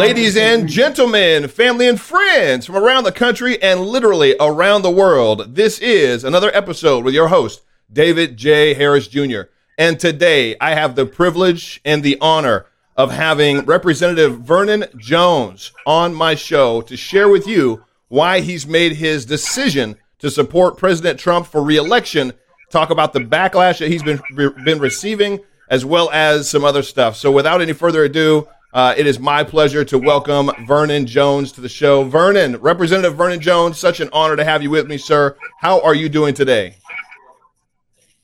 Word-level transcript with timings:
Ladies 0.00 0.34
and 0.34 0.66
gentlemen, 0.66 1.46
family 1.46 1.86
and 1.86 2.00
friends 2.00 2.64
from 2.64 2.74
around 2.76 3.04
the 3.04 3.12
country 3.12 3.62
and 3.62 3.82
literally 3.82 4.34
around 4.40 4.80
the 4.80 4.90
world, 4.90 5.54
this 5.56 5.78
is 5.78 6.24
another 6.24 6.50
episode 6.56 7.04
with 7.04 7.12
your 7.12 7.28
host, 7.28 7.60
David 7.92 8.38
J. 8.38 8.72
Harris 8.72 9.08
Jr. 9.08 9.42
And 9.76 10.00
today 10.00 10.56
I 10.58 10.70
have 10.70 10.94
the 10.94 11.04
privilege 11.04 11.82
and 11.84 12.02
the 12.02 12.16
honor 12.18 12.64
of 12.96 13.10
having 13.10 13.66
Representative 13.66 14.40
Vernon 14.40 14.86
Jones 14.96 15.70
on 15.84 16.14
my 16.14 16.34
show 16.34 16.80
to 16.80 16.96
share 16.96 17.28
with 17.28 17.46
you 17.46 17.84
why 18.08 18.40
he's 18.40 18.66
made 18.66 18.92
his 18.92 19.26
decision 19.26 19.96
to 20.20 20.30
support 20.30 20.78
President 20.78 21.20
Trump 21.20 21.46
for 21.46 21.62
reelection, 21.62 22.32
talk 22.70 22.88
about 22.88 23.12
the 23.12 23.20
backlash 23.20 23.80
that 23.80 23.90
he's 23.90 24.02
been, 24.02 24.22
been 24.64 24.78
receiving, 24.78 25.40
as 25.68 25.84
well 25.84 26.08
as 26.10 26.48
some 26.48 26.64
other 26.64 26.82
stuff. 26.82 27.16
So 27.16 27.30
without 27.30 27.60
any 27.60 27.74
further 27.74 28.04
ado, 28.04 28.48
uh, 28.72 28.94
it 28.96 29.06
is 29.06 29.18
my 29.18 29.42
pleasure 29.42 29.84
to 29.84 29.98
welcome 29.98 30.50
Vernon 30.66 31.06
Jones 31.06 31.50
to 31.52 31.60
the 31.60 31.68
show. 31.68 32.04
Vernon, 32.04 32.56
Representative 32.58 33.16
Vernon 33.16 33.40
Jones, 33.40 33.78
such 33.78 34.00
an 34.00 34.08
honor 34.12 34.36
to 34.36 34.44
have 34.44 34.62
you 34.62 34.70
with 34.70 34.86
me, 34.86 34.96
sir. 34.96 35.36
How 35.58 35.80
are 35.80 35.94
you 35.94 36.08
doing 36.08 36.34
today? 36.34 36.76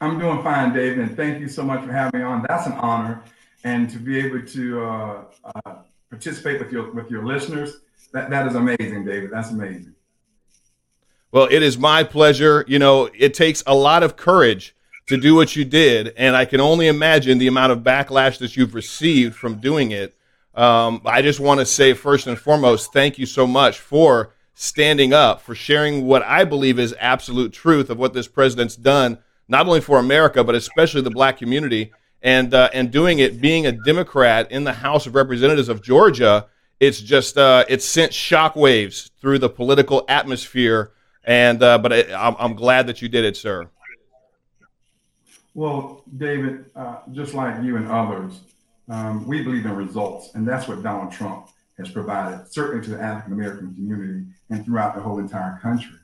I'm 0.01 0.19
doing 0.19 0.43
fine, 0.43 0.73
David, 0.73 0.99
and 1.01 1.17
thank 1.17 1.41
you 1.41 1.49
so 1.49 1.63
much 1.63 1.85
for 1.85 1.91
having 1.91 2.21
me 2.21 2.27
on. 2.27 2.45
That's 2.47 2.67
an 2.67 2.75
honor, 2.75 3.23
and 3.65 3.91
to 3.91 3.99
be 3.99 4.19
able 4.19 4.43
to 4.43 4.85
uh, 4.85 5.25
uh, 5.45 5.75
participate 6.11 6.61
with 6.61 6.71
your 6.71 6.93
with 6.93 7.11
your 7.11 7.25
listeners, 7.25 7.79
that 8.13 8.31
that 8.31 8.47
is 8.47 8.55
amazing, 8.55 9.05
David. 9.05 9.31
That's 9.31 9.51
amazing. 9.51 9.95
Well, 11.33 11.49
it 11.51 11.63
is 11.63 11.77
my 11.77 12.05
pleasure. 12.05 12.65
You 12.69 12.79
know, 12.79 13.11
it 13.19 13.35
takes 13.35 13.63
a 13.67 13.75
lot 13.75 14.03
of 14.03 14.17
courage 14.17 14.77
to 15.07 15.17
do 15.17 15.35
what 15.35 15.57
you 15.57 15.65
did, 15.65 16.13
and 16.17 16.37
I 16.37 16.45
can 16.45 16.61
only 16.61 16.89
imagine 16.89 17.39
the 17.39 17.47
amount 17.47 17.73
of 17.73 17.81
backlash 17.81 18.39
that 18.39 18.57
you've 18.57 18.75
received 18.75 19.35
from 19.35 19.57
doing 19.57 19.91
it. 19.91 20.16
Um, 20.57 21.03
I 21.05 21.23
just 21.23 21.39
want 21.39 21.61
to 21.61 21.67
say, 21.67 21.93
first 21.93 22.27
and 22.27 22.39
foremost, 22.39 22.93
thank 22.93 23.19
you 23.19 23.27
so 23.27 23.47
much 23.47 23.79
for 23.79 24.33
standing 24.55 25.13
up, 25.13 25.43
for 25.43 25.55
sharing 25.55 26.07
what 26.07 26.23
I 26.23 26.45
believe 26.45 26.79
is 26.79 26.95
absolute 26.99 27.53
truth 27.53 27.91
of 27.91 27.99
what 27.99 28.15
this 28.15 28.27
president's 28.27 28.75
done, 28.75 29.19
not 29.49 29.67
only 29.67 29.83
for 29.83 29.99
America, 29.99 30.43
but 30.43 30.55
especially 30.55 31.03
the 31.03 31.11
black 31.11 31.37
community. 31.37 31.93
And, 32.23 32.55
uh, 32.55 32.71
and 32.73 32.91
doing 32.91 33.19
it, 33.19 33.41
being 33.41 33.67
a 33.67 33.73
Democrat 33.73 34.51
in 34.51 34.65
the 34.65 34.73
House 34.73 35.07
of 35.07 35.15
Representatives 35.15 35.69
of 35.69 35.83
Georgia, 35.83 36.47
it's 36.81 37.01
just 37.01 37.39
uh, 37.39 37.65
it's 37.69 37.85
sent 37.85 38.13
shockwaves 38.13 39.11
through 39.21 39.39
the 39.39 39.49
political 39.49 40.05
atmosphere. 40.09 40.93
And 41.25 41.63
uh, 41.63 41.79
but 41.79 41.93
it, 41.93 42.11
I'm, 42.13 42.37
I'm 42.39 42.55
glad 42.55 42.87
that 42.87 43.03
you 43.03 43.09
did 43.09 43.25
it, 43.25 43.37
sir. 43.37 43.69
Well, 45.55 46.05
David, 46.17 46.67
uh, 46.75 46.99
just 47.13 47.35
like 47.35 47.63
you 47.63 47.77
and 47.77 47.89
others, 47.89 48.41
um, 48.89 49.27
we 49.27 49.43
believe 49.43 49.67
in 49.67 49.73
results, 49.75 50.35
and 50.35 50.47
that's 50.47 50.69
what 50.69 50.83
Donald 50.83 51.13
Trump 51.13 51.49
has 51.79 51.91
provided, 51.91 52.51
certainly 52.51 52.85
to 52.85 52.91
the 52.91 53.03
African 53.03 53.33
American 53.33 53.75
community 53.75 54.25
and 54.51 54.65
throughout 54.65 54.95
the 54.95 55.01
whole 55.01 55.19
entire 55.19 55.59
country. 55.61 55.99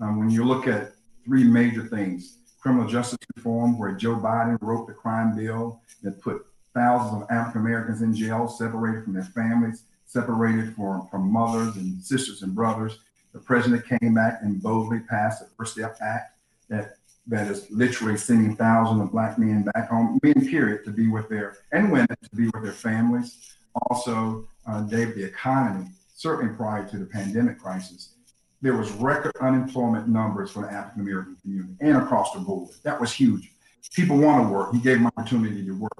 Um, 0.00 0.18
when 0.18 0.30
you 0.30 0.44
look 0.44 0.66
at 0.68 0.92
three 1.24 1.44
major 1.44 1.86
things 1.86 2.38
criminal 2.66 2.88
justice 2.88 3.18
reform, 3.36 3.78
where 3.78 3.92
Joe 3.92 4.16
Biden 4.16 4.58
wrote 4.60 4.88
the 4.88 4.92
crime 4.92 5.36
bill 5.36 5.80
that 6.02 6.20
put 6.20 6.44
thousands 6.74 7.22
of 7.22 7.30
African 7.30 7.60
Americans 7.60 8.02
in 8.02 8.12
jail, 8.12 8.48
separated 8.48 9.04
from 9.04 9.14
their 9.14 9.22
families, 9.22 9.84
separated 10.04 10.74
from, 10.74 11.06
from 11.08 11.32
mothers 11.32 11.76
and 11.76 12.02
sisters 12.02 12.42
and 12.42 12.56
brothers. 12.56 12.98
The 13.32 13.38
president 13.38 13.84
came 13.86 14.14
back 14.14 14.40
and 14.42 14.60
boldly 14.60 14.98
passed 15.00 15.40
the 15.40 15.48
First 15.56 15.74
Step 15.74 15.96
Act 16.00 16.36
that 16.68 16.96
that 17.28 17.50
is 17.50 17.70
literally 17.70 18.16
sending 18.16 18.56
thousands 18.56 19.02
of 19.02 19.10
black 19.10 19.38
men 19.38 19.64
back 19.74 19.90
home, 19.90 20.18
men 20.22 20.48
period, 20.48 20.84
to 20.84 20.90
be 20.90 21.08
with 21.08 21.28
their 21.28 21.56
and 21.72 21.90
women 21.90 22.06
to 22.08 22.36
be 22.36 22.46
with 22.46 22.62
their 22.62 22.72
families. 22.72 23.56
Also, 23.90 24.48
uh, 24.66 24.82
Dave, 24.82 25.14
the 25.14 25.24
economy, 25.24 25.88
certainly 26.14 26.54
prior 26.54 26.86
to 26.88 26.98
the 26.98 27.06
pandemic 27.06 27.58
crisis, 27.58 28.14
there 28.62 28.76
was 28.76 28.90
record 28.92 29.32
unemployment 29.40 30.08
numbers 30.08 30.50
for 30.50 30.62
the 30.62 30.72
African 30.72 31.02
American 31.02 31.36
community 31.42 31.74
and 31.80 31.96
across 31.96 32.32
the 32.32 32.40
board. 32.40 32.70
That 32.84 33.00
was 33.00 33.12
huge. 33.12 33.52
People 33.92 34.18
want 34.18 34.46
to 34.46 34.52
work. 34.52 34.72
He 34.72 34.80
gave 34.80 34.98
them 34.98 35.06
opportunity 35.06 35.64
to 35.64 35.72
work, 35.72 35.92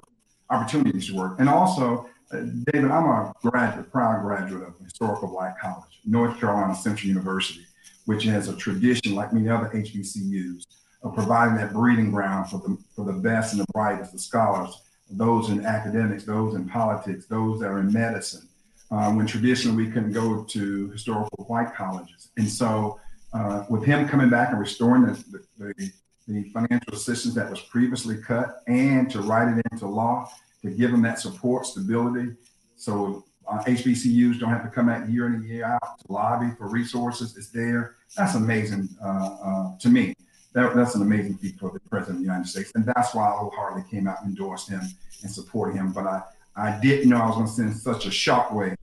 opportunities 0.49 1.07
to 1.07 1.15
work, 1.15 1.39
and 1.39 1.49
also. 1.49 2.09
Uh, 2.29 2.41
David, 2.73 2.91
I'm 2.91 3.05
a 3.05 3.31
graduate, 3.41 3.89
proud 3.89 4.21
graduate 4.21 4.67
of 4.67 4.73
Historical 4.83 5.29
Black 5.29 5.61
College, 5.61 6.01
North 6.03 6.37
Carolina 6.37 6.75
Central 6.75 7.07
University, 7.07 7.65
which 8.03 8.25
has 8.25 8.49
a 8.49 8.55
tradition 8.57 9.15
like 9.15 9.31
many 9.31 9.47
other 9.47 9.69
HBCUs 9.69 10.65
of 11.03 11.13
providing 11.13 11.55
that 11.57 11.73
breeding 11.73 12.11
ground 12.11 12.49
for 12.49 12.57
the, 12.59 12.77
for 12.95 13.05
the 13.05 13.13
best 13.13 13.53
and 13.53 13.61
the 13.61 13.65
brightest, 13.73 14.13
the 14.13 14.19
scholars, 14.19 14.81
those 15.09 15.49
in 15.49 15.65
academics, 15.65 16.23
those 16.23 16.55
in 16.55 16.67
politics, 16.67 17.27
those 17.27 17.59
that 17.59 17.67
are 17.67 17.79
in 17.79 17.91
medicine, 17.91 18.47
um, 18.91 19.15
when 19.15 19.27
traditionally 19.27 19.85
we 19.85 19.91
couldn't 19.91 20.11
go 20.11 20.43
to 20.43 20.89
historical 20.89 21.45
white 21.45 21.73
colleges. 21.75 22.29
And 22.37 22.49
so 22.49 22.99
uh, 23.33 23.63
with 23.69 23.83
him 23.83 24.07
coming 24.07 24.29
back 24.29 24.49
and 24.49 24.59
restoring 24.59 25.03
the, 25.03 25.43
the, 25.57 25.91
the, 26.27 26.43
financial 26.51 26.93
assistance 26.93 27.35
that 27.35 27.49
was 27.49 27.61
previously 27.61 28.17
cut 28.17 28.61
and 28.67 29.09
to 29.11 29.21
write 29.21 29.47
it 29.47 29.65
into 29.71 29.87
law, 29.87 30.29
to 30.61 30.71
give 30.71 30.91
them 30.91 31.01
that 31.03 31.19
support, 31.19 31.65
stability, 31.65 32.33
so 32.75 33.23
uh, 33.47 33.63
HBCUs 33.63 34.39
don't 34.39 34.49
have 34.49 34.63
to 34.63 34.69
come 34.69 34.89
out 34.89 35.09
year 35.09 35.27
in 35.27 35.35
and 35.35 35.45
year 35.45 35.65
out 35.65 35.99
to 35.99 36.11
lobby 36.11 36.51
for 36.57 36.67
resources. 36.67 37.37
It's 37.37 37.49
there. 37.49 37.95
That's 38.17 38.35
amazing 38.35 38.89
uh, 39.01 39.07
uh 39.07 39.77
to 39.79 39.89
me 39.89 40.13
that, 40.53 40.75
that's 40.75 40.95
an 40.95 41.01
amazing 41.01 41.37
feat 41.37 41.59
for 41.59 41.71
the 41.71 41.79
president 41.81 42.17
of 42.17 42.19
the 42.19 42.25
United 42.25 42.47
States. 42.47 42.71
And 42.75 42.85
that's 42.85 43.13
why 43.13 43.27
I 43.27 43.31
wholeheartedly 43.31 43.89
came 43.89 44.07
out 44.07 44.21
and 44.21 44.29
endorsed 44.29 44.69
him 44.69 44.81
and 45.21 45.31
supported 45.31 45.75
him. 45.75 45.91
But 45.91 46.07
I, 46.07 46.21
I 46.55 46.79
didn't 46.79 47.09
know 47.09 47.17
I 47.17 47.27
was 47.27 47.35
going 47.35 47.47
to 47.47 47.53
send 47.53 47.75
such 47.75 48.05
a 48.05 48.09
shockwave 48.09 48.77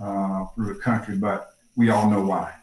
uh, 0.00 0.46
through 0.54 0.74
the 0.74 0.80
country, 0.80 1.16
but 1.16 1.54
we 1.76 1.90
all 1.90 2.10
know 2.10 2.22
why. 2.22 2.54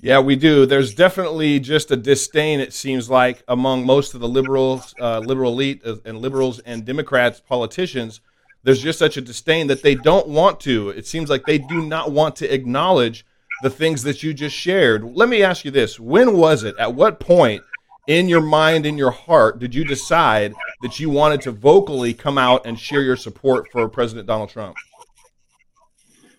Yeah, 0.00 0.20
we 0.20 0.36
do. 0.36 0.64
There's 0.64 0.94
definitely 0.94 1.58
just 1.58 1.90
a 1.90 1.96
disdain, 1.96 2.60
it 2.60 2.72
seems 2.72 3.10
like, 3.10 3.42
among 3.48 3.84
most 3.84 4.14
of 4.14 4.20
the 4.20 4.28
liberals, 4.28 4.94
uh, 5.00 5.18
liberal 5.18 5.52
elite, 5.52 5.82
uh, 5.84 5.96
and 6.04 6.18
liberals 6.20 6.60
and 6.60 6.84
Democrats 6.84 7.40
politicians. 7.40 8.20
There's 8.62 8.80
just 8.80 8.98
such 8.98 9.16
a 9.16 9.20
disdain 9.20 9.66
that 9.66 9.82
they 9.82 9.96
don't 9.96 10.28
want 10.28 10.60
to. 10.60 10.90
It 10.90 11.06
seems 11.06 11.28
like 11.28 11.44
they 11.46 11.58
do 11.58 11.84
not 11.84 12.12
want 12.12 12.36
to 12.36 12.54
acknowledge 12.54 13.26
the 13.62 13.70
things 13.70 14.02
that 14.04 14.22
you 14.22 14.34
just 14.34 14.54
shared. 14.54 15.04
Let 15.04 15.28
me 15.28 15.42
ask 15.42 15.64
you 15.64 15.70
this 15.70 15.98
when 15.98 16.36
was 16.36 16.64
it, 16.64 16.76
at 16.78 16.94
what 16.94 17.20
point 17.20 17.62
in 18.06 18.28
your 18.28 18.40
mind, 18.40 18.86
in 18.86 18.96
your 18.96 19.10
heart, 19.10 19.58
did 19.58 19.74
you 19.74 19.84
decide 19.84 20.54
that 20.82 20.98
you 20.98 21.10
wanted 21.10 21.42
to 21.42 21.52
vocally 21.52 22.14
come 22.14 22.38
out 22.38 22.64
and 22.64 22.78
share 22.78 23.02
your 23.02 23.16
support 23.16 23.68
for 23.70 23.88
President 23.88 24.26
Donald 24.26 24.48
Trump? 24.48 24.76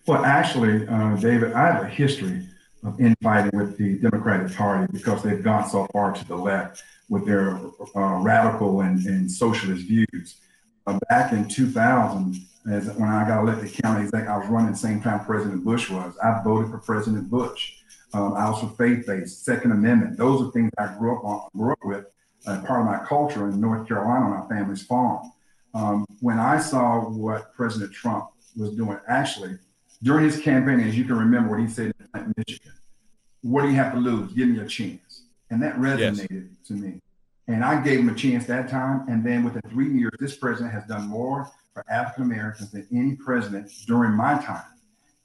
Well, 0.06 0.24
actually, 0.24 0.88
uh, 0.88 1.14
David, 1.16 1.52
I 1.52 1.72
have 1.72 1.84
a 1.84 1.88
history 1.88 2.44
of 2.82 2.98
infighting 3.00 3.56
with 3.56 3.76
the 3.76 3.98
Democratic 3.98 4.56
Party 4.56 4.90
because 4.92 5.22
they've 5.22 5.42
gone 5.42 5.68
so 5.68 5.86
far 5.92 6.12
to 6.12 6.26
the 6.26 6.34
left 6.34 6.82
with 7.08 7.26
their 7.26 7.60
uh, 7.94 8.18
radical 8.20 8.80
and, 8.80 9.04
and 9.06 9.30
socialist 9.30 9.86
views. 9.86 10.36
Uh, 10.86 10.98
back 11.08 11.32
in 11.32 11.48
2000, 11.48 12.36
as 12.70 12.88
when 12.92 13.08
I 13.08 13.26
got 13.26 13.42
elected 13.42 13.72
county 13.82 14.04
exec, 14.04 14.28
I 14.28 14.38
was 14.38 14.48
running 14.48 14.72
the 14.72 14.78
same 14.78 15.00
time 15.00 15.24
President 15.24 15.64
Bush 15.64 15.90
was. 15.90 16.14
I 16.22 16.40
voted 16.42 16.70
for 16.70 16.78
President 16.78 17.30
Bush. 17.30 17.74
Um, 18.12 18.34
I 18.34 18.50
was 18.50 18.60
for 18.60 18.68
faith-based, 18.76 19.44
Second 19.44 19.72
Amendment. 19.72 20.16
Those 20.16 20.42
are 20.42 20.50
things 20.50 20.70
I 20.78 20.88
grew 20.98 21.16
up 21.16 21.24
on, 21.24 21.48
grew 21.56 21.72
up 21.72 21.84
with, 21.84 22.06
uh, 22.46 22.60
part 22.62 22.80
of 22.80 22.86
my 22.86 23.04
culture 23.06 23.48
in 23.48 23.60
North 23.60 23.86
Carolina 23.86 24.26
on 24.26 24.32
our 24.32 24.48
family's 24.48 24.82
farm. 24.82 25.30
Um, 25.74 26.04
when 26.20 26.38
I 26.38 26.58
saw 26.58 27.08
what 27.08 27.54
President 27.54 27.92
Trump 27.92 28.30
was 28.56 28.74
doing, 28.74 28.98
actually 29.06 29.58
during 30.02 30.24
his 30.24 30.40
campaign, 30.40 30.80
as 30.80 30.96
you 30.96 31.04
can 31.04 31.16
remember, 31.16 31.50
what 31.50 31.60
he 31.60 31.68
said 31.68 31.92
in 32.14 32.34
Michigan, 32.36 32.72
"What 33.42 33.62
do 33.62 33.68
you 33.68 33.76
have 33.76 33.92
to 33.92 33.98
lose? 33.98 34.32
Give 34.32 34.48
me 34.48 34.58
a 34.58 34.66
chance," 34.66 35.22
and 35.50 35.62
that 35.62 35.76
resonated 35.76 36.48
yes. 36.50 36.68
to 36.68 36.72
me. 36.72 37.00
And 37.50 37.64
I 37.64 37.82
gave 37.82 37.98
him 37.98 38.08
a 38.08 38.14
chance 38.14 38.46
that 38.46 38.68
time. 38.68 39.04
And 39.08 39.26
then 39.26 39.42
within 39.42 39.62
three 39.70 39.92
years, 39.92 40.12
this 40.20 40.36
president 40.36 40.72
has 40.72 40.84
done 40.84 41.08
more 41.08 41.50
for 41.74 41.84
African 41.90 42.22
Americans 42.22 42.70
than 42.70 42.86
any 42.92 43.16
president 43.16 43.72
during 43.88 44.12
my 44.12 44.40
time. 44.40 44.62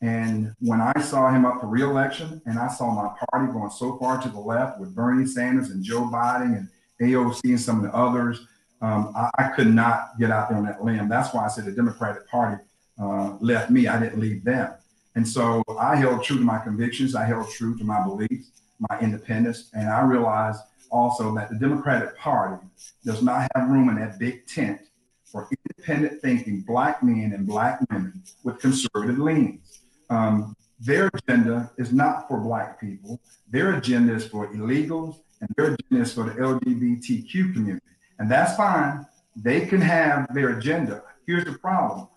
And 0.02 0.56
when 0.60 0.82
I 0.82 1.00
saw 1.02 1.32
him 1.32 1.46
up 1.46 1.62
for 1.62 1.68
reelection, 1.68 2.42
and 2.48 2.58
I 2.58 2.68
saw 2.68 2.92
my 2.96 3.14
party 3.30 3.54
going 3.54 3.70
so 3.70 3.98
far 4.00 4.20
to 4.22 4.30
the 4.30 4.40
left 4.40 4.80
with 4.80 4.96
Bernie 4.96 5.28
Sanders 5.28 5.70
and 5.70 5.84
Joe 5.84 6.02
Biden 6.02 6.58
and 6.58 6.68
AOC 7.00 7.42
and 7.44 7.62
some 7.62 7.78
of 7.78 7.84
the 7.84 7.96
others, 7.96 8.40
um, 8.82 9.14
I, 9.16 9.30
I, 9.38 9.44
could 9.50 9.74
not 9.74 10.20
get 10.20 10.32
out 10.32 10.50
there 10.50 10.58
on 10.58 10.66
that 10.66 10.84
limb. 10.84 11.08
That's 11.08 11.34
why 11.34 11.46
I 11.46 11.48
said 11.48 11.66
the 11.66 11.72
Democratic 11.72 12.28
Party 12.28 12.62
uh, 13.00 13.38
left 13.40 13.70
me. 13.70 13.88
I 13.88 14.00
didn't 14.00 14.20
leave 14.20 14.44
them. 14.44 14.74
And 15.16 15.28
so 15.28 15.64
I 15.80 15.96
held 15.96 16.24
true 16.24 16.38
to 16.38 16.44
my 16.44 16.58
convictions. 16.58 17.16
I 17.16 17.26
held 17.26 17.50
true 17.52 17.78
to 17.78 17.84
my 17.84 18.04
beliefs, 18.04 18.50
my 18.90 19.00
independence. 19.00 19.70
And 19.74 19.90
I 19.90 20.02
realized 20.02 20.60
also 20.96 21.36
that 21.36 21.50
the 21.50 21.56
Democratic 21.56 22.18
Party 22.18 22.66
does 23.04 23.22
not 23.22 23.50
have 23.54 23.70
room 23.70 23.90
in 23.90 23.96
that 23.96 24.18
big 24.18 24.48
tent 24.48 24.80
for 25.26 25.50
independent 25.52 26.22
thinking 26.22 26.62
black 26.62 27.04
men 27.04 27.34
and 27.34 27.46
black 27.46 27.80
women 27.92 28.24
with 28.44 28.60
conservative 28.60 29.20
leanings. 29.20 29.82
Um, 30.10 30.56
their 30.80 31.10
agenda 31.14 31.72
is 31.78 31.92
not 31.92 32.28
for 32.28 32.40
black 32.40 32.80
people. 32.80 33.20
Their 33.50 33.76
agenda 33.76 34.14
is 34.14 34.26
for 34.28 34.48
illegals 34.54 35.18
and 35.42 35.50
their 35.58 35.74
agenda 35.74 36.04
is 36.04 36.14
for 36.14 36.24
the 36.24 36.32
LGBTQ 36.32 37.54
community. 37.54 37.86
And 38.20 38.32
that's 38.32 38.56
fine. 38.56 39.06
They 39.36 39.66
can 39.66 39.82
have 39.82 40.34
their 40.34 40.58
agenda. 40.58 41.04
Here's 41.28 41.46
the 41.46 41.58
problem. 41.58 42.08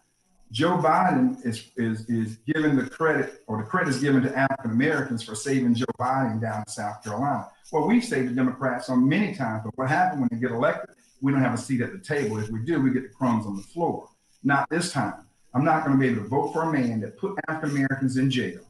Joe 0.50 0.78
Biden 0.78 1.44
is 1.44 1.70
is 1.76 2.08
is 2.08 2.36
given 2.38 2.76
the 2.76 2.88
credit, 2.88 3.42
or 3.46 3.58
the 3.58 3.64
credit 3.64 3.90
is 3.90 4.00
given 4.00 4.22
to 4.22 4.36
African 4.36 4.70
Americans 4.70 5.22
for 5.22 5.34
saving 5.34 5.74
Joe 5.74 5.84
Biden 5.98 6.40
down 6.40 6.60
in 6.60 6.68
South 6.68 7.02
Carolina. 7.02 7.48
Well, 7.70 7.86
we've 7.86 8.04
saved 8.04 8.30
the 8.30 8.34
Democrats 8.34 8.88
on 8.88 9.06
many 9.06 9.34
times, 9.34 9.62
but 9.64 9.76
what 9.76 9.88
happened 9.88 10.22
when 10.22 10.28
they 10.32 10.38
get 10.38 10.52
elected? 10.52 10.94
We 11.20 11.32
don't 11.32 11.42
have 11.42 11.54
a 11.54 11.58
seat 11.58 11.82
at 11.82 11.92
the 11.92 11.98
table. 11.98 12.38
If 12.38 12.48
we 12.48 12.60
do, 12.60 12.80
we 12.80 12.90
get 12.90 13.02
the 13.02 13.08
crumbs 13.10 13.44
on 13.44 13.56
the 13.56 13.62
floor. 13.62 14.08
Not 14.42 14.70
this 14.70 14.92
time. 14.92 15.26
I'm 15.54 15.64
not 15.64 15.84
going 15.84 15.98
to 15.98 16.00
be 16.00 16.08
able 16.08 16.22
to 16.22 16.28
vote 16.28 16.52
for 16.52 16.62
a 16.62 16.72
man 16.72 17.00
that 17.00 17.18
put 17.18 17.34
African 17.48 17.70
Americans 17.76 18.16
in 18.16 18.30
jail 18.30 18.60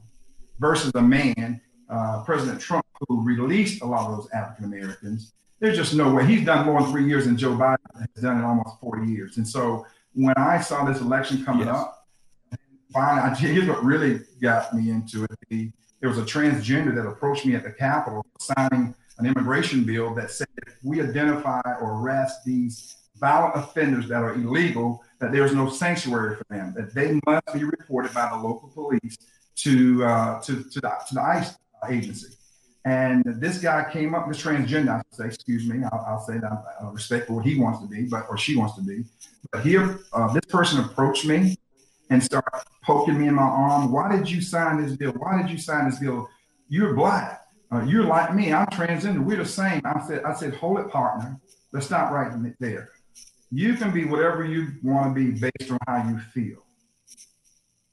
versus 0.59 0.91
a 0.95 1.01
man, 1.01 1.61
uh, 1.89 2.23
President 2.23 2.59
Trump, 2.59 2.85
who 3.07 3.23
released 3.23 3.81
a 3.81 3.85
lot 3.85 4.09
of 4.09 4.17
those 4.17 4.29
African 4.31 4.65
Americans. 4.65 5.33
There's 5.59 5.77
just 5.77 5.93
no 5.93 6.13
way. 6.13 6.25
He's 6.25 6.45
done 6.45 6.65
more 6.65 6.81
than 6.81 6.91
three 6.91 7.05
years 7.05 7.25
than 7.25 7.37
Joe 7.37 7.51
Biden 7.51 7.77
has 7.97 8.23
done 8.23 8.39
in 8.39 8.43
almost 8.43 8.79
40 8.81 9.11
years. 9.11 9.37
And 9.37 9.47
so 9.47 9.85
when 10.13 10.35
I 10.37 10.61
saw 10.61 10.85
this 10.85 11.01
election 11.01 11.43
coming 11.43 11.67
yes. 11.67 11.75
up, 11.75 12.07
finally, 12.91 13.35
here's 13.39 13.67
what 13.67 13.83
really 13.83 14.21
got 14.41 14.73
me 14.73 14.89
into 14.89 15.23
it. 15.23 15.31
The, 15.49 15.71
there 15.99 16.09
was 16.09 16.17
a 16.17 16.23
transgender 16.23 16.95
that 16.95 17.05
approached 17.05 17.45
me 17.45 17.55
at 17.55 17.63
the 17.63 17.71
Capitol 17.71 18.25
signing 18.39 18.95
an 19.17 19.25
immigration 19.25 19.83
bill 19.83 20.15
that 20.15 20.31
said 20.31 20.47
if 20.65 20.75
we 20.83 21.01
identify 21.01 21.61
or 21.81 21.99
arrest 22.01 22.45
these 22.45 22.95
violent 23.19 23.55
offenders 23.55 24.07
that 24.07 24.23
are 24.23 24.33
illegal, 24.33 25.03
that 25.19 25.33
there's 25.33 25.53
no 25.53 25.69
sanctuary 25.69 26.37
for 26.37 26.45
them, 26.49 26.73
that 26.75 26.93
they 26.93 27.19
must 27.25 27.53
be 27.53 27.65
reported 27.65 28.13
by 28.13 28.29
the 28.29 28.35
local 28.37 28.69
police 28.69 29.17
to 29.55 30.05
uh, 30.05 30.41
to, 30.41 30.63
to, 30.63 30.79
the, 30.79 30.91
to 31.09 31.15
the 31.15 31.21
ICE 31.21 31.53
agency. 31.89 32.33
And 32.85 33.23
this 33.25 33.57
guy 33.57 33.85
came 33.91 34.15
up, 34.15 34.27
this 34.27 34.41
transgender, 34.41 34.89
I 34.89 35.01
say, 35.11 35.25
excuse 35.25 35.67
me, 35.67 35.83
I'll, 35.91 36.05
I'll 36.07 36.21
say 36.21 36.37
that 36.37 36.51
I 36.81 36.89
respect 36.89 37.29
what 37.29 37.45
he 37.45 37.59
wants 37.59 37.81
to 37.81 37.87
be, 37.87 38.03
but 38.03 38.25
or 38.29 38.37
she 38.37 38.55
wants 38.55 38.75
to 38.75 38.81
be. 38.81 39.03
But 39.51 39.63
here, 39.63 39.99
uh, 40.13 40.31
this 40.33 40.45
person 40.45 40.79
approached 40.79 41.25
me 41.25 41.57
and 42.09 42.23
started 42.23 42.63
poking 42.83 43.19
me 43.19 43.27
in 43.27 43.35
my 43.35 43.43
arm. 43.43 43.91
Why 43.91 44.15
did 44.15 44.29
you 44.29 44.41
sign 44.41 44.81
this 44.81 44.95
bill? 44.95 45.11
Why 45.11 45.41
did 45.41 45.51
you 45.51 45.57
sign 45.57 45.89
this 45.89 45.99
bill? 45.99 46.29
You're 46.69 46.93
black. 46.93 47.45
Uh, 47.71 47.83
you're 47.83 48.05
like 48.05 48.33
me. 48.33 48.53
I'm 48.53 48.65
transgender. 48.67 49.23
We're 49.23 49.37
the 49.37 49.45
same. 49.45 49.81
I 49.85 50.01
said, 50.07 50.23
I 50.23 50.33
said, 50.33 50.55
hold 50.55 50.79
it, 50.79 50.89
partner. 50.89 51.39
Let's 51.71 51.85
stop 51.85 52.11
right 52.11 52.31
there. 52.59 52.89
You 53.51 53.75
can 53.75 53.91
be 53.91 54.05
whatever 54.05 54.45
you 54.45 54.69
want 54.83 55.15
to 55.15 55.21
be 55.21 55.31
based 55.31 55.71
on 55.71 55.77
how 55.87 56.09
you 56.09 56.19
feel. 56.33 56.63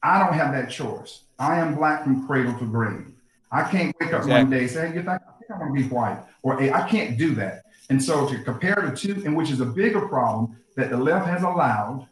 I 0.02 0.18
don't 0.18 0.34
have 0.34 0.52
that 0.52 0.70
choice. 0.70 1.24
I 1.38 1.58
am 1.58 1.74
black 1.74 2.04
from 2.04 2.26
cradle 2.26 2.58
to 2.58 2.66
grave. 2.66 3.15
I 3.50 3.62
can't 3.62 3.94
wake 4.00 4.12
up 4.12 4.22
exactly. 4.22 4.32
one 4.32 4.50
day 4.50 4.60
and 4.60 4.70
say, 4.70 4.88
hey, 4.90 4.98
I 4.98 5.02
think 5.02 5.50
I 5.50 5.58
want 5.58 5.76
to 5.76 5.82
be 5.82 5.88
white, 5.88 6.22
or 6.42 6.58
hey, 6.58 6.72
I 6.72 6.88
can't 6.88 7.16
do 7.16 7.34
that. 7.36 7.62
And 7.88 8.02
so 8.02 8.28
to 8.28 8.38
compare 8.42 8.88
the 8.88 8.96
two, 8.96 9.22
and 9.24 9.36
which 9.36 9.50
is 9.50 9.60
a 9.60 9.66
bigger 9.66 10.08
problem 10.08 10.56
that 10.76 10.90
the 10.90 10.96
left 10.96 11.26
has 11.28 11.42
allowed 11.42 12.08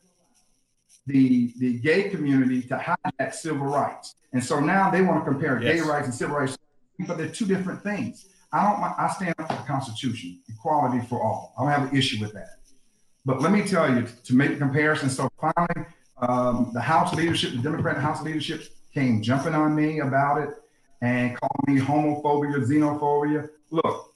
the 1.06 1.52
the 1.58 1.74
gay 1.80 2.08
community 2.08 2.62
to 2.62 2.76
hijack 2.76 3.34
civil 3.34 3.66
rights. 3.66 4.14
And 4.32 4.42
so 4.42 4.60
now 4.60 4.90
they 4.90 5.02
want 5.02 5.24
to 5.24 5.30
compare 5.30 5.60
yes. 5.60 5.74
gay 5.74 5.88
rights 5.88 6.06
and 6.06 6.14
civil 6.14 6.36
rights, 6.36 6.56
but 7.06 7.18
they're 7.18 7.28
two 7.28 7.46
different 7.46 7.82
things. 7.82 8.26
I 8.52 8.62
don't 8.62 8.80
I 8.80 9.12
stand 9.14 9.34
up 9.38 9.50
for 9.50 9.56
the 9.56 9.66
Constitution, 9.66 10.40
equality 10.48 11.04
for 11.06 11.22
all. 11.22 11.54
I 11.58 11.62
don't 11.62 11.72
have 11.72 11.92
an 11.92 11.98
issue 11.98 12.20
with 12.20 12.32
that. 12.34 12.58
But 13.26 13.40
let 13.40 13.52
me 13.52 13.62
tell 13.62 13.92
you, 13.92 14.06
to 14.24 14.34
make 14.34 14.50
a 14.50 14.56
comparison, 14.56 15.08
so 15.08 15.28
finally, 15.40 15.88
um, 16.18 16.70
the 16.74 16.80
House 16.80 17.14
leadership, 17.14 17.52
the 17.52 17.62
Democratic 17.62 18.02
House 18.02 18.22
leadership 18.22 18.68
came 18.92 19.22
jumping 19.22 19.54
on 19.54 19.74
me 19.74 20.00
about 20.00 20.42
it 20.42 20.50
and 21.04 21.38
call 21.38 21.54
me 21.66 21.78
homophobia, 21.78 22.66
xenophobia. 22.66 23.48
Look, 23.70 24.14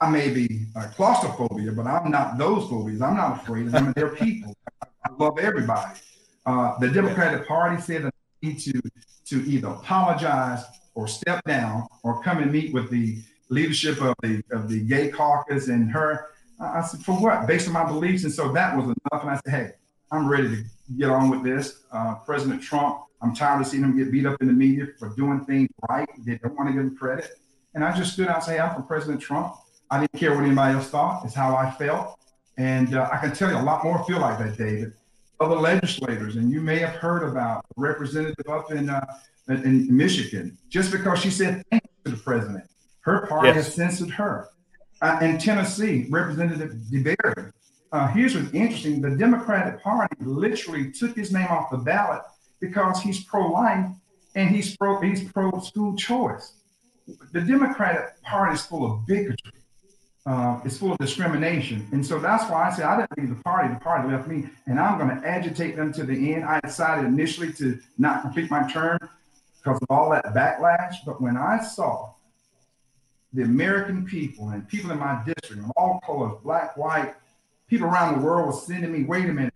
I 0.00 0.10
may 0.10 0.30
be 0.30 0.66
uh, 0.74 0.88
claustrophobia, 0.94 1.72
but 1.72 1.86
I'm 1.86 2.10
not 2.10 2.38
those 2.38 2.68
phobias. 2.68 3.00
I'm 3.00 3.16
not 3.16 3.42
afraid 3.42 3.66
of 3.66 3.72
them. 3.72 3.92
They're 3.94 4.08
people. 4.08 4.54
I 4.82 5.10
love 5.18 5.38
everybody. 5.38 6.00
Uh, 6.44 6.78
the 6.80 6.88
Democratic 6.88 7.46
Party 7.46 7.80
said 7.80 8.02
that 8.04 8.14
they 8.42 8.48
need 8.48 8.58
to, 8.60 8.82
to 9.26 9.48
either 9.48 9.68
apologize 9.68 10.64
or 10.94 11.06
step 11.06 11.42
down 11.44 11.86
or 12.02 12.22
come 12.22 12.38
and 12.38 12.50
meet 12.50 12.74
with 12.74 12.90
the 12.90 13.18
leadership 13.48 14.02
of 14.02 14.14
the 14.22 14.42
of 14.50 14.68
the 14.68 14.80
gay 14.80 15.08
caucus 15.10 15.68
and 15.68 15.90
her 15.90 16.30
I 16.60 16.82
said, 16.82 17.00
for 17.00 17.20
what? 17.20 17.46
Based 17.46 17.66
on 17.66 17.74
my 17.74 17.84
beliefs. 17.84 18.24
And 18.24 18.32
so 18.32 18.52
that 18.52 18.76
was 18.76 18.86
enough. 18.86 19.22
And 19.22 19.30
I 19.30 19.40
said, 19.44 19.50
hey, 19.50 19.70
I'm 20.10 20.28
ready 20.28 20.48
to 20.48 20.64
get 20.98 21.10
on 21.10 21.30
with 21.30 21.42
this. 21.42 21.82
Uh, 21.92 22.14
President 22.16 22.62
Trump, 22.62 23.00
I'm 23.22 23.34
tired 23.34 23.60
of 23.60 23.66
seeing 23.66 23.82
him 23.82 23.96
get 23.96 24.12
beat 24.12 24.26
up 24.26 24.40
in 24.40 24.46
the 24.46 24.52
media 24.52 24.88
for 24.98 25.08
doing 25.10 25.44
things 25.44 25.68
right. 25.88 26.08
They 26.24 26.36
don't 26.36 26.54
want 26.56 26.68
to 26.68 26.72
give 26.74 26.82
him 26.82 26.96
credit. 26.96 27.38
And 27.74 27.84
I 27.84 27.96
just 27.96 28.12
stood 28.12 28.28
out 28.28 28.36
and 28.36 28.44
say, 28.44 28.58
I'm 28.58 28.74
for 28.74 28.82
President 28.82 29.20
Trump. 29.20 29.56
I 29.90 30.00
didn't 30.00 30.12
care 30.12 30.34
what 30.34 30.44
anybody 30.44 30.74
else 30.74 30.88
thought. 30.88 31.24
It's 31.24 31.34
how 31.34 31.56
I 31.56 31.70
felt. 31.70 32.18
And 32.56 32.94
uh, 32.94 33.08
I 33.12 33.16
can 33.16 33.32
tell 33.32 33.50
you 33.50 33.56
a 33.56 33.62
lot 33.62 33.82
more 33.82 34.04
feel 34.04 34.20
like 34.20 34.38
that, 34.38 34.56
David. 34.56 34.92
Other 35.40 35.56
legislators, 35.56 36.36
and 36.36 36.50
you 36.50 36.60
may 36.60 36.78
have 36.78 36.94
heard 36.94 37.24
about 37.24 37.64
a 37.76 37.80
representative 37.80 38.46
up 38.48 38.70
in, 38.70 38.88
uh, 38.88 39.04
in 39.48 39.94
Michigan, 39.94 40.56
just 40.68 40.92
because 40.92 41.18
she 41.18 41.30
said 41.30 41.64
thank 41.70 41.82
you 41.82 42.10
to 42.10 42.16
the 42.16 42.22
president. 42.22 42.64
Her 43.00 43.26
party 43.26 43.48
yes. 43.48 43.56
has 43.56 43.74
censored 43.74 44.10
her 44.10 44.48
uh, 45.02 45.18
in 45.20 45.38
Tennessee, 45.38 46.06
Representative 46.08 46.74
DeBerry. 46.90 47.52
Uh, 47.94 48.08
here's 48.08 48.34
what's 48.34 48.52
interesting: 48.52 49.00
the 49.00 49.14
Democratic 49.16 49.80
Party 49.80 50.16
literally 50.18 50.90
took 50.90 51.14
his 51.14 51.32
name 51.32 51.46
off 51.46 51.70
the 51.70 51.76
ballot 51.76 52.22
because 52.60 53.00
he's 53.00 53.22
pro-life 53.22 53.86
and 54.34 54.50
he's 54.50 54.76
pro 54.76 55.00
he's 55.00 55.22
pro-school 55.30 55.94
choice. 55.94 56.54
The 57.32 57.40
Democratic 57.40 58.20
Party 58.24 58.54
is 58.54 58.66
full 58.66 58.84
of 58.84 59.06
bigotry. 59.06 59.52
Uh, 60.26 60.58
it's 60.64 60.76
full 60.76 60.90
of 60.90 60.98
discrimination, 60.98 61.86
and 61.92 62.04
so 62.04 62.18
that's 62.18 62.50
why 62.50 62.68
I 62.68 62.72
said 62.74 62.84
I 62.84 62.96
didn't 62.96 63.16
leave 63.16 63.28
the 63.28 63.42
party. 63.44 63.72
The 63.72 63.78
party 63.78 64.08
left 64.08 64.26
me, 64.26 64.48
and 64.66 64.80
I'm 64.80 64.98
going 64.98 65.20
to 65.20 65.24
agitate 65.24 65.76
them 65.76 65.92
to 65.92 66.02
the 66.02 66.34
end. 66.34 66.44
I 66.44 66.58
decided 66.58 67.04
initially 67.04 67.52
to 67.52 67.78
not 67.96 68.22
complete 68.22 68.50
my 68.50 68.68
term 68.72 68.98
because 69.62 69.80
of 69.80 69.86
all 69.88 70.10
that 70.10 70.24
backlash, 70.34 70.96
but 71.06 71.22
when 71.22 71.36
I 71.36 71.62
saw 71.62 72.14
the 73.32 73.42
American 73.42 74.04
people 74.04 74.48
and 74.48 74.66
people 74.66 74.90
in 74.90 74.98
my 74.98 75.22
district 75.24 75.62
all 75.76 76.00
colors, 76.04 76.32
black, 76.42 76.76
white, 76.76 77.14
people 77.68 77.86
around 77.86 78.18
the 78.18 78.24
world 78.24 78.46
were 78.46 78.52
sending 78.52 78.92
me, 78.92 79.04
wait 79.04 79.28
a 79.28 79.32
minute, 79.32 79.54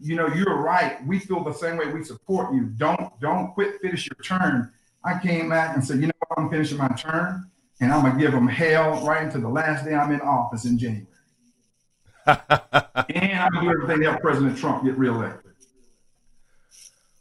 you 0.00 0.14
know, 0.16 0.28
you're 0.28 0.56
right. 0.56 1.04
We 1.06 1.18
feel 1.18 1.42
the 1.42 1.54
same 1.54 1.76
way. 1.76 1.86
We 1.86 2.04
support 2.04 2.54
you. 2.54 2.64
Don't 2.76 3.18
don't 3.20 3.52
quit, 3.54 3.80
finish 3.80 4.06
your 4.06 4.22
term. 4.22 4.72
I 5.04 5.18
came 5.18 5.48
back 5.48 5.74
and 5.74 5.84
said, 5.84 6.00
you 6.00 6.06
know 6.08 6.12
what, 6.28 6.38
I'm 6.38 6.50
finishing 6.50 6.78
my 6.78 6.88
term 6.88 7.50
and 7.80 7.92
I'm 7.92 8.02
gonna 8.02 8.20
give 8.20 8.32
them 8.32 8.48
hell 8.48 9.04
right 9.06 9.22
until 9.22 9.40
the 9.42 9.48
last 9.48 9.84
day 9.84 9.94
I'm 9.94 10.12
in 10.12 10.20
office 10.20 10.64
in 10.64 10.78
January. 10.78 11.06
and 12.26 12.38
I'm 12.48 13.52
gonna 13.52 13.60
do 13.62 13.70
everything 13.70 14.00
to 14.00 14.10
help 14.10 14.20
President 14.20 14.58
Trump 14.58 14.84
get 14.84 14.98
reelected. 14.98 15.46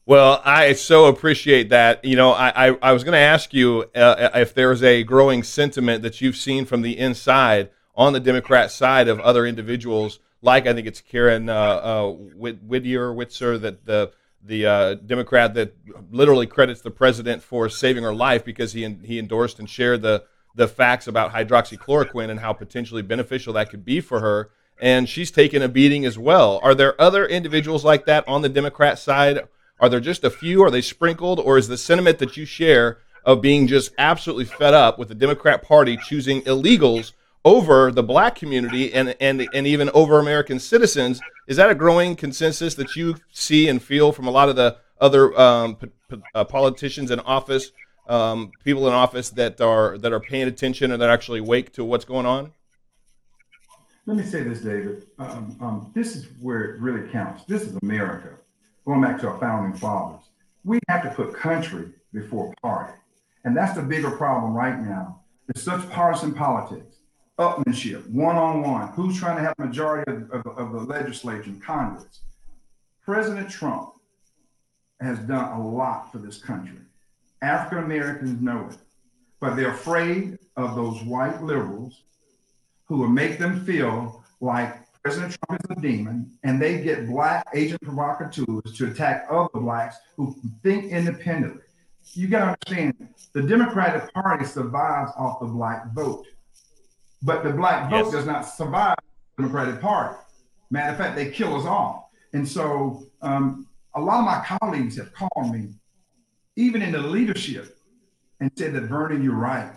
Well, 0.08 0.40
I 0.46 0.74
so 0.74 1.08
appreciate 1.08 1.70
that. 1.70 2.06
You 2.06 2.16
know, 2.16 2.32
I, 2.32 2.68
I, 2.68 2.78
I 2.82 2.92
was 2.92 3.04
going 3.04 3.14
to 3.14 3.18
ask 3.18 3.56
you 3.56 3.86
uh, 3.96 4.30
if 4.36 4.54
there's 4.54 4.84
a 4.84 5.04
growing 5.04 5.42
sentiment 5.42 6.04
that 6.04 6.22
you've 6.22 6.36
seen 6.36 6.66
from 6.66 6.84
the 6.84 6.96
inside 6.96 7.72
on 7.96 8.14
the 8.14 8.20
Democrat 8.20 8.72
side 8.72 9.08
of 9.08 9.20
other 9.20 9.46
individuals, 9.46 10.20
like 10.42 10.68
I 10.68 10.74
think 10.74 10.88
it's 10.88 11.02
Karen 11.02 11.50
uh, 11.50 11.54
uh, 11.54 12.12
Whittier, 12.12 13.14
Whitzer, 13.14 13.58
that 13.58 13.86
the 13.86 14.12
the 14.44 14.66
uh, 14.66 14.94
Democrat 14.96 15.56
that 15.56 15.76
literally 16.12 16.46
credits 16.46 16.82
the 16.82 16.92
president 16.92 17.42
for 17.42 17.68
saving 17.68 18.04
her 18.04 18.14
life 18.14 18.46
because 18.46 18.74
he 18.74 18.88
he 19.04 19.18
endorsed 19.18 19.60
and 19.60 19.70
shared 19.70 20.02
the 20.02 20.24
the 20.56 20.68
facts 20.68 21.08
about 21.08 21.34
hydroxychloroquine 21.34 22.30
and 22.30 22.40
how 22.40 22.54
potentially 22.54 23.02
beneficial 23.02 23.54
that 23.54 23.70
could 23.70 23.84
be 23.84 24.00
for 24.00 24.22
her. 24.22 24.50
And 24.80 25.08
she's 25.08 25.32
taken 25.32 25.62
a 25.62 25.68
beating 25.68 26.06
as 26.06 26.18
well. 26.18 26.60
Are 26.64 26.76
there 26.76 27.00
other 27.02 27.26
individuals 27.26 27.86
like 27.86 28.06
that 28.06 28.28
on 28.28 28.42
the 28.42 28.50
Democrat 28.50 29.00
side? 29.00 29.48
Are 29.80 29.90
there 29.90 30.00
just 30.00 30.24
a 30.24 30.30
few? 30.30 30.64
Are 30.64 30.72
they 30.72 30.82
sprinkled? 30.82 31.40
Or 31.40 31.58
is 31.58 31.68
the 31.68 31.78
sentiment 31.78 32.20
that 32.20 32.38
you 32.38 32.46
share 32.46 33.00
of 33.26 33.42
being 33.42 33.68
just 33.68 33.92
absolutely 33.98 34.46
fed 34.46 34.74
up 34.74 34.98
with 35.00 35.08
the 35.08 35.16
Democrat 35.16 35.62
Party 35.62 35.98
choosing 35.98 36.42
illegals 36.44 37.14
over 37.46 37.92
the 37.92 38.04
black 38.04 38.36
community 38.36 38.94
and, 38.94 39.16
and, 39.22 39.48
and 39.54 39.66
even 39.66 39.90
over 39.94 40.20
American 40.20 40.60
citizens? 40.60 41.22
Is 41.48 41.58
that 41.58 41.70
a 41.70 41.76
growing 41.76 42.16
consensus 42.16 42.76
that 42.76 42.96
you 42.96 43.16
see 43.32 43.70
and 43.70 43.82
feel 43.82 44.12
from 44.12 44.28
a 44.28 44.32
lot 44.32 44.50
of 44.50 44.58
the 44.58 44.78
other 45.00 45.40
um, 45.40 45.76
p- 45.76 45.88
p- 46.10 46.22
uh, 46.34 46.44
politicians 46.44 47.12
in 47.12 47.22
office, 47.22 47.72
um, 48.10 48.52
people 48.64 48.88
in 48.88 48.94
office 48.94 49.30
that 49.32 49.62
are 49.62 49.98
that 50.00 50.12
are 50.12 50.20
paying 50.20 50.48
attention 50.48 50.92
and 50.92 51.02
that 51.02 51.10
actually 51.10 51.40
awake 51.40 51.72
to 51.74 51.86
what's 51.86 52.06
going 52.06 52.26
on? 52.26 52.52
Let 54.06 54.18
me 54.18 54.24
say 54.24 54.44
this, 54.44 54.60
David. 54.60 55.06
Um, 55.20 55.58
um 55.62 55.92
this 55.94 56.16
is 56.16 56.28
where 56.42 56.64
it 56.64 56.82
really 56.82 57.10
counts. 57.10 57.44
This 57.46 57.62
is 57.64 57.78
America 57.82 58.36
going 58.86 59.02
back 59.02 59.20
to 59.20 59.28
our 59.28 59.40
founding 59.40 59.78
fathers, 59.78 60.22
we 60.64 60.80
have 60.88 61.04
to 61.04 61.10
put 61.10 61.34
country 61.34 61.90
before 62.14 62.54
party. 62.62 62.94
And 63.44 63.56
that's 63.56 63.76
the 63.76 63.82
bigger 63.82 64.12
problem 64.12 64.54
right 64.54 64.80
now. 64.80 65.22
It's 65.50 65.62
such 65.62 65.88
partisan 65.90 66.34
politics, 66.34 66.95
upmanship, 67.38 68.10
one 68.10 68.36
on 68.36 68.62
one. 68.62 68.88
Who's 68.90 69.20
trying 69.20 69.38
to 69.38 69.44
have 69.44 69.56
a 69.60 69.66
majority 69.66 70.12
of, 70.12 70.32
of, 70.32 70.46
of 70.58 70.72
the 70.72 70.80
legislature 70.80 71.50
and 71.50 71.62
Congress? 71.62 72.22
President 73.04 73.50
Trump 73.50 73.92
has 75.02 75.20
done 75.20 75.52
a 75.52 75.68
lot 75.68 76.12
for 76.12 76.18
this 76.20 76.38
country. 76.42 76.78
African 77.42 77.80
Americans 77.80 78.42
know 78.42 78.68
it, 78.72 78.78
but 79.40 79.56
they're 79.56 79.72
afraid 79.72 80.40
of 80.56 80.76
those 80.76 81.02
white 81.04 81.44
liberals 81.44 82.04
who 82.86 82.98
will 82.98 83.10
make 83.10 83.38
them 83.38 83.66
feel 83.66 84.24
like 84.40 84.78
President 85.04 85.38
Trump 85.48 85.62
is 85.64 85.78
a 85.78 85.82
demon, 85.82 86.32
and 86.44 86.60
they 86.60 86.82
get 86.82 87.08
black 87.08 87.46
agent 87.54 87.80
provocateurs 87.82 88.76
to 88.76 88.88
attack 88.88 89.28
other 89.30 89.50
blacks 89.54 89.98
who 90.18 90.36
think 90.64 90.86
independently. 90.92 91.62
You 92.14 92.28
got 92.28 92.40
to 92.40 92.72
understand, 92.72 93.10
the 93.34 93.44
Democratic 93.44 94.12
Party 94.14 94.46
survives 94.46 95.12
off 95.18 95.40
the 95.42 95.46
black 95.46 95.94
vote, 95.94 96.26
but 97.22 97.44
the 97.44 97.52
black 97.52 97.90
vote 97.90 98.06
yes. 98.06 98.12
does 98.12 98.26
not 98.26 98.42
survive 98.42 98.96
the 99.38 99.44
Democratic 99.44 99.82
Party. 99.82 100.18
Matter 100.70 100.92
of 100.92 100.98
fact, 100.98 101.16
they 101.16 101.30
kill 101.30 101.56
us 101.56 101.66
all. 101.66 102.12
And 102.34 102.48
so, 102.48 103.04
um, 103.22 103.68
a 103.96 104.02
lot 104.02 104.20
of 104.20 104.26
my 104.26 104.58
colleagues 104.60 104.98
have 104.98 105.14
called 105.14 105.52
me, 105.54 105.70
even 106.58 106.82
in 106.82 106.92
the 106.92 107.00
leadership, 107.00 107.78
and 108.40 108.52
said 108.58 108.74
that 108.74 108.82
Vernon, 108.84 109.24
you're 109.24 109.34
right. 109.34 109.72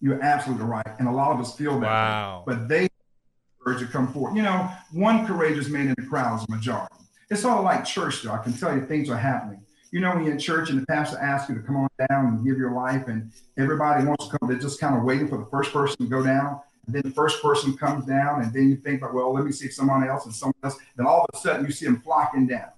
You're 0.00 0.22
absolutely 0.22 0.66
right. 0.66 0.86
And 0.98 1.08
a 1.08 1.10
lot 1.10 1.32
of 1.32 1.40
us 1.40 1.56
feel 1.56 1.80
that. 1.80 1.86
Wow. 1.86 2.44
But 2.46 2.68
they 2.68 2.88
urge 3.66 3.80
to 3.80 3.86
come 3.86 4.12
forward. 4.12 4.36
You 4.36 4.42
know, 4.42 4.70
one 4.92 5.26
courageous 5.26 5.68
man 5.68 5.88
in 5.88 5.94
the 5.98 6.06
crowd 6.06 6.40
is 6.40 6.46
a 6.48 6.52
majority. 6.52 6.94
It's 7.30 7.42
sort 7.42 7.58
of 7.58 7.64
like 7.64 7.84
church, 7.84 8.22
though. 8.22 8.32
I 8.32 8.38
can 8.38 8.52
tell 8.52 8.74
you 8.74 8.86
things 8.86 9.10
are 9.10 9.16
happening. 9.16 9.60
You 9.90 10.00
know, 10.00 10.14
when 10.14 10.24
you're 10.24 10.34
in 10.34 10.38
church 10.38 10.70
and 10.70 10.80
the 10.80 10.86
pastor 10.86 11.18
asks 11.18 11.48
you 11.48 11.56
to 11.56 11.62
come 11.62 11.76
on 11.76 11.88
down 12.08 12.26
and 12.26 12.44
give 12.44 12.58
your 12.58 12.72
life, 12.72 13.08
and 13.08 13.32
everybody 13.56 14.04
wants 14.04 14.28
to 14.28 14.38
come, 14.38 14.48
they're 14.48 14.58
just 14.58 14.80
kind 14.80 14.96
of 14.96 15.02
waiting 15.02 15.28
for 15.28 15.38
the 15.38 15.46
first 15.46 15.72
person 15.72 15.96
to 15.98 16.06
go 16.06 16.22
down. 16.22 16.60
And 16.88 16.94
then 16.94 17.02
the 17.04 17.10
first 17.10 17.40
person 17.40 17.76
comes 17.76 18.06
down, 18.06 18.42
and 18.42 18.52
then 18.52 18.70
you 18.70 18.76
think, 18.76 19.02
well, 19.12 19.32
let 19.32 19.44
me 19.44 19.52
see 19.52 19.66
if 19.66 19.74
someone 19.74 20.08
else 20.08 20.24
and 20.24 20.34
someone 20.34 20.54
else. 20.64 20.76
Then 20.96 21.06
all 21.06 21.20
of 21.20 21.38
a 21.38 21.38
sudden, 21.38 21.64
you 21.64 21.70
see 21.70 21.84
them 21.84 22.00
flocking 22.00 22.48
down. 22.48 22.70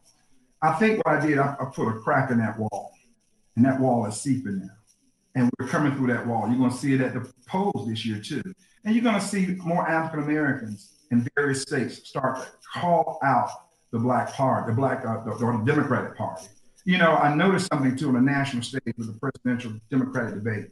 I 0.61 0.73
think 0.73 0.99
what 1.07 1.17
I 1.17 1.27
did, 1.27 1.39
I, 1.39 1.55
I 1.59 1.65
put 1.73 1.89
a 1.89 2.01
crack 2.01 2.31
in 2.31 2.39
that 2.39 2.59
wall, 2.59 2.93
and 3.57 3.65
that 3.65 3.81
wall 3.81 4.05
is 4.07 4.21
seeping 4.21 4.59
now 4.59 4.71
and 5.35 5.51
we're 5.59 5.67
coming 5.67 5.95
through 5.95 6.09
that 6.09 6.27
wall. 6.27 6.49
You're 6.49 6.59
going 6.59 6.71
to 6.71 6.77
see 6.77 6.95
it 6.95 7.01
at 7.01 7.15
the 7.15 7.33
polls 7.47 7.89
this 7.89 8.05
year 8.05 8.21
too, 8.21 8.43
and 8.85 8.95
you're 8.95 9.05
going 9.05 9.19
to 9.19 9.27
see 9.27 9.57
more 9.65 9.87
African 9.89 10.25
Americans 10.25 10.97
in 11.11 11.27
various 11.37 11.63
states 11.63 12.09
start 12.09 12.39
to 12.39 12.81
call 12.81 13.19
out 13.23 13.49
the 13.93 13.99
Black 13.99 14.33
Party, 14.33 14.71
the 14.71 14.77
Black 14.77 15.05
uh, 15.05 15.25
the, 15.25 15.33
or 15.45 15.59
the 15.59 15.65
Democratic 15.65 16.17
Party. 16.17 16.47
You 16.85 16.99
know, 16.99 17.17
I 17.17 17.35
noticed 17.35 17.69
something 17.69 17.97
too 17.97 18.09
on 18.09 18.15
the 18.15 18.21
national 18.21 18.63
stage 18.63 18.83
with 18.97 19.13
the 19.13 19.19
presidential 19.19 19.79
Democratic 19.91 20.35
debate. 20.35 20.69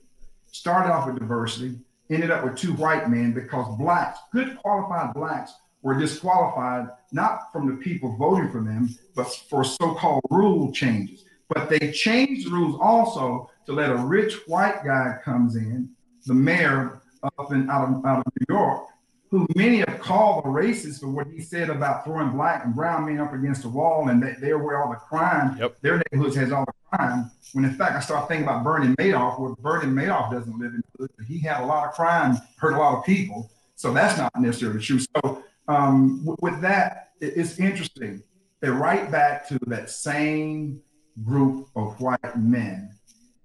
Started 0.50 0.90
off 0.90 1.06
with 1.06 1.18
diversity, 1.18 1.78
ended 2.10 2.30
up 2.30 2.44
with 2.44 2.56
two 2.56 2.72
white 2.74 3.10
men 3.10 3.32
because 3.32 3.76
blacks, 3.78 4.18
good 4.32 4.56
qualified 4.58 5.14
blacks, 5.14 5.52
were 5.82 5.98
disqualified 5.98 6.88
not 7.12 7.52
from 7.52 7.68
the 7.68 7.76
people 7.76 8.16
voting 8.16 8.50
for 8.50 8.62
them, 8.62 8.94
but 9.14 9.24
for 9.48 9.64
so-called 9.64 10.22
rule 10.30 10.72
changes. 10.72 11.24
But 11.48 11.68
they 11.68 11.92
changed 11.92 12.46
the 12.46 12.50
rules 12.50 12.78
also 12.80 13.50
to 13.66 13.72
let 13.72 13.90
a 13.90 13.96
rich 13.96 14.34
white 14.46 14.84
guy 14.84 15.18
comes 15.24 15.56
in, 15.56 15.90
the 16.26 16.34
mayor 16.34 17.00
up 17.22 17.52
in 17.52 17.70
out 17.70 17.88
of, 17.88 18.04
out 18.04 18.26
of 18.26 18.32
New 18.40 18.54
York, 18.54 18.88
who 19.30 19.46
many 19.54 19.78
have 19.78 20.00
called 20.00 20.44
a 20.44 20.48
racist 20.48 21.00
for 21.00 21.08
what 21.08 21.26
he 21.26 21.40
said 21.40 21.68
about 21.68 22.04
throwing 22.04 22.30
black 22.30 22.64
and 22.64 22.74
brown 22.74 23.06
men 23.06 23.20
up 23.20 23.34
against 23.34 23.62
the 23.62 23.68
wall, 23.68 24.08
and 24.08 24.22
that 24.22 24.40
they're 24.40 24.58
where 24.58 24.82
all 24.82 24.90
the 24.90 24.96
crime, 24.96 25.56
yep. 25.58 25.78
their 25.82 26.00
neighborhoods 26.10 26.36
has 26.36 26.50
all 26.50 26.64
the 26.64 26.96
crime. 26.96 27.30
When 27.52 27.64
in 27.64 27.74
fact, 27.74 27.94
I 27.94 28.00
start 28.00 28.28
thinking 28.28 28.44
about 28.44 28.64
Bernie 28.64 28.94
Madoff, 28.96 29.38
where 29.38 29.54
Bernie 29.56 29.92
Madoff 29.92 30.32
doesn't 30.32 30.58
live 30.58 30.72
in 30.72 30.82
the 30.82 31.02
hood, 31.02 31.10
but 31.16 31.26
he 31.26 31.38
had 31.38 31.62
a 31.62 31.66
lot 31.66 31.88
of 31.88 31.94
crime, 31.94 32.38
hurt 32.56 32.74
a 32.74 32.78
lot 32.78 32.98
of 32.98 33.04
people. 33.04 33.50
So 33.76 33.92
that's 33.92 34.18
not 34.18 34.34
necessarily 34.38 34.80
true. 34.80 34.98
So 34.98 35.42
um, 35.68 36.20
w- 36.24 36.36
with 36.40 36.60
that, 36.62 37.10
it, 37.20 37.34
it's 37.36 37.58
interesting. 37.58 38.22
They're 38.60 38.72
right 38.72 39.10
back 39.10 39.46
to 39.48 39.58
that 39.66 39.90
same 39.90 40.80
group 41.22 41.68
of 41.76 42.00
white 42.00 42.38
men. 42.38 42.94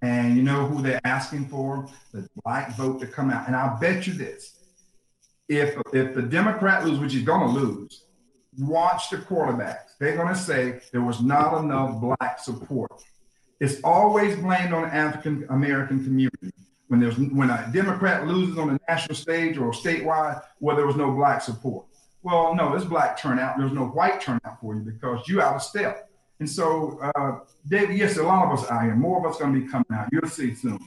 And 0.01 0.35
you 0.35 0.43
know 0.43 0.65
who 0.65 0.81
they're 0.81 0.99
asking 1.05 1.47
for? 1.47 1.87
The 2.13 2.27
black 2.43 2.75
vote 2.75 2.99
to 3.01 3.07
come 3.07 3.29
out. 3.29 3.47
And 3.47 3.55
I'll 3.55 3.79
bet 3.79 4.07
you 4.07 4.13
this 4.13 4.62
if 5.47 5.77
if 5.93 6.13
the 6.13 6.21
Democrat 6.21 6.85
lose, 6.85 6.99
which 6.99 7.13
he's 7.13 7.23
going 7.23 7.41
to 7.41 7.59
lose, 7.59 8.05
watch 8.57 9.09
the 9.09 9.17
quarterbacks. 9.17 9.97
They're 9.99 10.15
going 10.15 10.33
to 10.33 10.39
say 10.39 10.81
there 10.91 11.01
was 11.01 11.21
not 11.21 11.63
enough 11.63 11.99
black 11.99 12.39
support. 12.39 13.03
It's 13.59 13.81
always 13.83 14.35
blamed 14.37 14.73
on 14.73 14.83
the 14.83 14.93
African 14.93 15.45
American 15.49 16.03
community. 16.03 16.51
When 16.87 16.99
there's 16.99 17.17
when 17.17 17.49
a 17.49 17.69
Democrat 17.73 18.27
loses 18.27 18.57
on 18.57 18.67
the 18.67 18.79
national 18.87 19.15
stage 19.15 19.57
or 19.57 19.71
statewide, 19.71 20.43
where 20.59 20.75
there 20.75 20.85
was 20.85 20.95
no 20.95 21.11
black 21.11 21.41
support. 21.41 21.85
Well, 22.21 22.55
no, 22.55 22.69
there's 22.71 22.85
black 22.85 23.19
turnout. 23.19 23.57
There's 23.57 23.73
no 23.73 23.85
white 23.85 24.21
turnout 24.21 24.59
for 24.61 24.75
you 24.75 24.81
because 24.81 25.27
you 25.27 25.41
out 25.41 25.55
of 25.55 25.61
step. 25.61 26.09
And 26.39 26.49
so, 26.49 26.99
uh, 27.15 27.39
David, 27.67 27.97
yes, 27.97 28.17
a 28.17 28.23
lot 28.23 28.45
of 28.45 28.59
us 28.59 28.69
out 28.69 28.83
here. 28.83 28.95
More 28.95 29.19
of 29.19 29.31
us 29.31 29.39
going 29.39 29.53
to 29.53 29.59
be 29.59 29.67
coming 29.67 29.85
out. 29.93 30.09
You'll 30.11 30.29
see 30.29 30.55
soon. 30.55 30.79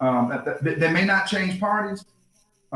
Um, 0.00 0.28
that, 0.30 0.62
that, 0.62 0.80
they 0.80 0.92
may 0.92 1.04
not 1.04 1.26
change 1.26 1.60
parties, 1.60 2.04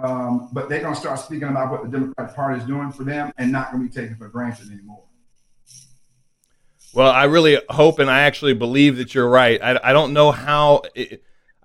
um, 0.03 0.49
but 0.53 0.69
they're 0.69 0.81
going 0.81 0.95
to 0.95 1.01
start 1.01 1.21
speaking 1.21 1.49
about 1.49 1.71
what 1.71 1.85
the 1.85 1.89
Democratic 1.89 2.35
Party 2.35 2.61
is 2.61 2.67
doing 2.67 2.91
for 2.91 3.05
them 3.05 3.33
and 3.39 3.53
not 3.53 3.71
going 3.71 3.83
to 3.83 3.89
be 3.89 3.95
taken 3.95 4.17
for 4.17 4.29
granted 4.29 4.71
anymore. 4.71 5.05
Well, 6.93 7.11
I 7.11 7.25
really 7.25 7.59
hope 7.69 7.99
and 7.99 8.11
I 8.11 8.21
actually 8.21 8.55
believe 8.55 8.97
that 8.99 9.15
you're 9.15 9.29
right. 9.29 9.61
I, 9.63 9.81
I 9.83 9.93
don't 9.93 10.13
know 10.13 10.31
how. 10.31 10.83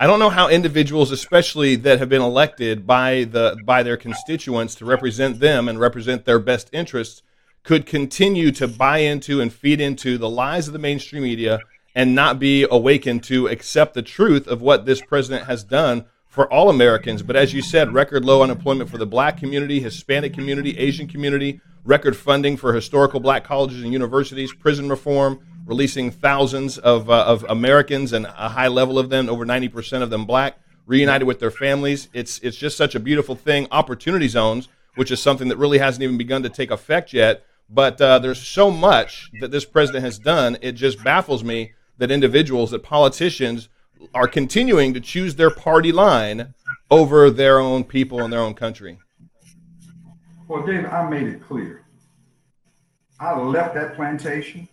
I 0.01 0.07
don't 0.07 0.19
know 0.19 0.29
how 0.29 0.47
individuals, 0.47 1.11
especially 1.11 1.75
that 1.77 1.99
have 1.99 2.07
been 2.07 2.21
elected 2.21 2.87
by 2.87 3.25
the 3.25 3.57
by 3.65 3.83
their 3.83 3.97
constituents 3.97 4.73
to 4.75 4.85
represent 4.85 5.39
them 5.39 5.67
and 5.67 5.79
represent 5.79 6.25
their 6.25 6.39
best 6.39 6.69
interests, 6.71 7.21
could 7.63 7.85
continue 7.85 8.51
to 8.53 8.67
buy 8.67 8.99
into 8.99 9.41
and 9.41 9.53
feed 9.53 9.81
into 9.81 10.17
the 10.17 10.29
lies 10.29 10.67
of 10.67 10.73
the 10.73 10.79
mainstream 10.79 11.23
media 11.23 11.59
and 11.93 12.15
not 12.15 12.39
be 12.39 12.65
awakened 12.71 13.23
to 13.25 13.47
accept 13.47 13.93
the 13.93 14.01
truth 14.01 14.47
of 14.47 14.61
what 14.61 14.85
this 14.85 15.01
president 15.01 15.47
has 15.47 15.63
done 15.63 16.05
for 16.39 16.49
all 16.53 16.69
Americans. 16.69 17.21
But 17.21 17.35
as 17.35 17.53
you 17.53 17.61
said, 17.61 17.93
record 17.93 18.23
low 18.23 18.41
unemployment 18.41 18.89
for 18.89 18.97
the 18.97 19.05
black 19.05 19.35
community, 19.35 19.81
Hispanic 19.81 20.33
community, 20.33 20.77
Asian 20.77 21.05
community, 21.05 21.59
record 21.83 22.15
funding 22.15 22.55
for 22.55 22.73
historical 22.73 23.19
black 23.19 23.43
colleges 23.43 23.83
and 23.83 23.91
universities, 23.91 24.53
prison 24.53 24.87
reform, 24.87 25.41
releasing 25.65 26.11
thousands 26.11 26.77
of, 26.77 27.09
uh, 27.09 27.25
of 27.25 27.43
Americans 27.49 28.13
and 28.13 28.25
a 28.25 28.47
high 28.47 28.69
level 28.69 28.97
of 28.97 29.09
them, 29.09 29.27
over 29.27 29.45
90% 29.45 30.01
of 30.01 30.09
them 30.11 30.25
black, 30.25 30.57
reunited 30.85 31.27
with 31.27 31.41
their 31.41 31.51
families. 31.51 32.07
It's, 32.13 32.39
it's 32.39 32.55
just 32.55 32.77
such 32.77 32.95
a 32.95 33.01
beautiful 33.01 33.35
thing. 33.35 33.67
Opportunity 33.69 34.29
zones, 34.29 34.69
which 34.95 35.11
is 35.11 35.21
something 35.21 35.49
that 35.49 35.57
really 35.57 35.79
hasn't 35.79 36.03
even 36.03 36.17
begun 36.17 36.43
to 36.43 36.49
take 36.49 36.71
effect 36.71 37.11
yet. 37.11 37.43
But 37.69 37.99
uh, 37.99 38.19
there's 38.19 38.41
so 38.41 38.71
much 38.71 39.29
that 39.41 39.51
this 39.51 39.65
president 39.65 40.05
has 40.05 40.17
done, 40.17 40.57
it 40.61 40.71
just 40.71 41.03
baffles 41.03 41.43
me 41.43 41.73
that 41.97 42.11
individuals, 42.11 42.71
that 42.71 42.81
politicians, 42.81 43.67
are 44.13 44.27
continuing 44.27 44.93
to 44.93 44.99
choose 44.99 45.35
their 45.35 45.49
party 45.49 45.91
line 45.91 46.53
over 46.91 47.29
their 47.29 47.59
own 47.59 47.83
people 47.83 48.21
and 48.21 48.31
their 48.31 48.39
own 48.39 48.53
country? 48.53 48.99
Well, 50.47 50.65
David, 50.65 50.85
I 50.85 51.07
made 51.09 51.27
it 51.27 51.41
clear. 51.43 51.83
I 53.19 53.37
left 53.39 53.75
that 53.75 53.95
plantation. 53.95 54.67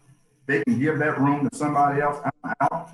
They 0.46 0.62
can 0.64 0.78
give 0.78 0.98
that 0.98 1.18
room 1.18 1.48
to 1.48 1.56
somebody 1.56 2.00
else. 2.00 2.18
I'm 2.24 2.54
out. 2.60 2.90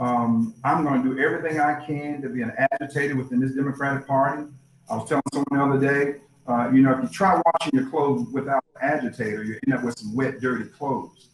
Um, 0.00 0.54
I'm 0.64 0.84
going 0.84 1.02
to 1.02 1.14
do 1.14 1.20
everything 1.20 1.60
I 1.60 1.84
can 1.84 2.22
to 2.22 2.28
be 2.28 2.42
an 2.42 2.52
agitator 2.72 3.16
within 3.16 3.40
this 3.40 3.52
Democratic 3.52 4.06
Party. 4.06 4.44
I 4.90 4.96
was 4.96 5.08
telling 5.08 5.22
someone 5.32 5.46
the 5.52 5.76
other 5.76 5.94
day, 5.94 6.20
uh, 6.46 6.70
you 6.72 6.80
know, 6.82 6.92
if 6.92 7.02
you 7.02 7.08
try 7.08 7.40
washing 7.44 7.78
your 7.78 7.90
clothes 7.90 8.28
without 8.32 8.64
an 8.80 8.90
agitator, 8.90 9.44
you 9.44 9.58
end 9.66 9.76
up 9.76 9.84
with 9.84 9.98
some 9.98 10.14
wet, 10.14 10.40
dirty 10.40 10.64
clothes. 10.64 11.28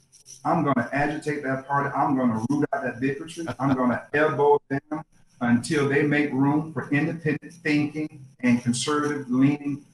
I'm 0.45 0.63
going 0.63 0.75
to 0.75 0.89
agitate 0.93 1.43
that 1.45 1.67
party. 1.67 1.91
I'm 1.95 2.17
going 2.17 2.31
to 2.31 2.45
root 2.51 2.67
out 2.73 2.85
that 2.85 3.01
bigotry. 3.01 3.47
I'm 3.59 3.75
going 3.75 3.91
to 3.91 4.03
elbow 4.13 4.61
them 4.69 5.03
until 5.41 5.89
they 5.89 6.03
make 6.03 6.33
room 6.33 6.73
for 6.73 6.91
independent 6.91 7.53
thinking 7.53 8.25
and 8.41 8.63
conservative 8.63 9.31
leaning 9.31 9.85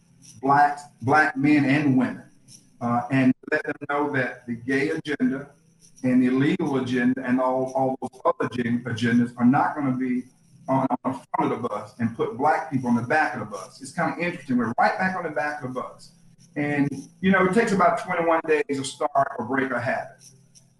blacks, 0.41 0.83
black 1.03 1.37
men 1.37 1.65
and 1.65 1.97
women. 1.97 2.25
Uh, 2.81 3.03
and 3.11 3.33
let 3.53 3.63
them 3.63 3.75
know 3.91 4.11
that 4.11 4.47
the 4.47 4.55
gay 4.55 4.89
agenda 4.89 5.51
and 6.03 6.23
the 6.23 6.29
illegal 6.29 6.79
agenda 6.79 7.23
and 7.25 7.39
all, 7.41 7.73
all 7.75 7.99
those 8.01 8.21
other 8.25 8.49
agendas 8.49 9.35
are 9.37 9.45
not 9.45 9.75
going 9.75 9.87
to 9.87 9.93
be 9.93 10.25
on, 10.67 10.87
on 11.05 11.13
the 11.13 11.21
front 11.37 11.53
of 11.53 11.63
the 11.63 11.69
bus 11.69 11.95
and 11.99 12.17
put 12.17 12.39
black 12.39 12.71
people 12.71 12.89
on 12.89 12.97
the 12.97 13.03
back 13.03 13.35
of 13.35 13.41
the 13.41 13.47
bus. 13.47 13.83
It's 13.83 13.93
kind 13.93 14.15
of 14.15 14.19
interesting. 14.19 14.57
We're 14.57 14.73
right 14.79 14.99
back 14.99 15.15
on 15.17 15.25
the 15.25 15.31
back 15.31 15.63
of 15.63 15.75
the 15.75 15.81
bus. 15.81 16.13
And, 16.57 16.89
you 17.21 17.31
know, 17.31 17.45
it 17.45 17.55
takes 17.55 17.73
about 17.73 18.03
21 18.03 18.41
days 18.47 18.65
to 18.69 18.85
start 18.85 19.33
or 19.39 19.45
break 19.45 19.71
a 19.71 19.81
habit. 19.81 20.25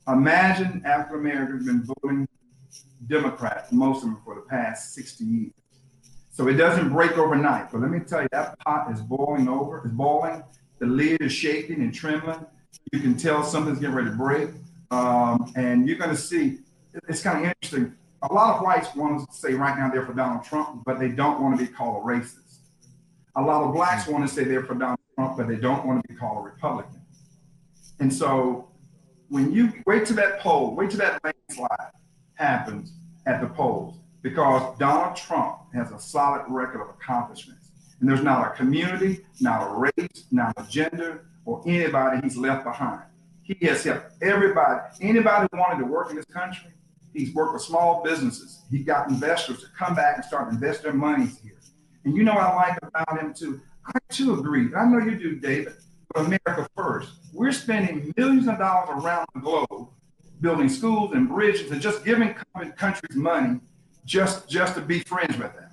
Imagine 0.09 0.83
African 0.85 1.21
Americans 1.21 1.67
been 1.67 1.85
voting 1.85 2.29
Democrat, 3.07 3.73
most 3.73 3.99
of 3.99 4.11
them 4.11 4.19
for 4.25 4.35
the 4.35 4.43
past 4.43 4.95
60 4.95 5.25
years. 5.25 5.53
So 6.31 6.49
it 6.49 6.55
doesn't 6.55 6.91
break 6.91 7.19
overnight. 7.19 7.71
But 7.71 7.81
let 7.81 7.91
me 7.91 8.01
tell 8.01 8.23
you, 8.23 8.29
that 8.33 8.59
pot 8.61 8.91
is 8.93 9.01
boiling 9.03 9.49
over, 9.49 9.79
it's 9.79 9.93
boiling. 9.93 10.43
The 10.79 10.87
lid 10.87 11.21
is 11.21 11.33
shaking 11.33 11.83
and 11.83 11.93
trembling. 11.93 12.47
You 12.93 13.01
can 13.01 13.17
tell 13.17 13.43
something's 13.43 13.79
getting 13.79 13.95
ready 13.95 14.11
to 14.11 14.17
break. 14.17 14.51
Um, 14.91 15.53
and 15.55 15.87
you're 15.87 15.99
going 15.99 16.11
to 16.11 16.17
see, 16.17 16.61
it's 17.09 17.23
kind 17.23 17.45
of 17.45 17.45
interesting. 17.45 17.95
A 18.23 18.33
lot 18.33 18.57
of 18.57 18.63
whites 18.63 18.95
want 18.95 19.29
to 19.29 19.37
say 19.37 19.55
right 19.55 19.77
now 19.77 19.91
they're 19.91 20.07
for 20.07 20.15
Donald 20.15 20.45
Trump, 20.45 20.83
but 20.85 20.99
they 20.99 21.09
don't 21.09 21.43
want 21.43 21.59
to 21.59 21.65
be 21.65 21.71
called 21.71 22.03
a 22.03 22.07
racist. 22.07 22.59
A 23.37 23.43
lot 23.43 23.63
of 23.63 23.75
blacks 23.75 24.07
want 24.07 24.27
to 24.27 24.35
say 24.35 24.45
they're 24.45 24.65
for 24.65 24.75
Donald 24.75 24.99
Trump, 25.15 25.37
but 25.37 25.47
they 25.47 25.57
don't 25.57 25.87
want 25.87 26.03
to 26.03 26.09
be 26.09 26.19
called 26.19 26.39
a 26.39 26.41
Republican. 26.41 27.03
And 27.99 28.13
so 28.13 28.70
when 29.31 29.53
you 29.53 29.73
wait 29.87 30.07
till 30.07 30.17
that 30.17 30.41
poll, 30.41 30.75
wait 30.75 30.91
till 30.91 30.99
that 30.99 31.23
landslide 31.25 31.93
happens 32.35 32.93
at 33.27 33.41
the 33.41 33.47
polls, 33.47 33.97
because 34.23 34.77
Donald 34.79 35.17
Trump 35.17 35.61
has 35.73 35.93
a 35.93 35.99
solid 35.99 36.45
record 36.49 36.83
of 36.83 36.89
accomplishments. 36.91 37.71
And 38.01 38.09
there's 38.09 38.23
not 38.23 38.47
a 38.47 38.51
community, 38.57 39.21
not 39.41 39.71
a 39.71 39.75
race, 39.75 40.25
not 40.31 40.53
a 40.57 40.67
gender, 40.69 41.27
or 41.45 41.63
anybody 41.67 42.21
he's 42.23 42.37
left 42.37 42.65
behind. 42.65 43.03
He 43.43 43.57
has 43.67 43.85
helped 43.85 44.13
everybody, 44.21 44.81
anybody 45.01 45.47
who 45.53 45.59
wanted 45.59 45.79
to 45.79 45.87
work 45.87 46.11
in 46.11 46.17
this 46.17 46.25
country. 46.27 46.71
He's 47.13 47.35
worked 47.35 47.55
with 47.55 47.63
small 47.63 48.03
businesses. 48.03 48.63
He 48.71 48.81
got 48.81 49.09
investors 49.09 49.61
to 49.61 49.67
come 49.77 49.95
back 49.95 50.17
and 50.17 50.25
start 50.25 50.53
investing 50.53 50.85
their 50.85 50.95
money 50.95 51.27
here. 51.43 51.59
And 52.05 52.17
you 52.17 52.25
know 52.25 52.35
what 52.35 52.45
I 52.45 52.55
like 52.55 52.79
about 52.83 53.21
him 53.21 53.35
too? 53.35 53.61
I 53.87 53.93
too 54.09 54.35
agree. 54.35 54.75
I 54.75 54.85
know 54.87 54.99
you 54.99 55.17
do, 55.17 55.37
David. 55.37 55.75
America 56.15 56.69
first. 56.77 57.11
We're 57.33 57.53
spending 57.53 58.13
millions 58.17 58.49
of 58.49 58.59
dollars 58.59 59.03
around 59.03 59.27
the 59.35 59.41
globe 59.41 59.89
building 60.41 60.69
schools 60.69 61.13
and 61.13 61.29
bridges 61.29 61.71
and 61.71 61.81
just 61.81 62.05
giving 62.05 62.35
countries 62.77 63.17
money 63.17 63.61
just 64.05 64.49
just 64.49 64.75
to 64.75 64.81
be 64.81 65.01
friends 65.01 65.37
with 65.37 65.55
them. 65.55 65.71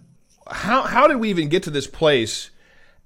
How 0.50 0.84
how 0.84 1.08
did 1.08 1.18
we 1.18 1.30
even 1.30 1.50
get 1.50 1.64
to 1.64 1.72
this 1.72 1.88
place 1.88 2.52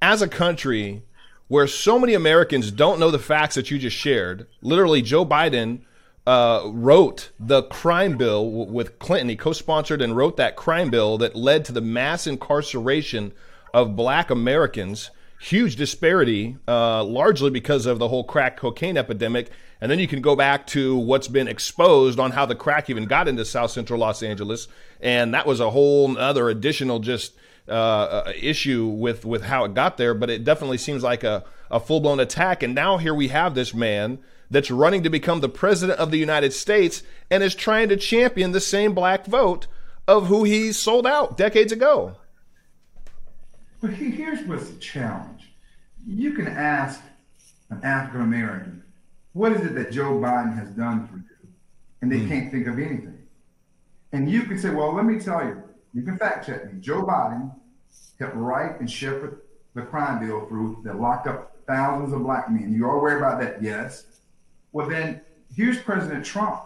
as 0.02 0.22
a 0.22 0.28
country 0.28 1.04
where 1.48 1.68
so 1.68 2.00
many 2.00 2.14
Americans 2.14 2.72
don't 2.72 3.00
know 3.00 3.12
the 3.12 3.20
facts 3.20 3.56
that 3.56 3.72
you 3.72 3.78
just 3.78 3.96
shared? 3.96 4.48
Literally, 4.62 5.02
Joe 5.02 5.26
Biden 5.26 5.82
uh, 6.26 6.64
wrote 6.66 7.32
the 7.40 7.64
crime 7.64 8.18
bill 8.18 8.50
with 8.50 9.00
Clinton. 9.00 9.30
He 9.30 9.36
co-sponsored 9.36 10.02
and 10.02 10.16
wrote 10.16 10.38
that 10.38 10.56
crime 10.56 10.90
bill 10.90 11.18
that 11.18 11.36
led 11.36 11.66
to 11.66 11.72
the 11.72 11.82
mass 11.82 12.28
incarceration 12.28 13.34
of 13.74 13.96
Black 13.96 14.30
Americans. 14.30 15.12
Huge 15.44 15.76
disparity, 15.76 16.56
uh, 16.68 17.04
largely 17.04 17.50
because 17.50 17.88
of 17.88 17.98
the 17.98 18.08
whole 18.10 18.24
crack 18.24 18.58
cocaine 18.58 18.96
epidemic. 18.96 19.50
And 19.82 19.90
then 19.90 19.98
you 19.98 20.08
can 20.08 20.22
go 20.22 20.36
back 20.36 20.68
to 20.68 20.96
what's 20.96 21.28
been 21.28 21.48
exposed 21.48 22.20
on 22.20 22.30
how 22.30 22.46
the 22.46 22.54
crack 22.54 22.92
even 22.92 23.06
got 23.06 23.28
into 23.28 23.44
South 23.44 23.72
Central 23.72 24.00
Los 24.00 24.22
Angeles, 24.22 24.68
and 25.00 25.34
that 25.34 25.48
was 25.48 25.60
a 25.60 25.72
whole 25.72 26.16
other 26.16 26.48
additional 26.48 27.00
just 27.00 27.34
uh, 27.68 27.72
uh, 27.72 28.34
issue 28.40 28.86
with 28.86 29.26
with 29.26 29.42
how 29.42 29.66
it 29.66 29.74
got 29.74 29.98
there. 29.98 30.14
But 30.14 30.30
it 30.30 30.44
definitely 30.44 30.78
seems 30.78 31.02
like 31.02 31.24
a, 31.24 31.44
a 31.72 31.80
full 31.80 32.02
blown 32.02 32.20
attack. 32.20 32.62
And 32.62 32.76
now 32.76 32.98
here 32.98 33.16
we 33.16 33.30
have 33.30 33.56
this 33.56 33.74
man 33.74 34.20
that's 34.52 34.70
running 34.70 35.02
to 35.02 35.10
become 35.10 35.40
the 35.40 35.50
president 35.50 35.98
of 35.98 36.12
the 36.12 36.20
United 36.20 36.54
States 36.54 37.02
and 37.32 37.42
is 37.42 37.56
trying 37.56 37.90
to 37.90 37.98
champion 37.98 38.52
the 38.52 38.62
same 38.62 38.94
black 38.94 39.26
vote 39.26 39.66
of 40.08 40.28
who 40.28 40.44
he 40.44 40.72
sold 40.72 41.08
out 41.08 41.36
decades 41.36 41.72
ago. 41.72 42.18
But 43.82 43.92
here's 43.92 44.44
what's 44.48 44.70
the 44.70 44.80
challenge. 44.80 45.52
You 46.06 46.34
can 46.34 46.48
ask 46.48 47.02
an 47.70 47.82
African 47.84 48.22
American, 48.22 48.84
what 49.34 49.54
is 49.54 49.62
it 49.62 49.76
that 49.76 49.92
Joe 49.92 50.14
Biden 50.20 50.56
has 50.56 50.70
done 50.70 51.08
for 51.08 51.18
you? 51.18 51.50
And 52.02 52.12
they 52.12 52.20
mm. 52.20 52.28
can't 52.28 52.52
think 52.52 52.68
of 52.68 52.78
anything. 52.78 53.18
And 54.12 54.30
you 54.30 54.44
can 54.44 54.60
say, 54.60 54.70
well, 54.70 54.94
let 54.94 55.06
me 55.06 55.20
tell 55.20 55.44
you, 55.44 55.64
you 55.94 56.04
can 56.04 56.18
fact 56.18 56.46
check 56.46 56.72
me. 56.72 56.80
Joe 56.80 57.04
Biden 57.04 57.54
helped 58.20 58.36
write 58.36 58.80
and 58.80 58.90
shepherd 58.90 59.42
the 59.74 59.82
crime 59.82 60.26
bill 60.26 60.46
through 60.48 60.82
that 60.84 61.00
locked 61.00 61.28
up 61.28 61.58
thousands 61.68 62.14
of 62.14 62.24
black 62.24 62.52
men. 62.52 62.74
You 62.74 62.86
are 62.86 62.98
aware 62.98 63.18
about 63.18 63.40
that? 63.42 63.64
Yes. 63.64 64.06
Well, 64.74 64.88
then 64.88 65.22
here's 65.56 65.80
President 65.80 66.26
Trump. 66.26 66.62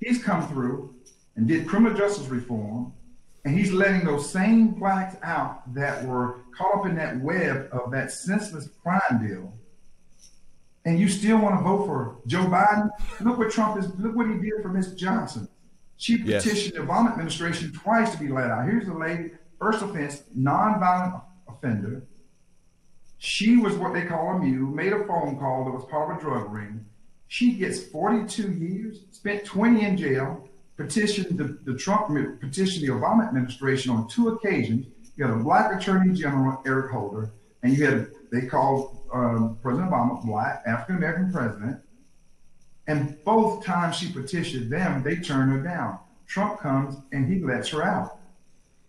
He's 0.00 0.22
come 0.22 0.46
through 0.48 0.94
and 1.36 1.46
did 1.46 1.66
criminal 1.66 1.96
justice 1.96 2.26
reform, 2.26 2.92
and 3.44 3.56
he's 3.56 3.72
letting 3.72 4.04
those 4.04 4.30
same 4.30 4.68
blacks 4.68 5.16
out 5.22 5.72
that 5.74 6.04
were 6.04 6.40
caught 6.56 6.80
up 6.80 6.86
in 6.86 6.96
that 6.96 7.20
web 7.20 7.68
of 7.72 7.90
that 7.92 8.10
senseless 8.10 8.68
crime 8.82 9.26
deal. 9.26 9.52
And 10.84 10.98
you 10.98 11.08
still 11.08 11.38
want 11.38 11.58
to 11.58 11.62
vote 11.62 11.86
for 11.86 12.16
Joe 12.26 12.44
Biden? 12.44 12.90
Look 13.20 13.38
what 13.38 13.50
Trump 13.50 13.78
is. 13.78 13.88
Look 13.98 14.16
what 14.16 14.26
he 14.26 14.34
did 14.34 14.62
for 14.62 14.68
Miss 14.68 14.92
Johnson. 14.94 15.48
She 15.96 16.16
petitioned 16.18 16.54
yes. 16.54 16.72
the 16.72 16.80
Obama 16.80 17.10
administration 17.10 17.72
twice 17.72 18.12
to 18.12 18.18
be 18.18 18.28
let 18.28 18.50
out. 18.50 18.64
Here's 18.64 18.86
the 18.86 18.94
lady, 18.94 19.32
first 19.58 19.82
offense, 19.82 20.22
nonviolent 20.36 21.20
offender. 21.48 22.04
She 23.18 23.56
was 23.56 23.74
what 23.74 23.92
they 23.92 24.04
call 24.04 24.36
a 24.36 24.38
mule, 24.38 24.70
made 24.70 24.92
a 24.92 25.04
phone 25.04 25.36
call 25.38 25.64
that 25.64 25.72
was 25.72 25.84
part 25.86 26.10
of 26.10 26.18
a 26.18 26.20
drug 26.20 26.52
ring. 26.52 26.86
She 27.26 27.52
gets 27.52 27.82
42 27.82 28.52
years, 28.52 29.00
spent 29.10 29.44
20 29.44 29.84
in 29.84 29.96
jail, 29.96 30.47
petitioned 30.78 31.36
the, 31.36 31.58
the 31.70 31.76
Trump, 31.76 32.08
petitioned 32.40 32.86
the 32.86 32.92
Obama 32.92 33.28
administration 33.28 33.92
on 33.92 34.08
two 34.08 34.28
occasions. 34.28 34.86
You 35.16 35.26
had 35.26 35.34
a 35.34 35.38
black 35.38 35.74
attorney 35.74 36.14
general, 36.14 36.62
Eric 36.64 36.92
Holder, 36.92 37.32
and 37.62 37.76
you 37.76 37.84
had, 37.84 38.10
they 38.32 38.46
called 38.46 38.96
um, 39.12 39.58
President 39.60 39.90
Obama 39.90 40.24
black, 40.24 40.62
African 40.66 40.96
American 40.96 41.32
president. 41.32 41.80
And 42.86 43.22
both 43.24 43.64
times 43.64 43.96
she 43.96 44.10
petitioned 44.10 44.72
them, 44.72 45.02
they 45.02 45.16
turned 45.16 45.52
her 45.52 45.62
down. 45.62 45.98
Trump 46.26 46.60
comes 46.60 46.96
and 47.12 47.30
he 47.30 47.40
lets 47.40 47.68
her 47.70 47.82
out, 47.82 48.18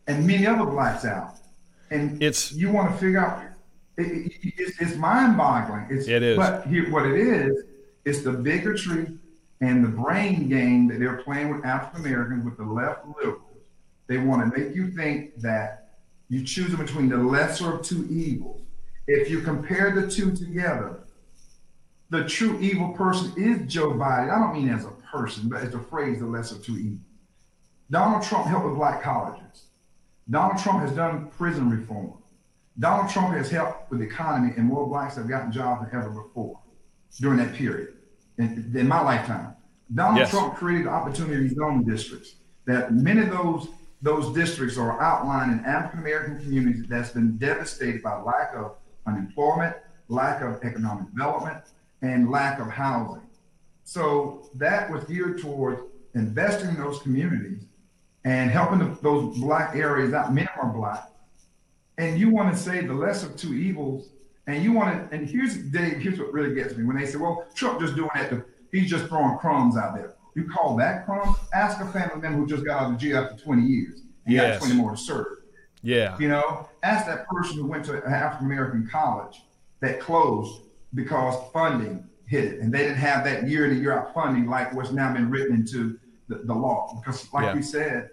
and 0.08 0.26
many 0.26 0.46
other 0.46 0.66
blacks 0.66 1.04
out. 1.06 1.36
And 1.90 2.22
it's 2.22 2.52
you 2.52 2.72
want 2.72 2.92
to 2.92 2.98
figure 2.98 3.20
out. 3.20 3.44
It, 3.98 4.28
it, 4.28 4.54
it's, 4.58 4.80
it's 4.80 4.96
mind-boggling. 4.96 5.88
It's, 5.90 6.08
it 6.08 6.24
is. 6.24 6.38
But 6.38 6.68
here, 6.68 6.90
what 6.92 7.06
it 7.06 7.18
is, 7.20 7.64
it's 8.06 8.22
the 8.22 8.32
bigotry 8.32 9.18
and 9.62 9.84
the 9.84 9.90
brain 9.90 10.48
game 10.48 10.88
that 10.88 11.00
they're 11.00 11.18
playing 11.18 11.54
with 11.54 11.66
African 11.66 12.06
Americans, 12.06 12.46
with 12.46 12.58
the 12.58 12.64
left 12.64 13.06
liberals. 13.06 13.42
They 14.08 14.18
want 14.18 14.54
to 14.54 14.60
make 14.60 14.76
you 14.76 14.92
think 14.92 15.40
that 15.42 15.98
you 16.30 16.44
choose 16.44 16.74
between 16.76 17.10
the 17.10 17.18
lesser 17.18 17.76
of 17.76 17.86
two 17.86 18.08
evils. 18.10 18.62
If 19.08 19.30
you 19.30 19.42
compare 19.42 19.92
the 19.92 20.10
two 20.10 20.32
together, 20.36 21.02
the 22.10 22.24
true 22.28 22.60
evil 22.60 22.90
person 22.90 23.34
is 23.38 23.72
Joe 23.72 23.92
Biden. 23.92 24.32
I 24.32 24.40
don't 24.40 24.54
mean 24.54 24.70
as 24.70 24.86
a 24.86 24.92
person, 25.12 25.50
but 25.50 25.62
as 25.62 25.74
a 25.74 25.80
phrase, 25.80 26.20
the 26.20 26.26
lesser 26.26 26.56
of 26.56 26.64
two 26.64 26.78
evils. 26.78 27.00
Donald 27.92 28.24
Trump 28.24 28.48
helped 28.48 28.66
with 28.66 28.76
black 28.76 29.02
colleges. 29.02 29.66
Donald 30.30 30.62
Trump 30.62 30.82
has 30.82 30.92
done 30.92 31.28
prison 31.38 31.70
reform. 31.70 32.14
Donald 32.78 33.10
Trump 33.10 33.36
has 33.36 33.50
helped 33.50 33.90
with 33.90 34.00
the 34.00 34.06
economy, 34.06 34.54
and 34.56 34.66
more 34.66 34.88
blacks 34.88 35.16
have 35.16 35.28
gotten 35.28 35.52
jobs 35.52 35.82
than 35.82 36.00
ever 36.00 36.10
before 36.10 36.60
during 37.20 37.38
that 37.38 37.54
period 37.56 37.99
in, 38.40 38.72
in 38.76 38.88
my 38.88 39.02
lifetime. 39.02 39.54
Donald 39.94 40.18
yes. 40.18 40.32
Trump 40.32 40.56
created 40.56 40.88
opportunity 40.88 41.50
zone 41.50 41.84
districts 41.84 42.36
that 42.66 42.94
many 42.94 43.22
of 43.22 43.30
those 43.30 43.68
those 44.02 44.34
districts 44.34 44.78
are 44.78 45.02
outlined 45.02 45.52
in 45.52 45.66
African 45.66 46.00
American 46.00 46.40
communities 46.40 46.86
that's 46.88 47.10
been 47.10 47.38
devastated 47.38 48.02
by 48.02 48.16
lack 48.22 48.54
of 48.56 48.78
unemployment, 49.06 49.76
lack 50.08 50.42
of 50.42 50.64
economic 50.64 51.10
development, 51.12 51.58
and 52.02 52.32
lack 52.32 52.60
of 52.60 52.68
housing. 52.68 53.28
So 53.84 54.50
that 54.56 54.90
was 54.90 55.04
geared 55.04 55.42
towards 55.42 55.82
investing 56.16 56.70
in 56.70 56.78
those 56.78 57.00
communities 57.02 57.64
and 58.24 58.50
helping 58.50 58.80
the, 58.80 58.98
those 59.02 59.38
black 59.38 59.76
areas 59.76 60.14
out. 60.14 60.34
Many 60.34 60.48
are 60.62 60.72
black. 60.72 61.10
And 61.98 62.18
you 62.18 62.30
want 62.30 62.56
to 62.56 62.62
say 62.62 62.86
the 62.86 62.94
lesser 62.94 63.28
of 63.28 63.36
two 63.36 63.54
evils. 63.54 64.10
And 64.50 64.64
you 64.64 64.74
want 64.74 65.12
to, 65.12 65.16
and 65.16 65.30
here's 65.30 65.58
Dave, 65.58 65.98
here's 65.98 66.18
what 66.18 66.34
really 66.34 66.56
gets 66.56 66.76
me. 66.76 66.84
When 66.84 66.98
they 66.98 67.06
say, 67.06 67.18
well, 67.18 67.46
Trump 67.54 67.80
just 67.80 67.96
doing 67.96 68.10
that, 68.16 68.30
to, 68.32 68.44
he's 68.72 68.90
just 68.90 69.06
throwing 69.06 69.38
crumbs 69.38 69.78
out 69.78 69.94
there. 69.94 70.16
You 70.36 70.50
call 70.50 70.76
that 70.78 71.06
crumbs? 71.06 71.38
Ask 71.54 71.80
a 71.82 71.86
family 71.88 72.20
member 72.20 72.40
who 72.40 72.48
just 72.48 72.66
got 72.66 72.82
out 72.82 72.92
of 72.94 72.98
jail 72.98 73.24
after 73.24 73.44
20 73.44 73.62
years 73.62 74.02
and 74.26 74.34
yes. 74.34 74.60
got 74.60 74.66
20 74.66 74.82
more 74.82 74.92
to 74.92 74.98
serve. 74.98 75.28
Yeah. 75.84 76.18
You 76.18 76.30
know, 76.30 76.68
ask 76.82 77.06
that 77.06 77.28
person 77.28 77.58
who 77.58 77.68
went 77.68 77.86
to 77.86 78.04
an 78.04 78.12
African 78.12 78.48
American 78.48 78.88
college 78.92 79.42
that 79.82 80.00
closed 80.00 80.64
because 80.96 81.36
funding 81.54 82.04
hit 82.26 82.46
it, 82.46 82.60
and 82.60 82.74
they 82.74 82.80
didn't 82.80 82.98
have 82.98 83.24
that 83.26 83.48
year 83.48 83.68
to 83.68 83.76
year 83.76 83.98
out 83.98 84.14
funding 84.14 84.48
like 84.48 84.74
what's 84.74 84.92
now 84.92 85.14
been 85.14 85.30
written 85.30 85.56
into 85.56 86.00
the, 86.28 86.38
the 86.46 86.54
law. 86.54 87.00
Because, 87.00 87.32
like 87.34 87.46
yeah. 87.46 87.56
we 87.56 87.62
said, 87.62 88.10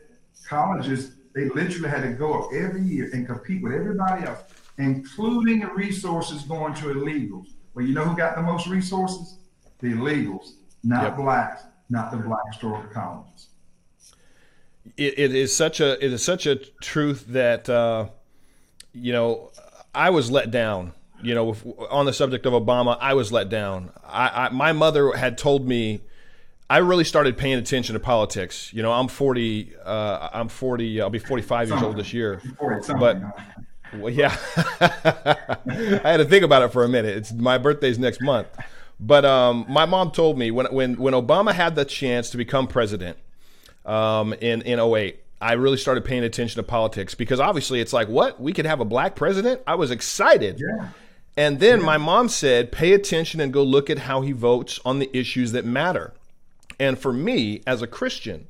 colleges 0.46 1.16
they 1.34 1.48
literally 1.50 1.88
had 1.90 2.02
to 2.02 2.12
go 2.12 2.32
up 2.32 2.52
every 2.52 2.82
year 2.82 3.10
and 3.12 3.26
compete 3.26 3.62
with 3.62 3.72
everybody 3.72 4.24
else, 4.24 4.40
including 4.78 5.60
the 5.60 5.68
resources 5.68 6.42
going 6.42 6.74
to 6.74 6.86
illegals. 6.86 7.48
Well, 7.74 7.84
you 7.84 7.94
know 7.94 8.04
who 8.04 8.16
got 8.16 8.36
the 8.36 8.42
most 8.42 8.66
resources? 8.66 9.38
The 9.80 9.88
illegals, 9.88 10.52
not 10.82 11.02
yep. 11.02 11.16
blacks, 11.16 11.62
not 11.90 12.10
the 12.10 12.16
black 12.16 12.40
historical 12.50 12.90
colleges. 12.90 13.48
It, 14.96 15.18
it 15.18 15.34
is 15.34 15.54
such 15.54 15.80
a 15.80 16.02
it 16.04 16.12
is 16.12 16.24
such 16.24 16.46
a 16.46 16.56
truth 16.56 17.26
that 17.28 17.68
uh, 17.68 18.08
you 18.92 19.12
know 19.12 19.50
I 19.94 20.10
was 20.10 20.30
let 20.30 20.50
down 20.50 20.92
you 21.22 21.34
know, 21.34 21.56
on 21.90 22.06
the 22.06 22.12
subject 22.12 22.46
of 22.46 22.52
Obama, 22.52 22.98
I 23.00 23.14
was 23.14 23.32
let 23.32 23.48
down. 23.48 23.90
I, 24.04 24.46
I, 24.46 24.48
my 24.50 24.72
mother 24.72 25.12
had 25.12 25.38
told 25.38 25.66
me 25.66 26.00
I 26.68 26.78
really 26.78 27.04
started 27.04 27.38
paying 27.38 27.58
attention 27.58 27.94
to 27.94 28.00
politics. 28.00 28.72
You 28.72 28.82
know, 28.82 28.92
I'm 28.92 29.08
40. 29.08 29.74
Uh, 29.84 30.28
I'm 30.32 30.48
40. 30.48 31.00
I'll 31.00 31.10
be 31.10 31.18
45 31.18 31.68
years 31.70 31.82
old 31.82 31.96
this 31.96 32.12
year. 32.12 32.40
But 32.98 33.22
well, 34.00 34.12
yeah, 34.12 34.36
I 34.56 36.00
had 36.04 36.18
to 36.18 36.24
think 36.24 36.44
about 36.44 36.62
it 36.62 36.72
for 36.72 36.84
a 36.84 36.88
minute. 36.88 37.16
It's 37.16 37.32
my 37.32 37.58
birthday's 37.58 37.98
next 37.98 38.20
month. 38.20 38.48
But 38.98 39.24
um, 39.24 39.66
my 39.68 39.84
mom 39.84 40.10
told 40.10 40.38
me 40.38 40.50
when 40.50 40.66
when 40.66 40.94
when 40.96 41.14
Obama 41.14 41.52
had 41.52 41.74
the 41.74 41.84
chance 41.84 42.30
to 42.30 42.36
become 42.36 42.66
president 42.66 43.18
um, 43.84 44.32
in 44.34 44.62
in 44.62 44.80
08, 44.80 45.20
I 45.40 45.52
really 45.52 45.76
started 45.76 46.04
paying 46.04 46.24
attention 46.24 46.56
to 46.56 46.62
politics 46.62 47.14
because 47.14 47.40
obviously 47.40 47.80
it's 47.80 47.92
like 47.92 48.08
what 48.08 48.40
we 48.40 48.52
could 48.52 48.66
have 48.66 48.80
a 48.80 48.84
black 48.84 49.14
president. 49.14 49.60
I 49.66 49.74
was 49.74 49.90
excited. 49.90 50.60
Yeah. 50.60 50.88
And 51.36 51.60
then 51.60 51.82
my 51.82 51.98
mom 51.98 52.30
said, 52.30 52.72
pay 52.72 52.94
attention 52.94 53.40
and 53.40 53.52
go 53.52 53.62
look 53.62 53.90
at 53.90 53.98
how 53.98 54.22
he 54.22 54.32
votes 54.32 54.80
on 54.86 55.00
the 55.00 55.14
issues 55.14 55.52
that 55.52 55.66
matter. 55.66 56.14
And 56.80 56.98
for 56.98 57.12
me, 57.12 57.62
as 57.66 57.82
a 57.82 57.86
Christian, 57.86 58.48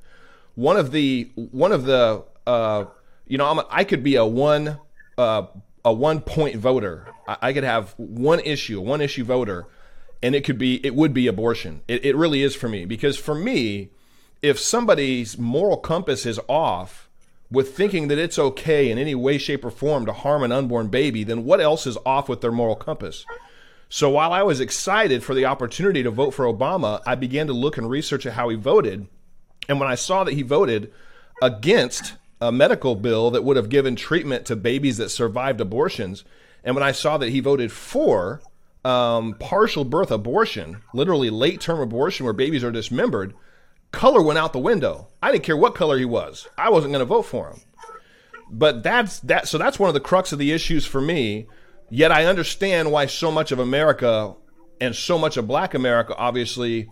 one 0.55 0.77
of 0.77 0.93
the 0.93 1.31
one 1.35 1.73
of 1.73 1.85
the 1.85 2.25
uh, 2.47 2.85
you 3.27 3.39
know 3.39 3.47
I'm 3.47 3.59
a, 3.59 3.67
i 3.71 3.85
could 3.85 4.03
be 4.03 4.17
a 4.17 4.25
one 4.25 4.79
uh, 5.19 5.47
a 5.85 5.93
one 5.93 6.21
point 6.21 6.57
voter. 6.57 7.07
I, 7.27 7.37
I 7.43 7.53
could 7.53 7.65
have 7.65 7.95
one 7.97 8.41
issue, 8.41 8.81
one 8.81 9.01
issue 9.01 9.25
voter. 9.25 9.67
and 10.23 10.35
it 10.35 10.45
could 10.45 10.59
be, 10.59 10.85
it 10.85 10.95
would 10.95 11.13
be 11.13 11.27
abortion. 11.27 11.83
It, 11.89 12.05
it 12.05 12.17
really 12.17 12.43
is 12.43 12.55
for 12.55 12.69
me 12.69 12.85
because 12.85 13.17
for 13.17 13.35
me, 13.35 13.91
if 14.43 14.59
somebody's 14.59 15.39
moral 15.39 15.77
compass 15.77 16.27
is 16.27 16.41
off 16.49 17.09
with 17.51 17.77
thinking 17.77 18.09
that 18.09 18.19
it's 18.19 18.39
okay 18.39 18.91
in 18.91 18.99
any 18.99 19.15
way, 19.15 19.39
shape, 19.39 19.65
or 19.65 19.71
form 19.71 20.07
to 20.07 20.13
harm 20.13 20.43
an 20.43 20.53
unborn 20.53 20.89
baby, 20.89 21.23
then 21.23 21.45
what 21.45 21.61
else 21.61 21.87
is 21.87 21.99
off 22.05 22.29
with 22.29 22.41
their 22.41 22.53
moral 22.53 22.77
compass? 22.77 23.25
So 23.89 24.11
while 24.11 24.33
I 24.33 24.43
was 24.43 24.61
excited 24.61 25.23
for 25.23 25.35
the 25.35 25.45
opportunity 25.45 26.03
to 26.03 26.11
vote 26.11 26.33
for 26.33 26.45
Obama, 26.45 27.01
I 27.07 27.15
began 27.15 27.47
to 27.47 27.53
look 27.53 27.79
and 27.79 27.89
research 27.89 28.27
at 28.27 28.33
how 28.33 28.49
he 28.49 28.57
voted. 28.57 29.07
And 29.69 29.79
when 29.79 29.89
I 29.89 29.95
saw 29.95 30.25
that 30.25 30.35
he 30.35 30.43
voted 30.43 30.93
against 31.41 32.15
a 32.47 32.53
medical 32.53 32.95
bill 32.95 33.31
that 33.33 33.43
would 33.43 33.57
have 33.57 33.69
given 33.69 33.97
treatment 33.97 34.47
to 34.47 34.55
babies 34.55 34.99
that 34.99 35.09
survived 35.09 35.61
abortions, 35.61 36.25
and 36.63 36.75
when 36.75 36.85
I 36.85 36.93
saw 36.93 37.19
that 37.19 37.31
he 37.31 37.41
voted 37.41 37.73
for 37.73 38.41
um, 38.85 39.35
partial 39.35 39.85
birth 39.85 40.13
abortion, 40.13 40.81
literally 40.95 41.29
late 41.29 41.61
term 41.61 41.81
abortion 41.81 42.25
where 42.25 42.33
babies 42.33 42.63
are 42.63 42.71
dismembered, 42.71 43.35
color 43.91 44.23
went 44.23 44.39
out 44.39 44.53
the 44.53 44.61
window. 44.61 45.09
I 45.21 45.33
didn't 45.33 45.45
care 45.45 45.57
what 45.57 45.75
color 45.75 45.99
he 45.99 46.05
was. 46.05 46.47
I 46.57 46.71
wasn't 46.71 46.93
going 46.93 47.01
to 47.01 47.07
vote 47.07 47.23
for 47.23 47.51
him. 47.51 47.61
But 48.49 48.85
that's 48.85 49.19
that. 49.21 49.49
So 49.49 49.59
that's 49.59 49.79
one 49.79 49.89
of 49.89 49.95
the 49.95 50.01
crux 50.01 50.31
of 50.31 50.39
the 50.39 50.53
issues 50.53 50.87
for 50.87 51.01
me. 51.01 51.49
Yet 51.91 52.13
I 52.13 52.27
understand 52.27 52.93
why 52.93 53.07
so 53.07 53.33
much 53.33 53.51
of 53.51 53.59
America 53.59 54.35
and 54.81 54.95
so 54.95 55.19
much 55.19 55.37
of 55.37 55.49
Black 55.49 55.75
America, 55.75 56.15
obviously, 56.17 56.89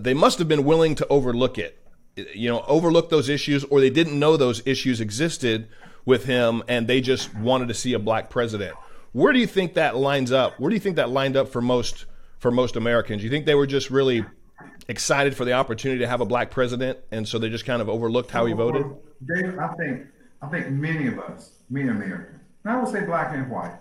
they 0.00 0.14
must 0.14 0.38
have 0.38 0.48
been 0.48 0.64
willing 0.64 0.94
to 0.94 1.06
overlook 1.08 1.58
it 1.58 1.78
you 2.16 2.48
know, 2.48 2.62
overlooked 2.66 3.10
those 3.10 3.28
issues 3.28 3.64
or 3.64 3.80
they 3.80 3.90
didn't 3.90 4.18
know 4.18 4.36
those 4.36 4.66
issues 4.66 5.00
existed 5.00 5.68
with 6.04 6.24
him 6.24 6.62
and 6.68 6.86
they 6.86 7.00
just 7.00 7.34
wanted 7.34 7.68
to 7.68 7.74
see 7.74 7.92
a 7.94 7.98
black 7.98 8.30
president. 8.30 8.74
Where 9.12 9.32
do 9.32 9.38
you 9.38 9.46
think 9.46 9.74
that 9.74 9.96
lines 9.96 10.32
up? 10.32 10.58
Where 10.58 10.70
do 10.70 10.74
you 10.74 10.80
think 10.80 10.96
that 10.96 11.10
lined 11.10 11.36
up 11.36 11.48
for 11.48 11.60
most 11.60 12.06
for 12.38 12.50
most 12.50 12.76
Americans? 12.76 13.22
You 13.22 13.30
think 13.30 13.46
they 13.46 13.54
were 13.54 13.66
just 13.66 13.90
really 13.90 14.24
excited 14.88 15.36
for 15.36 15.44
the 15.44 15.52
opportunity 15.52 16.00
to 16.00 16.06
have 16.06 16.20
a 16.20 16.24
black 16.24 16.50
president 16.50 16.98
and 17.10 17.26
so 17.26 17.38
they 17.38 17.48
just 17.48 17.64
kind 17.64 17.80
of 17.80 17.88
overlooked 17.88 18.30
how 18.30 18.46
he 18.46 18.52
voted? 18.52 18.84
Dave, 19.26 19.58
I 19.58 19.68
think 19.74 20.06
I 20.42 20.48
think 20.48 20.70
many 20.70 21.06
of 21.06 21.18
us, 21.18 21.52
many 21.70 21.88
Americans, 21.88 22.40
and 22.64 22.72
I 22.72 22.82
would 22.82 22.92
say 22.92 23.04
black 23.04 23.34
and 23.34 23.50
white, 23.50 23.78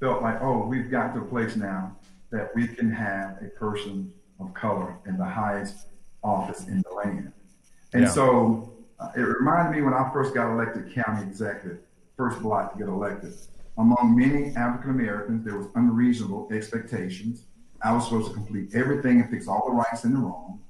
felt 0.00 0.22
like, 0.22 0.40
oh, 0.42 0.66
we've 0.66 0.90
got 0.90 1.14
to 1.14 1.20
a 1.20 1.24
place 1.24 1.56
now 1.56 1.96
that 2.30 2.54
we 2.54 2.66
can 2.66 2.90
have 2.90 3.38
a 3.40 3.48
person 3.58 4.12
of 4.38 4.52
color 4.52 4.98
in 5.06 5.16
the 5.16 5.24
highest 5.24 5.86
office 6.22 6.66
in 6.66 6.82
the 6.82 6.94
land. 6.94 7.32
And 7.94 8.02
yeah. 8.02 8.10
so 8.10 8.72
uh, 8.98 9.10
it 9.16 9.20
reminded 9.20 9.76
me 9.76 9.82
when 9.82 9.94
I 9.94 10.10
first 10.12 10.34
got 10.34 10.52
elected 10.52 10.92
county 10.92 11.22
executive, 11.22 11.78
first 12.16 12.42
black 12.42 12.72
to 12.72 12.78
get 12.78 12.88
elected. 12.88 13.32
Among 13.78 14.16
many 14.16 14.54
African 14.56 14.90
Americans, 14.90 15.44
there 15.44 15.56
was 15.56 15.68
unreasonable 15.76 16.48
expectations. 16.52 17.44
I 17.82 17.92
was 17.92 18.04
supposed 18.04 18.28
to 18.28 18.34
complete 18.34 18.74
everything 18.74 19.20
and 19.20 19.30
fix 19.30 19.48
all 19.48 19.64
the 19.66 19.74
rights 19.74 20.04
and 20.04 20.14
the 20.14 20.20
wrong. 20.20 20.60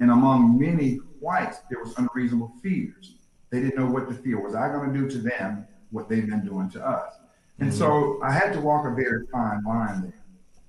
And 0.00 0.10
among 0.10 0.58
many 0.58 0.96
whites, 1.20 1.58
there 1.70 1.78
was 1.78 1.94
unreasonable 1.98 2.52
fears. 2.62 3.14
They 3.50 3.60
didn't 3.60 3.76
know 3.76 3.86
what 3.86 4.08
to 4.08 4.14
fear. 4.14 4.40
Was 4.40 4.54
I 4.54 4.68
going 4.68 4.92
to 4.92 4.98
do 4.98 5.08
to 5.10 5.18
them 5.18 5.66
what 5.90 6.08
they've 6.08 6.28
been 6.28 6.44
doing 6.44 6.70
to 6.70 6.84
us? 6.84 7.14
And 7.60 7.68
mm-hmm. 7.68 7.78
so 7.78 8.20
I 8.22 8.32
had 8.32 8.52
to 8.54 8.60
walk 8.60 8.86
a 8.86 8.90
very 8.90 9.26
fine 9.30 9.62
line 9.64 10.02
there. 10.02 10.24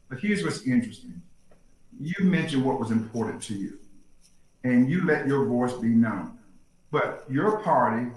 But 0.10 0.20
here's 0.20 0.44
what's 0.44 0.64
interesting. 0.64 1.22
You 2.00 2.26
mentioned 2.26 2.64
what 2.64 2.80
was 2.80 2.92
important 2.92 3.42
to 3.44 3.56
you 3.56 3.80
and 4.64 4.90
you 4.90 5.06
let 5.06 5.28
your 5.28 5.46
voice 5.46 5.74
be 5.74 5.90
known. 5.90 6.38
But 6.92 7.26
your 7.30 7.60
party 7.60 8.12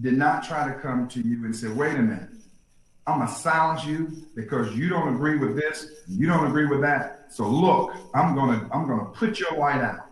did 0.00 0.14
not 0.14 0.44
try 0.44 0.66
to 0.72 0.78
come 0.80 1.08
to 1.08 1.20
you 1.20 1.44
and 1.44 1.54
say, 1.54 1.68
wait 1.68 1.94
a 1.96 2.02
minute, 2.02 2.30
I'm 3.06 3.18
gonna 3.18 3.30
silence 3.30 3.84
you 3.84 4.26
because 4.34 4.74
you 4.74 4.88
don't 4.88 5.14
agree 5.14 5.36
with 5.36 5.56
this, 5.56 6.02
you 6.08 6.26
don't 6.26 6.46
agree 6.46 6.66
with 6.66 6.80
that. 6.80 7.26
So 7.30 7.46
look, 7.46 7.94
I'm 8.14 8.34
gonna 8.34 8.68
I'm 8.72 8.88
gonna 8.88 9.06
put 9.06 9.38
your 9.38 9.56
light 9.56 9.82
out. 9.82 10.06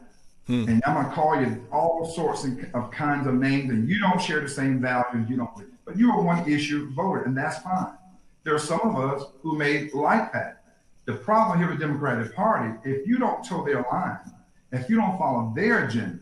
Hmm. 0.46 0.68
And 0.68 0.82
I'm 0.86 0.94
gonna 0.94 1.14
call 1.14 1.40
you 1.40 1.64
all 1.72 2.04
sorts 2.04 2.46
of 2.74 2.90
kinds 2.90 3.26
of 3.26 3.34
names, 3.34 3.70
and 3.70 3.88
you 3.88 3.98
don't 4.00 4.20
share 4.20 4.40
the 4.40 4.48
same 4.48 4.80
values. 4.80 5.28
You 5.28 5.36
don't, 5.36 5.50
but 5.84 5.96
you 5.96 6.10
are 6.10 6.20
one 6.20 6.48
issue 6.50 6.92
voter, 6.92 7.22
and 7.22 7.36
that's 7.36 7.58
fine. 7.58 7.94
There 8.44 8.54
are 8.54 8.58
some 8.58 8.80
of 8.80 8.96
us 8.96 9.24
who 9.40 9.56
made 9.56 9.94
like 9.94 10.32
that. 10.32 10.64
The 11.04 11.14
problem 11.14 11.58
here 11.58 11.68
with 11.68 11.78
the 11.78 11.86
Democratic 11.86 12.34
Party, 12.34 12.74
if 12.84 13.06
you 13.06 13.18
don't 13.18 13.44
toe 13.44 13.64
their 13.64 13.84
line, 13.90 14.18
if 14.72 14.88
you 14.88 14.96
don't 14.96 15.18
follow 15.18 15.52
their 15.54 15.86
agenda, 15.86 16.18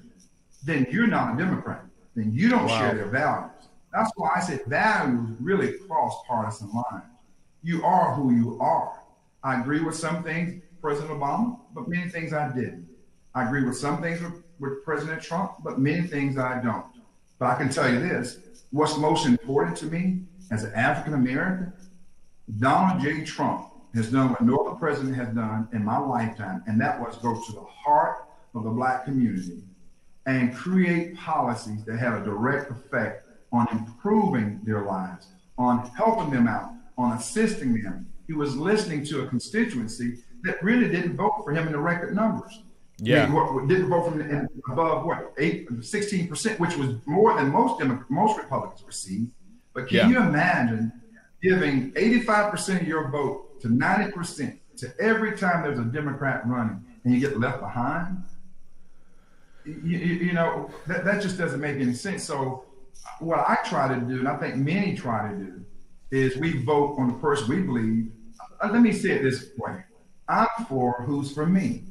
then 0.65 0.87
you're 0.91 1.07
not 1.07 1.35
a 1.35 1.39
Democrat. 1.39 1.85
Then 2.15 2.33
you 2.33 2.49
don't 2.49 2.67
wow. 2.67 2.79
share 2.79 2.95
their 2.95 3.07
values. 3.07 3.51
That's 3.93 4.11
why 4.17 4.35
I 4.37 4.41
said 4.41 4.65
values 4.67 5.31
really 5.41 5.79
cross 5.87 6.15
partisan 6.27 6.71
lines. 6.73 7.05
You 7.63 7.85
are 7.85 8.15
who 8.15 8.35
you 8.35 8.59
are. 8.61 9.01
I 9.43 9.61
agree 9.61 9.83
with 9.83 9.95
some 9.95 10.23
things, 10.23 10.63
President 10.81 11.13
Obama, 11.13 11.59
but 11.75 11.89
many 11.89 12.09
things 12.11 12.33
I 12.33 12.53
didn't. 12.53 12.89
I 13.35 13.45
agree 13.47 13.65
with 13.65 13.77
some 13.77 14.03
things 14.03 14.21
with, 14.21 14.43
with 14.59 14.85
President 14.85 15.23
Trump, 15.23 15.53
but 15.63 15.79
many 15.79 16.07
things 16.07 16.37
I 16.37 16.61
don't. 16.61 16.87
But 17.39 17.47
I 17.47 17.55
can 17.57 17.69
tell 17.69 17.91
you 17.91 18.01
this 18.01 18.39
what's 18.71 18.97
most 18.97 19.27
important 19.27 19.77
to 19.79 19.87
me 19.87 20.23
as 20.51 20.65
an 20.65 20.73
African 20.75 21.15
American, 21.15 21.73
Donald 22.59 23.03
J. 23.03 23.25
Trump 23.25 23.71
has 23.95 24.11
done 24.11 24.31
what 24.31 24.41
no 24.43 24.57
other 24.59 24.77
president 24.77 25.17
has 25.17 25.29
done 25.35 25.69
in 25.73 25.85
my 25.85 25.99
lifetime, 25.99 26.63
and 26.67 26.81
that 26.81 27.01
was 27.01 27.17
go 27.17 27.35
to 27.35 27.53
the 27.53 27.63
heart 27.63 28.27
of 28.55 28.65
the 28.65 28.71
black 28.71 29.05
community 29.05 29.63
and 30.27 30.55
create 30.55 31.17
policies 31.17 31.85
that 31.85 31.99
have 31.99 32.21
a 32.21 32.25
direct 32.25 32.71
effect 32.71 33.27
on 33.53 33.67
improving 33.73 34.61
their 34.65 34.85
lives, 34.85 35.29
on 35.59 35.91
helping 35.97 36.31
them 36.31 36.47
out, 36.47 36.71
on 36.97 37.17
assisting 37.17 37.83
them. 37.83 38.07
He 38.27 38.33
was 38.33 38.57
listening 38.57 39.05
to 39.07 39.23
a 39.23 39.27
constituency 39.27 40.19
that 40.43 40.63
really 40.63 40.89
didn't 40.89 41.17
vote 41.17 41.43
for 41.45 41.53
him 41.53 41.67
in 41.67 41.73
the 41.73 41.79
record 41.79 42.15
numbers. 42.15 42.63
Yeah. 42.99 43.27
didn't 43.67 43.89
vote 43.89 44.13
for 44.13 44.23
him 44.23 44.49
above 44.71 45.07
what, 45.07 45.33
eight, 45.39 45.69
16%, 45.71 46.59
which 46.59 46.77
was 46.77 46.95
more 47.07 47.35
than 47.35 47.51
most 47.51 47.83
most 48.11 48.39
Republicans 48.39 48.85
received. 48.87 49.33
But 49.73 49.89
can 49.89 49.97
yeah. 49.97 50.09
you 50.09 50.19
imagine 50.19 50.93
giving 51.43 51.93
85% 51.93 52.83
of 52.83 52.87
your 52.87 53.09
vote 53.11 53.61
to 53.63 53.69
90% 53.69 54.59
to 54.79 54.93
every 55.01 55.37
time 55.37 55.63
there's 55.63 55.79
a 55.79 55.85
Democrat 55.85 56.47
running 56.47 56.85
and 57.05 57.15
you 57.15 57.21
get 57.21 57.39
left 57.39 57.61
behind? 57.61 58.23
You, 59.65 59.99
you 59.99 60.33
know, 60.33 60.71
that, 60.87 61.05
that 61.05 61.23
just 61.23 61.39
doesn't 61.39 61.61
make 61.61 61.77
any 61.77 61.95
sense. 61.95 62.25
So 62.25 62.65
what 63.19 63.41
I 63.49 63.57
try 63.65 63.89
to 63.89 64.01
do, 64.01 64.19
and 64.19 64.29
I 64.29 64.37
think 64.37 64.57
many 64.57 64.97
try 64.97 65.31
to 65.31 65.37
do, 65.37 65.65
is 66.11 66.37
we 66.37 66.63
vote 66.65 66.97
on 66.99 67.09
the 67.09 67.15
person 67.15 67.49
we 67.49 67.63
believe. 67.63 68.13
Uh, 68.61 68.69
let 68.73 68.83
me 68.83 68.93
say 68.93 69.11
it 69.11 69.23
this 69.23 69.51
way. 69.59 69.85
I'm 70.29 70.49
for 70.69 71.03
who's 71.07 71.33
for 71.33 71.47
me. 71.47 71.85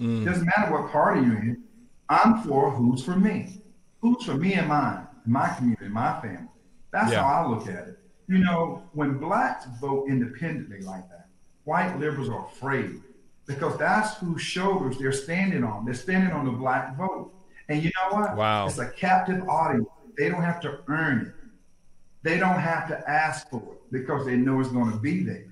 Mm. 0.00 0.24
Doesn't 0.24 0.46
matter 0.56 0.72
what 0.72 0.90
party 0.90 1.20
you're 1.20 1.38
in. 1.38 1.64
I'm 2.08 2.42
for 2.42 2.70
who's 2.70 3.04
for 3.04 3.16
me. 3.16 3.62
Who's 4.00 4.24
for 4.24 4.34
me 4.34 4.54
and 4.54 4.68
mine, 4.68 5.06
my 5.26 5.48
community, 5.50 5.88
my 5.88 6.20
family. 6.20 6.48
That's 6.92 7.12
yeah. 7.12 7.22
how 7.22 7.44
I 7.44 7.48
look 7.48 7.68
at 7.68 7.88
it. 7.88 7.98
You 8.28 8.38
know, 8.38 8.82
when 8.92 9.18
blacks 9.18 9.66
vote 9.80 10.08
independently 10.08 10.80
like 10.80 11.08
that, 11.10 11.28
white 11.64 11.98
liberals 11.98 12.28
are 12.28 12.46
afraid 12.46 13.00
because 13.46 13.78
that's 13.78 14.16
whose 14.18 14.42
shoulders 14.42 14.98
they're 14.98 15.12
standing 15.12 15.64
on. 15.64 15.84
They're 15.84 15.94
standing 15.94 16.32
on 16.32 16.44
the 16.44 16.52
black 16.52 16.96
vote. 16.96 17.32
And 17.68 17.82
you 17.82 17.90
know 17.90 18.16
what? 18.16 18.36
Wow. 18.36 18.66
It's 18.66 18.78
a 18.78 18.90
captive 18.90 19.48
audience. 19.48 19.88
They 20.16 20.28
don't 20.28 20.42
have 20.42 20.60
to 20.60 20.80
earn 20.88 21.26
it. 21.26 21.34
They 22.22 22.38
don't 22.38 22.60
have 22.60 22.86
to 22.88 23.10
ask 23.10 23.48
for 23.50 23.62
it 23.72 23.92
because 23.92 24.24
they 24.26 24.36
know 24.36 24.60
it's 24.60 24.70
going 24.70 24.92
to 24.92 24.98
be 24.98 25.22
there. 25.22 25.46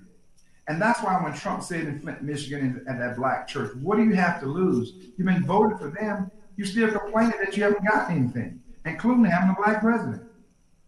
And 0.69 0.81
that's 0.81 1.03
why 1.03 1.21
when 1.21 1.35
Trump 1.35 1.65
said 1.65 1.87
in 1.87 1.99
Flint, 1.99 2.23
Michigan, 2.23 2.85
at 2.89 2.99
that 2.99 3.17
black 3.17 3.49
church, 3.49 3.75
what 3.77 3.97
do 3.97 4.05
you 4.05 4.15
have 4.15 4.41
to 4.41 4.47
lose? 4.47 4.93
You've 5.17 5.27
been 5.27 5.45
voted 5.45 5.79
for 5.79 5.91
them. 5.91 6.31
You're 6.57 6.67
still 6.67 6.91
complaining 6.93 7.35
that 7.43 7.57
you 7.57 7.65
haven't 7.65 7.85
got 7.89 8.11
anything, 8.11 8.61
including 8.85 9.25
having 9.25 9.51
a 9.51 9.55
black 9.55 9.81
president. 9.81 10.23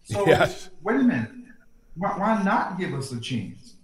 So 0.04 0.26
yes. 0.26 0.70
wait 0.82 1.00
a 1.00 1.02
minute. 1.02 1.30
Why, 1.96 2.10
why, 2.16 2.42
not 2.42 2.78
give 2.78 2.94
us 2.94 3.10
a 3.12 3.20
chance? 3.20 3.74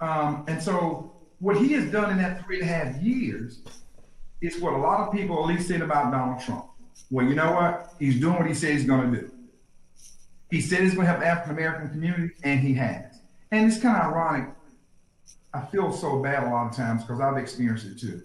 Um, 0.00 0.44
and 0.46 0.62
so 0.62 1.07
what 1.40 1.56
he 1.56 1.72
has 1.72 1.90
done 1.90 2.10
in 2.10 2.18
that 2.18 2.44
three 2.44 2.60
and 2.60 2.68
a 2.68 2.72
half 2.72 3.02
years 3.02 3.62
is 4.40 4.58
what 4.60 4.72
a 4.72 4.76
lot 4.76 5.00
of 5.00 5.12
people 5.12 5.38
at 5.42 5.46
least 5.46 5.68
said 5.68 5.82
about 5.82 6.10
Donald 6.10 6.40
Trump. 6.40 6.66
Well, 7.10 7.26
you 7.26 7.34
know 7.34 7.52
what? 7.52 7.94
He's 7.98 8.20
doing 8.20 8.36
what 8.36 8.46
he 8.46 8.54
said 8.54 8.72
he's 8.72 8.84
going 8.84 9.12
to 9.12 9.20
do. 9.20 9.30
He 10.50 10.60
said 10.60 10.80
he's 10.80 10.94
going 10.94 11.06
to 11.06 11.12
help 11.12 11.24
African 11.24 11.52
American 11.52 11.90
community, 11.90 12.34
and 12.42 12.60
he 12.60 12.74
has. 12.74 13.20
And 13.50 13.70
it's 13.70 13.80
kind 13.80 13.96
of 13.96 14.12
ironic. 14.12 14.50
I 15.52 15.64
feel 15.66 15.92
so 15.92 16.22
bad 16.22 16.44
a 16.44 16.50
lot 16.50 16.70
of 16.70 16.76
times 16.76 17.02
because 17.02 17.20
I've 17.20 17.36
experienced 17.36 17.86
it 17.86 17.98
too. 17.98 18.22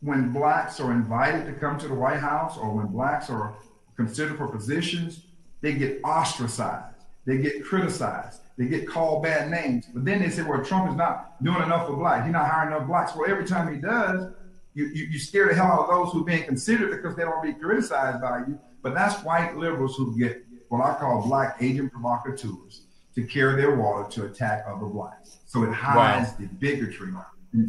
When 0.00 0.32
blacks 0.32 0.80
are 0.80 0.92
invited 0.92 1.46
to 1.46 1.52
come 1.52 1.78
to 1.78 1.88
the 1.88 1.94
White 1.94 2.20
House 2.20 2.56
or 2.56 2.72
when 2.74 2.86
blacks 2.86 3.30
are 3.30 3.54
considered 3.96 4.36
for 4.36 4.48
positions, 4.48 5.24
they 5.60 5.72
get 5.72 6.00
ostracized, 6.04 6.96
they 7.24 7.38
get 7.38 7.64
criticized, 7.64 8.40
they 8.58 8.66
get 8.66 8.88
called 8.88 9.22
bad 9.22 9.50
names. 9.50 9.86
But 9.94 10.04
then 10.04 10.20
they 10.20 10.30
say, 10.30 10.42
well, 10.42 10.64
Trump 10.64 10.90
is 10.90 10.96
not 10.96 11.42
doing 11.42 11.62
enough 11.62 11.86
for 11.86 11.96
blacks. 11.96 12.24
He's 12.24 12.32
not 12.32 12.50
hiring 12.50 12.74
enough 12.74 12.88
blacks. 12.88 13.14
Well, 13.14 13.30
every 13.30 13.46
time 13.46 13.72
he 13.72 13.80
does, 13.80 14.32
you, 14.74 14.86
you, 14.86 15.04
you 15.06 15.18
scare 15.18 15.46
the 15.48 15.54
hell 15.54 15.66
out 15.66 15.80
of 15.82 15.88
those 15.88 16.12
who 16.12 16.22
are 16.22 16.24
being 16.24 16.44
considered 16.44 16.90
because 16.90 17.16
they 17.16 17.22
don't 17.22 17.42
be 17.42 17.54
criticized 17.54 18.20
by 18.20 18.40
you. 18.40 18.58
But 18.82 18.94
that's 18.94 19.22
white 19.22 19.56
liberals 19.56 19.96
who 19.96 20.18
get 20.18 20.44
what 20.68 20.84
I 20.84 20.98
call 20.98 21.22
black 21.22 21.56
agent 21.60 21.92
provocateurs 21.92 22.82
to 23.14 23.22
carry 23.24 23.60
their 23.60 23.76
water 23.76 24.08
to 24.10 24.26
attack 24.26 24.64
other 24.66 24.86
blacks. 24.86 25.38
So 25.46 25.62
it 25.62 25.72
hides 25.72 26.30
wow. 26.30 26.36
the 26.40 26.46
bigotry 26.46 27.12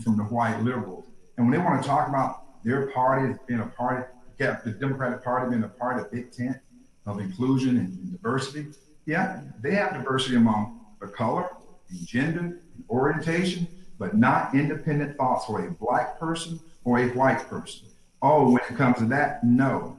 from 0.04 0.18
the 0.18 0.24
white 0.24 0.60
liberals. 0.64 1.06
And 1.38 1.48
when 1.48 1.58
they 1.58 1.64
want 1.64 1.82
to 1.82 1.88
talk 1.88 2.10
about 2.10 2.64
their 2.64 2.88
party 2.92 3.32
as 3.32 3.40
being 3.48 3.62
a 3.62 3.66
party, 3.68 4.06
the 4.38 4.76
Democratic 4.80 5.24
Party 5.24 5.50
being 5.52 5.64
a 5.64 5.68
part 5.68 6.00
of 6.00 6.12
big 6.12 6.32
tent 6.32 6.58
of 7.06 7.20
inclusion 7.20 7.78
and 7.78 8.12
diversity, 8.12 8.68
yeah, 9.06 9.42
they 9.62 9.74
have 9.76 9.94
diversity 9.94 10.36
among 10.36 10.79
the 11.00 11.08
color 11.08 11.50
and 11.90 12.06
gender 12.06 12.40
and 12.40 12.84
orientation, 12.90 13.68
but 13.98 14.16
not 14.16 14.54
independent 14.54 15.18
thoughts 15.18 15.46
for 15.46 15.66
a 15.66 15.72
black 15.72 16.20
person 16.20 16.60
or 16.84 17.00
a 17.00 17.10
white 17.10 17.48
person. 17.50 17.88
Oh, 18.22 18.52
when 18.52 18.62
it 18.70 18.76
comes 18.76 18.98
to 18.98 19.06
that, 19.06 19.44
no. 19.44 19.98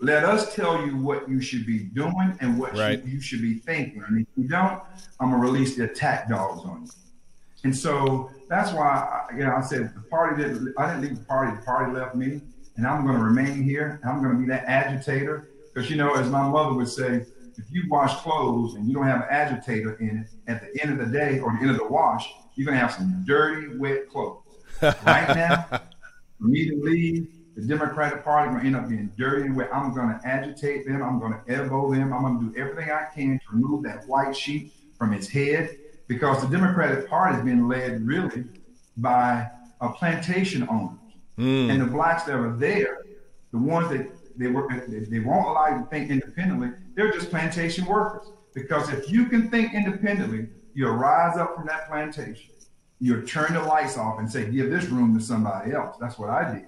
Let 0.00 0.24
us 0.24 0.54
tell 0.54 0.84
you 0.86 0.96
what 0.96 1.28
you 1.28 1.40
should 1.40 1.66
be 1.66 1.78
doing 1.80 2.36
and 2.40 2.58
what 2.58 2.76
right. 2.76 3.04
you, 3.04 3.14
you, 3.14 3.20
should 3.20 3.42
be 3.42 3.54
thinking. 3.54 4.02
And 4.06 4.20
if 4.20 4.26
you 4.36 4.48
don't, 4.48 4.82
I'm 5.20 5.30
gonna 5.30 5.36
release 5.36 5.76
the 5.76 5.84
attack 5.84 6.28
dogs 6.28 6.62
on 6.64 6.84
you. 6.84 6.90
And 7.64 7.76
so 7.76 8.30
that's 8.48 8.72
why, 8.72 8.86
I, 9.30 9.36
you 9.36 9.44
know, 9.44 9.54
I 9.54 9.60
said 9.60 9.94
the 9.94 10.00
party 10.02 10.42
didn't. 10.42 10.74
I 10.78 10.86
didn't 10.86 11.02
leave 11.02 11.18
the 11.18 11.24
party. 11.24 11.56
The 11.56 11.62
party 11.62 11.92
left 11.92 12.14
me, 12.14 12.40
and 12.76 12.86
I'm 12.86 13.06
going 13.06 13.16
to 13.16 13.24
remain 13.24 13.62
here. 13.62 14.00
I'm 14.04 14.22
going 14.22 14.34
to 14.34 14.38
be 14.38 14.46
that 14.48 14.64
agitator 14.64 15.48
because 15.72 15.88
you 15.88 15.96
know, 15.96 16.14
as 16.14 16.28
my 16.28 16.46
mother 16.48 16.74
would 16.74 16.88
say, 16.88 17.24
if 17.62 17.72
you 17.72 17.84
wash 17.88 18.14
clothes 18.22 18.74
and 18.74 18.86
you 18.86 18.94
don't 18.94 19.06
have 19.06 19.22
an 19.22 19.28
agitator 19.30 19.94
in 19.96 20.18
it, 20.18 20.50
at 20.50 20.60
the 20.60 20.82
end 20.82 20.92
of 20.92 21.06
the 21.06 21.12
day 21.12 21.38
or 21.38 21.52
the 21.52 21.58
end 21.60 21.70
of 21.70 21.78
the 21.78 21.88
wash, 21.88 22.32
you're 22.54 22.66
going 22.66 22.76
to 22.76 22.80
have 22.80 22.92
some 22.92 23.22
dirty, 23.26 23.76
wet 23.78 24.08
clothes. 24.10 24.42
right 24.82 24.96
now, 25.36 25.66
for 25.70 26.44
me 26.44 26.68
to 26.68 26.82
leave, 26.82 27.28
the 27.54 27.62
Democratic 27.62 28.24
Party 28.24 28.58
to 28.58 28.66
end 28.66 28.76
up 28.76 28.88
being 28.88 29.12
dirty 29.16 29.46
and 29.46 29.56
wet. 29.56 29.68
I'm 29.72 29.94
going 29.94 30.08
to 30.08 30.26
agitate 30.26 30.86
them. 30.86 31.02
I'm 31.02 31.18
going 31.18 31.34
to 31.34 31.54
elbow 31.54 31.92
them. 31.92 32.12
I'm 32.12 32.22
going 32.22 32.38
to 32.40 32.46
do 32.46 32.60
everything 32.60 32.90
I 32.90 33.06
can 33.14 33.38
to 33.38 33.44
remove 33.52 33.84
that 33.84 34.06
white 34.08 34.34
sheet 34.34 34.72
from 34.96 35.12
his 35.12 35.28
head 35.28 35.76
because 36.08 36.40
the 36.40 36.48
Democratic 36.48 37.08
Party 37.08 37.36
has 37.36 37.44
been 37.44 37.68
led 37.68 38.06
really 38.06 38.44
by 38.96 39.50
a 39.80 39.90
plantation 39.90 40.66
owners. 40.68 40.98
Mm. 41.38 41.70
And 41.70 41.82
the 41.82 41.86
blacks 41.86 42.24
that 42.24 42.34
are 42.34 42.56
there, 42.56 43.02
the 43.50 43.58
ones 43.58 43.90
that 43.90 44.08
they 44.36 44.46
work, 44.48 44.70
they 44.88 45.18
won't 45.20 45.46
allow 45.46 45.68
you 45.68 45.82
to 45.82 45.90
think 45.90 46.10
independently. 46.10 46.70
They're 46.94 47.12
just 47.12 47.30
plantation 47.30 47.84
workers. 47.86 48.28
Because 48.54 48.90
if 48.90 49.10
you 49.10 49.26
can 49.26 49.50
think 49.50 49.72
independently, 49.72 50.48
you'll 50.74 50.94
rise 50.94 51.36
up 51.38 51.54
from 51.54 51.66
that 51.66 51.88
plantation. 51.88 52.50
You'll 53.00 53.26
turn 53.26 53.54
the 53.54 53.62
lights 53.62 53.96
off 53.96 54.18
and 54.18 54.30
say, 54.30 54.50
give 54.50 54.70
this 54.70 54.84
room 54.86 55.16
to 55.18 55.24
somebody 55.24 55.72
else. 55.72 55.96
That's 55.98 56.18
what 56.18 56.30
I 56.30 56.52
did. 56.52 56.64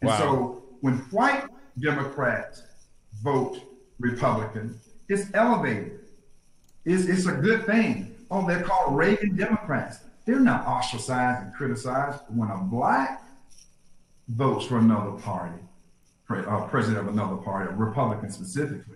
And 0.00 0.08
wow. 0.08 0.18
so 0.18 0.62
when 0.80 0.96
white 1.10 1.44
Democrats 1.78 2.62
vote 3.22 3.60
Republican, 3.98 4.80
it's 5.08 5.32
elevated. 5.34 6.00
It's, 6.84 7.04
it's 7.04 7.26
a 7.26 7.32
good 7.32 7.66
thing. 7.66 8.14
Oh, 8.30 8.46
they're 8.46 8.62
called 8.62 8.96
Reagan 8.96 9.36
Democrats. 9.36 9.98
They're 10.24 10.40
not 10.40 10.66
ostracized 10.66 11.44
and 11.44 11.54
criticized. 11.54 12.20
When 12.28 12.50
a 12.50 12.56
black 12.56 13.22
votes 14.28 14.66
for 14.66 14.78
another 14.78 15.12
party, 15.12 15.60
uh, 16.28 16.66
president 16.66 17.06
of 17.06 17.12
another 17.12 17.36
party, 17.36 17.70
a 17.70 17.76
Republican 17.76 18.30
specifically, 18.30 18.95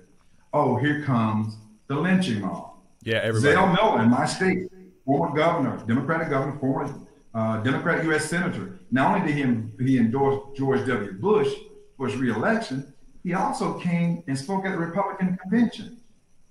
oh, 0.52 0.76
here 0.76 1.02
comes 1.02 1.56
the 1.86 1.94
lynching 1.94 2.40
mob. 2.40 2.74
Yeah, 3.02 3.20
everybody. 3.22 3.54
Zell 3.54 3.72
Miller 3.72 4.02
in 4.02 4.10
my 4.10 4.26
state, 4.26 4.68
former 5.04 5.34
governor, 5.34 5.82
Democratic 5.86 6.30
governor, 6.30 6.58
former 6.58 6.94
uh, 7.34 7.62
Democrat 7.62 8.04
U.S. 8.04 8.26
senator. 8.26 8.80
Not 8.90 9.16
only 9.16 9.32
did 9.32 9.36
he, 9.78 9.84
he 9.84 9.98
endorse 9.98 10.56
George 10.56 10.86
W. 10.86 11.12
Bush 11.12 11.52
for 11.96 12.08
his 12.08 12.16
reelection, 12.16 12.92
he 13.22 13.34
also 13.34 13.78
came 13.78 14.22
and 14.26 14.38
spoke 14.38 14.64
at 14.66 14.72
the 14.72 14.78
Republican 14.78 15.36
convention. 15.36 16.00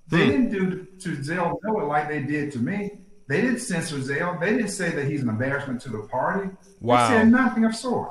They 0.08 0.26
hmm. 0.26 0.32
didn't 0.32 0.52
do 0.52 0.88
to 1.00 1.24
Zell 1.24 1.60
Miller 1.64 1.86
like 1.86 2.08
they 2.10 2.22
did 2.22 2.52
to 2.54 2.60
me. 2.60 3.00
They 3.28 3.42
didn't 3.42 3.60
censor 3.60 4.02
Zell. 4.02 4.38
They 4.40 4.52
didn't 4.52 4.70
say 4.70 4.90
that 4.92 5.06
he's 5.06 5.22
an 5.22 5.30
embarrassment 5.30 5.82
to 5.82 5.90
the 5.90 6.00
party. 6.00 6.50
Wow. 6.82 7.08
They 7.08 7.16
said 7.16 7.28
nothing 7.28 7.64
of 7.64 7.76
sort. 7.76 8.10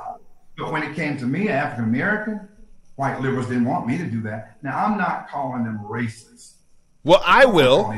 But 0.57 0.73
when 0.73 0.83
it 0.83 0.95
came 0.95 1.17
to 1.19 1.27
me, 1.27 1.49
African 1.49 1.85
American, 1.85 2.48
white 2.99 3.21
liberals 3.21 3.47
didn't 3.47 3.65
want 3.65 3.87
me 3.87 3.97
to 3.97 4.05
do 4.05 4.21
that. 4.23 4.57
Now 4.61 4.85
I'm 4.85 4.99
not 4.99 5.29
calling 5.29 5.63
them 5.63 5.79
racist. 5.89 6.55
Well, 7.05 7.23
I 7.25 7.47
will. 7.47 7.95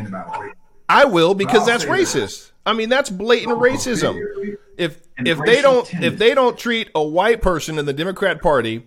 I 0.88 1.06
will 1.06 1.34
because 1.34 1.64
that's 1.64 1.86
racist. 1.86 2.48
That. 2.48 2.70
I 2.70 2.74
mean, 2.74 2.90
that's 2.90 3.08
blatant 3.08 3.52
oh, 3.52 3.60
racism. 3.60 4.56
If 4.76 5.00
if 5.16 5.38
they 5.38 5.62
don't 5.62 5.86
tendency. 5.86 6.06
if 6.06 6.18
they 6.18 6.34
don't 6.34 6.58
treat 6.58 6.90
a 6.94 7.02
white 7.02 7.40
person 7.40 7.78
in 7.78 7.86
the 7.86 7.94
Democrat 7.94 8.42
Party 8.42 8.86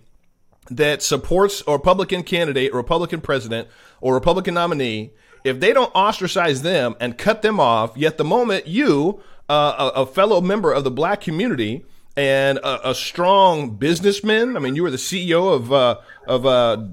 that 0.70 1.02
supports 1.02 1.64
a 1.68 1.72
Republican 1.72 2.22
candidate, 2.22 2.74
Republican 2.74 3.20
president, 3.20 3.68
or 4.00 4.14
Republican 4.14 4.54
nominee, 4.54 5.14
if 5.44 5.60
they 5.60 5.74
don't 5.74 5.94
ostracize 5.96 6.62
them 6.62 6.96
and 7.00 7.18
cut 7.18 7.42
them 7.42 7.60
off, 7.60 7.98
yet 7.98 8.18
the 8.18 8.24
moment 8.24 8.68
you, 8.68 9.20
uh, 9.50 9.92
a, 9.96 10.02
a, 10.02 10.06
fellow 10.06 10.40
member 10.40 10.72
of 10.72 10.86
the 10.86 10.92
black 10.92 11.20
community 11.20 11.84
and 12.16 12.58
a, 12.60 12.90
a, 12.90 12.96
strong 12.96 13.72
businessman, 13.72 14.56
I 14.56 14.60
mean, 14.60 14.76
you 14.76 14.84
were 14.84 14.92
the 14.92 14.98
CEO 14.98 15.54
of 15.54 15.74
uh, 15.74 16.00
of 16.28 16.46
uh, 16.46 16.86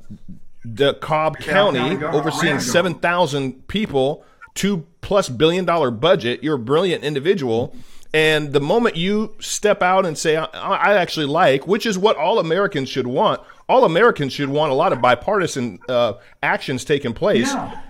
DeKalb 0.66 1.38
County, 1.40 2.02
overseeing 2.04 2.60
seven 2.60 2.94
thousand 2.94 3.68
people, 3.68 4.24
two 4.54 4.86
plus 5.00 5.28
billion 5.28 5.64
dollar 5.64 5.90
budget. 5.90 6.42
You're 6.42 6.56
a 6.56 6.58
brilliant 6.58 7.04
individual. 7.04 7.74
And 8.12 8.52
the 8.52 8.60
moment 8.60 8.96
you 8.96 9.36
step 9.38 9.82
out 9.82 10.04
and 10.04 10.18
say, 10.18 10.36
I, 10.36 10.44
I 10.44 10.94
actually 10.94 11.26
like, 11.26 11.68
which 11.68 11.86
is 11.86 11.96
what 11.96 12.16
all 12.16 12.40
Americans 12.40 12.88
should 12.88 13.06
want, 13.06 13.40
all 13.68 13.84
Americans 13.84 14.32
should 14.32 14.48
want 14.48 14.72
a 14.72 14.74
lot 14.74 14.92
of 14.92 15.00
bipartisan 15.00 15.78
uh, 15.88 16.14
actions 16.42 16.84
taking 16.84 17.12
place. 17.14 17.52
Yeah. 17.52 17.80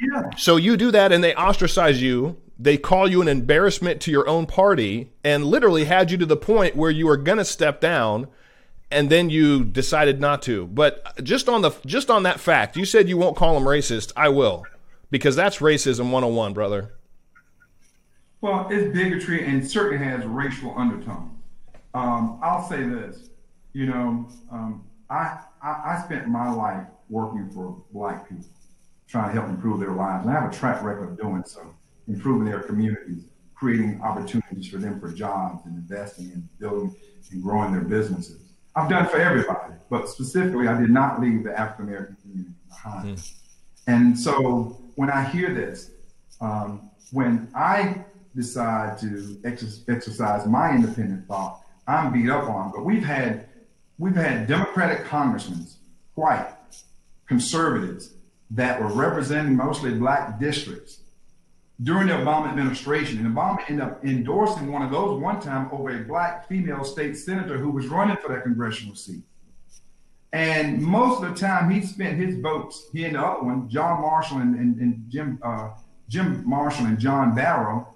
Yeah. 0.00 0.30
So 0.36 0.56
you 0.56 0.76
do 0.76 0.90
that 0.92 1.12
and 1.12 1.22
they 1.22 1.34
ostracize 1.34 2.00
you. 2.00 2.36
They 2.58 2.76
call 2.76 3.08
you 3.08 3.22
an 3.22 3.28
embarrassment 3.28 4.00
to 4.02 4.10
your 4.10 4.28
own 4.28 4.46
party 4.46 5.12
and 5.22 5.44
literally 5.44 5.84
had 5.84 6.10
you 6.10 6.16
to 6.18 6.26
the 6.26 6.36
point 6.36 6.74
where 6.74 6.90
you 6.90 7.06
were 7.06 7.16
going 7.16 7.38
to 7.38 7.44
step 7.44 7.80
down 7.80 8.26
and 8.90 9.10
then 9.10 9.30
you 9.30 9.64
decided 9.64 10.20
not 10.20 10.42
to. 10.42 10.66
But 10.66 11.22
just 11.22 11.48
on 11.48 11.62
the 11.62 11.70
just 11.86 12.10
on 12.10 12.22
that 12.24 12.40
fact, 12.40 12.76
you 12.76 12.84
said 12.84 13.08
you 13.08 13.16
won't 13.16 13.36
call 13.36 13.54
them 13.54 13.64
racist. 13.64 14.12
I 14.16 14.28
will. 14.30 14.64
Because 15.10 15.36
that's 15.36 15.58
racism 15.58 16.10
101, 16.10 16.52
brother. 16.52 16.94
Well, 18.40 18.68
it's 18.70 18.92
bigotry 18.92 19.46
and 19.46 19.68
certainly 19.68 20.04
has 20.04 20.24
racial 20.24 20.74
undertones. 20.76 21.32
Um, 21.94 22.38
I'll 22.42 22.68
say 22.68 22.82
this, 22.84 23.30
you 23.72 23.86
know, 23.86 24.28
um, 24.52 24.84
I, 25.10 25.40
I, 25.62 25.68
I 25.86 26.02
spent 26.04 26.28
my 26.28 26.50
life 26.50 26.86
working 27.08 27.50
for 27.50 27.82
black 27.92 28.28
people, 28.28 28.44
trying 29.08 29.34
to 29.34 29.40
help 29.40 29.48
improve 29.50 29.80
their 29.80 29.92
lives. 29.92 30.26
And 30.26 30.36
I 30.36 30.40
have 30.40 30.52
a 30.52 30.54
track 30.54 30.82
record 30.82 31.10
of 31.10 31.18
doing 31.18 31.42
so, 31.44 31.74
improving 32.08 32.46
their 32.46 32.60
communities, 32.60 33.24
creating 33.54 34.00
opportunities 34.02 34.68
for 34.68 34.78
them 34.78 35.00
for 35.00 35.12
jobs 35.12 35.66
and 35.66 35.76
investing 35.76 36.30
and 36.32 36.48
building 36.58 36.94
and 37.30 37.42
growing 37.42 37.72
their 37.72 37.82
businesses. 37.82 38.40
I've 38.74 38.88
done 38.88 39.06
for 39.08 39.18
everybody, 39.18 39.74
but 39.90 40.08
specifically, 40.08 40.68
I 40.68 40.80
did 40.80 40.90
not 40.90 41.20
leave 41.20 41.44
the 41.44 41.58
African 41.58 41.86
American 41.86 42.16
community 42.22 42.54
behind. 42.68 43.18
Mm. 43.18 43.32
And 43.86 44.18
so 44.18 44.80
when 44.94 45.10
I 45.10 45.24
hear 45.24 45.52
this, 45.52 45.90
um, 46.40 46.90
when 47.10 47.48
I 47.54 48.04
decide 48.36 48.98
to 48.98 49.40
ex- 49.44 49.82
exercise 49.88 50.46
my 50.46 50.70
independent 50.70 51.26
thought, 51.26 51.62
I'm 51.86 52.12
beat 52.12 52.30
up 52.30 52.48
on. 52.48 52.70
But 52.70 52.84
we've 52.84 53.04
had 53.04 53.48
we've 53.98 54.14
had 54.14 54.46
Democratic 54.46 55.04
congressmen, 55.06 55.66
white, 56.14 56.54
conservatives, 57.26 58.14
that 58.50 58.80
were 58.80 58.92
representing 58.92 59.56
mostly 59.56 59.92
black 59.94 60.38
districts 60.38 61.00
during 61.82 62.08
the 62.08 62.14
Obama 62.14 62.48
administration. 62.48 63.18
And 63.18 63.34
Obama 63.34 63.58
ended 63.68 63.86
up 63.86 64.04
endorsing 64.04 64.72
one 64.72 64.82
of 64.82 64.90
those 64.90 65.20
one 65.20 65.40
time 65.40 65.68
over 65.72 65.90
a 65.90 66.04
black 66.04 66.48
female 66.48 66.84
state 66.84 67.16
senator 67.16 67.58
who 67.58 67.70
was 67.70 67.86
running 67.86 68.16
for 68.16 68.28
that 68.34 68.42
congressional 68.42 68.94
seat. 68.94 69.22
And 70.32 70.82
most 70.82 71.22
of 71.22 71.30
the 71.30 71.40
time 71.40 71.70
he 71.70 71.80
spent 71.80 72.18
his 72.18 72.38
votes, 72.38 72.88
he 72.92 73.04
and 73.04 73.14
the 73.14 73.20
other 73.20 73.44
one, 73.44 73.68
John 73.68 74.02
Marshall 74.02 74.38
and, 74.38 74.58
and, 74.58 74.78
and 74.78 75.04
Jim 75.08 75.38
uh, 75.42 75.70
Jim 76.08 76.42
Marshall 76.46 76.86
and 76.86 76.98
John 76.98 77.34
Barrow, 77.34 77.94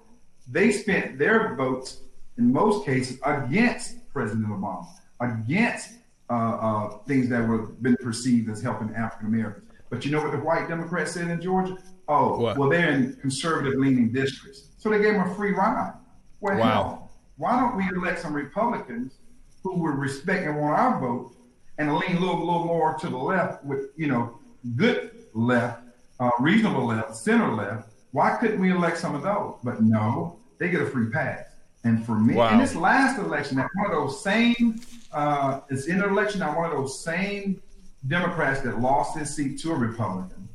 they 0.49 0.71
spent 0.71 1.17
their 1.17 1.55
votes 1.55 2.01
in 2.37 2.51
most 2.51 2.85
cases 2.85 3.19
against 3.23 4.09
President 4.11 4.47
Obama 4.47 4.87
against 5.19 5.95
uh, 6.29 6.33
uh, 6.33 6.97
things 7.07 7.29
that 7.29 7.47
were 7.47 7.67
been 7.81 7.97
perceived 7.97 8.49
as 8.49 8.61
helping 8.61 8.93
African 8.95 9.27
Americans. 9.27 9.65
But 9.89 10.05
you 10.05 10.11
know 10.11 10.21
what 10.21 10.31
the 10.31 10.39
white 10.39 10.67
Democrats 10.67 11.13
said 11.13 11.29
in 11.29 11.41
Georgia? 11.41 11.77
Oh, 12.07 12.39
what? 12.39 12.57
well, 12.57 12.69
they're 12.69 12.91
in 12.91 13.15
conservative 13.15 13.79
leaning 13.79 14.11
districts. 14.11 14.69
So 14.77 14.89
they 14.89 15.01
gave 15.01 15.13
them 15.13 15.29
a 15.29 15.35
free 15.35 15.51
ride. 15.51 15.93
Well, 16.41 16.57
wow. 16.57 16.65
Hell, 16.65 17.11
why 17.37 17.59
don't 17.59 17.77
we 17.77 17.83
elect 17.95 18.19
some 18.19 18.33
Republicans 18.33 19.15
who 19.63 19.77
would 19.81 19.95
respect 19.95 20.45
and 20.45 20.59
want 20.59 20.77
our 20.77 20.99
vote 20.99 21.35
and 21.77 21.95
lean 21.95 22.17
a 22.17 22.19
little, 22.19 22.39
little 22.39 22.65
more 22.65 22.95
to 22.95 23.09
the 23.09 23.17
left 23.17 23.63
with, 23.63 23.91
you 23.95 24.07
know, 24.07 24.37
good 24.75 25.11
left, 25.33 25.83
uh, 26.19 26.29
reasonable 26.39 26.85
left, 26.85 27.15
center 27.15 27.53
left? 27.53 27.89
Why 28.11 28.35
couldn't 28.35 28.59
we 28.59 28.71
elect 28.71 28.97
some 28.97 29.15
of 29.15 29.23
those? 29.23 29.55
But 29.63 29.81
no, 29.81 30.39
they 30.59 30.69
get 30.69 30.81
a 30.81 30.85
free 30.85 31.09
pass. 31.09 31.45
And 31.83 32.05
for 32.05 32.15
me, 32.15 32.35
wow. 32.35 32.53
in 32.53 32.59
this 32.59 32.75
last 32.75 33.19
election, 33.19 33.57
that 33.57 33.69
one 33.75 33.87
of 33.87 33.91
those 33.91 34.23
same, 34.23 34.79
uh, 35.11 35.61
it's 35.69 35.87
in 35.87 36.01
an 36.01 36.09
election, 36.09 36.39
that 36.39 36.55
one 36.55 36.71
of 36.71 36.77
those 36.77 37.03
same 37.03 37.61
Democrats 38.07 38.61
that 38.61 38.79
lost 38.79 39.17
his 39.17 39.35
seat 39.35 39.59
to 39.61 39.71
a 39.71 39.75
Republican, 39.75 40.47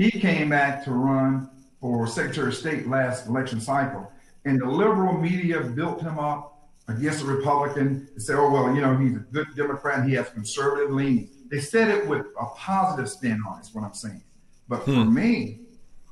he 0.00 0.10
came 0.10 0.48
back 0.48 0.82
to 0.82 0.92
run 0.92 1.50
for 1.78 2.06
Secretary 2.06 2.48
of 2.48 2.54
State 2.54 2.88
last 2.88 3.26
election 3.26 3.60
cycle. 3.60 4.10
And 4.46 4.58
the 4.58 4.64
liberal 4.64 5.12
media 5.12 5.60
built 5.60 6.00
him 6.00 6.18
up 6.18 6.70
against 6.88 7.22
a 7.22 7.26
Republican 7.26 8.08
and 8.10 8.22
said, 8.22 8.36
oh, 8.36 8.50
well, 8.50 8.74
you 8.74 8.80
know, 8.80 8.96
he's 8.96 9.14
a 9.14 9.18
good 9.18 9.48
Democrat 9.54 9.98
and 9.98 10.08
he 10.08 10.16
has 10.16 10.30
conservative 10.30 10.90
leanings. 10.90 11.28
They 11.50 11.60
said 11.60 11.88
it 11.88 12.08
with 12.08 12.24
a 12.40 12.46
positive 12.56 13.10
spin 13.10 13.42
on 13.46 13.58
it, 13.58 13.66
is 13.66 13.74
what 13.74 13.84
I'm 13.84 13.92
saying. 13.92 14.22
But 14.68 14.86
for 14.86 14.92
hmm. 14.92 15.12
me, 15.12 15.60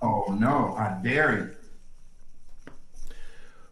oh 0.02 0.36
no, 0.38 0.74
I 0.76 1.00
dare 1.02 1.38
you. 1.38 2.72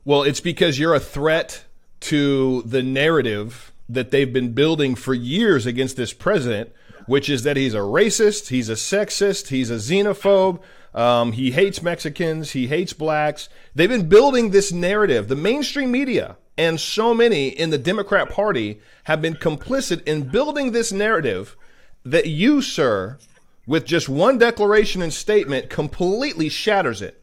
Well, 0.07 0.22
it's 0.22 0.40
because 0.40 0.79
you're 0.79 0.94
a 0.94 1.00
threat 1.00 1.64
to 2.00 2.62
the 2.62 2.83
narrative 2.83 3.70
that 3.87 4.12
they've 4.12 4.33
been 4.33 4.52
building 4.52 4.94
for 4.94 5.12
years 5.12 5.66
against 5.66 5.98
this 5.98 6.14
president, 6.14 6.72
which 7.07 7.29
is 7.29 7.42
that 7.45 7.57
he's 7.57 7.75
a 7.75 7.79
racist, 7.79 8.49
he's 8.49 8.69
a 8.69 8.75
sexist, 8.75 9.49
he's 9.49 9.71
a 9.71 9.75
xenophobe, 9.75 10.61
um, 10.95 11.33
he 11.33 11.51
hates 11.51 11.83
Mexicans, 11.83 12.53
he 12.53 12.69
hates 12.69 12.92
blacks. 12.92 13.49
They've 13.75 13.88
been 13.88 14.09
building 14.09 14.51
this 14.51 14.73
narrative. 14.73 15.29
The 15.29 15.37
mainstream 15.37 15.90
media 15.90 16.37
and 16.57 16.81
so 16.81 17.12
many 17.12 17.49
in 17.49 17.71
the 17.71 17.79
Democrat 17.79 18.31
Party 18.31 18.81
have 19.05 19.21
been 19.21 19.35
complicit 19.35 20.03
in 20.05 20.29
building 20.31 20.73
this 20.73 20.92
narrative 20.92 21.57
that 22.05 22.27
you, 22.27 22.62
sir, 22.62 23.19
with 23.66 23.85
just 23.85 24.09
one 24.09 24.38
declaration 24.38 25.03
and 25.03 25.12
statement, 25.12 25.69
completely 25.69 26.49
shatters 26.49 27.03
it. 27.03 27.23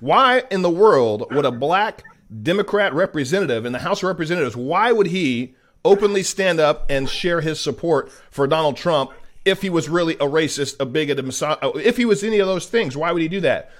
Why 0.00 0.42
in 0.50 0.60
the 0.62 0.70
world 0.70 1.32
would 1.32 1.46
a 1.46 1.50
black 1.50 2.02
Democrat 2.42 2.92
representative 2.92 3.64
in 3.64 3.72
the 3.72 3.78
House 3.78 4.02
of 4.02 4.08
Representatives, 4.08 4.56
why 4.56 4.92
would 4.92 5.06
he 5.06 5.54
openly 5.84 6.22
stand 6.22 6.60
up 6.60 6.84
and 6.90 7.08
share 7.08 7.40
his 7.40 7.60
support 7.60 8.10
for 8.30 8.46
Donald 8.46 8.76
Trump 8.76 9.12
if 9.44 9.62
he 9.62 9.70
was 9.70 9.88
really 9.88 10.14
a 10.14 10.26
racist, 10.26 10.76
a 10.80 10.86
bigot, 10.86 11.18
a 11.18 11.22
messiah, 11.22 11.56
uh, 11.62 11.72
if 11.76 11.96
he 11.96 12.04
was 12.04 12.24
any 12.24 12.38
of 12.38 12.46
those 12.46 12.66
things? 12.66 12.96
Why 12.96 13.12
would 13.12 13.22
he 13.22 13.28
do 13.28 13.40
that? 13.40 13.70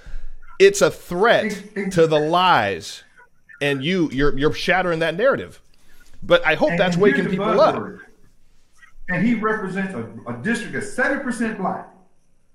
It's 0.59 0.81
a 0.81 0.91
threat 0.91 1.51
to 1.91 2.07
the 2.07 2.19
lies, 2.19 3.03
and 3.61 3.83
you 3.83 4.09
you're 4.11 4.37
you're 4.37 4.53
shattering 4.53 4.99
that 4.99 5.15
narrative. 5.15 5.61
But 6.23 6.45
I 6.45 6.55
hope 6.55 6.71
and, 6.71 6.79
that's 6.79 6.97
waking 6.97 7.29
people 7.29 7.59
up. 7.59 7.99
And 9.09 9.25
he 9.25 9.35
represents 9.35 9.93
a, 9.93 10.07
a 10.27 10.41
district 10.41 10.73
that's 10.73 10.93
seven 10.93 11.19
percent 11.19 11.57
black. 11.57 11.87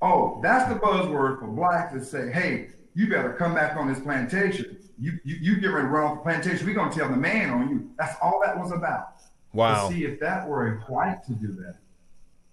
Oh, 0.03 0.41
that's 0.43 0.73
the 0.73 0.79
buzzword 0.79 1.41
for 1.41 1.47
blacks 1.47 1.93
that 1.93 2.05
say, 2.05 2.31
"Hey, 2.31 2.71
you 2.95 3.09
better 3.09 3.35
come 3.35 3.55
back 3.55 3.77
on 3.77 3.87
this 3.87 4.01
plantation. 4.01 4.79
You 4.99 5.19
you, 5.25 5.37
you 5.41 5.61
get 5.61 5.69
ready 5.69 5.87
to 5.87 5.93
run 5.93 6.05
off 6.05 6.19
the 6.19 6.23
plantation. 6.23 6.67
We're 6.67 6.75
gonna 6.75 6.93
tell 6.93 7.09
the 7.09 7.17
man 7.17 7.51
on 7.51 7.69
you." 7.69 7.91
That's 7.99 8.17
all 8.23 8.41
that 8.45 8.59
was 8.59 8.73
about. 8.73 9.15
Wow. 9.53 9.89
But 9.89 9.95
see, 9.95 10.05
if 10.05 10.21
that 10.21 10.49
were 10.49 10.69
a 10.69 10.93
white 10.93 11.23
to 11.25 11.33
do 11.33 11.49
that, 11.49 11.77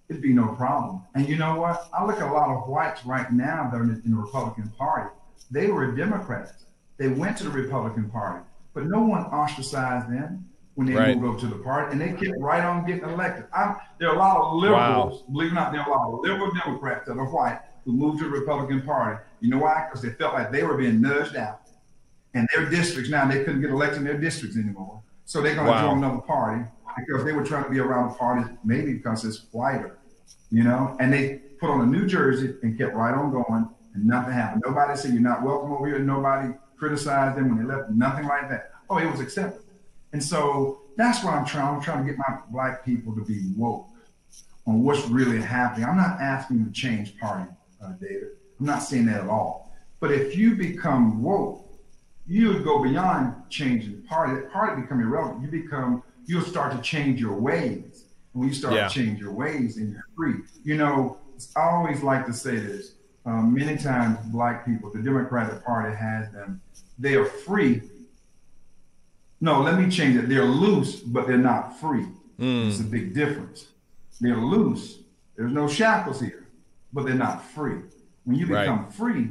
it'd 0.08 0.22
be 0.22 0.32
no 0.32 0.48
problem. 0.54 1.02
And 1.14 1.28
you 1.28 1.36
know 1.36 1.56
what? 1.56 1.88
I 1.92 2.04
look 2.04 2.16
at 2.16 2.28
a 2.28 2.32
lot 2.32 2.48
of 2.48 2.68
whites 2.68 3.04
right 3.04 3.30
now 3.32 3.68
that 3.70 3.76
are 3.78 3.82
in 3.82 4.02
the 4.04 4.16
Republican 4.16 4.70
Party. 4.70 5.10
They 5.50 5.68
were 5.68 5.92
Democrats. 5.92 6.64
They 6.96 7.08
went 7.08 7.36
to 7.38 7.44
the 7.44 7.50
Republican 7.50 8.10
Party, 8.10 8.44
but 8.74 8.86
no 8.86 9.00
one 9.00 9.22
ostracized 9.26 10.10
them 10.10 10.48
when 10.74 10.86
they 10.86 10.94
right. 10.94 11.16
moved 11.16 11.26
over 11.26 11.40
to 11.40 11.46
the 11.46 11.62
party, 11.62 11.92
and 11.92 12.00
they 12.00 12.12
kept 12.12 12.38
right 12.38 12.62
on 12.62 12.86
getting 12.86 13.02
elected. 13.02 13.44
I'm, 13.52 13.76
there 13.98 14.10
are 14.10 14.14
a 14.14 14.18
lot 14.18 14.36
of 14.36 14.54
liberals, 14.54 15.22
wow. 15.22 15.32
believe 15.32 15.48
it 15.48 15.52
or 15.52 15.54
not, 15.54 15.72
there 15.72 15.80
are 15.80 15.88
a 15.88 15.90
lot 15.90 16.14
of 16.14 16.20
liberal 16.20 16.52
Democrats 16.52 17.08
that 17.08 17.16
are 17.16 17.26
white 17.26 17.60
who 17.84 17.92
moved 17.92 18.18
to 18.20 18.24
the 18.26 18.30
Republican 18.30 18.82
Party. 18.82 19.20
You 19.40 19.50
know 19.50 19.58
why? 19.58 19.86
Because 19.88 20.02
they 20.02 20.10
felt 20.10 20.34
like 20.34 20.52
they 20.52 20.62
were 20.62 20.76
being 20.76 21.00
nudged 21.00 21.36
out. 21.36 21.62
And 22.34 22.48
their 22.54 22.68
districts 22.70 23.10
now, 23.10 23.26
they 23.26 23.42
couldn't 23.42 23.60
get 23.60 23.70
elected 23.70 23.98
in 23.98 24.04
their 24.04 24.18
districts 24.18 24.56
anymore. 24.56 25.02
So 25.24 25.42
they're 25.42 25.54
going 25.54 25.66
to 25.66 25.72
wow. 25.72 25.88
join 25.88 25.98
another 25.98 26.20
party 26.22 26.64
because 27.06 27.24
they 27.24 27.32
were 27.32 27.44
trying 27.44 27.64
to 27.64 27.70
be 27.70 27.78
around 27.78 28.10
the 28.10 28.14
party, 28.14 28.50
maybe 28.64 28.94
because 28.94 29.24
it's 29.24 29.46
whiter, 29.52 29.98
you 30.50 30.62
know? 30.62 30.96
And 31.00 31.12
they 31.12 31.40
put 31.60 31.70
on 31.70 31.80
a 31.82 31.86
New 31.86 32.06
Jersey 32.06 32.54
and 32.62 32.78
kept 32.78 32.94
right 32.94 33.14
on 33.14 33.30
going, 33.30 33.68
and 33.94 34.04
nothing 34.04 34.32
happened. 34.32 34.62
Nobody 34.64 34.96
said, 34.96 35.12
You're 35.12 35.22
not 35.22 35.42
welcome 35.42 35.72
over 35.72 35.86
here. 35.86 35.98
Nobody 35.98 36.54
criticized 36.76 37.36
them 37.36 37.48
when 37.48 37.66
they 37.66 37.74
left, 37.74 37.90
nothing 37.90 38.26
like 38.26 38.48
that. 38.50 38.72
Oh, 38.88 38.98
it 38.98 39.10
was 39.10 39.20
accepted. 39.20 39.62
And 40.12 40.22
so 40.22 40.82
that's 40.96 41.22
what 41.22 41.34
I'm 41.34 41.44
trying. 41.44 41.76
I'm 41.76 41.82
trying 41.82 42.04
to 42.04 42.10
get 42.10 42.18
my 42.18 42.38
black 42.50 42.84
people 42.84 43.14
to 43.14 43.24
be 43.24 43.52
woke 43.56 43.86
on 44.66 44.82
what's 44.82 45.06
really 45.08 45.40
happening. 45.40 45.86
I'm 45.86 45.96
not 45.96 46.20
asking 46.20 46.64
to 46.64 46.70
change 46.72 47.18
party, 47.18 47.50
uh, 47.82 47.92
David. 48.00 48.28
I'm 48.60 48.66
not 48.66 48.80
saying 48.80 49.06
that 49.06 49.24
at 49.24 49.28
all. 49.28 49.74
But 50.00 50.12
if 50.12 50.36
you 50.36 50.54
become 50.54 51.22
woke, 51.22 51.64
you 52.26 52.48
would 52.48 52.64
go 52.64 52.82
beyond 52.82 53.34
changing 53.48 54.02
the 54.02 54.08
party. 54.08 54.34
That 54.34 54.52
party 54.52 54.82
become 54.82 55.00
irrelevant. 55.00 55.42
You 55.42 55.62
become, 55.62 56.02
you'll 56.28 56.42
start 56.42 56.72
to 56.76 56.80
change 56.80 57.20
your 57.20 57.34
ways. 57.34 58.04
And 58.32 58.40
when 58.40 58.48
you 58.48 58.54
start 58.54 58.74
yeah. 58.74 58.86
to 58.86 58.94
change 58.94 59.18
your 59.18 59.32
ways, 59.32 59.76
and 59.78 59.90
you're 59.90 60.06
free. 60.16 60.42
You 60.62 60.76
know, 60.76 61.18
I 61.56 61.62
always 61.62 62.02
like 62.02 62.26
to 62.26 62.32
say 62.32 62.56
this. 62.56 62.92
Um, 63.26 63.52
many 63.52 63.76
times, 63.76 64.18
black 64.26 64.64
people, 64.64 64.90
the 64.90 65.02
Democratic 65.02 65.64
Party 65.64 65.96
has 65.96 66.30
them. 66.30 66.60
They 66.98 67.16
are 67.16 67.24
free 67.24 67.82
no, 69.40 69.62
let 69.62 69.78
me 69.78 69.88
change 69.88 70.16
it. 70.16 70.28
They're 70.28 70.44
loose, 70.44 70.96
but 70.96 71.26
they're 71.26 71.38
not 71.38 71.78
free. 71.78 72.06
Mm. 72.40 72.68
It's 72.68 72.80
a 72.80 72.84
big 72.84 73.14
difference. 73.14 73.68
They're 74.20 74.36
loose. 74.36 74.98
There's 75.36 75.52
no 75.52 75.68
shackles 75.68 76.20
here, 76.20 76.48
but 76.92 77.06
they're 77.06 77.14
not 77.14 77.44
free. 77.44 77.80
When 78.24 78.36
you 78.36 78.46
become 78.46 78.84
right. 78.84 78.92
free, 78.92 79.28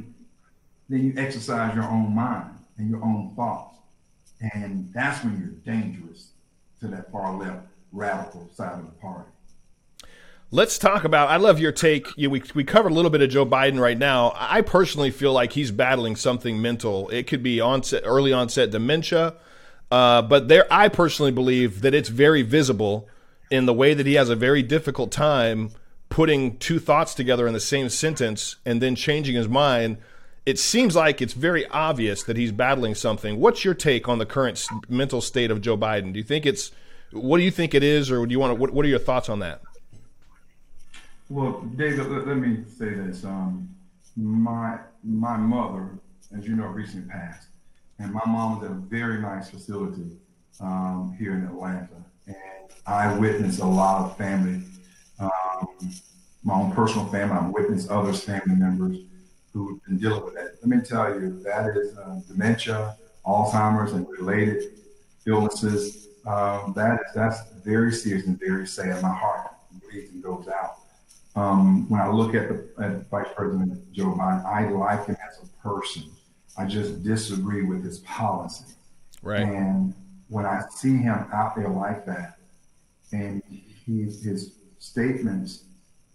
then 0.88 1.04
you 1.04 1.14
exercise 1.16 1.74
your 1.74 1.84
own 1.84 2.14
mind 2.14 2.56
and 2.78 2.90
your 2.90 3.04
own 3.04 3.34
thoughts. 3.36 3.76
And 4.40 4.90
that's 4.94 5.22
when 5.22 5.38
you're 5.38 5.74
dangerous 5.74 6.30
to 6.80 6.88
that 6.88 7.10
far 7.10 7.36
left 7.36 7.66
radical 7.92 8.48
side 8.54 8.78
of 8.78 8.86
the 8.86 8.92
party. 8.92 9.28
Let's 10.50 10.78
talk 10.78 11.04
about. 11.04 11.28
I 11.28 11.36
love 11.36 11.60
your 11.60 11.72
take. 11.72 12.08
You, 12.16 12.30
we 12.30 12.42
we 12.54 12.64
covered 12.64 12.92
a 12.92 12.94
little 12.94 13.10
bit 13.10 13.20
of 13.20 13.28
Joe 13.28 13.44
Biden 13.44 13.78
right 13.78 13.98
now. 13.98 14.32
I 14.34 14.62
personally 14.62 15.10
feel 15.10 15.32
like 15.34 15.52
he's 15.52 15.70
battling 15.70 16.16
something 16.16 16.62
mental. 16.62 17.10
It 17.10 17.26
could 17.26 17.42
be 17.42 17.60
onset, 17.60 18.02
early 18.06 18.32
onset 18.32 18.70
dementia. 18.70 19.34
Uh, 19.90 20.22
but 20.22 20.48
there, 20.48 20.66
I 20.70 20.88
personally 20.88 21.32
believe 21.32 21.82
that 21.82 21.94
it's 21.94 22.08
very 22.08 22.42
visible 22.42 23.08
in 23.50 23.66
the 23.66 23.74
way 23.74 23.92
that 23.92 24.06
he 24.06 24.14
has 24.14 24.30
a 24.30 24.36
very 24.36 24.62
difficult 24.62 25.12
time 25.12 25.70
putting 26.08 26.56
two 26.58 26.78
thoughts 26.78 27.14
together 27.14 27.46
in 27.46 27.52
the 27.52 27.60
same 27.60 27.88
sentence 27.90 28.56
and 28.64 28.80
then 28.80 28.94
changing 28.94 29.34
his 29.34 29.48
mind. 29.48 29.98
It 30.48 30.58
seems 30.58 30.96
like 30.96 31.20
it's 31.20 31.34
very 31.34 31.66
obvious 31.66 32.22
that 32.22 32.38
he's 32.38 32.52
battling 32.52 32.94
something. 32.94 33.38
What's 33.38 33.66
your 33.66 33.74
take 33.74 34.08
on 34.08 34.16
the 34.16 34.24
current 34.24 34.66
mental 34.88 35.20
state 35.20 35.50
of 35.50 35.60
Joe 35.60 35.76
Biden? 35.76 36.12
Do 36.14 36.18
you 36.18 36.24
think 36.24 36.46
it's 36.46 36.70
what 37.12 37.36
do 37.36 37.44
you 37.44 37.50
think 37.50 37.74
it 37.74 37.82
is, 37.82 38.10
or 38.10 38.24
do 38.24 38.32
you 38.32 38.38
want 38.38 38.52
to? 38.52 38.54
What, 38.54 38.70
what 38.70 38.86
are 38.86 38.88
your 38.88 38.98
thoughts 38.98 39.28
on 39.28 39.40
that? 39.40 39.60
Well, 41.28 41.60
David, 41.76 42.06
let, 42.06 42.26
let 42.26 42.38
me 42.38 42.64
say 42.78 42.94
this. 42.94 43.26
Um, 43.26 43.68
my 44.16 44.78
my 45.04 45.36
mother, 45.36 45.90
as 46.34 46.48
you 46.48 46.56
know, 46.56 46.64
recently 46.64 47.10
passed 47.10 47.48
and 47.98 48.10
my 48.12 48.24
mom 48.26 48.58
was 48.58 48.70
at 48.70 48.70
a 48.70 48.80
very 48.80 49.20
nice 49.20 49.50
facility 49.50 50.16
um, 50.60 51.14
here 51.18 51.34
in 51.34 51.44
Atlanta. 51.44 51.88
And 52.26 52.36
I 52.86 53.16
witnessed 53.18 53.60
a 53.60 53.66
lot 53.66 54.06
of 54.06 54.16
family, 54.16 54.62
um, 55.18 55.92
my 56.42 56.54
own 56.54 56.72
personal 56.72 57.06
family. 57.08 57.36
I've 57.36 57.50
witnessed 57.50 57.90
others' 57.90 58.22
family 58.22 58.56
members 58.56 58.98
who've 59.66 59.84
been 59.84 59.98
dealing 59.98 60.24
with 60.24 60.34
that. 60.34 60.56
Let 60.62 60.68
me 60.68 60.80
tell 60.84 61.08
you, 61.14 61.40
that 61.42 61.76
is 61.76 61.96
uh, 61.96 62.20
dementia, 62.28 62.96
Alzheimer's, 63.26 63.92
and 63.92 64.06
related 64.08 64.62
illnesses. 65.26 66.08
Um, 66.26 66.72
that 66.76 67.00
is 67.00 67.14
that's 67.14 67.38
very 67.64 67.92
serious 67.92 68.26
and 68.26 68.38
very 68.38 68.66
sad. 68.66 69.02
My 69.02 69.14
heart 69.14 69.52
bleeds 69.82 70.12
and 70.12 70.22
goes 70.22 70.48
out. 70.48 70.78
Um, 71.36 71.88
when 71.88 72.00
I 72.00 72.08
look 72.08 72.34
at, 72.34 72.48
the, 72.48 72.84
at 72.84 73.08
Vice 73.10 73.28
President 73.36 73.92
Joe 73.92 74.16
Biden, 74.18 74.44
I 74.44 74.68
like 74.70 75.06
him 75.06 75.16
as 75.28 75.40
a 75.42 75.62
person. 75.62 76.04
I 76.56 76.64
just 76.64 77.04
disagree 77.04 77.62
with 77.62 77.84
his 77.84 77.98
policy. 78.00 78.74
Right. 79.22 79.42
And 79.42 79.94
when 80.28 80.46
I 80.46 80.62
see 80.70 80.96
him 80.96 81.26
out 81.32 81.54
there 81.54 81.68
like 81.68 82.04
that, 82.06 82.38
and 83.12 83.42
he, 83.48 84.02
his 84.02 84.54
statements 84.78 85.64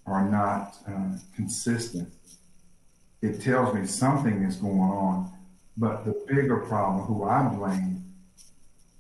are 0.05 0.29
not 0.29 0.75
uh, 0.87 1.17
consistent, 1.35 2.11
it 3.24 3.41
tells 3.41 3.74
me 3.74 3.86
something 3.86 4.43
is 4.43 4.57
going 4.57 4.80
on. 4.80 5.32
But 5.78 6.03
the 6.03 6.24
bigger 6.28 6.57
problem, 6.57 7.05
who 7.05 7.24
I 7.24 7.47
blame, 7.47 8.03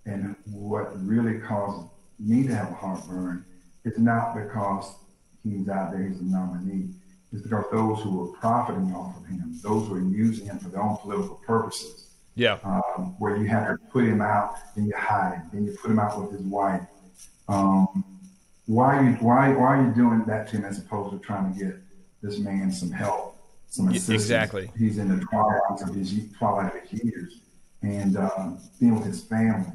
and 0.05 0.35
what 0.45 0.91
really 1.05 1.39
caused 1.39 1.89
me 2.19 2.47
to 2.47 2.55
have 2.55 2.71
a 2.71 2.73
heartburn, 2.73 3.45
is 3.83 3.99
not 3.99 4.33
because 4.33 4.95
he's 5.43 5.67
out 5.67 5.91
there, 5.91 6.03
he's 6.03 6.19
a 6.21 6.23
nominee 6.23 6.89
It's 7.33 7.41
because 7.41 7.65
those 7.69 8.01
who 8.01 8.23
are 8.23 8.37
profiting 8.37 8.93
off 8.95 9.17
of 9.17 9.25
him, 9.25 9.59
those 9.61 9.87
who 9.89 9.95
are 9.95 9.99
using 9.99 10.45
him 10.45 10.57
for 10.57 10.69
their 10.69 10.81
own 10.81 10.97
political 10.97 11.35
purposes. 11.45 12.07
Yeah. 12.35 12.59
Um, 12.63 13.15
where 13.19 13.35
you 13.35 13.45
have 13.47 13.67
to 13.67 13.77
put 13.91 14.05
him 14.05 14.21
out, 14.21 14.55
then 14.75 14.85
you 14.85 14.93
hide 14.97 15.35
him, 15.35 15.49
then 15.51 15.65
you 15.65 15.77
put 15.79 15.91
him 15.91 15.99
out 15.99 16.19
with 16.19 16.31
his 16.31 16.41
wife. 16.41 16.81
Um, 17.49 18.05
why 18.65 18.97
are 18.97 19.03
you 19.03 19.11
why 19.17 19.49
why 19.49 19.77
are 19.77 19.85
you 19.85 19.93
doing 19.93 20.23
that 20.25 20.47
to 20.49 20.57
him 20.57 20.65
as 20.65 20.79
opposed 20.79 21.11
to 21.11 21.19
trying 21.19 21.53
to 21.53 21.59
get 21.59 21.75
this 22.21 22.39
man 22.39 22.71
some 22.71 22.89
help, 22.89 23.37
Exactly. 24.15 24.71
He's 24.77 24.97
in 24.97 25.09
the 25.09 25.23
twilight 25.25 25.61
of 25.81 25.95
his 25.95 26.13
twilight 26.37 26.73
of 26.83 26.93
years, 26.93 27.39
and 27.81 28.17
um, 28.17 28.59
being 28.79 28.95
with 28.95 29.05
his 29.05 29.23
family, 29.23 29.71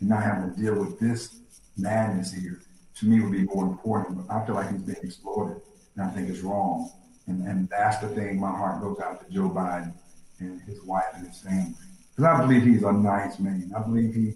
and 0.00 0.08
not 0.08 0.22
having 0.22 0.52
to 0.52 0.60
deal 0.60 0.74
with 0.74 0.98
this 0.98 1.40
madness 1.76 2.32
here. 2.32 2.60
To 2.96 3.06
me, 3.06 3.20
would 3.20 3.32
be 3.32 3.44
more 3.44 3.64
important. 3.64 4.26
But 4.26 4.34
I 4.34 4.46
feel 4.46 4.54
like 4.54 4.70
he's 4.70 4.82
being 4.82 4.98
exploited 5.02 5.60
and 5.96 6.06
I 6.06 6.10
think 6.10 6.28
it's 6.28 6.40
wrong. 6.40 6.90
And, 7.26 7.46
and 7.46 7.68
that's 7.68 7.98
the 7.98 8.08
thing 8.08 8.38
my 8.38 8.50
heart 8.50 8.80
goes 8.80 9.00
out 9.00 9.26
to 9.26 9.32
Joe 9.32 9.50
Biden 9.50 9.92
and 10.38 10.60
his 10.62 10.82
wife 10.82 11.04
and 11.14 11.26
his 11.26 11.38
family. 11.38 11.74
Because 12.14 12.24
I 12.24 12.40
believe 12.40 12.62
he's 12.62 12.82
a 12.82 12.92
nice 12.92 13.38
man. 13.38 13.72
I 13.76 13.82
believe 13.82 14.14
he, 14.14 14.34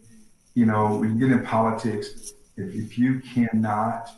you 0.54 0.66
know, 0.66 0.96
when 0.96 1.18
you 1.18 1.28
get 1.28 1.36
in 1.36 1.44
politics, 1.44 2.32
if, 2.56 2.74
if 2.74 2.98
you 2.98 3.20
cannot 3.20 4.10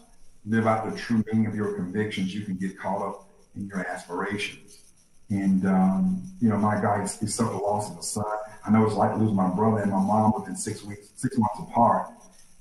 live 0.47 0.67
out 0.67 0.91
the 0.91 0.97
true 0.97 1.23
meaning 1.27 1.47
of 1.47 1.55
your 1.55 1.75
convictions, 1.75 2.35
you 2.35 2.43
can 2.43 2.57
get 2.57 2.79
caught 2.79 3.03
up 3.03 3.29
in 3.55 3.67
your 3.67 3.87
aspirations. 3.87 4.82
And, 5.31 5.67
um, 5.67 6.23
you 6.41 6.49
know, 6.49 6.59
my 6.59 6.75
guy, 6.75 7.01
he 7.01 7.27
suffered 7.27 7.53
the 7.53 7.59
loss 7.59 7.91
of 7.91 7.99
a 7.99 8.03
son. 8.03 8.25
I 8.67 8.71
know 8.71 8.85
it's 8.85 8.95
like 8.95 9.17
losing 9.17 9.37
my 9.37 9.49
brother 9.49 9.83
and 9.83 9.91
my 9.91 10.01
mom 10.01 10.35
within 10.37 10.57
six 10.57 10.85
weeks, 10.85 11.09
six 11.17 11.39
months 11.39 11.59
apart. 11.59 12.09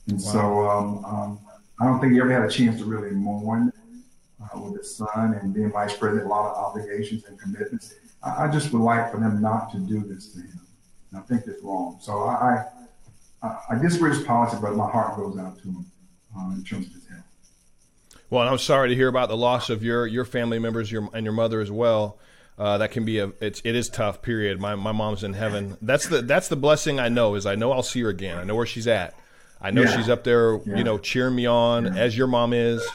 And 0.07 0.17
wow. 0.17 0.31
so 0.31 0.69
um, 0.69 1.05
um, 1.05 1.39
I 1.79 1.85
don't 1.85 1.99
think 1.99 2.13
he 2.13 2.19
ever 2.19 2.31
had 2.31 2.43
a 2.43 2.49
chance 2.49 2.79
to 2.79 2.85
really 2.85 3.11
mourn 3.11 3.73
uh, 4.41 4.59
with 4.59 4.77
his 4.77 4.95
son 4.95 5.33
and 5.41 5.53
being 5.53 5.71
vice 5.71 5.95
president, 5.95 6.27
a 6.27 6.29
lot 6.29 6.51
of 6.51 6.57
obligations 6.57 7.25
and 7.25 7.39
commitments. 7.39 7.93
I, 8.23 8.45
I, 8.45 8.51
just 8.51 8.71
would 8.71 8.81
like 8.81 9.11
for 9.11 9.19
them 9.19 9.41
not 9.41 9.71
to 9.73 9.79
do 9.79 9.99
this 10.01 10.33
to 10.33 10.39
him. 10.39 10.59
And 11.11 11.19
I 11.19 11.23
think 11.23 11.45
it's 11.47 11.61
wrong. 11.63 11.97
So 12.01 12.23
I, 12.23 12.65
I, 13.43 13.57
I 13.71 13.75
disagree 13.79 14.11
with 14.11 14.25
politics, 14.25 14.61
but 14.61 14.75
my 14.75 14.89
heart 14.89 15.17
goes 15.17 15.37
out 15.37 15.57
to 15.57 15.63
him 15.63 15.85
uh, 16.37 16.51
in 16.51 16.63
terms 16.63 16.87
of 16.87 16.93
his 16.93 17.07
health. 17.07 17.23
Well, 18.29 18.47
I'm 18.47 18.57
sorry 18.57 18.89
to 18.89 18.95
hear 18.95 19.09
about 19.09 19.29
the 19.29 19.37
loss 19.37 19.69
of 19.69 19.83
your 19.83 20.07
your 20.07 20.23
family 20.23 20.57
members, 20.57 20.89
your 20.89 21.09
and 21.13 21.25
your 21.25 21.33
mother 21.33 21.59
as 21.59 21.69
well. 21.69 22.17
Uh, 22.57 22.77
that 22.77 22.91
can 22.91 23.05
be 23.05 23.19
a 23.19 23.31
it's 23.39 23.61
it 23.63 23.75
is 23.75 23.89
tough. 23.89 24.21
Period. 24.21 24.59
My 24.59 24.75
my 24.75 24.91
mom's 24.91 25.23
in 25.23 25.33
heaven. 25.33 25.77
That's 25.81 26.07
the 26.07 26.21
that's 26.21 26.47
the 26.47 26.55
blessing 26.55 26.99
I 26.99 27.09
know 27.09 27.35
is 27.35 27.45
I 27.45 27.55
know 27.55 27.71
I'll 27.71 27.83
see 27.83 28.01
her 28.01 28.09
again. 28.09 28.37
I 28.37 28.43
know 28.43 28.55
where 28.55 28.65
she's 28.65 28.87
at. 28.87 29.15
I 29.61 29.71
know 29.71 29.83
yeah. 29.83 29.95
she's 29.95 30.09
up 30.09 30.23
there, 30.23 30.59
yeah. 30.65 30.77
you 30.77 30.83
know, 30.83 30.97
cheering 30.97 31.35
me 31.35 31.45
on 31.45 31.85
yeah. 31.85 32.01
as 32.01 32.17
your 32.17 32.27
mom 32.27 32.53
is. 32.53 32.87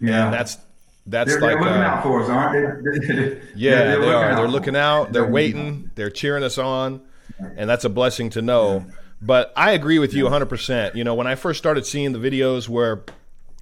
Yeah, 0.00 0.24
and 0.24 0.34
that's 0.34 0.58
that's 1.06 1.32
they're, 1.32 1.40
like 1.40 1.50
they're 1.52 1.60
looking 1.60 1.82
uh, 1.82 1.86
out 1.86 2.02
for 2.02 2.22
us, 2.22 2.28
aren't 2.28 2.84
they? 2.84 3.40
yeah, 3.54 3.84
they're, 3.84 4.00
they 4.00 4.12
are. 4.12 4.34
They're 4.36 4.48
looking 4.48 4.76
out. 4.76 5.12
They're 5.12 5.26
waiting. 5.26 5.90
They're 5.94 6.10
cheering 6.10 6.44
us 6.44 6.58
on, 6.58 7.02
and 7.38 7.68
that's 7.68 7.84
a 7.84 7.88
blessing 7.88 8.30
to 8.30 8.42
know. 8.42 8.86
But 9.20 9.52
I 9.56 9.72
agree 9.72 9.98
with 9.98 10.14
you 10.14 10.24
100. 10.24 10.46
percent 10.46 10.96
You 10.96 11.04
know, 11.04 11.14
when 11.14 11.26
I 11.26 11.34
first 11.34 11.58
started 11.58 11.86
seeing 11.86 12.12
the 12.12 12.18
videos 12.18 12.68
where 12.68 13.04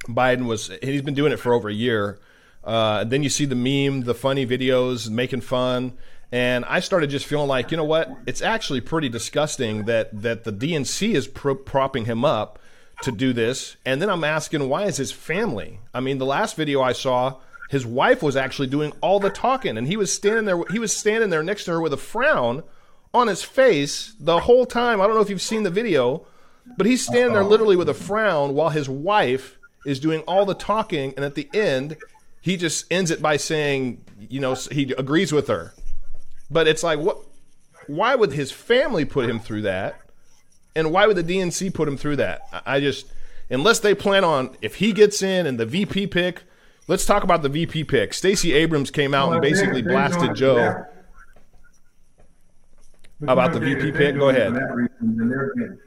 Biden 0.07 0.45
was, 0.45 0.71
he's 0.81 1.01
been 1.01 1.13
doing 1.13 1.31
it 1.31 1.37
for 1.37 1.53
over 1.53 1.69
a 1.69 1.73
year. 1.73 2.19
Uh, 2.63 3.03
then 3.03 3.23
you 3.23 3.29
see 3.29 3.45
the 3.45 3.55
meme, 3.55 4.01
the 4.01 4.13
funny 4.13 4.45
videos, 4.45 5.09
making 5.09 5.41
fun. 5.41 5.93
And 6.31 6.63
I 6.65 6.79
started 6.79 7.09
just 7.09 7.25
feeling 7.25 7.47
like, 7.47 7.71
you 7.71 7.77
know 7.77 7.83
what? 7.83 8.09
It's 8.25 8.41
actually 8.41 8.81
pretty 8.81 9.09
disgusting 9.09 9.85
that 9.85 10.21
that 10.21 10.43
the 10.43 10.53
DNC 10.53 11.13
is 11.13 11.27
pro- 11.27 11.55
propping 11.55 12.05
him 12.05 12.23
up 12.23 12.59
to 13.01 13.11
do 13.11 13.33
this. 13.33 13.75
And 13.85 14.01
then 14.01 14.09
I'm 14.09 14.23
asking, 14.23 14.69
why 14.69 14.83
is 14.83 14.97
his 14.97 15.11
family? 15.11 15.79
I 15.93 15.99
mean, 15.99 16.19
the 16.19 16.25
last 16.25 16.55
video 16.55 16.81
I 16.81 16.93
saw, 16.93 17.37
his 17.69 17.85
wife 17.85 18.21
was 18.21 18.35
actually 18.35 18.67
doing 18.67 18.93
all 19.01 19.19
the 19.19 19.29
talking, 19.29 19.77
and 19.77 19.87
he 19.87 19.97
was 19.97 20.13
standing 20.13 20.45
there. 20.45 20.61
He 20.71 20.79
was 20.79 20.95
standing 20.95 21.29
there 21.29 21.43
next 21.43 21.65
to 21.65 21.71
her 21.71 21.81
with 21.81 21.93
a 21.93 21.97
frown 21.97 22.63
on 23.13 23.27
his 23.27 23.43
face 23.43 24.13
the 24.19 24.41
whole 24.41 24.65
time. 24.65 25.01
I 25.01 25.07
don't 25.07 25.15
know 25.15 25.21
if 25.21 25.29
you've 25.29 25.41
seen 25.41 25.63
the 25.63 25.69
video, 25.69 26.25
but 26.77 26.85
he's 26.85 27.05
standing 27.05 27.33
there 27.33 27.43
literally 27.43 27.75
with 27.75 27.89
a 27.89 27.93
frown 27.93 28.53
while 28.55 28.69
his 28.69 28.87
wife 28.87 29.57
is 29.85 29.99
doing 29.99 30.21
all 30.21 30.45
the 30.45 30.53
talking, 30.53 31.13
and 31.15 31.25
at 31.25 31.35
the 31.35 31.49
end, 31.53 31.97
he 32.41 32.57
just 32.57 32.91
ends 32.91 33.11
it 33.11 33.21
by 33.21 33.37
saying, 33.37 34.03
you 34.19 34.39
know, 34.39 34.55
he 34.55 34.93
agrees 34.97 35.31
with 35.31 35.47
her. 35.47 35.73
But 36.49 36.67
it's 36.67 36.83
like, 36.83 36.99
what? 36.99 37.17
Why 37.87 38.15
would 38.15 38.33
his 38.33 38.51
family 38.51 39.05
put 39.05 39.29
him 39.29 39.39
through 39.39 39.63
that? 39.63 39.99
And 40.75 40.91
why 40.91 41.07
would 41.07 41.17
the 41.17 41.23
DNC 41.23 41.73
put 41.73 41.87
him 41.87 41.97
through 41.97 42.17
that? 42.17 42.41
I 42.65 42.79
just, 42.79 43.07
unless 43.49 43.79
they 43.79 43.93
plan 43.93 44.23
on, 44.23 44.55
if 44.61 44.75
he 44.75 44.93
gets 44.93 45.21
in 45.21 45.45
and 45.45 45.59
the 45.59 45.65
VP 45.65 46.07
pick, 46.07 46.43
let's 46.87 47.05
talk 47.05 47.23
about 47.23 47.41
the 47.41 47.49
VP 47.49 47.85
pick. 47.85 48.13
Stacey 48.13 48.53
Abrams 48.53 48.91
came 48.91 49.13
out 49.13 49.29
well, 49.29 49.37
and 49.37 49.41
basically 49.41 49.81
blasted 49.81 50.35
Joe. 50.35 50.85
About 53.27 53.53
the 53.53 53.59
VP 53.59 53.91
pick, 53.91 54.15
go 54.15 54.29
ahead. 54.29 54.53
Reason, 54.53 55.79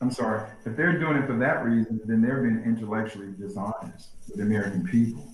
I'm 0.00 0.10
sorry. 0.10 0.48
If 0.64 0.76
they're 0.76 0.98
doing 0.98 1.18
it 1.18 1.26
for 1.26 1.36
that 1.38 1.64
reason, 1.64 2.00
then 2.06 2.22
they're 2.22 2.42
being 2.42 2.62
intellectually 2.64 3.32
dishonest 3.38 4.10
with 4.28 4.36
the 4.36 4.42
American 4.42 4.86
people 4.86 5.32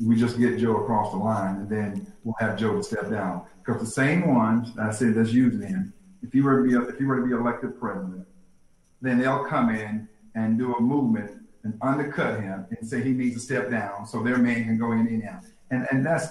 we 0.00 0.16
just 0.16 0.38
get 0.38 0.58
Joe 0.58 0.82
across 0.82 1.10
the 1.12 1.18
line, 1.18 1.56
and 1.56 1.68
then 1.68 2.12
we'll 2.24 2.34
have 2.38 2.58
Joe 2.58 2.76
to 2.76 2.82
step 2.82 3.10
down. 3.10 3.42
Because 3.64 3.80
the 3.80 3.90
same 3.90 4.34
ones 4.34 4.74
that 4.74 4.86
I 4.86 4.90
said 4.90 5.14
that's 5.14 5.32
using 5.32 5.66
him, 5.66 5.92
if 6.22 6.32
he 6.32 6.40
were 6.40 6.62
to 6.62 6.68
be 6.68 6.92
if 6.92 6.98
he 6.98 7.04
were 7.04 7.20
to 7.20 7.26
be 7.26 7.32
elected 7.32 7.78
president, 7.78 8.26
then 9.00 9.18
they'll 9.18 9.44
come 9.44 9.70
in 9.70 10.08
and 10.34 10.58
do 10.58 10.74
a 10.74 10.80
movement 10.80 11.30
and 11.64 11.78
undercut 11.82 12.40
him 12.40 12.66
and 12.70 12.88
say 12.88 13.02
he 13.02 13.10
needs 13.10 13.34
to 13.34 13.40
step 13.40 13.70
down 13.70 14.06
so 14.06 14.22
their 14.22 14.38
man 14.38 14.64
can 14.64 14.78
go 14.78 14.92
in 14.92 15.06
and 15.06 15.24
out. 15.28 15.42
And 15.70 15.86
and 15.90 16.04
that's 16.04 16.28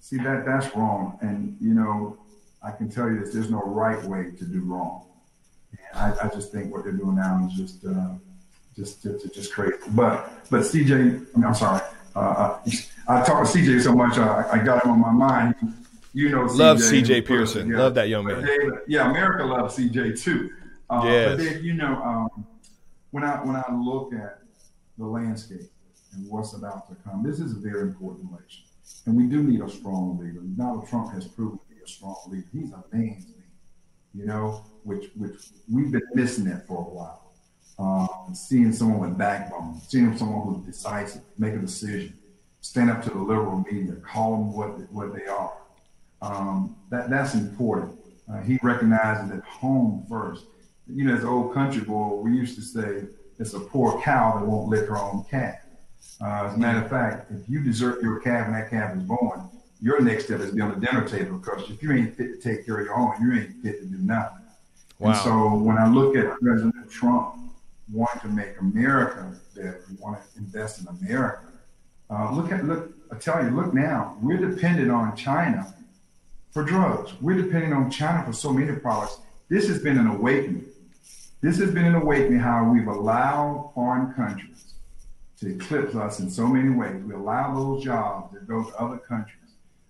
see 0.00 0.16
that 0.18 0.44
that's 0.44 0.74
wrong. 0.74 1.18
And 1.20 1.56
you 1.60 1.74
know, 1.74 2.18
I 2.62 2.70
can 2.70 2.90
tell 2.90 3.10
you 3.10 3.20
this: 3.20 3.32
there's 3.32 3.50
no 3.50 3.62
right 3.62 4.02
way 4.04 4.30
to 4.38 4.44
do 4.44 4.60
wrong. 4.60 5.06
I, 5.94 6.12
I 6.22 6.28
just 6.28 6.52
think 6.52 6.72
what 6.72 6.84
they're 6.84 6.92
doing 6.92 7.16
now 7.16 7.46
is 7.46 7.54
just 7.54 7.84
uh, 7.84 8.14
just, 8.74 9.02
just 9.02 9.34
just 9.34 9.52
crazy. 9.52 9.76
But 9.90 10.30
but 10.50 10.62
CJ, 10.62 10.90
I 10.90 10.96
mean, 10.96 11.44
I'm 11.44 11.54
sorry. 11.54 11.82
Uh, 12.14 12.58
I 13.08 13.24
talk 13.24 13.50
to 13.50 13.58
CJ 13.58 13.82
so 13.82 13.94
much, 13.94 14.18
uh, 14.18 14.44
I 14.52 14.58
got 14.58 14.84
him 14.84 14.92
on 14.92 15.00
my 15.00 15.12
mind. 15.12 15.54
You 16.12 16.28
know, 16.28 16.44
CJ, 16.44 16.58
love 16.58 16.78
CJ 16.78 17.26
Pearson. 17.26 17.70
Yeah. 17.70 17.78
Love 17.78 17.94
that 17.94 18.08
young 18.08 18.26
man. 18.26 18.46
yeah, 18.86 19.10
America 19.10 19.44
loves 19.44 19.76
CJ 19.76 20.20
too. 20.20 20.50
Uh, 20.90 21.02
yes. 21.04 21.28
But 21.30 21.38
then, 21.38 21.64
you 21.64 21.74
know, 21.74 22.02
um, 22.02 22.46
when 23.12 23.24
I 23.24 23.36
when 23.44 23.56
I 23.56 23.64
look 23.72 24.12
at 24.12 24.40
the 24.98 25.06
landscape 25.06 25.70
and 26.12 26.28
what's 26.28 26.52
about 26.52 26.88
to 26.90 26.94
come, 26.96 27.22
this 27.22 27.40
is 27.40 27.52
a 27.52 27.60
very 27.60 27.82
important 27.82 28.30
election, 28.30 28.64
and 29.06 29.16
we 29.16 29.24
do 29.24 29.42
need 29.42 29.62
a 29.62 29.70
strong 29.70 30.18
leader. 30.18 30.40
Donald 30.40 30.86
Trump 30.88 31.14
has 31.14 31.26
proven 31.26 31.58
to 31.58 31.74
be 31.74 31.82
a 31.82 31.88
strong 31.88 32.16
leader. 32.28 32.46
He's 32.52 32.72
a 32.72 32.84
man's 32.92 33.26
man, 33.26 33.44
you 34.14 34.26
know, 34.26 34.64
which 34.84 35.10
which 35.16 35.46
we've 35.72 35.90
been 35.90 36.02
missing 36.14 36.44
that 36.44 36.66
for 36.66 36.78
a 36.78 36.94
while. 36.94 37.21
Um, 37.78 38.32
seeing 38.34 38.72
someone 38.72 39.00
with 39.00 39.18
backbone, 39.18 39.80
seeing 39.88 40.16
someone 40.16 40.54
who's 40.54 40.66
decisive, 40.66 41.22
make 41.38 41.54
a 41.54 41.58
decision 41.58 42.14
stand 42.62 42.90
up 42.90 43.02
to 43.02 43.10
the 43.10 43.18
liberal 43.18 43.62
media, 43.70 43.94
call 43.96 44.32
them 44.32 44.52
what 44.52 44.90
what 44.90 45.14
they 45.14 45.26
are. 45.26 45.52
Um, 46.22 46.76
that 46.90 47.10
that's 47.10 47.34
important. 47.34 47.98
Uh, 48.32 48.40
he 48.40 48.58
recognizes 48.62 49.30
that 49.30 49.44
home 49.44 50.06
first. 50.08 50.46
You 50.88 51.04
know, 51.04 51.14
as 51.14 51.22
an 51.22 51.28
old 51.28 51.52
country 51.52 51.82
boy, 51.82 52.14
we 52.14 52.32
used 52.32 52.54
to 52.56 52.62
say 52.62 53.08
it's 53.38 53.54
a 53.54 53.60
poor 53.60 54.00
cow 54.00 54.38
that 54.38 54.46
won't 54.46 54.68
lick 54.70 54.88
her 54.88 54.96
own 54.96 55.24
calf. 55.28 55.56
Uh, 56.20 56.46
as 56.46 56.54
a 56.54 56.58
matter 56.58 56.78
of 56.78 56.88
fact, 56.88 57.30
if 57.30 57.48
you 57.48 57.62
desert 57.62 58.02
your 58.02 58.20
calf 58.20 58.46
and 58.46 58.54
that 58.54 58.70
calf 58.70 58.96
is 58.96 59.02
born, 59.02 59.48
your 59.80 60.00
next 60.00 60.26
step 60.26 60.40
is 60.40 60.50
to 60.50 60.56
be 60.56 60.60
on 60.60 60.78
the 60.78 60.86
dinner 60.86 61.06
table 61.06 61.38
because 61.38 61.68
if 61.68 61.82
you 61.82 61.92
ain't 61.92 62.16
fit 62.16 62.40
to 62.40 62.48
take 62.48 62.64
care 62.64 62.78
of 62.78 62.86
your 62.86 62.94
own, 62.94 63.14
you 63.20 63.40
ain't 63.40 63.62
fit 63.62 63.80
to 63.80 63.86
do 63.86 63.98
nothing. 63.98 64.38
Wow. 64.98 65.10
And 65.10 65.18
so 65.18 65.54
when 65.54 65.78
I 65.78 65.88
look 65.88 66.16
at 66.16 66.38
President 66.40 66.90
Trump 66.90 67.41
wanting 67.92 68.22
to 68.22 68.28
make 68.28 68.58
America 68.60 69.34
better, 69.54 69.84
want 69.98 70.18
to 70.18 70.38
invest 70.38 70.80
in 70.80 70.88
America, 70.88 71.44
uh, 72.10 72.34
look 72.34 72.50
at 72.50 72.64
look. 72.64 72.92
I 73.10 73.16
tell 73.16 73.44
you, 73.44 73.50
look 73.50 73.74
now. 73.74 74.16
We're 74.22 74.38
dependent 74.38 74.90
on 74.90 75.14
China 75.16 75.74
for 76.50 76.64
drugs. 76.64 77.12
We're 77.20 77.40
dependent 77.40 77.74
on 77.74 77.90
China 77.90 78.24
for 78.24 78.32
so 78.32 78.52
many 78.52 78.74
products. 78.78 79.18
This 79.48 79.68
has 79.68 79.78
been 79.78 79.98
an 79.98 80.06
awakening. 80.06 80.66
This 81.42 81.58
has 81.58 81.72
been 81.72 81.84
an 81.84 81.94
awakening 81.94 82.38
how 82.38 82.70
we've 82.72 82.86
allowed 82.86 83.72
foreign 83.74 84.14
countries 84.14 84.74
to 85.40 85.54
eclipse 85.54 85.94
us 85.94 86.20
in 86.20 86.30
so 86.30 86.46
many 86.46 86.70
ways. 86.70 87.02
We 87.02 87.14
allow 87.14 87.54
those 87.54 87.84
jobs 87.84 88.32
to 88.34 88.40
go 88.40 88.64
to 88.64 88.80
other 88.80 88.98
countries. 88.98 89.36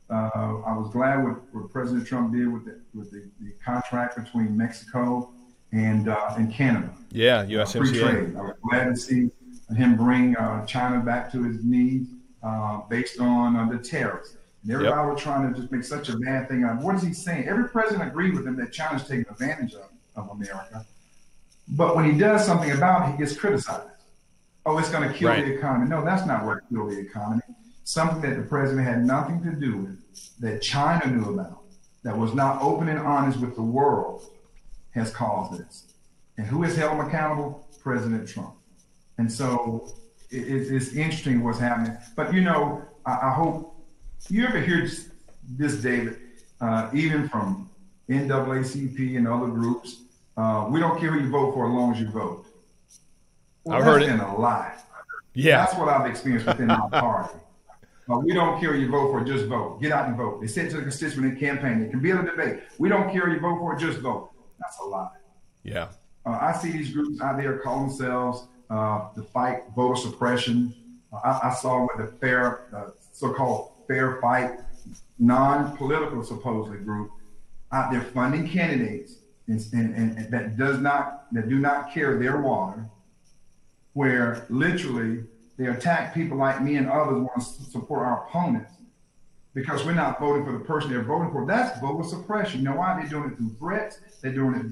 Uh, 0.08 0.62
I 0.66 0.76
was 0.76 0.90
glad 0.92 1.22
what, 1.22 1.54
what, 1.54 1.70
President 1.70 2.06
Trump 2.06 2.32
did 2.32 2.52
with 2.52 2.64
the, 2.64 2.80
with 2.94 3.10
the, 3.10 3.28
the 3.40 3.52
contract 3.64 4.16
between 4.16 4.56
Mexico 4.56 5.30
and 5.72 6.08
uh, 6.08 6.34
and 6.36 6.52
Canada. 6.52 6.90
Yeah, 7.10 7.44
USMCA. 7.44 7.76
Uh, 7.76 7.84
free 7.84 7.98
trade. 7.98 8.36
I 8.36 8.40
was 8.42 8.56
glad 8.62 8.84
to 8.84 8.96
see 8.96 9.30
him 9.74 9.96
bring 9.96 10.36
uh, 10.36 10.64
China 10.66 11.00
back 11.00 11.32
to 11.32 11.42
his 11.42 11.64
knees 11.64 12.06
uh, 12.42 12.80
based 12.88 13.20
on 13.20 13.56
uh, 13.56 13.68
the 13.68 13.78
tariffs. 13.78 14.36
And 14.62 14.72
everybody 14.72 15.00
yep. 15.00 15.14
was 15.14 15.22
trying 15.22 15.52
to 15.52 15.58
just 15.58 15.72
make 15.72 15.84
such 15.84 16.08
a 16.08 16.16
bad 16.18 16.48
thing 16.48 16.64
out 16.64 16.78
of 16.78 16.84
What 16.84 16.94
is 16.94 17.02
he 17.02 17.12
saying? 17.12 17.48
Every 17.48 17.68
president 17.68 18.08
agreed 18.08 18.34
with 18.34 18.46
him 18.46 18.56
that 18.56 18.72
China's 18.72 19.02
taking 19.02 19.26
advantage 19.28 19.74
of, 19.74 19.88
of 20.14 20.30
America. 20.30 20.86
But 21.68 21.96
when 21.96 22.10
he 22.10 22.16
does 22.18 22.44
something 22.44 22.70
about 22.70 23.08
it, 23.08 23.12
he 23.12 23.18
gets 23.18 23.36
criticized. 23.36 23.88
Oh, 24.64 24.78
it's 24.78 24.90
going 24.90 25.08
to 25.08 25.14
kill 25.14 25.30
right. 25.30 25.44
the 25.44 25.54
economy. 25.54 25.88
No, 25.88 26.04
that's 26.04 26.26
not 26.26 26.44
what 26.44 26.58
killed 26.70 26.90
the 26.90 26.98
economy. 26.98 27.42
Something 27.84 28.20
that 28.20 28.36
the 28.36 28.42
president 28.42 28.86
had 28.86 29.04
nothing 29.04 29.42
to 29.42 29.52
do 29.52 29.76
with, 29.78 30.38
that 30.38 30.62
China 30.62 31.06
knew 31.06 31.34
about, 31.34 31.62
that 32.04 32.16
was 32.16 32.32
not 32.34 32.62
open 32.62 32.88
and 32.88 33.00
honest 33.00 33.40
with 33.40 33.56
the 33.56 33.62
world, 33.62 34.30
has 34.92 35.10
caused 35.10 35.58
this. 35.58 35.86
And 36.38 36.46
who 36.46 36.62
has 36.62 36.76
held 36.76 36.98
him 36.98 37.06
accountable? 37.06 37.66
President 37.82 38.28
Trump. 38.28 38.54
And 39.18 39.30
so 39.30 39.94
it, 40.30 40.72
it's 40.72 40.94
interesting 40.94 41.42
what's 41.42 41.58
happening. 41.58 41.96
But 42.16 42.32
you 42.32 42.40
know, 42.40 42.82
I, 43.04 43.12
I 43.12 43.30
hope 43.30 43.76
you 44.28 44.46
ever 44.46 44.60
hear 44.60 44.88
this, 45.48 45.76
David, 45.76 46.18
uh, 46.60 46.90
even 46.94 47.28
from 47.28 47.68
NAACP 48.08 49.16
and 49.16 49.26
other 49.26 49.48
groups. 49.48 49.98
Uh, 50.36 50.66
we 50.70 50.80
don't 50.80 50.98
care 50.98 51.12
who 51.12 51.20
you 51.20 51.30
vote 51.30 51.52
for 51.52 51.66
as 51.66 51.72
long 51.72 51.94
as 51.94 52.00
you 52.00 52.08
vote. 52.08 52.46
Well, 53.64 53.76
I've 53.76 53.84
heard 53.84 54.02
it. 54.02 54.10
a 54.10 54.32
lie. 54.32 54.74
Yeah, 55.34 55.64
that's 55.64 55.76
what 55.76 55.88
I've 55.88 56.08
experienced 56.08 56.46
within 56.46 56.70
our 56.70 56.88
party. 56.90 57.38
Uh, 58.10 58.18
we 58.18 58.34
don't 58.34 58.60
care 58.60 58.72
who 58.72 58.80
you 58.80 58.90
vote 58.90 59.12
for, 59.12 59.24
just 59.24 59.46
vote. 59.46 59.80
Get 59.80 59.92
out 59.92 60.08
and 60.08 60.16
vote. 60.16 60.40
They 60.40 60.46
said 60.46 60.70
to 60.70 60.76
the 60.76 60.82
constituent 60.82 61.32
in 61.32 61.38
campaign, 61.38 61.82
it 61.82 61.90
can 61.90 62.00
be 62.00 62.10
in 62.10 62.18
a 62.18 62.24
debate. 62.24 62.64
We 62.78 62.88
don't 62.88 63.12
care 63.12 63.26
who 63.26 63.34
you 63.34 63.40
vote 63.40 63.58
for, 63.58 63.76
just 63.76 64.00
vote. 64.00 64.31
That's 64.62 64.78
a 64.80 64.84
lie. 64.84 65.10
Yeah. 65.64 65.88
uh, 66.26 66.38
I 66.40 66.52
see 66.52 66.70
these 66.70 66.90
groups 66.90 67.20
out 67.20 67.36
there 67.36 67.58
call 67.58 67.86
themselves 67.86 68.46
uh, 68.70 69.08
the 69.14 69.22
fight 69.22 69.62
voter 69.76 70.00
suppression. 70.00 70.74
Uh, 71.12 71.20
I, 71.24 71.48
I, 71.48 71.54
saw 71.54 71.82
what 71.82 71.98
the 71.98 72.06
fair, 72.18 72.62
uh, 72.74 72.90
so-called 73.12 73.72
fair 73.86 74.20
fight, 74.20 74.60
non-political 75.18 76.22
supposedly 76.24 76.78
group 76.78 77.10
out 77.70 77.90
there 77.90 78.02
funding 78.02 78.48
candidates 78.48 79.16
and, 79.48 79.60
and, 79.72 80.18
and 80.18 80.30
that 80.32 80.56
does 80.56 80.78
not 80.78 81.26
that 81.32 81.48
do 81.48 81.58
not 81.58 81.92
carry 81.92 82.22
their 82.22 82.40
water, 82.40 82.86
where 83.92 84.46
literally 84.48 85.24
they 85.58 85.66
attack 85.66 86.14
people 86.14 86.38
like 86.38 86.62
me 86.62 86.76
and 86.76 86.88
others 86.88 87.18
want 87.18 87.38
to 87.38 87.70
support 87.70 88.06
our 88.06 88.26
opponents 88.26 88.72
because 89.54 89.84
we're 89.84 89.92
not 89.92 90.18
voting 90.18 90.44
for 90.44 90.52
the 90.52 90.60
person 90.60 90.90
they're 90.90 91.02
voting 91.02 91.30
for. 91.30 91.46
That's 91.46 91.78
voter 91.80 92.08
suppression. 92.08 92.60
You 92.60 92.66
know 92.70 92.76
why? 92.76 92.98
They're 92.98 93.08
doing 93.08 93.32
it 93.32 93.36
through 93.36 93.54
threats. 93.58 94.00
They're 94.20 94.32
doing 94.32 94.54
it 94.54 94.66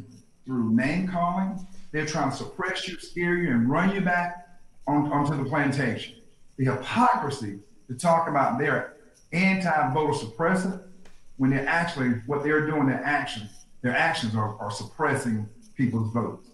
through 0.47 0.75
name 0.75 1.09
calling. 1.09 1.67
They're 1.93 2.07
trying 2.07 2.31
to 2.31 2.37
suppress 2.37 2.89
you, 2.89 2.99
scare 2.99 3.37
you, 3.37 3.51
and 3.51 3.69
run 3.69 3.95
you 3.95 4.01
back 4.01 4.49
on, 4.87 5.13
onto 5.13 5.37
the 5.37 5.49
plantation. 5.49 6.17
The 6.57 6.65
hypocrisy 6.67 7.59
to 7.89 7.95
talk 7.95 8.29
about 8.29 8.59
their 8.59 8.97
anti-voter 9.33 10.13
suppressant 10.13 10.83
when 11.37 11.51
they're 11.51 11.69
actually 11.69 12.11
what 12.27 12.43
they're 12.43 12.67
doing, 12.67 12.87
their 12.87 13.03
actions, 13.05 13.67
their 13.83 13.97
actions 13.97 14.35
are, 14.35 14.59
are 14.59 14.71
suppressing 14.71 15.49
people's 15.77 16.13
votes. 16.13 16.49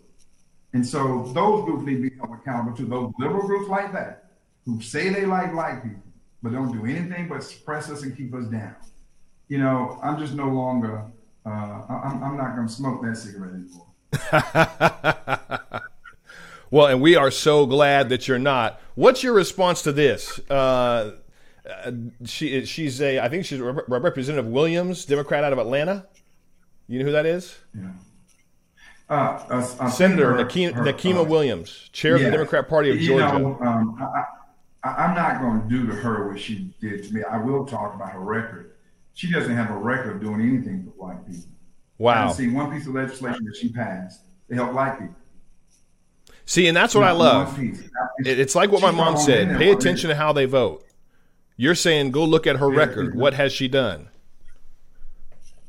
And 0.73 0.87
so 0.87 1.31
those 1.35 1.65
groups 1.65 1.85
need 1.85 1.97
to 1.97 2.11
be 2.11 2.17
held 2.17 2.35
accountable 2.35 2.77
to 2.77 2.85
those 2.85 3.13
liberal 3.19 3.47
groups 3.47 3.69
like 3.69 3.93
that 3.93 4.31
who 4.65 4.81
say 4.81 5.09
they 5.09 5.25
like 5.25 5.53
black 5.53 5.83
people, 5.83 6.03
but 6.47 6.53
don't 6.53 6.71
do 6.71 6.87
anything 6.87 7.27
but 7.27 7.43
suppress 7.43 7.91
us 7.91 8.05
and 8.05 8.17
keep 8.17 8.33
us 8.33 8.45
down. 8.45 8.77
You 9.49 9.59
know, 9.59 9.99
I'm 10.01 10.17
just 10.17 10.35
no 10.35 10.47
longer, 10.47 11.03
uh, 11.45 11.49
I'm, 11.49 12.23
I'm 12.23 12.37
not 12.37 12.55
going 12.55 12.69
to 12.69 12.73
smoke 12.73 13.03
that 13.03 13.17
cigarette 13.17 13.55
anymore. 13.55 13.87
well, 16.71 16.87
and 16.87 17.03
we 17.03 17.17
are 17.17 17.33
so 17.33 17.67
glad 17.67 18.11
that 18.11 18.29
you're 18.29 18.39
not. 18.39 18.81
What's 18.95 19.25
your 19.25 19.33
response 19.33 19.83
to 19.83 19.93
this? 19.93 20.39
Uh, 20.49 21.17
uh 21.69 21.91
she 22.25 22.65
she's 22.65 23.03
a 23.03 23.19
I 23.19 23.29
think 23.29 23.45
she's 23.45 23.59
a 23.59 23.65
Representative 23.65 24.47
Williams, 24.47 25.05
Democrat 25.05 25.43
out 25.43 25.53
of 25.53 25.59
Atlanta. 25.59 26.07
You 26.87 27.01
know 27.01 27.07
who 27.07 27.13
that 27.13 27.27
is? 27.27 27.59
Yeah. 27.75 27.91
Uh, 29.09 29.89
Senator 29.89 30.37
her, 30.37 30.45
Nikema, 30.45 30.75
her, 30.75 30.85
Nikema 30.85 31.23
uh, 31.23 31.25
Williams, 31.25 31.91
chair 31.93 32.13
yeah. 32.13 32.19
of 32.19 32.25
the 32.27 32.31
Democrat 32.31 32.69
Party 32.69 32.91
of 32.91 32.99
Georgia. 32.99 33.37
Know, 33.37 33.59
um, 33.61 33.97
I, 34.01 34.25
am 34.99 35.15
not 35.15 35.41
going 35.41 35.63
to 35.63 35.69
do 35.69 35.87
to 35.87 35.95
her 35.95 36.29
what 36.29 36.41
she 36.41 36.75
did 36.81 37.05
to 37.05 37.15
me. 37.15 37.23
I 37.23 37.39
will 37.39 37.65
talk 37.65 37.95
about 37.95 38.11
her 38.11 38.21
record. 38.21 38.73
She 39.15 39.31
doesn't 39.31 39.55
have 39.55 39.71
a 39.71 39.77
record 39.77 40.17
of 40.17 40.21
doing 40.21 40.41
anything 40.41 40.85
for 40.85 40.91
black 40.91 41.27
people. 41.27 41.51
Wow. 41.99 42.29
I 42.29 42.33
see 42.33 42.49
one 42.49 42.71
piece 42.71 42.87
of 42.87 42.95
legislation 42.95 43.45
that 43.47 43.57
she 43.57 43.71
passed 43.71 44.21
to 44.49 44.55
help 44.55 44.73
black 44.73 44.99
people. 44.99 45.17
See, 46.45 46.69
and 46.69 46.77
that's 46.77 46.95
what 46.95 47.01
not 47.01 47.09
I 47.09 47.13
love. 47.13 47.59
It's 48.19 48.55
like 48.55 48.71
what 48.71 48.83
my 48.83 48.91
mom 48.91 49.17
said. 49.17 49.57
Pay 49.59 49.71
attention 49.71 50.11
to 50.11 50.15
how 50.15 50.33
they 50.33 50.45
vote. 50.45 50.85
You're 51.57 51.75
saying 51.75 52.11
go 52.11 52.25
look 52.25 52.47
at 52.47 52.57
her 52.57 52.71
yeah, 52.71 52.79
record. 52.79 53.17
What 53.17 53.35
has 53.35 53.53
she 53.53 53.67
done? 53.67 54.09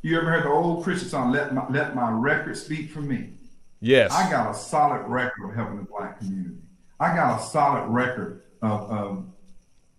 You 0.01 0.18
ever 0.18 0.30
heard 0.30 0.43
the 0.43 0.49
old 0.49 0.84
Christian 0.84 1.09
song, 1.09 1.32
Let 1.32 1.53
My, 1.53 1.68
Let 1.70 1.95
My 1.95 2.11
Record 2.11 2.57
Speak 2.57 2.91
for 2.91 3.01
Me? 3.01 3.32
Yes. 3.80 4.11
I 4.11 4.30
got 4.30 4.51
a 4.51 4.53
solid 4.53 5.03
record 5.07 5.49
of 5.49 5.55
helping 5.55 5.78
the 5.78 5.84
black 5.84 6.20
community. 6.20 6.57
I 6.99 7.15
got 7.15 7.39
a 7.39 7.43
solid 7.43 7.88
record 7.88 8.43
of, 8.62 8.91
of 8.91 9.26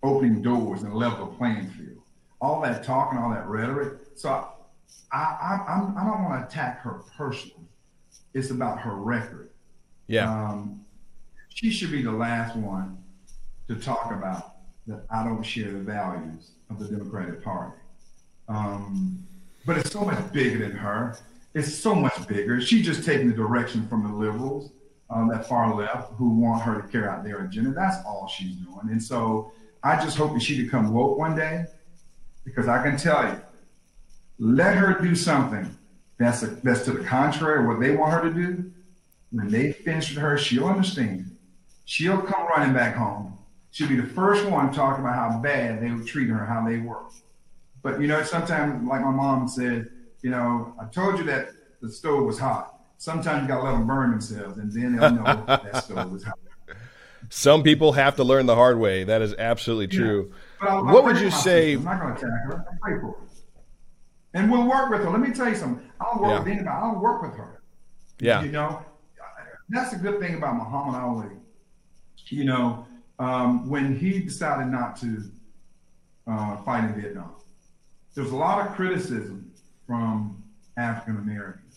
opening 0.03 0.41
doors 0.41 0.83
and 0.83 0.93
level 0.93 1.27
playing 1.27 1.69
field. 1.71 2.01
All 2.41 2.61
that 2.61 2.83
talking, 2.83 3.19
all 3.19 3.31
that 3.31 3.47
rhetoric. 3.47 3.99
So 4.15 4.29
I, 5.11 5.17
I, 5.17 5.63
I, 5.67 6.01
I 6.01 6.05
don't 6.05 6.23
want 6.23 6.41
to 6.41 6.47
attack 6.47 6.81
her 6.81 7.01
personally. 7.17 7.67
It's 8.33 8.51
about 8.51 8.79
her 8.79 8.95
record. 8.95 9.49
Yeah. 10.07 10.31
Um, 10.31 10.85
she 11.49 11.71
should 11.71 11.91
be 11.91 12.01
the 12.01 12.11
last 12.11 12.55
one 12.55 12.97
to 13.67 13.75
talk 13.75 14.11
about 14.11 14.55
that 14.87 15.03
I 15.09 15.23
don't 15.23 15.43
share 15.43 15.71
the 15.71 15.79
values 15.79 16.51
of 16.69 16.79
the 16.79 16.87
Democratic 16.87 17.43
Party. 17.43 17.75
Um, 18.47 19.27
but 19.65 19.77
it's 19.77 19.91
so 19.91 20.01
much 20.01 20.31
bigger 20.31 20.59
than 20.59 20.71
her. 20.77 21.17
It's 21.53 21.73
so 21.73 21.93
much 21.93 22.27
bigger. 22.27 22.61
She's 22.61 22.85
just 22.85 23.03
taking 23.05 23.27
the 23.27 23.35
direction 23.35 23.87
from 23.87 24.03
the 24.03 24.13
liberals, 24.13 24.71
um, 25.09 25.27
that 25.29 25.47
far 25.47 25.75
left, 25.75 26.13
who 26.13 26.29
want 26.29 26.61
her 26.63 26.81
to 26.81 26.87
carry 26.87 27.07
out 27.07 27.23
their 27.23 27.45
agenda. 27.45 27.71
That's 27.71 27.97
all 28.05 28.27
she's 28.27 28.55
doing. 28.55 28.89
And 28.91 29.01
so 29.01 29.51
I 29.83 29.95
just 30.03 30.17
hope 30.17 30.33
that 30.33 30.41
she 30.41 30.63
become 30.63 30.93
woke 30.93 31.17
one 31.17 31.35
day, 31.35 31.65
because 32.45 32.67
I 32.67 32.81
can 32.83 32.97
tell 32.97 33.23
you, 33.23 33.41
let 34.37 34.75
her 34.75 34.97
do 34.99 35.15
something 35.15 35.75
that's 36.17 36.43
a, 36.43 36.47
that's 36.47 36.85
to 36.85 36.91
the 36.91 37.03
contrary 37.03 37.61
of 37.61 37.67
what 37.67 37.79
they 37.79 37.95
want 37.95 38.13
her 38.13 38.29
to 38.29 38.33
do. 38.33 38.71
When 39.31 39.49
they 39.49 39.71
finish 39.71 40.09
with 40.09 40.19
her, 40.19 40.37
she'll 40.37 40.65
understand. 40.65 41.35
She'll 41.85 42.21
come 42.21 42.47
running 42.47 42.73
back 42.73 42.95
home. 42.95 43.37
She'll 43.71 43.87
be 43.87 43.95
the 43.95 44.07
first 44.07 44.45
one 44.45 44.73
talking 44.73 45.03
about 45.03 45.15
how 45.15 45.39
bad 45.39 45.81
they 45.81 45.91
were 45.91 46.03
treating 46.03 46.33
her, 46.33 46.45
how 46.45 46.67
they 46.67 46.77
were. 46.77 47.03
But 47.81 48.01
you 48.01 48.07
know, 48.07 48.23
sometimes, 48.23 48.87
like 48.87 49.01
my 49.01 49.11
mom 49.11 49.47
said, 49.47 49.89
you 50.21 50.29
know, 50.29 50.73
I 50.81 50.85
told 50.85 51.17
you 51.19 51.23
that 51.25 51.49
the 51.81 51.91
stove 51.91 52.25
was 52.25 52.39
hot. 52.39 52.78
Sometimes 52.99 53.43
you 53.43 53.47
gotta 53.47 53.63
let 53.63 53.71
them 53.71 53.87
burn 53.87 54.11
themselves, 54.11 54.57
and 54.57 54.69
then 54.73 54.97
they'll 54.97 55.11
know 55.11 55.23
that 55.47 55.85
stove 55.85 56.11
was 56.11 56.25
hot. 56.25 56.37
Some 57.29 57.63
people 57.63 57.93
have 57.93 58.17
to 58.17 58.25
learn 58.25 58.45
the 58.45 58.55
hard 58.55 58.77
way. 58.77 59.05
That 59.05 59.21
is 59.21 59.33
absolutely 59.35 59.87
true. 59.87 60.33
Yeah. 60.61 60.81
what 60.81 61.05
would 61.05 61.17
you 61.17 61.31
say? 61.31 61.75
I'm 61.75 61.85
not 61.85 62.01
going 62.01 62.15
to 62.15 62.19
attack 62.19 62.43
her. 62.47 62.65
I 62.69 62.75
pray 62.81 62.99
for 62.99 63.07
her, 63.07 63.27
and 64.33 64.51
we'll 64.51 64.67
work 64.67 64.89
with 64.89 65.01
her. 65.01 65.09
Let 65.09 65.21
me 65.21 65.31
tell 65.31 65.47
you 65.47 65.55
something. 65.55 65.89
I 66.01 66.05
don't 66.05 66.21
work 66.21 66.29
yeah. 66.31 66.39
with 66.39 66.47
anybody. 66.49 66.69
I 66.69 66.81
don't 66.81 66.99
work 66.99 67.21
with 67.21 67.35
her. 67.35 67.61
Yeah. 68.19 68.43
You 68.43 68.51
know, 68.51 68.83
that's 69.69 69.93
a 69.93 69.97
good 69.97 70.19
thing 70.19 70.35
about 70.35 70.57
Muhammad 70.57 70.95
Ali. 70.95 71.35
You 72.27 72.43
know, 72.43 72.85
um, 73.17 73.69
when 73.69 73.97
he 73.97 74.19
decided 74.19 74.67
not 74.67 74.97
to 74.97 75.23
uh, 76.27 76.57
fight 76.57 76.83
in 76.83 77.01
Vietnam, 77.01 77.31
there's 78.13 78.31
a 78.31 78.35
lot 78.35 78.67
of 78.67 78.75
criticism 78.75 79.51
from 79.87 80.43
African 80.77 81.17
Americans, 81.17 81.68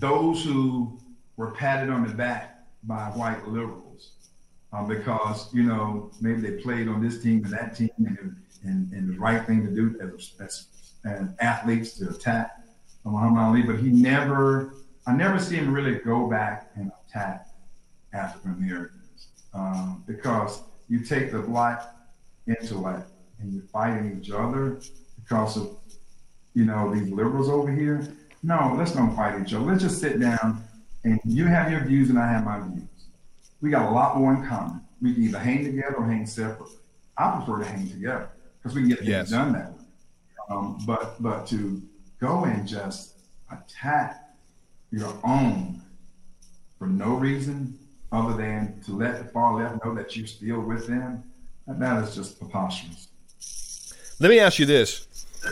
those 0.00 0.44
who 0.44 0.98
were 1.36 1.52
patted 1.52 1.90
on 1.90 2.06
the 2.06 2.12
back 2.12 2.58
by 2.84 3.04
white 3.10 3.46
liberals 3.46 4.12
uh, 4.72 4.82
because 4.82 5.52
you 5.52 5.62
know 5.62 6.10
maybe 6.20 6.40
they 6.40 6.62
played 6.62 6.88
on 6.88 7.00
this 7.00 7.22
team 7.22 7.44
and 7.44 7.52
that 7.52 7.76
team 7.76 7.90
and, 7.98 8.36
and, 8.64 8.92
and 8.92 9.14
the 9.14 9.18
right 9.18 9.46
thing 9.46 9.64
to 9.64 9.72
do 9.72 9.98
as, 10.00 10.32
as, 10.40 10.66
as 11.04 11.28
athletes 11.40 11.92
to 11.98 12.08
attack 12.08 12.60
Muhammad 13.04 13.38
Ali, 13.38 13.62
but 13.62 13.78
he 13.78 13.88
never, 13.88 14.74
I 15.06 15.14
never 15.14 15.38
see 15.38 15.56
him 15.56 15.72
really 15.72 15.98
go 15.98 16.28
back 16.28 16.70
and 16.76 16.90
attack 17.08 17.46
African 18.12 18.52
Americans 18.52 19.28
um, 19.54 20.04
because 20.06 20.62
you 20.88 21.04
take 21.04 21.32
the 21.32 21.38
black 21.38 21.82
intellect 22.46 23.10
and 23.38 23.52
you're 23.52 23.62
fighting 23.64 24.18
each 24.20 24.30
other 24.30 24.80
because 25.16 25.56
of, 25.56 25.76
you 26.54 26.64
know, 26.64 26.94
these 26.94 27.10
liberals 27.10 27.48
over 27.48 27.72
here. 27.72 28.06
No, 28.42 28.74
let's 28.76 28.92
don't 28.92 29.14
fight 29.14 29.40
each 29.40 29.52
other. 29.52 29.64
Let's 29.64 29.82
just 29.82 30.00
sit 30.00 30.18
down 30.18 30.64
and 31.04 31.20
you 31.24 31.46
have 31.46 31.70
your 31.70 31.84
views 31.84 32.10
and 32.10 32.18
I 32.18 32.30
have 32.30 32.44
my 32.44 32.60
views. 32.60 32.88
We 33.60 33.70
got 33.70 33.90
a 33.90 33.90
lot 33.90 34.16
more 34.16 34.34
in 34.34 34.46
common. 34.46 34.80
We 35.02 35.14
can 35.14 35.24
either 35.24 35.38
hang 35.38 35.64
together 35.64 35.96
or 35.96 36.06
hang 36.06 36.26
separately. 36.26 36.76
I 37.16 37.36
prefer 37.36 37.62
to 37.62 37.64
hang 37.64 37.88
together 37.88 38.30
because 38.62 38.74
we 38.74 38.82
can 38.82 38.90
get 38.90 38.98
things 38.98 39.10
yes. 39.10 39.30
done 39.30 39.52
that 39.52 39.72
way. 39.72 39.84
Um, 40.48 40.78
but 40.86 41.22
but 41.22 41.46
to 41.48 41.82
go 42.18 42.44
and 42.44 42.66
just 42.66 43.14
attack 43.50 44.34
your 44.90 45.12
own 45.22 45.82
for 46.78 46.86
no 46.86 47.14
reason 47.14 47.78
other 48.10 48.36
than 48.36 48.80
to 48.86 48.92
let 48.92 49.18
the 49.18 49.24
far 49.30 49.62
left 49.62 49.84
know 49.84 49.94
that 49.94 50.16
you're 50.16 50.26
still 50.26 50.60
with 50.60 50.86
them, 50.88 51.22
that 51.66 52.02
is 52.02 52.14
just 52.14 52.38
preposterous. 52.38 53.08
Let 54.18 54.30
me 54.30 54.40
ask 54.40 54.58
you 54.58 54.66
this: 54.66 55.06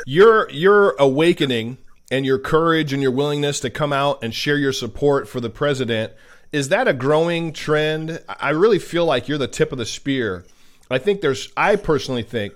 your 0.06 0.50
your 0.50 0.96
awakening 0.98 1.78
and 2.10 2.24
your 2.24 2.38
courage 2.38 2.92
and 2.92 3.02
your 3.02 3.10
willingness 3.10 3.60
to 3.60 3.70
come 3.70 3.92
out 3.92 4.22
and 4.22 4.34
share 4.34 4.56
your 4.56 4.72
support 4.72 5.28
for 5.28 5.40
the 5.40 5.50
president 5.50 6.12
is 6.52 6.70
that 6.70 6.88
a 6.88 6.94
growing 6.94 7.52
trend? 7.52 8.22
I 8.28 8.50
really 8.50 8.78
feel 8.78 9.04
like 9.04 9.28
you're 9.28 9.38
the 9.38 9.48
tip 9.48 9.72
of 9.72 9.78
the 9.78 9.86
spear. 9.86 10.44
I 10.90 10.98
think 10.98 11.20
there's 11.20 11.52
I 11.56 11.76
personally 11.76 12.22
think 12.22 12.54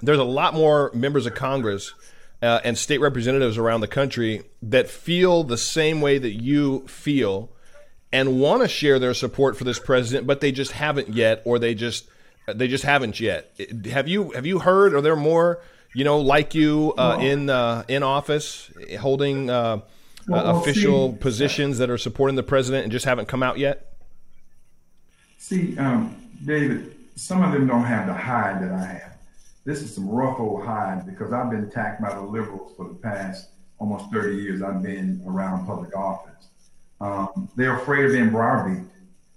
there's 0.00 0.18
a 0.18 0.24
lot 0.24 0.54
more 0.54 0.90
members 0.92 1.24
of 1.24 1.34
Congress 1.34 1.94
uh, 2.42 2.60
and 2.64 2.76
state 2.76 2.98
representatives 2.98 3.56
around 3.56 3.80
the 3.80 3.88
country 3.88 4.42
that 4.60 4.90
feel 4.90 5.44
the 5.44 5.56
same 5.56 6.02
way 6.02 6.18
that 6.18 6.32
you 6.32 6.86
feel 6.86 7.50
and 8.12 8.38
want 8.38 8.62
to 8.62 8.68
share 8.68 8.98
their 8.98 9.14
support 9.14 9.56
for 9.56 9.64
this 9.64 9.78
president, 9.78 10.26
but 10.26 10.40
they 10.40 10.52
just 10.52 10.72
haven't 10.72 11.08
yet, 11.08 11.40
or 11.44 11.58
they 11.58 11.74
just 11.74 12.06
they 12.46 12.68
just 12.68 12.84
haven't 12.84 13.18
yet. 13.18 13.58
Have 13.90 14.06
you 14.06 14.32
have 14.32 14.44
you 14.44 14.58
heard? 14.58 14.92
Are 14.92 15.00
there 15.00 15.16
more 15.16 15.62
you 15.94 16.04
know, 16.04 16.18
like 16.18 16.54
you 16.54 16.92
uh, 16.98 17.16
well, 17.16 17.26
in 17.26 17.50
uh, 17.50 17.84
in 17.88 18.02
office, 18.02 18.70
holding 19.00 19.48
uh, 19.48 19.80
well, 20.28 20.60
official 20.60 21.12
see, 21.12 21.18
positions 21.18 21.78
that 21.78 21.88
are 21.88 21.98
supporting 21.98 22.36
the 22.36 22.42
president 22.42 22.84
and 22.84 22.92
just 22.92 23.04
haven't 23.04 23.26
come 23.26 23.42
out 23.42 23.58
yet? 23.58 23.94
See, 25.38 25.78
um, 25.78 26.16
David, 26.44 26.96
some 27.16 27.42
of 27.42 27.52
them 27.52 27.66
don't 27.66 27.84
have 27.84 28.06
the 28.06 28.14
hide 28.14 28.62
that 28.62 28.72
I 28.72 28.84
have. 28.84 29.16
This 29.64 29.82
is 29.82 29.94
some 29.94 30.08
rough 30.08 30.38
old 30.40 30.64
hide 30.64 31.06
because 31.06 31.32
I've 31.32 31.50
been 31.50 31.64
attacked 31.64 32.02
by 32.02 32.12
the 32.14 32.20
liberals 32.20 32.72
for 32.76 32.88
the 32.88 32.94
past 32.94 33.48
almost 33.78 34.12
30 34.12 34.36
years. 34.36 34.62
I've 34.62 34.82
been 34.82 35.22
around 35.26 35.66
public 35.66 35.96
office. 35.96 36.48
Um, 37.00 37.48
they're 37.56 37.76
afraid 37.76 38.04
of 38.04 38.12
being 38.12 38.30
browbeat. 38.30 38.84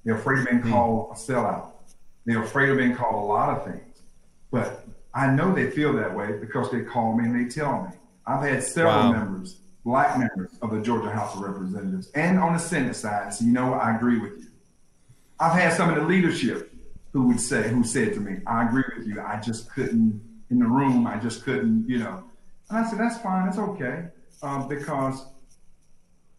They're 0.03 0.15
afraid 0.15 0.39
of 0.39 0.45
being 0.45 0.61
mm. 0.61 0.69
called 0.69 1.11
a 1.11 1.15
sellout. 1.15 1.71
They're 2.25 2.43
afraid 2.43 2.69
of 2.69 2.77
being 2.77 2.95
called 2.95 3.15
a 3.15 3.27
lot 3.27 3.57
of 3.57 3.65
things. 3.65 4.01
But 4.51 4.85
I 5.13 5.27
know 5.27 5.53
they 5.53 5.69
feel 5.71 5.93
that 5.93 6.15
way 6.15 6.33
because 6.33 6.71
they 6.71 6.81
call 6.81 7.15
me 7.15 7.25
and 7.25 7.35
they 7.35 7.49
tell 7.49 7.83
me. 7.83 7.89
I've 8.25 8.43
had 8.43 8.63
several 8.63 8.95
wow. 8.95 9.11
members, 9.11 9.57
black 9.85 10.19
members 10.19 10.51
of 10.61 10.71
the 10.71 10.81
Georgia 10.81 11.09
House 11.09 11.35
of 11.35 11.41
Representatives 11.41 12.11
and 12.11 12.37
on 12.37 12.53
the 12.53 12.59
Senate 12.59 12.95
side 12.95 13.33
say, 13.33 13.45
you 13.45 13.51
know 13.51 13.71
what, 13.71 13.81
I 13.81 13.95
agree 13.95 14.19
with 14.19 14.37
you. 14.37 14.47
I've 15.39 15.53
had 15.53 15.73
some 15.73 15.89
of 15.89 15.95
the 15.95 16.03
leadership 16.03 16.73
who 17.13 17.27
would 17.27 17.39
say, 17.39 17.69
who 17.69 17.83
said 17.83 18.13
to 18.15 18.19
me, 18.19 18.39
I 18.45 18.65
agree 18.67 18.83
with 18.97 19.07
you. 19.07 19.21
I 19.21 19.39
just 19.39 19.71
couldn't, 19.71 20.21
in 20.49 20.59
the 20.59 20.65
room, 20.65 21.07
I 21.07 21.17
just 21.17 21.43
couldn't, 21.43 21.87
you 21.87 21.99
know. 21.99 22.23
And 22.69 22.79
I 22.79 22.89
said, 22.89 22.99
that's 22.99 23.17
fine, 23.19 23.45
that's 23.45 23.57
okay. 23.57 24.05
Um, 24.43 24.67
because 24.67 25.25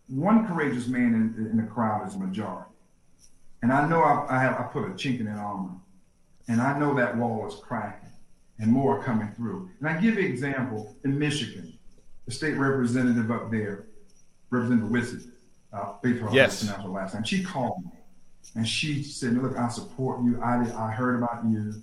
one 0.08 0.46
courageous 0.46 0.86
man 0.86 1.34
in, 1.36 1.46
in, 1.50 1.56
the 1.56 1.64
crowd 1.64 2.06
is 2.06 2.14
a 2.14 2.18
majority. 2.18 2.70
And 3.62 3.72
I 3.72 3.88
know 3.88 4.02
I, 4.02 4.26
I, 4.36 4.40
have, 4.40 4.60
I 4.60 4.64
put 4.64 4.84
a 4.84 4.90
chink 4.90 5.20
in 5.20 5.26
that 5.26 5.38
armor. 5.38 5.72
And 6.48 6.60
I 6.60 6.78
know 6.78 6.94
that 6.94 7.16
wall 7.16 7.46
is 7.46 7.54
cracking 7.56 8.07
and 8.58 8.70
more 8.70 8.98
are 8.98 9.02
coming 9.02 9.30
through. 9.36 9.70
And 9.80 9.88
I 9.88 10.00
give 10.00 10.14
you 10.14 10.20
an 10.20 10.26
example 10.26 10.96
in 11.04 11.18
Michigan, 11.18 11.78
the 12.26 12.32
state 12.32 12.54
representative 12.54 13.30
up 13.30 13.50
there, 13.50 13.86
Representative 14.50 14.90
Whitsett, 14.90 15.22
uh, 15.72 15.92
yes. 16.32 16.62
pronounce 16.62 16.82
her 16.82 16.88
last 16.88 17.14
name. 17.14 17.24
She 17.24 17.42
called 17.42 17.84
me 17.84 17.90
and 18.54 18.66
she 18.66 19.02
said, 19.02 19.34
Look, 19.34 19.56
I 19.56 19.68
support 19.68 20.22
you. 20.22 20.40
I, 20.42 20.60
I 20.76 20.90
heard 20.90 21.16
about 21.16 21.44
you. 21.44 21.74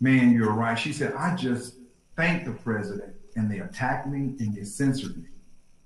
Man, 0.00 0.32
you're 0.32 0.52
right. 0.52 0.78
She 0.78 0.92
said, 0.92 1.14
I 1.14 1.34
just 1.36 1.76
thanked 2.16 2.46
the 2.46 2.52
president 2.52 3.14
and 3.36 3.50
they 3.50 3.60
attacked 3.60 4.06
me 4.06 4.34
and 4.38 4.54
they 4.54 4.64
censored 4.64 5.16
me 5.16 5.28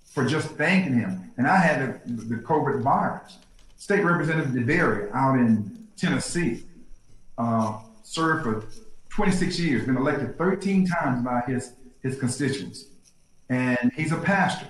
for 0.05 0.25
just 0.25 0.49
thanking 0.53 0.95
him. 0.95 1.33
And 1.37 1.47
I 1.47 1.57
had 1.57 2.01
the, 2.07 2.25
the 2.25 2.37
COVID 2.37 2.83
virus. 2.83 3.39
State 3.77 4.03
Representative 4.03 4.53
DeBerry 4.53 5.15
out 5.15 5.35
in 5.35 5.87
Tennessee 5.97 6.65
uh, 7.39 7.79
served 8.03 8.45
for 8.45 8.67
26 9.17 9.59
years, 9.61 9.87
been 9.87 9.97
elected 9.97 10.37
13 10.37 10.87
times 10.87 11.25
by 11.25 11.41
his, 11.47 11.73
his 12.03 12.19
constituents. 12.19 12.85
And 13.49 13.91
he's 13.97 14.13
a 14.13 14.19
pastor 14.19 14.67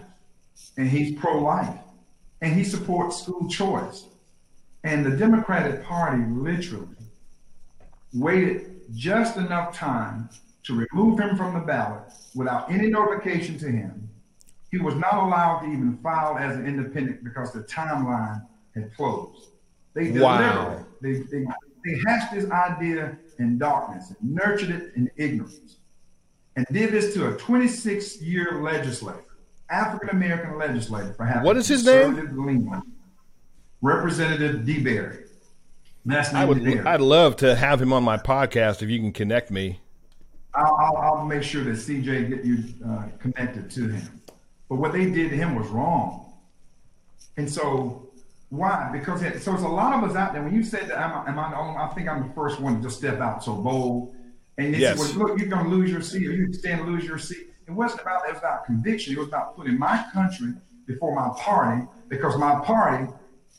and 0.76 0.88
he's 0.88 1.18
pro 1.18 1.40
life 1.40 1.80
and 2.40 2.55
he 2.55 2.62
supports 2.62 3.22
school 3.22 3.49
choice. 3.49 4.05
And 4.84 5.05
the 5.05 5.11
Democratic 5.11 5.82
Party 5.82 6.22
literally 6.30 6.86
waited 8.14 8.82
just 8.94 9.36
enough 9.36 9.76
time 9.76 10.28
to 10.62 10.86
remove 10.92 11.18
him 11.18 11.36
from 11.36 11.55
the 11.55 11.61
ballot 11.61 12.12
without 12.36 12.70
any 12.70 12.88
notification 12.88 13.59
to 13.59 13.66
him. 13.66 14.09
He 14.70 14.78
was 14.78 14.94
not 14.94 15.14
allowed 15.14 15.62
to 15.62 15.66
even 15.66 15.99
file 16.05 16.38
as 16.38 16.55
an 16.55 16.66
independent 16.66 17.24
because 17.24 17.53
the 17.53 17.64
timeline 17.64 18.47
had 18.76 18.94
closed. 18.94 19.49
They 19.94 20.12
wow. 20.12 20.84
They, 21.03 21.14
they, 21.14 21.44
they 21.84 22.01
hatched 22.07 22.32
this 22.32 22.49
idea 22.53 23.18
in 23.39 23.59
darkness 23.59 24.12
and 24.18 24.34
nurtured 24.34 24.70
it 24.70 24.93
in 24.97 25.11
ignorance 25.16 25.76
and 26.57 26.66
did 26.70 26.91
this 26.91 27.14
to 27.14 27.28
a 27.28 27.37
26 27.37 28.22
year 28.22 28.62
legislator, 28.62 29.24
African 29.70 30.11
American 30.11 30.59
legislator 30.59 31.12
for 31.12 31.24
having 31.24 31.45
what 31.45 31.57
is 31.57 31.68
his 31.68 31.84
name? 31.84 32.14
Leaning. 32.37 32.82
Representative 33.82 34.62
DeBerry. 34.62 35.28
That's 36.05 36.32
I 36.32 36.45
would. 36.45 36.59
DeBerry. 36.59 36.87
I'd 36.87 37.01
love 37.01 37.37
to 37.37 37.55
have 37.55 37.80
him 37.80 37.93
on 37.93 38.03
my 38.03 38.16
podcast 38.16 38.82
if 38.82 38.89
you 38.89 38.99
can 38.99 39.12
connect 39.12 39.51
me. 39.51 39.80
I'll, 40.55 40.74
I'll, 40.76 40.97
I'll 40.97 41.24
make 41.26 41.43
sure 41.43 41.62
that 41.64 41.72
CJ 41.72 42.28
get 42.30 42.45
you 42.45 42.64
uh, 42.89 43.05
connected 43.18 43.70
to 43.72 43.89
him. 43.89 44.22
But 44.68 44.76
what 44.76 44.93
they 44.93 45.11
did 45.11 45.30
to 45.30 45.37
him 45.37 45.55
was 45.55 45.68
wrong. 45.68 46.32
And 47.37 47.51
so 47.51 48.05
why? 48.57 48.90
Because 48.92 49.22
it, 49.22 49.42
so 49.42 49.54
it's 49.54 49.62
a 49.62 49.68
lot 49.68 49.92
of 49.94 50.09
us 50.09 50.16
out 50.16 50.32
there. 50.32 50.42
When 50.42 50.54
you 50.54 50.62
said 50.62 50.88
that, 50.88 50.98
am 50.98 51.12
I, 51.12 51.30
am 51.30 51.38
I 51.38 51.50
the 51.50 51.57
only? 51.57 51.76
I 51.76 51.88
think 51.88 52.09
I'm 52.09 52.28
the 52.28 52.34
first 52.34 52.61
one 52.61 52.76
to 52.76 52.82
just 52.82 52.98
step 52.98 53.20
out 53.20 53.42
so 53.44 53.54
bold. 53.54 54.14
And 54.59 54.74
they 54.74 54.78
yes. 54.78 54.98
said, 54.98 55.16
well, 55.16 55.28
look, 55.28 55.38
you're 55.38 55.48
going 55.48 55.64
to 55.64 55.70
lose 55.70 55.90
your 55.90 56.00
seat, 56.00 56.26
or 56.26 56.32
you 56.32 56.52
stand 56.52 56.80
to 56.80 56.86
lose 56.86 57.04
your 57.04 57.18
seat. 57.18 57.50
It 57.66 57.72
wasn't 57.72 58.02
about 58.02 58.22
that. 58.22 58.30
It 58.30 58.32
was 58.32 58.38
about 58.40 58.64
conviction. 58.64 59.12
It 59.12 59.18
was 59.18 59.28
about 59.28 59.57
putting 59.57 59.78
my 59.78 60.04
country 60.12 60.54
before 60.86 61.14
my 61.14 61.34
party 61.38 61.86
because 62.09 62.38
my 62.38 62.61
party 62.61 63.12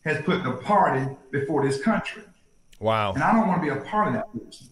has 0.06 0.24
put 0.24 0.44
the 0.44 0.54
party 0.54 1.16
before 1.32 1.68
this 1.68 1.82
country. 1.82 2.24
Wow. 2.80 3.14
And 3.14 3.24
I 3.24 3.34
don't 3.34 3.48
want 3.48 3.62
to 3.62 3.74
be 3.74 3.78
a 3.78 3.84
part 3.84 4.08
of 4.08 4.14
that 4.14 4.34
business. 4.34 4.70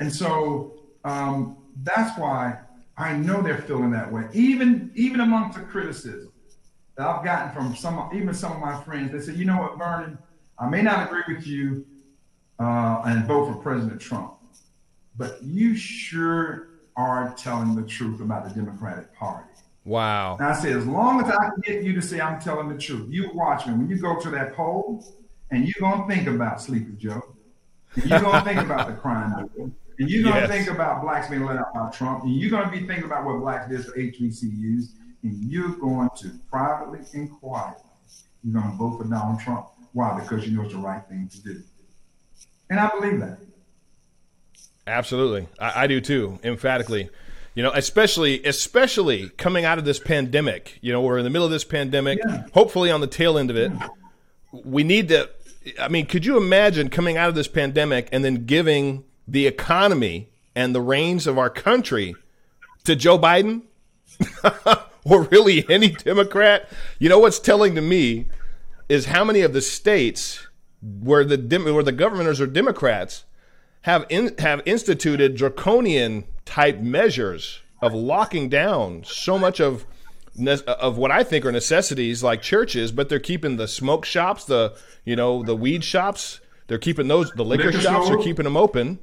And 0.00 0.12
so 0.12 0.80
um, 1.04 1.56
that's 1.82 2.18
why 2.18 2.58
I 2.96 3.16
know 3.16 3.42
they're 3.42 3.62
feeling 3.62 3.90
that 3.92 4.10
way. 4.10 4.24
Even 4.32 4.90
even 4.94 5.20
amongst 5.20 5.58
the 5.58 5.64
criticism 5.64 6.32
that 6.96 7.06
I've 7.06 7.24
gotten 7.24 7.52
from 7.52 7.74
some, 7.74 8.10
even 8.14 8.34
some 8.34 8.52
of 8.52 8.60
my 8.60 8.80
friends, 8.82 9.12
they 9.12 9.20
said, 9.20 9.36
you 9.36 9.44
know 9.44 9.56
what, 9.56 9.78
Vernon, 9.78 10.18
I 10.58 10.68
may 10.68 10.82
not 10.82 11.06
agree 11.06 11.34
with 11.34 11.46
you 11.46 11.84
uh, 12.58 13.02
and 13.04 13.26
vote 13.26 13.52
for 13.52 13.58
President 13.60 14.00
Trump, 14.00 14.34
but 15.16 15.42
you 15.42 15.76
sure 15.76 16.68
are 16.96 17.34
telling 17.36 17.74
the 17.74 17.82
truth 17.82 18.20
about 18.20 18.48
the 18.48 18.54
Democratic 18.54 19.12
Party. 19.14 19.48
Wow. 19.84 20.36
And 20.38 20.46
I 20.46 20.54
said, 20.54 20.76
as 20.76 20.86
long 20.86 21.22
as 21.22 21.30
I 21.30 21.50
can 21.50 21.60
get 21.62 21.82
you 21.82 21.92
to 21.94 22.02
say 22.02 22.20
I'm 22.20 22.40
telling 22.40 22.68
the 22.68 22.78
truth, 22.78 23.10
you 23.10 23.30
watch 23.34 23.66
me. 23.66 23.74
When 23.74 23.88
you 23.88 23.98
go 23.98 24.18
to 24.20 24.30
that 24.30 24.54
poll 24.54 25.04
and 25.50 25.64
you're 25.66 25.74
going 25.80 26.08
to 26.08 26.14
think 26.14 26.28
about 26.28 26.60
Sleepy 26.60 26.92
Joe, 26.96 27.34
and 27.96 28.06
you're 28.06 28.20
going 28.20 28.42
to 28.42 28.48
think 28.48 28.60
about 28.60 28.86
the 28.86 28.94
crime 28.94 29.48
bill, 29.54 29.70
and 29.98 30.08
you're 30.08 30.22
going 30.22 30.34
to 30.34 30.40
yes. 30.40 30.50
think 30.50 30.70
about 30.70 31.02
blacks 31.02 31.28
being 31.28 31.44
let 31.44 31.56
out 31.56 31.74
by 31.74 31.90
Trump, 31.90 32.24
and 32.24 32.34
you're 32.34 32.50
going 32.50 32.64
to 32.64 32.70
be 32.70 32.86
thinking 32.86 33.04
about 33.04 33.24
what 33.24 33.40
blacks 33.40 33.68
did 33.68 33.84
for 33.84 33.92
HBCUs, 33.92 34.86
and 35.24 35.50
you're 35.50 35.74
going 35.76 36.10
to 36.18 36.30
privately 36.50 37.00
quietly, 37.40 37.82
you're 38.44 38.60
going 38.60 38.70
to 38.70 38.76
vote 38.76 38.98
for 38.98 39.08
Donald 39.08 39.40
Trump. 39.40 39.66
Why? 39.92 40.20
Because 40.20 40.46
you 40.46 40.56
know 40.56 40.64
it's 40.64 40.74
the 40.74 40.78
right 40.78 41.02
thing 41.08 41.28
to 41.28 41.42
do. 41.42 41.62
And 42.70 42.78
I 42.78 42.90
believe 42.90 43.20
that. 43.20 43.38
Absolutely. 44.86 45.48
I, 45.58 45.84
I 45.84 45.86
do 45.86 46.00
too, 46.00 46.38
emphatically. 46.44 47.08
You 47.54 47.62
know, 47.62 47.72
especially 47.72 48.44
especially 48.44 49.30
coming 49.30 49.64
out 49.64 49.78
of 49.78 49.84
this 49.84 49.98
pandemic. 49.98 50.78
You 50.82 50.92
know, 50.92 51.00
we're 51.00 51.18
in 51.18 51.24
the 51.24 51.30
middle 51.30 51.46
of 51.46 51.52
this 51.52 51.64
pandemic. 51.64 52.18
Yeah. 52.26 52.44
Hopefully, 52.52 52.90
on 52.90 53.00
the 53.00 53.06
tail 53.06 53.38
end 53.38 53.48
of 53.48 53.56
it, 53.56 53.72
yeah. 53.72 53.88
we 54.64 54.82
need 54.82 55.08
to. 55.08 55.30
I 55.80 55.88
mean, 55.88 56.06
could 56.06 56.26
you 56.26 56.36
imagine 56.36 56.90
coming 56.90 57.16
out 57.16 57.28
of 57.28 57.36
this 57.36 57.48
pandemic 57.48 58.08
and 58.12 58.24
then 58.24 58.44
giving 58.44 59.04
the 59.26 59.46
economy 59.46 60.28
and 60.54 60.74
the 60.74 60.80
reins 60.80 61.26
of 61.26 61.38
our 61.38 61.48
country 61.48 62.14
to 62.82 62.96
Joe 62.96 63.18
Biden 63.18 63.62
or 65.10 65.22
really 65.24 65.64
any 65.68 65.90
Democrat? 65.90 66.68
You 66.98 67.08
know 67.08 67.18
what's 67.18 67.38
telling 67.38 67.74
to 67.74 67.80
me 67.80 68.26
is 68.88 69.06
how 69.06 69.24
many 69.24 69.40
of 69.40 69.52
the 69.52 69.62
states 69.62 70.46
where 70.82 71.24
the 71.24 71.36
where 71.72 71.82
the 71.82 71.92
governors 71.92 72.40
are 72.40 72.46
Democrats 72.46 73.24
have 73.82 74.06
in, 74.08 74.34
have 74.38 74.62
instituted 74.66 75.36
draconian 75.36 76.24
type 76.44 76.80
measures 76.80 77.60
of 77.80 77.92
locking 77.92 78.48
down 78.48 79.02
so 79.04 79.38
much 79.38 79.60
of 79.60 79.86
of 80.66 80.98
what 80.98 81.10
I 81.10 81.22
think 81.22 81.44
are 81.44 81.52
necessities 81.52 82.22
like 82.22 82.42
churches, 82.42 82.90
but 82.90 83.08
they're 83.08 83.20
keeping 83.20 83.56
the 83.56 83.68
smoke 83.68 84.04
shops, 84.04 84.44
the 84.44 84.76
you 85.04 85.16
know 85.16 85.42
the 85.42 85.54
weed 85.54 85.84
shops, 85.84 86.40
they're 86.66 86.78
keeping 86.78 87.08
those 87.08 87.30
the 87.32 87.44
liquor, 87.44 87.66
liquor 87.66 87.80
shops, 87.80 88.10
are 88.10 88.18
keeping 88.18 88.44
them 88.44 88.56
open. 88.56 88.98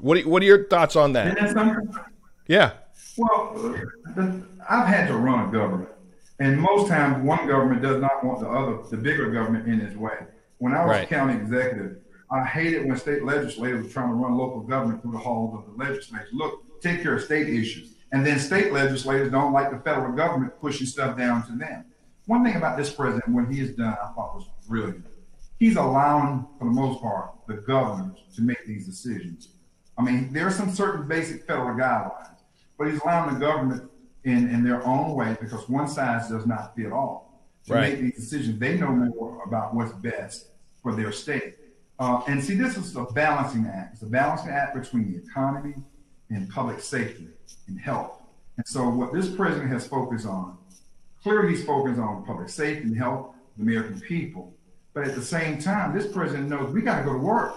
What 0.00 0.18
are, 0.18 0.28
what 0.28 0.42
are 0.42 0.46
your 0.46 0.66
thoughts 0.66 0.96
on 0.96 1.12
that? 1.12 1.36
Yeah. 2.46 2.72
Well, 3.20 3.76
I've 4.68 4.86
had 4.86 5.06
to 5.08 5.14
run 5.14 5.48
a 5.48 5.52
government, 5.52 5.90
and 6.38 6.58
most 6.58 6.88
times 6.88 7.22
one 7.22 7.46
government 7.46 7.82
does 7.82 8.00
not 8.00 8.24
want 8.24 8.40
the 8.40 8.48
other, 8.48 8.78
the 8.88 8.96
bigger 8.96 9.30
government, 9.30 9.68
in 9.68 9.78
its 9.78 9.94
way. 9.94 10.16
When 10.56 10.72
I 10.72 10.86
was 10.86 10.96
right. 10.96 11.08
county 11.08 11.34
executive, 11.34 11.98
I 12.30 12.44
hated 12.44 12.86
when 12.86 12.96
state 12.96 13.22
legislators 13.24 13.84
were 13.84 13.92
trying 13.92 14.08
to 14.08 14.14
run 14.14 14.38
local 14.38 14.60
government 14.60 15.02
through 15.02 15.12
the 15.12 15.18
halls 15.18 15.54
of 15.54 15.66
the 15.66 15.84
legislature. 15.84 16.28
Look, 16.32 16.80
take 16.80 17.02
care 17.02 17.14
of 17.14 17.22
state 17.22 17.50
issues. 17.50 17.94
And 18.12 18.24
then 18.24 18.38
state 18.38 18.72
legislators 18.72 19.30
don't 19.30 19.52
like 19.52 19.70
the 19.70 19.78
federal 19.78 20.16
government 20.16 20.58
pushing 20.58 20.86
stuff 20.86 21.18
down 21.18 21.46
to 21.46 21.52
them. 21.52 21.84
One 22.24 22.42
thing 22.42 22.56
about 22.56 22.78
this 22.78 22.90
president, 22.90 23.28
what 23.28 23.52
he 23.52 23.60
has 23.60 23.70
done, 23.72 23.96
I 24.02 24.12
thought 24.14 24.34
was 24.34 24.48
really 24.66 24.92
good. 24.92 25.04
He's 25.58 25.76
allowing, 25.76 26.46
for 26.58 26.64
the 26.64 26.70
most 26.70 27.02
part, 27.02 27.32
the 27.46 27.54
governors 27.54 28.18
to 28.36 28.42
make 28.42 28.64
these 28.66 28.86
decisions. 28.86 29.48
I 29.98 30.02
mean, 30.02 30.32
there 30.32 30.46
are 30.46 30.50
some 30.50 30.70
certain 30.70 31.06
basic 31.06 31.46
federal 31.46 31.76
guidelines, 31.76 32.39
but 32.80 32.90
he's 32.90 33.00
allowing 33.02 33.34
the 33.34 33.38
government 33.38 33.90
in, 34.24 34.48
in 34.48 34.64
their 34.64 34.82
own 34.86 35.14
way 35.14 35.36
because 35.38 35.68
one 35.68 35.86
size 35.86 36.30
does 36.30 36.46
not 36.46 36.74
fit 36.74 36.90
all 36.90 37.44
to 37.66 37.74
right. 37.74 37.92
make 37.92 38.00
these 38.00 38.14
decisions. 38.14 38.58
They 38.58 38.78
know 38.78 38.88
more 38.90 39.42
about 39.44 39.74
what's 39.74 39.92
best 39.92 40.46
for 40.82 40.96
their 40.96 41.12
state. 41.12 41.56
Uh, 41.98 42.22
and 42.26 42.42
see, 42.42 42.54
this 42.54 42.78
is 42.78 42.96
a 42.96 43.04
balancing 43.04 43.66
act. 43.66 43.92
It's 43.92 44.02
a 44.02 44.06
balancing 44.06 44.48
act 44.48 44.74
between 44.74 45.12
the 45.12 45.18
economy 45.18 45.74
and 46.30 46.48
public 46.48 46.80
safety 46.80 47.28
and 47.68 47.78
health. 47.78 48.22
And 48.56 48.66
so, 48.66 48.88
what 48.88 49.12
this 49.12 49.28
president 49.28 49.70
has 49.70 49.86
focused 49.86 50.26
on, 50.26 50.56
clearly, 51.22 51.50
he's 51.50 51.66
focused 51.66 52.00
on 52.00 52.24
public 52.24 52.48
safety 52.48 52.84
and 52.84 52.96
health 52.96 53.34
the 53.58 53.62
American 53.62 54.00
people. 54.00 54.54
But 54.94 55.06
at 55.06 55.14
the 55.14 55.22
same 55.22 55.58
time, 55.58 55.94
this 55.94 56.10
president 56.10 56.48
knows 56.48 56.72
we 56.72 56.80
got 56.80 57.00
to 57.00 57.04
go 57.04 57.12
to 57.12 57.18
work. 57.18 57.56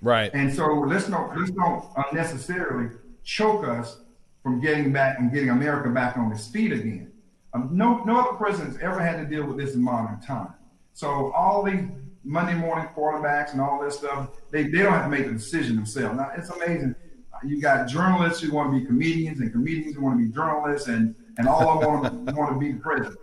Right. 0.00 0.30
And 0.32 0.54
so, 0.54 0.66
let's 0.74 1.08
not 1.08 1.36
let's 1.36 1.50
don't 1.50 1.84
unnecessarily 1.96 2.90
choke 3.24 3.66
us 3.66 3.98
from 4.42 4.60
getting 4.60 4.92
back 4.92 5.18
and 5.18 5.32
getting 5.32 5.50
America 5.50 5.88
back 5.90 6.16
on 6.16 6.32
its 6.32 6.48
feet 6.48 6.72
again. 6.72 7.12
Um, 7.52 7.70
no, 7.72 8.02
no 8.04 8.20
other 8.20 8.36
president's 8.36 8.78
ever 8.80 9.00
had 9.00 9.16
to 9.18 9.26
deal 9.26 9.44
with 9.44 9.58
this 9.58 9.74
in 9.74 9.82
modern 9.82 10.20
time. 10.20 10.54
So 10.92 11.32
all 11.32 11.62
these 11.62 11.84
Monday 12.24 12.54
morning 12.54 12.88
quarterbacks 12.96 13.52
and 13.52 13.60
all 13.60 13.82
this 13.82 13.98
stuff, 13.98 14.30
they, 14.50 14.64
they 14.64 14.78
don't 14.78 14.92
have 14.92 15.04
to 15.04 15.10
make 15.10 15.26
the 15.26 15.32
decision 15.32 15.76
themselves. 15.76 16.16
Now 16.16 16.30
it's 16.36 16.50
amazing. 16.50 16.94
You 17.44 17.60
got 17.60 17.88
journalists 17.88 18.42
who 18.42 18.52
want 18.52 18.72
to 18.72 18.78
be 18.78 18.84
comedians 18.84 19.40
and 19.40 19.50
comedians 19.50 19.96
who 19.96 20.02
want 20.02 20.18
to 20.18 20.26
be 20.26 20.32
journalists 20.32 20.88
and, 20.88 21.14
and 21.38 21.48
all 21.48 21.68
of 21.70 21.80
them 21.80 22.02
want 22.02 22.28
to, 22.28 22.34
want 22.34 22.52
to 22.52 22.58
be 22.58 22.72
the 22.72 22.78
president. 22.78 23.18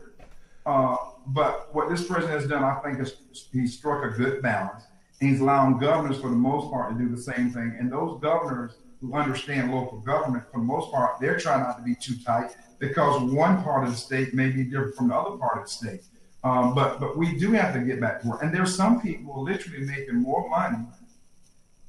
Uh, 0.66 0.96
but 1.28 1.74
what 1.74 1.90
this 1.90 2.06
president 2.06 2.42
has 2.42 2.50
done, 2.50 2.64
I 2.64 2.76
think, 2.84 3.00
is 3.00 3.16
he 3.52 3.68
struck 3.68 4.04
a 4.04 4.10
good 4.10 4.42
balance. 4.42 4.84
He's 5.20 5.40
allowing 5.40 5.78
governors, 5.78 6.20
for 6.20 6.30
the 6.30 6.36
most 6.36 6.72
part, 6.72 6.92
to 6.92 6.98
do 6.98 7.14
the 7.14 7.22
same 7.22 7.52
thing. 7.52 7.76
And 7.80 7.92
those 7.92 8.20
governors 8.22 8.78
who 9.02 9.14
understand 9.14 9.72
local 9.72 10.00
government, 10.00 10.44
for 10.52 10.60
the 10.60 10.66
most 10.66 10.92
part, 10.92 11.20
they're 11.20 11.38
trying 11.38 11.62
not 11.62 11.78
to 11.78 11.84
be 11.84 11.96
too 11.96 12.16
tight 12.26 12.56
because 12.80 13.22
one 13.32 13.64
part 13.64 13.84
of 13.84 13.92
the 13.92 13.98
state 13.98 14.34
may 14.34 14.50
be 14.50 14.64
different 14.64 14.96
from 14.96 15.10
the 15.10 15.16
other 15.16 15.38
part 15.38 15.58
of 15.58 15.66
the 15.66 15.70
state. 15.70 16.02
Um, 16.44 16.76
but 16.76 17.00
but 17.00 17.18
we 17.18 17.38
do 17.38 17.52
have 17.52 17.74
to 17.74 17.80
get 17.82 18.00
back 18.00 18.22
to 18.22 18.28
work. 18.28 18.44
And 18.44 18.54
there's 18.54 18.76
some 18.76 19.02
people 19.02 19.44
literally 19.44 19.86
making 19.86 20.16
more 20.16 20.48
money 20.50 20.86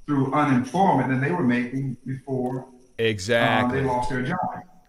through 0.07 0.33
unemployment 0.33 1.09
than 1.11 1.21
they 1.21 1.31
were 1.31 1.45
making 1.45 1.97
before 2.07 2.67
exactly 2.99 3.79
uh, 3.79 3.83
they 3.83 3.87
lost 3.87 4.11
their 4.11 4.23
job. 4.23 4.39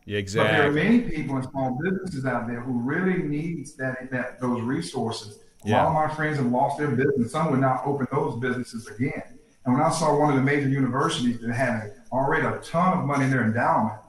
Exactly. 0.07 0.49
But 0.49 0.57
there 0.57 0.70
are 0.70 0.72
many 0.72 1.01
people 1.01 1.36
and 1.36 1.45
small 1.45 1.78
businesses 1.84 2.26
out 2.26 2.47
there 2.47 2.61
who 2.61 2.80
really 2.80 3.22
needs 3.22 3.76
that 3.76 4.09
that 4.11 4.39
those 4.39 4.61
resources. 4.61 5.39
A 5.65 5.70
yeah. 5.70 5.84
lot 5.84 5.88
of 5.88 6.09
my 6.09 6.15
friends 6.15 6.38
have 6.38 6.47
lost 6.47 6.78
their 6.78 6.91
business. 6.91 7.34
Some 7.34 7.51
would 7.51 7.59
not 7.59 7.86
open 7.86 8.07
those 8.11 8.39
businesses 8.39 8.88
again. 8.88 9.38
And 9.65 9.74
when 9.74 9.84
I 9.84 9.91
saw 9.91 10.17
one 10.17 10.30
of 10.30 10.36
the 10.36 10.41
major 10.41 10.70
universities 10.70 11.41
that 11.41 11.53
had 11.53 11.93
already 12.12 12.45
a 12.45 12.60
ton 12.62 12.99
of 12.99 13.05
money 13.05 13.26
in 13.26 13.32
their 13.32 13.43
endowment, 13.43 13.99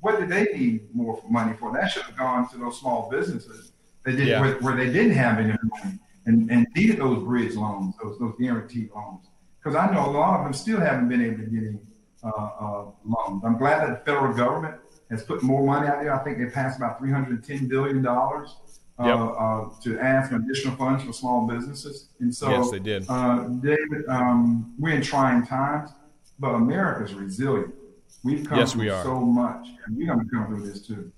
what 0.00 0.18
did 0.20 0.28
they 0.28 0.44
need 0.56 0.94
more 0.94 1.20
money 1.28 1.54
for? 1.58 1.72
That 1.72 1.88
should 1.88 2.02
have 2.04 2.16
gone 2.16 2.48
to 2.50 2.58
those 2.58 2.78
small 2.80 3.08
businesses 3.10 3.72
that 4.04 4.12
did 4.16 4.28
Yeah. 4.28 4.40
where, 4.40 4.54
where 4.60 4.76
they 4.76 4.92
didn't 4.92 5.12
have 5.12 5.38
any 5.38 5.54
money 5.62 5.98
and, 6.26 6.50
and 6.50 6.66
needed 6.74 6.98
those 6.98 7.22
bridge 7.24 7.54
loans, 7.54 7.94
those 8.02 8.18
those 8.18 8.34
guaranteed 8.40 8.90
loans. 8.94 9.26
Because 9.62 9.76
I 9.76 9.92
know 9.92 10.06
a 10.06 10.12
lot 10.12 10.38
of 10.38 10.44
them 10.44 10.52
still 10.52 10.80
haven't 10.80 11.08
been 11.08 11.22
able 11.22 11.38
to 11.38 11.50
get 11.50 11.62
any 11.64 11.78
uh, 12.22 12.28
uh, 12.28 12.84
loans. 13.04 13.42
I'm 13.44 13.58
glad 13.58 13.88
that 13.88 14.04
the 14.04 14.10
federal 14.12 14.32
government 14.34 14.76
has 15.10 15.22
put 15.22 15.42
more 15.42 15.64
money 15.64 15.88
out 15.88 16.00
there. 16.02 16.14
I 16.14 16.22
think 16.24 16.38
they 16.38 16.46
passed 16.46 16.78
about 16.78 16.98
310 16.98 17.68
billion 17.68 18.02
dollars 18.02 18.56
uh, 18.98 19.04
Yep. 19.06 19.18
uh, 19.18 19.64
to 19.82 19.98
ask 20.00 20.30
for 20.30 20.36
additional 20.36 20.74
funds 20.76 21.04
for 21.04 21.12
small 21.12 21.46
businesses. 21.46 22.08
And 22.20 22.34
so, 22.34 22.48
Yes, 22.50 22.70
they 22.70 22.78
did. 22.78 23.04
Uh, 23.08 23.40
David, 23.60 24.06
um, 24.08 24.74
we're 24.78 24.94
in 24.94 25.02
trying 25.02 25.44
times, 25.46 25.90
but 26.38 26.54
America's 26.54 27.14
resilient. 27.14 27.74
We've 28.22 28.46
come 28.46 28.58
Yes, 28.58 28.72
through 28.72 28.82
we 28.82 28.90
are. 28.90 29.04
so 29.04 29.20
much, 29.20 29.66
and 29.86 29.96
we're 29.96 30.06
going 30.06 30.20
to 30.20 30.30
come 30.30 30.46
through 30.46 30.66
this 30.70 30.86
too. 30.86 31.12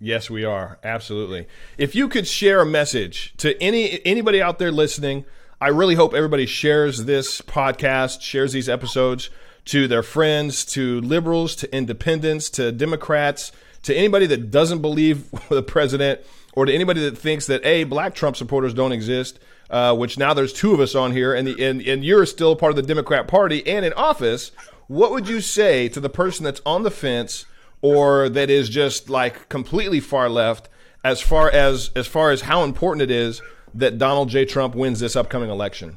Yes, 0.00 0.30
we 0.30 0.44
are. 0.44 0.78
Absolutely. 0.84 1.46
If 1.76 1.94
you 1.94 2.08
could 2.08 2.26
share 2.26 2.60
a 2.60 2.66
message 2.66 3.34
to 3.38 3.60
any 3.62 4.00
anybody 4.06 4.40
out 4.40 4.58
there 4.58 4.70
listening, 4.70 5.24
I 5.60 5.68
really 5.68 5.96
hope 5.96 6.14
everybody 6.14 6.46
shares 6.46 7.04
this 7.04 7.40
podcast, 7.40 8.20
shares 8.22 8.52
these 8.52 8.68
episodes 8.68 9.28
to 9.66 9.88
their 9.88 10.04
friends, 10.04 10.64
to 10.66 11.00
liberals, 11.00 11.56
to 11.56 11.76
independents, 11.76 12.48
to 12.50 12.70
Democrats, 12.70 13.50
to 13.82 13.94
anybody 13.94 14.26
that 14.26 14.50
doesn't 14.52 14.80
believe 14.80 15.28
the 15.48 15.62
president, 15.64 16.20
or 16.52 16.64
to 16.64 16.72
anybody 16.72 17.00
that 17.02 17.18
thinks 17.18 17.46
that 17.46 17.64
a 17.64 17.84
black 17.84 18.14
Trump 18.14 18.36
supporters 18.36 18.72
don't 18.72 18.92
exist. 18.92 19.40
Uh, 19.70 19.94
which 19.94 20.16
now 20.16 20.32
there's 20.32 20.52
two 20.54 20.72
of 20.72 20.80
us 20.80 20.94
on 20.94 21.12
here, 21.12 21.34
and, 21.34 21.46
the, 21.46 21.62
and 21.62 21.82
and 21.82 22.02
you're 22.02 22.24
still 22.24 22.56
part 22.56 22.70
of 22.70 22.76
the 22.76 22.82
Democrat 22.82 23.28
Party 23.28 23.66
and 23.66 23.84
in 23.84 23.92
office. 23.92 24.50
What 24.86 25.10
would 25.10 25.28
you 25.28 25.42
say 25.42 25.88
to 25.90 26.00
the 26.00 26.08
person 26.08 26.44
that's 26.44 26.62
on 26.64 26.82
the 26.84 26.90
fence? 26.90 27.44
or 27.80 28.28
that 28.28 28.50
is 28.50 28.68
just 28.68 29.08
like 29.08 29.48
completely 29.48 30.00
far 30.00 30.28
left 30.28 30.68
as 31.04 31.20
far 31.20 31.48
as 31.48 31.92
as 31.94 32.08
far 32.08 32.32
as 32.32 32.40
how 32.40 32.64
important 32.64 33.02
it 33.02 33.10
is 33.10 33.40
that 33.72 33.98
Donald 33.98 34.28
J. 34.30 34.44
Trump 34.44 34.74
wins 34.74 34.98
this 34.98 35.14
upcoming 35.14 35.48
election. 35.48 35.96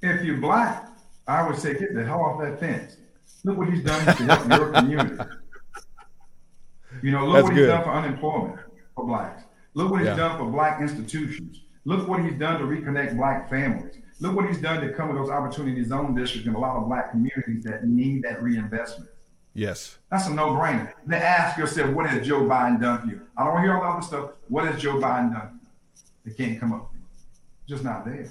If 0.00 0.22
you're 0.24 0.38
black, 0.38 0.88
I 1.28 1.46
would 1.46 1.58
say 1.58 1.74
get 1.78 1.94
the 1.94 2.02
hell 2.02 2.22
off 2.22 2.40
that 2.42 2.58
fence. 2.58 2.96
Look 3.44 3.58
what 3.58 3.68
he's 3.68 3.84
done 3.84 4.06
to 4.06 4.12
help 4.24 4.48
your 4.48 4.72
community. 4.80 5.22
You 7.02 7.10
know, 7.10 7.26
look 7.26 7.34
That's 7.34 7.44
what 7.44 7.54
good. 7.54 7.58
he's 7.58 7.68
done 7.68 7.84
for 7.84 7.92
unemployment 7.92 8.60
for 8.94 9.06
blacks. 9.06 9.42
Look 9.74 9.90
what 9.90 9.98
he's 10.00 10.06
Yeah. 10.06 10.16
done 10.16 10.38
for 10.38 10.50
black 10.50 10.80
institutions. 10.80 11.60
Look 11.86 12.08
what 12.08 12.22
he's 12.22 12.34
done 12.34 12.58
to 12.58 12.66
reconnect 12.66 13.16
black 13.16 13.48
families. 13.48 13.94
Look 14.18 14.34
what 14.34 14.48
he's 14.48 14.60
done 14.60 14.80
to 14.80 14.92
come 14.92 15.08
with 15.08 15.18
those 15.18 15.30
opportunity 15.30 15.84
zone 15.84 16.16
districts 16.16 16.48
and 16.48 16.56
a 16.56 16.58
lot 16.58 16.76
of 16.76 16.88
black 16.88 17.12
communities 17.12 17.62
that 17.62 17.86
need 17.86 18.24
that 18.24 18.42
reinvestment. 18.42 19.08
Yes. 19.54 19.96
That's 20.10 20.26
a 20.26 20.34
no-brainer. 20.34 20.92
Then 21.06 21.22
ask 21.22 21.56
yourself, 21.56 21.94
what 21.94 22.06
has 22.06 22.26
Joe 22.26 22.40
Biden 22.40 22.80
done 22.80 23.02
for 23.02 23.06
you? 23.06 23.20
I 23.38 23.44
don't 23.44 23.62
hear 23.62 23.74
all 23.74 23.82
the 23.82 23.88
other 23.88 24.02
stuff. 24.02 24.30
What 24.48 24.66
has 24.66 24.82
Joe 24.82 24.96
Biden 24.96 25.32
done? 25.32 25.60
They 26.24 26.32
can't 26.32 26.58
come 26.58 26.72
up. 26.72 26.92
Just 27.68 27.84
not 27.84 28.04
there. 28.04 28.26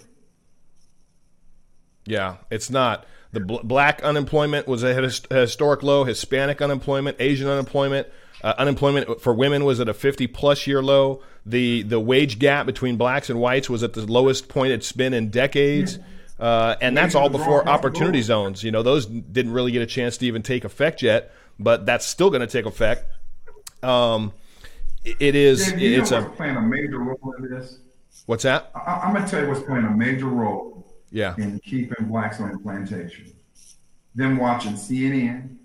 Yeah, 2.06 2.38
it's 2.52 2.70
not. 2.70 3.06
The 3.32 3.40
bl- 3.40 3.64
black 3.64 4.04
unemployment 4.04 4.68
was 4.68 4.84
at 4.84 5.02
a 5.32 5.40
historic 5.40 5.82
low. 5.82 6.04
Hispanic 6.04 6.62
unemployment, 6.62 7.18
Asian 7.20 7.48
unemployment, 7.48 8.08
uh, 8.44 8.54
unemployment 8.58 9.22
for 9.22 9.34
women 9.34 9.66
was 9.66 9.80
at 9.80 9.88
a 9.90 9.94
50 9.94 10.28
plus 10.28 10.68
year 10.68 10.82
low. 10.84 11.22
The 11.46 11.84
the 11.84 12.00
wage 12.00 12.40
gap 12.40 12.66
between 12.66 12.98
blacks 12.98 13.30
and 13.30 13.40
whites 13.40 13.70
was 13.70 13.84
at 13.84 13.94
the 13.94 14.06
lowest 14.06 14.48
point 14.50 14.72
it's 14.72 14.92
been 14.92 15.14
in 15.14 15.30
decades. 15.30 16.00
Uh, 16.40 16.76
and 16.82 16.98
that's 16.98 17.16
all 17.16 17.30
before 17.30 17.68
opportunity 17.68 18.22
zones. 18.22 18.62
You 18.64 18.72
know, 18.72 18.84
those 18.84 19.06
didn't 19.06 19.54
really 19.54 19.72
get 19.72 19.82
a 19.82 19.86
chance 19.86 20.18
to 20.18 20.26
even 20.26 20.42
take 20.44 20.66
effect 20.66 21.02
yet, 21.02 21.32
but 21.60 21.86
that's 21.86 22.06
still 22.06 22.30
going 22.30 22.42
to 22.42 22.48
take 22.48 22.66
effect. 22.66 23.06
Um, 23.82 24.34
it- 25.06 25.36
is. 25.36 25.72
You 25.74 26.02
It's 26.02 26.12
a. 26.12 26.24
playing 26.24 26.58
a 26.58 26.62
major 26.62 27.00
role 27.00 27.34
in 27.40 27.50
this? 27.50 27.80
What's 28.26 28.44
that? 28.44 28.72
I, 28.76 29.02
I'm 29.04 29.14
gonna 29.14 29.28
tell 29.28 29.44
you 29.44 29.48
what's 29.50 29.62
playing 29.62 29.86
a 29.86 29.92
major 29.92 30.26
role 30.26 30.86
Yeah. 31.12 31.36
in 31.38 31.60
keeping 31.60 32.08
blacks 32.08 32.42
on 32.42 32.52
the 32.52 32.58
plantation. 32.58 33.32
Them 34.16 34.38
watching 34.38 34.74
CNN, 34.74 35.56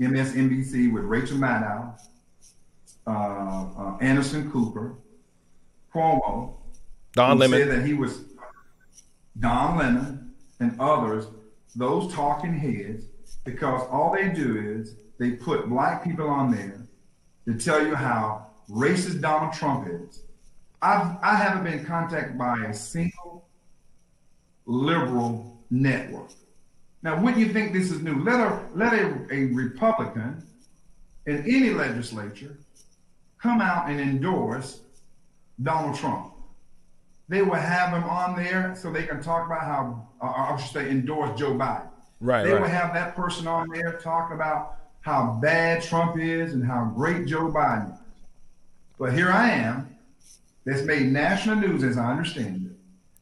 MSNBC 0.00 0.92
with 0.92 1.04
Rachel 1.04 1.36
Maddow, 1.36 1.94
uh, 3.06 3.10
uh, 3.10 3.98
Anderson 4.00 4.50
Cooper, 4.50 4.94
Cuomo, 5.94 6.54
Don 7.12 7.38
Lemon. 7.38 7.60
said 7.60 7.70
that 7.70 7.84
he 7.86 7.94
was 7.94 8.24
Don 9.38 9.76
Lemon 9.78 10.32
and 10.60 10.78
others, 10.80 11.26
those 11.76 12.12
talking 12.12 12.54
heads, 12.54 13.06
because 13.44 13.86
all 13.90 14.12
they 14.12 14.28
do 14.28 14.78
is 14.80 14.96
they 15.18 15.32
put 15.32 15.68
black 15.68 16.02
people 16.02 16.28
on 16.28 16.50
there 16.50 16.80
to 17.46 17.54
tell 17.54 17.84
you 17.84 17.94
how 17.94 18.46
racist 18.70 19.20
Donald 19.20 19.52
Trump 19.52 19.88
is. 19.88 20.22
I've, 20.82 21.16
I 21.22 21.34
haven't 21.34 21.64
been 21.64 21.84
contacted 21.84 22.38
by 22.38 22.58
a 22.64 22.74
single 22.74 23.46
liberal 24.64 25.60
network. 25.70 26.30
Now, 27.02 27.20
wouldn't 27.20 27.38
you 27.38 27.52
think 27.52 27.72
this 27.72 27.90
is 27.90 28.02
new? 28.02 28.22
Let 28.22 28.40
a 28.40 28.60
let 28.74 28.92
a, 28.92 29.26
a 29.32 29.46
Republican 29.46 30.42
in 31.26 31.38
any 31.38 31.70
legislature 31.70 32.56
come 33.40 33.60
out 33.60 33.88
and 33.88 34.00
endorse 34.00 34.80
Donald 35.62 35.96
Trump. 35.96 36.32
They 37.28 37.42
will 37.42 37.54
have 37.54 37.90
him 37.94 38.04
on 38.04 38.36
there 38.36 38.74
so 38.76 38.90
they 38.92 39.04
can 39.04 39.22
talk 39.22 39.46
about 39.46 39.62
how, 39.62 40.08
uh, 40.20 40.26
I 40.54 40.56
should 40.60 40.72
say, 40.72 40.90
endorse 40.90 41.38
Joe 41.38 41.52
Biden. 41.52 41.86
Right, 42.20 42.42
They 42.44 42.52
right. 42.52 42.60
will 42.60 42.68
have 42.68 42.92
that 42.92 43.14
person 43.14 43.46
on 43.46 43.68
there 43.70 43.92
talking 44.02 44.34
about 44.34 44.76
how 45.00 45.38
bad 45.40 45.82
Trump 45.82 46.18
is 46.18 46.52
and 46.54 46.64
how 46.66 46.92
great 46.94 47.26
Joe 47.26 47.50
Biden 47.50 47.94
is. 47.94 47.98
But 48.98 49.14
here 49.14 49.30
I 49.30 49.48
am, 49.50 49.96
that's 50.66 50.82
made 50.82 51.06
national 51.06 51.56
news 51.56 51.82
as 51.84 51.96
I 51.96 52.10
understand 52.10 52.66
it. 52.66 52.72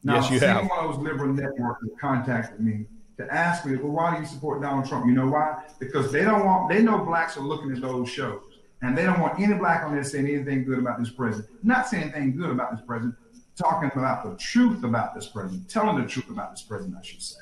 Now, 0.03 0.15
Yes, 0.15 0.31
you 0.31 0.39
have. 0.41 0.67
one 0.67 0.79
of 0.85 0.95
those 0.95 1.03
liberal 1.03 1.31
networks 1.31 1.85
contacted 2.01 2.59
me 2.59 2.85
to 3.19 3.33
ask 3.33 3.65
me, 3.65 3.75
well, 3.75 3.91
why 3.91 4.15
do 4.15 4.21
you 4.21 4.25
support 4.27 4.61
Donald 4.61 4.87
Trump? 4.87 5.05
You 5.05 5.11
know 5.11 5.27
why? 5.27 5.61
Because 5.77 6.09
they 6.11 6.23
don't 6.23 6.45
want, 6.45 6.69
they 6.69 6.81
know 6.81 6.99
blacks 6.99 7.35
are 7.37 7.41
looking 7.41 7.71
at 7.71 7.81
those 7.81 8.09
shows. 8.09 8.41
And 8.81 8.97
they 8.97 9.03
don't 9.03 9.19
want 9.19 9.37
any 9.41 9.53
black 9.55 9.83
on 9.83 9.93
there 9.93 10.05
saying 10.05 10.25
anything 10.25 10.63
good 10.63 10.79
about 10.79 10.99
this 10.99 11.09
president. 11.09 11.49
Not 11.61 11.87
saying 11.89 12.13
anything 12.15 12.37
good 12.37 12.49
about 12.49 12.71
this 12.71 12.79
president, 12.87 13.15
talking 13.57 13.91
about 13.93 14.23
the 14.23 14.37
truth 14.37 14.85
about 14.85 15.13
this 15.13 15.27
president, 15.27 15.69
telling 15.69 16.01
the 16.01 16.07
truth 16.07 16.29
about 16.29 16.51
this 16.51 16.61
president, 16.61 16.95
I 16.97 17.03
should 17.03 17.21
say. 17.21 17.41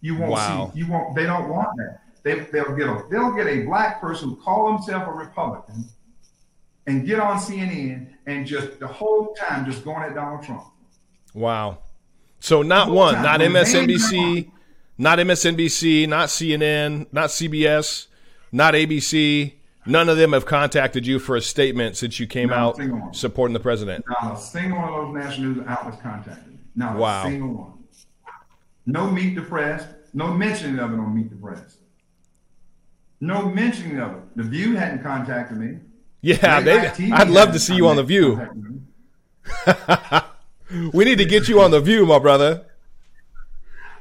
You 0.00 0.16
won't 0.16 0.30
Wow. 0.30 0.70
see, 0.72 0.78
you 0.78 0.86
won't, 0.86 1.16
they 1.16 1.24
don't 1.24 1.48
want 1.48 1.70
that. 1.78 2.02
They, 2.22 2.38
they'll 2.52 2.76
get 2.76 2.86
a, 2.86 3.02
they'll 3.10 3.32
get 3.34 3.48
a 3.48 3.64
black 3.64 4.00
person 4.00 4.28
who 4.28 4.36
call 4.36 4.72
himself 4.72 5.08
a 5.08 5.10
Republican 5.12 5.86
and 6.86 7.04
get 7.04 7.18
on 7.18 7.38
CNN 7.38 8.10
and 8.26 8.46
just 8.46 8.78
the 8.78 8.86
whole 8.86 9.34
time 9.34 9.64
just 9.68 9.84
going 9.84 10.04
at 10.04 10.14
Donald 10.14 10.44
Trump. 10.44 10.66
Wow. 11.34 11.78
So 12.38 12.62
not 12.62 12.90
one, 12.90 13.14
time, 13.14 13.24
not 13.24 13.40
MSNBC, 13.40 14.50
not 14.98 15.18
MSNBC, 15.18 16.08
not 16.08 16.28
CNN, 16.28 17.06
not 17.12 17.30
CBS, 17.30 18.06
not 18.52 18.74
ABC. 18.74 19.52
None 19.88 20.08
of 20.08 20.16
them 20.16 20.32
have 20.32 20.46
contacted 20.46 21.06
you 21.06 21.18
for 21.20 21.36
a 21.36 21.40
statement 21.40 21.96
since 21.96 22.18
you 22.18 22.26
came 22.26 22.48
Not 22.48 22.80
out 22.80 23.14
supporting 23.14 23.54
the 23.54 23.60
president. 23.60 24.04
Not 24.22 24.36
a 24.36 24.40
single 24.40 24.78
one 24.78 24.88
of 24.88 25.14
those 25.14 25.24
national 25.24 25.50
news 25.52 25.64
outlets 25.68 26.02
contacted 26.02 26.52
me. 26.52 26.58
Not 26.74 26.96
Wow. 26.96 27.20
a 27.20 27.30
single 27.30 27.48
one. 27.54 27.72
No 28.84 29.10
meet 29.10 29.36
the 29.36 29.42
press. 29.42 29.86
No 30.16 30.32
mentioning 30.32 30.78
of 30.78 30.94
it 30.94 30.98
on 30.98 31.14
Meet 31.14 31.28
the 31.28 31.36
Press. 31.36 31.76
No 33.20 33.50
mentioning 33.50 34.00
of 34.00 34.12
it. 34.12 34.22
The 34.36 34.44
View 34.44 34.74
hadn't 34.74 35.02
contacted 35.02 35.58
me. 35.58 35.78
Yeah, 36.22 36.60
they, 36.60 37.12
I'd 37.12 37.28
love 37.28 37.52
to 37.52 37.58
see 37.58 37.74
you 37.76 37.86
on 37.86 37.96
the 37.96 38.02
View. 38.02 38.40
we 40.92 41.04
need 41.04 41.18
to 41.18 41.26
get 41.26 41.48
you 41.48 41.60
on 41.60 41.70
the 41.70 41.80
View, 41.80 42.06
my 42.06 42.18
brother. 42.18 42.64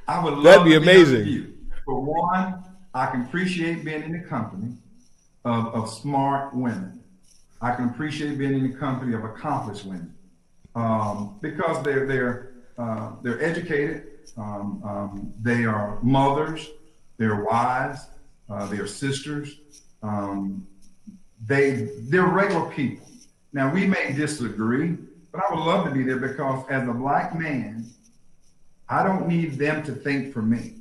I 0.07 0.23
would 0.23 0.35
love 0.35 0.43
That'd 0.43 0.65
be 0.65 0.75
amazing. 0.75 1.23
Be 1.25 1.47
For 1.83 1.99
one, 1.99 2.63
I 2.93 3.07
can 3.07 3.21
appreciate 3.21 3.83
being 3.83 4.03
in 4.03 4.11
the 4.11 4.27
company 4.27 4.73
of, 5.43 5.67
of 5.73 5.89
smart 5.89 6.55
women. 6.55 7.01
I 7.61 7.73
can 7.73 7.89
appreciate 7.89 8.37
being 8.37 8.53
in 8.53 8.71
the 8.71 8.77
company 8.77 9.15
of 9.15 9.23
accomplished 9.23 9.85
women 9.85 10.13
um, 10.75 11.37
because 11.41 11.83
they're 11.83 12.05
they're 12.05 12.51
uh, 12.77 13.13
they're 13.23 13.41
educated. 13.43 14.07
Um, 14.37 14.81
um, 14.83 15.33
they 15.41 15.65
are 15.65 15.99
mothers. 16.01 16.69
They're 17.17 17.43
wives. 17.43 18.07
Uh, 18.49 18.67
they 18.67 18.77
are 18.77 18.87
sisters. 18.87 19.59
Um, 20.03 20.67
they 21.45 21.89
they're 22.01 22.27
regular 22.27 22.69
people. 22.69 23.07
Now 23.53 23.73
we 23.73 23.87
may 23.87 24.11
disagree, 24.13 24.97
but 25.31 25.41
I 25.41 25.53
would 25.53 25.63
love 25.63 25.85
to 25.85 25.91
be 25.91 26.03
there 26.03 26.17
because 26.17 26.65
as 26.69 26.87
a 26.87 26.93
black 26.93 27.37
man, 27.37 27.85
I 28.87 29.03
don't 29.03 29.27
need 29.27 29.57
them 29.57 29.83
to 29.83 29.93
think 29.93 30.33
for 30.33 30.41
me. 30.41 30.75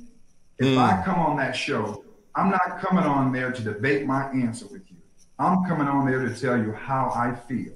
If 0.57 0.67
mm. 0.67 0.77
I 0.77 1.03
come 1.03 1.19
on 1.19 1.37
that 1.37 1.55
show, 1.55 2.03
I'm 2.35 2.49
not 2.49 2.79
coming 2.79 3.03
on 3.03 3.31
there 3.31 3.51
to 3.51 3.61
debate 3.61 4.05
my 4.05 4.29
answer 4.29 4.67
with 4.67 4.83
you. 4.89 4.97
I'm 5.39 5.65
coming 5.65 5.87
on 5.87 6.05
there 6.05 6.27
to 6.27 6.39
tell 6.39 6.57
you 6.57 6.71
how 6.71 7.11
I 7.13 7.35
feel 7.47 7.73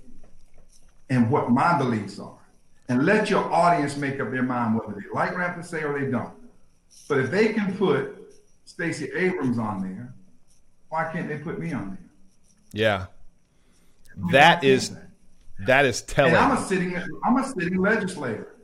and 1.10 1.30
what 1.30 1.50
my 1.50 1.78
beliefs 1.78 2.20
are. 2.20 2.38
And 2.88 3.06
let 3.06 3.30
your 3.30 3.44
audience 3.52 3.98
make 3.98 4.20
up 4.20 4.32
their 4.32 4.44
mind 4.44 4.76
whether 4.76 4.94
they 4.94 5.08
like 5.14 5.32
what 5.32 5.42
I 5.42 5.48
have 5.48 5.58
to 5.58 5.64
say 5.64 5.84
or 5.84 6.00
they 6.00 6.10
don't. 6.10 6.34
But 7.08 7.20
if 7.20 7.32
they 7.32 7.54
can 7.54 7.76
put 7.78 8.34
Stacey 8.66 9.10
Abrams 9.16 9.60
on 9.60 9.82
there, 9.82 10.14
why 10.90 11.12
can't 11.12 11.28
they 11.28 11.38
put 11.38 11.60
me 11.60 11.74
on 11.74 11.90
there? 11.90 12.10
Yeah. 12.72 13.06
That 14.32 14.64
is 14.64 14.90
that. 14.90 15.08
that 15.68 15.86
is 15.86 16.02
telling. 16.02 16.34
And 16.34 16.44
I'm 16.44 16.58
a 16.58 16.66
sitting 16.66 16.96
I'm 17.24 17.38
a 17.38 17.48
sitting 17.48 17.78
legislator. 17.78 18.56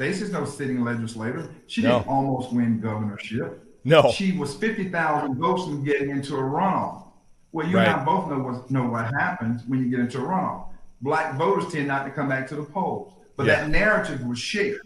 Stacey's 0.00 0.32
no 0.32 0.46
sitting 0.46 0.82
legislator. 0.82 1.50
She 1.66 1.82
no. 1.82 1.98
didn't 1.98 2.08
almost 2.08 2.54
win 2.54 2.80
governorship. 2.80 3.62
No. 3.84 4.10
She 4.10 4.32
was 4.32 4.54
50,000 4.54 5.36
votes 5.36 5.64
from 5.64 5.84
getting 5.84 6.08
into 6.08 6.36
a 6.36 6.40
runoff. 6.40 7.04
Well, 7.52 7.68
you 7.68 7.76
right. 7.76 7.86
and 7.86 8.00
I 8.00 8.04
both 8.06 8.30
know 8.30 8.38
what, 8.38 8.70
know 8.70 8.86
what 8.86 9.12
happens 9.12 9.60
when 9.66 9.80
you 9.80 9.90
get 9.90 10.00
into 10.00 10.16
a 10.16 10.22
runoff. 10.22 10.68
Black 11.02 11.36
voters 11.36 11.70
tend 11.70 11.88
not 11.88 12.06
to 12.06 12.10
come 12.12 12.30
back 12.30 12.48
to 12.48 12.56
the 12.56 12.62
polls. 12.62 13.12
But 13.36 13.44
yeah. 13.44 13.60
that 13.60 13.68
narrative 13.68 14.24
was 14.24 14.38
shared. 14.38 14.80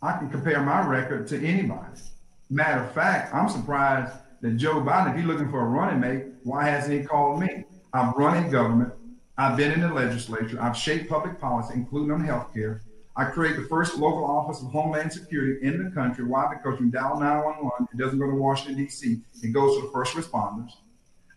I 0.00 0.16
can 0.16 0.30
compare 0.30 0.62
my 0.62 0.80
record 0.86 1.26
to 1.28 1.46
anybody. 1.46 2.00
Matter 2.48 2.82
of 2.82 2.92
fact, 2.92 3.34
I'm 3.34 3.50
surprised 3.50 4.14
that 4.40 4.56
Joe 4.56 4.76
Biden, 4.76 5.10
if 5.10 5.16
he's 5.16 5.26
looking 5.26 5.50
for 5.50 5.60
a 5.60 5.68
running 5.68 6.00
mate, 6.00 6.24
why 6.44 6.64
hasn't 6.66 6.98
he 6.98 7.06
called 7.06 7.40
me? 7.40 7.64
I've 7.92 8.14
run 8.14 8.42
in 8.42 8.50
government. 8.50 8.94
I've 9.36 9.58
been 9.58 9.72
in 9.72 9.82
the 9.82 9.92
legislature. 9.92 10.56
I've 10.58 10.78
shaped 10.78 11.10
public 11.10 11.38
policy, 11.38 11.74
including 11.74 12.10
on 12.10 12.24
health 12.24 12.54
care. 12.54 12.80
I 13.14 13.26
create 13.26 13.56
the 13.56 13.64
first 13.64 13.98
local 13.98 14.24
office 14.24 14.62
of 14.62 14.68
Homeland 14.68 15.12
Security 15.12 15.64
in 15.66 15.84
the 15.84 15.90
country. 15.90 16.24
Why? 16.24 16.54
Because 16.54 16.80
when 16.80 16.90
dial 16.90 17.20
911, 17.20 17.88
it 17.92 17.98
doesn't 17.98 18.18
go 18.18 18.26
to 18.26 18.36
Washington, 18.36 18.82
D.C., 18.82 19.20
it 19.42 19.52
goes 19.52 19.76
to 19.76 19.86
the 19.86 19.92
first 19.92 20.14
responders. 20.14 20.70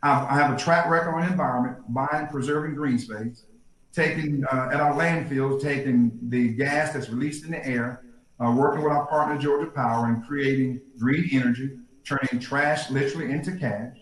I've, 0.01 0.25
I 0.27 0.33
have 0.35 0.53
a 0.53 0.57
track 0.57 0.89
record 0.89 1.13
on 1.15 1.29
environment, 1.29 1.77
buying 1.89 2.27
preserving 2.27 2.75
green 2.75 2.97
space, 2.97 3.45
taking 3.91 4.45
uh, 4.45 4.69
at 4.71 4.79
our 4.79 4.93
landfills, 4.93 5.61
taking 5.61 6.17
the 6.29 6.49
gas 6.49 6.93
that's 6.93 7.09
released 7.09 7.43
in 7.43 7.51
the 7.51 7.65
air, 7.65 8.03
uh, 8.39 8.53
working 8.55 8.83
with 8.83 8.93
our 8.93 9.05
partner 9.07 9.37
Georgia 9.37 9.69
Power 9.69 10.07
and 10.07 10.25
creating 10.25 10.79
green 10.97 11.27
energy, 11.33 11.71
turning 12.05 12.39
trash 12.39 12.89
literally 12.89 13.31
into 13.31 13.53
cash. 13.53 13.97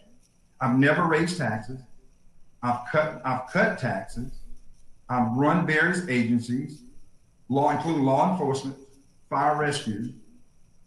I've 0.61 0.77
never 0.77 1.05
raised 1.05 1.37
taxes. 1.37 1.79
I've 2.61 2.79
cut 2.91 3.21
I've 3.25 3.51
cut 3.51 3.79
taxes. 3.79 4.31
I've 5.09 5.31
run 5.33 5.67
various 5.67 6.07
agencies 6.07 6.82
law, 7.49 7.71
including 7.71 8.03
law 8.03 8.31
enforcement, 8.31 8.77
fire 9.29 9.57
rescue. 9.57 10.13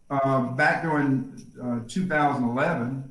Um, 0.09 0.57
back 0.57 0.83
during 0.83 1.47
uh, 1.63 1.81
2011, 1.89 3.11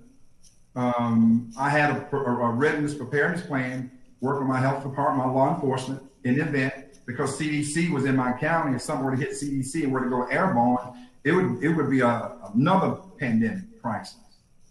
um, 0.76 1.52
I 1.58 1.70
had 1.70 1.92
a, 1.92 2.16
a, 2.16 2.50
readiness 2.52 2.94
preparedness 2.94 3.46
plan, 3.46 3.92
working 4.22 4.48
with 4.48 4.50
my 4.50 4.60
health 4.60 4.84
department, 4.84 5.28
my 5.28 5.34
law 5.34 5.54
enforcement 5.54 6.02
in 6.24 6.36
the 6.36 6.42
event 6.42 6.86
because 7.06 7.40
CDC 7.40 7.92
was 7.92 8.06
in 8.06 8.16
my 8.16 8.34
county. 8.34 8.76
If 8.76 8.82
something 8.82 9.06
were 9.06 9.16
to 9.16 9.18
hit 9.18 9.32
CDC 9.32 9.84
and 9.84 9.94
were 9.94 10.04
to 10.04 10.10
go 10.10 10.24
airborne, 10.24 11.08
it 11.24 11.32
would 11.32 11.64
it 11.64 11.70
would 11.70 11.90
be 11.90 12.02
a, 12.02 12.36
another 12.54 12.98
pandemic 13.18 13.82
crisis. 13.82 14.18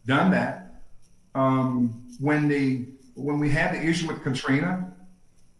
Done 0.06 0.30
that. 0.32 0.82
Um, 1.34 2.06
when 2.20 2.48
the 2.48 2.86
when 3.14 3.38
we 3.38 3.48
had 3.50 3.74
the 3.74 3.82
issue 3.82 4.08
with 4.08 4.22
Katrina, 4.22 4.92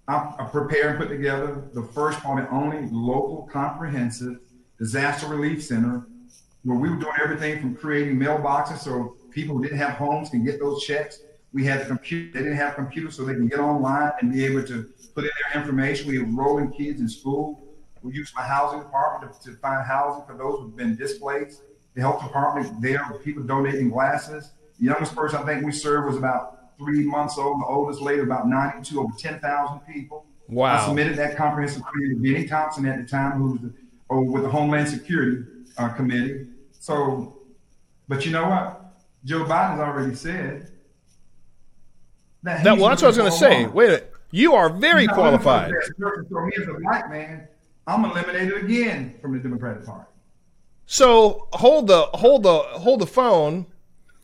I, 0.07 0.48
prepared 0.50 0.90
and 0.90 0.98
put 0.98 1.09
together 1.09 1.64
the 1.72 1.82
first, 1.82 2.20
probably 2.20 2.44
only 2.50 2.88
local 2.90 3.48
comprehensive 3.50 4.38
disaster 4.78 5.26
relief 5.26 5.64
center 5.64 6.07
where 6.64 6.78
we 6.78 6.90
were 6.90 6.96
doing 6.96 7.14
everything 7.22 7.61
from 7.61 7.74
creating 7.74 8.18
mailboxes 8.18 8.78
so 8.78 9.16
people 9.30 9.57
who 9.57 9.62
didn't 9.62 9.78
have 9.78 9.92
homes 9.92 10.30
can 10.30 10.44
get 10.44 10.59
those 10.59 10.84
checks. 10.84 11.20
We 11.52 11.64
had 11.64 11.82
the 11.82 11.86
computer, 11.86 12.32
they 12.32 12.44
didn't 12.44 12.57
have 12.57 12.74
computers 12.74 13.16
so 13.16 13.24
they 13.24 13.34
can 13.34 13.48
get 13.48 13.61
online 13.61 14.12
and 14.20 14.32
be 14.32 14.44
able 14.44 14.64
to 14.64 14.90
put 15.14 15.24
in 15.24 15.30
their 15.52 15.62
information. 15.62 16.09
We 16.09 16.18
were 16.18 16.24
enrolling 16.24 16.72
kids 16.72 17.00
in 17.00 17.09
school. 17.09 17.62
We 18.02 18.12
used 18.12 18.34
my 18.34 18.42
housing 18.42 18.80
department 18.80 19.40
to, 19.42 19.50
to 19.50 19.57
find 19.59 19.86
housing 19.86 20.26
for 20.26 20.36
those 20.36 20.61
who've 20.61 20.76
been 20.76 20.96
displaced. 20.96 21.62
The 21.94 22.00
health 22.00 22.22
department 22.22 22.82
there 22.82 23.05
people 23.22 23.44
donating 23.44 23.90
glasses. 23.90 24.52
The 24.78 24.86
youngest 24.86 25.14
person 25.14 25.38
I 25.38 25.44
think 25.44 25.64
we 25.64 25.72
served 25.72 26.09
was 26.09 26.16
about 26.16 26.59
three 26.79 27.05
months 27.05 27.39
old. 27.39 27.61
The 27.61 27.66
oldest 27.66 28.01
later, 28.01 28.22
about 28.22 28.49
92, 28.49 29.01
over 29.01 29.12
10,000 29.18 29.81
people. 29.81 30.27
Wow. 30.49 30.75
I 30.75 30.87
submitted 30.87 31.16
that 31.16 31.37
comprehensive 31.37 31.83
plan 31.83 32.11
to 32.11 32.16
Bennie 32.16 32.47
Thompson 32.47 32.87
at 32.87 32.99
the 32.99 33.09
time, 33.09 33.33
who 33.33 33.53
was 33.53 33.61
the, 33.62 33.75
oh, 34.11 34.22
with 34.22 34.43
the 34.43 34.51
Homeland 34.51 34.89
Security 34.89 35.45
uh, 35.79 35.89
Committee. 35.89 36.47
So, 36.79 37.39
but 38.09 38.27
you 38.27 38.33
know 38.33 38.49
what? 38.49 38.81
Joe 39.25 39.45
Biden 39.45 39.70
has 39.70 39.81
already 39.81 40.14
said 40.14 40.70
that. 42.43 42.62
that 42.62 42.77
well, 42.77 42.91
that's 42.91 43.01
what 43.01 43.07
I 43.07 43.09
was 43.09 43.16
going 43.16 43.31
to 43.31 43.37
say. 43.37 43.66
Wait 43.66 43.87
a 43.87 43.89
minute. 43.89 44.12
You 44.31 44.55
are 44.55 44.68
very 44.68 45.07
qualified. 45.07 45.72
For 46.29 46.47
me 46.47 46.53
as 46.61 46.68
a 46.68 46.75
black 46.81 47.09
man, 47.09 47.47
I'm 47.87 48.05
eliminated 48.05 48.64
again 48.64 49.14
from 49.22 49.33
the 49.33 49.39
Democratic 49.39 49.87
Party. 49.87 50.11
So 50.87 51.49
hold 51.53 51.87
the 51.87 52.03
hold 52.14 52.43
the 52.43 52.59
hold 52.59 53.01
the 53.01 53.07
phone. 53.07 53.66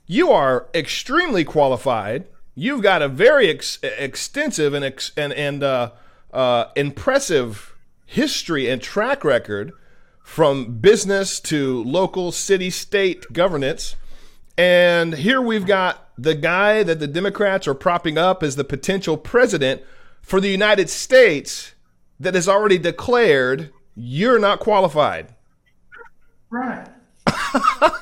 You 0.06 0.32
are 0.32 0.66
extremely 0.74 1.44
qualified 1.44 2.26
you've 2.54 2.82
got 2.82 3.02
a 3.02 3.08
very 3.08 3.48
ex- 3.48 3.78
extensive 3.82 4.74
and 4.74 4.84
ex- 4.84 5.12
and 5.16 5.32
and 5.32 5.62
uh, 5.62 5.92
uh, 6.32 6.66
impressive 6.76 7.74
history 8.06 8.68
and 8.68 8.82
track 8.82 9.24
record 9.24 9.72
from 10.22 10.78
business 10.78 11.40
to 11.40 11.82
local 11.84 12.32
city 12.32 12.70
state 12.70 13.32
governance. 13.32 13.96
And 14.56 15.14
here 15.14 15.40
we've 15.40 15.66
got 15.66 16.08
the 16.18 16.34
guy 16.34 16.82
that 16.82 17.00
the 17.00 17.06
Democrats 17.06 17.66
are 17.66 17.74
propping 17.74 18.18
up 18.18 18.42
as 18.42 18.56
the 18.56 18.64
potential 18.64 19.16
president 19.16 19.82
for 20.20 20.40
the 20.40 20.50
United 20.50 20.90
States 20.90 21.74
that 22.18 22.34
has 22.34 22.48
already 22.48 22.78
declared 22.78 23.72
you're 23.96 24.38
not 24.38 24.60
qualified. 24.60 25.34
Right. 26.50 26.86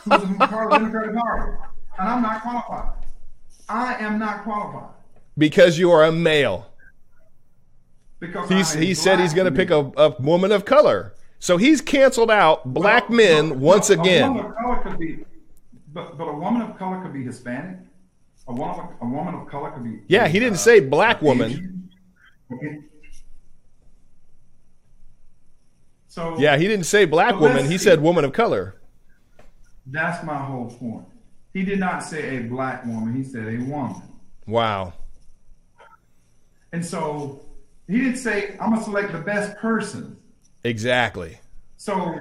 Democratic 0.08 1.14
Party, 1.14 1.52
and 1.98 2.08
I'm 2.08 2.22
not 2.22 2.42
qualified. 2.42 2.97
I 3.68 3.94
am 3.96 4.18
not 4.18 4.44
qualified. 4.44 4.90
Because 5.36 5.78
you 5.78 5.90
are 5.90 6.04
a 6.04 6.12
male. 6.12 6.70
Because 8.20 8.48
he's, 8.48 8.72
he 8.72 8.94
said 8.94 9.20
he's 9.20 9.34
going 9.34 9.50
to 9.50 9.56
pick 9.56 9.70
a, 9.70 9.92
a, 9.96 10.20
woman 10.20 10.50
of 10.50 10.64
color. 10.64 11.14
So 11.38 11.56
he's 11.56 11.80
canceled 11.80 12.30
out 12.30 12.74
black 12.74 13.08
well, 13.08 13.18
men 13.18 13.48
no, 13.50 13.54
once 13.54 13.90
no, 13.90 14.00
again. 14.00 14.30
A 14.30 14.32
woman 14.32 14.46
of 14.46 14.56
color 14.56 14.76
could 14.82 14.98
be, 14.98 15.24
but, 15.92 16.18
but 16.18 16.24
a 16.24 16.32
woman 16.32 16.62
of 16.62 16.76
color 16.76 17.00
could 17.00 17.12
be 17.12 17.22
Hispanic. 17.22 17.78
A 18.48 18.52
woman, 18.52 18.88
a 19.00 19.06
woman 19.06 19.34
of 19.34 19.46
color 19.46 19.70
could 19.70 19.84
be. 19.84 20.00
Yeah, 20.08 20.26
he 20.26 20.40
didn't 20.40 20.54
uh, 20.54 20.58
say 20.58 20.80
black 20.80 21.22
woman. 21.22 21.90
So 26.08 26.36
yeah, 26.38 26.56
he 26.56 26.66
didn't 26.66 26.86
say 26.86 27.04
black 27.04 27.38
woman. 27.38 27.70
He 27.70 27.78
said 27.78 28.00
woman 28.00 28.24
of 28.24 28.32
color. 28.32 28.80
That's 29.86 30.24
my 30.24 30.36
whole 30.36 30.66
point. 30.70 31.04
He 31.58 31.64
did 31.64 31.80
not 31.80 32.04
say 32.04 32.36
a 32.36 32.42
black 32.42 32.86
woman, 32.86 33.16
he 33.16 33.24
said 33.24 33.48
a 33.48 33.58
woman. 33.64 34.00
Wow. 34.46 34.92
And 36.70 36.86
so 36.86 37.40
he 37.88 37.98
didn't 37.98 38.18
say, 38.18 38.56
I'm 38.60 38.70
going 38.70 38.78
to 38.78 38.84
select 38.84 39.10
the 39.10 39.18
best 39.18 39.56
person. 39.56 40.16
Exactly. 40.62 41.40
So, 41.76 42.16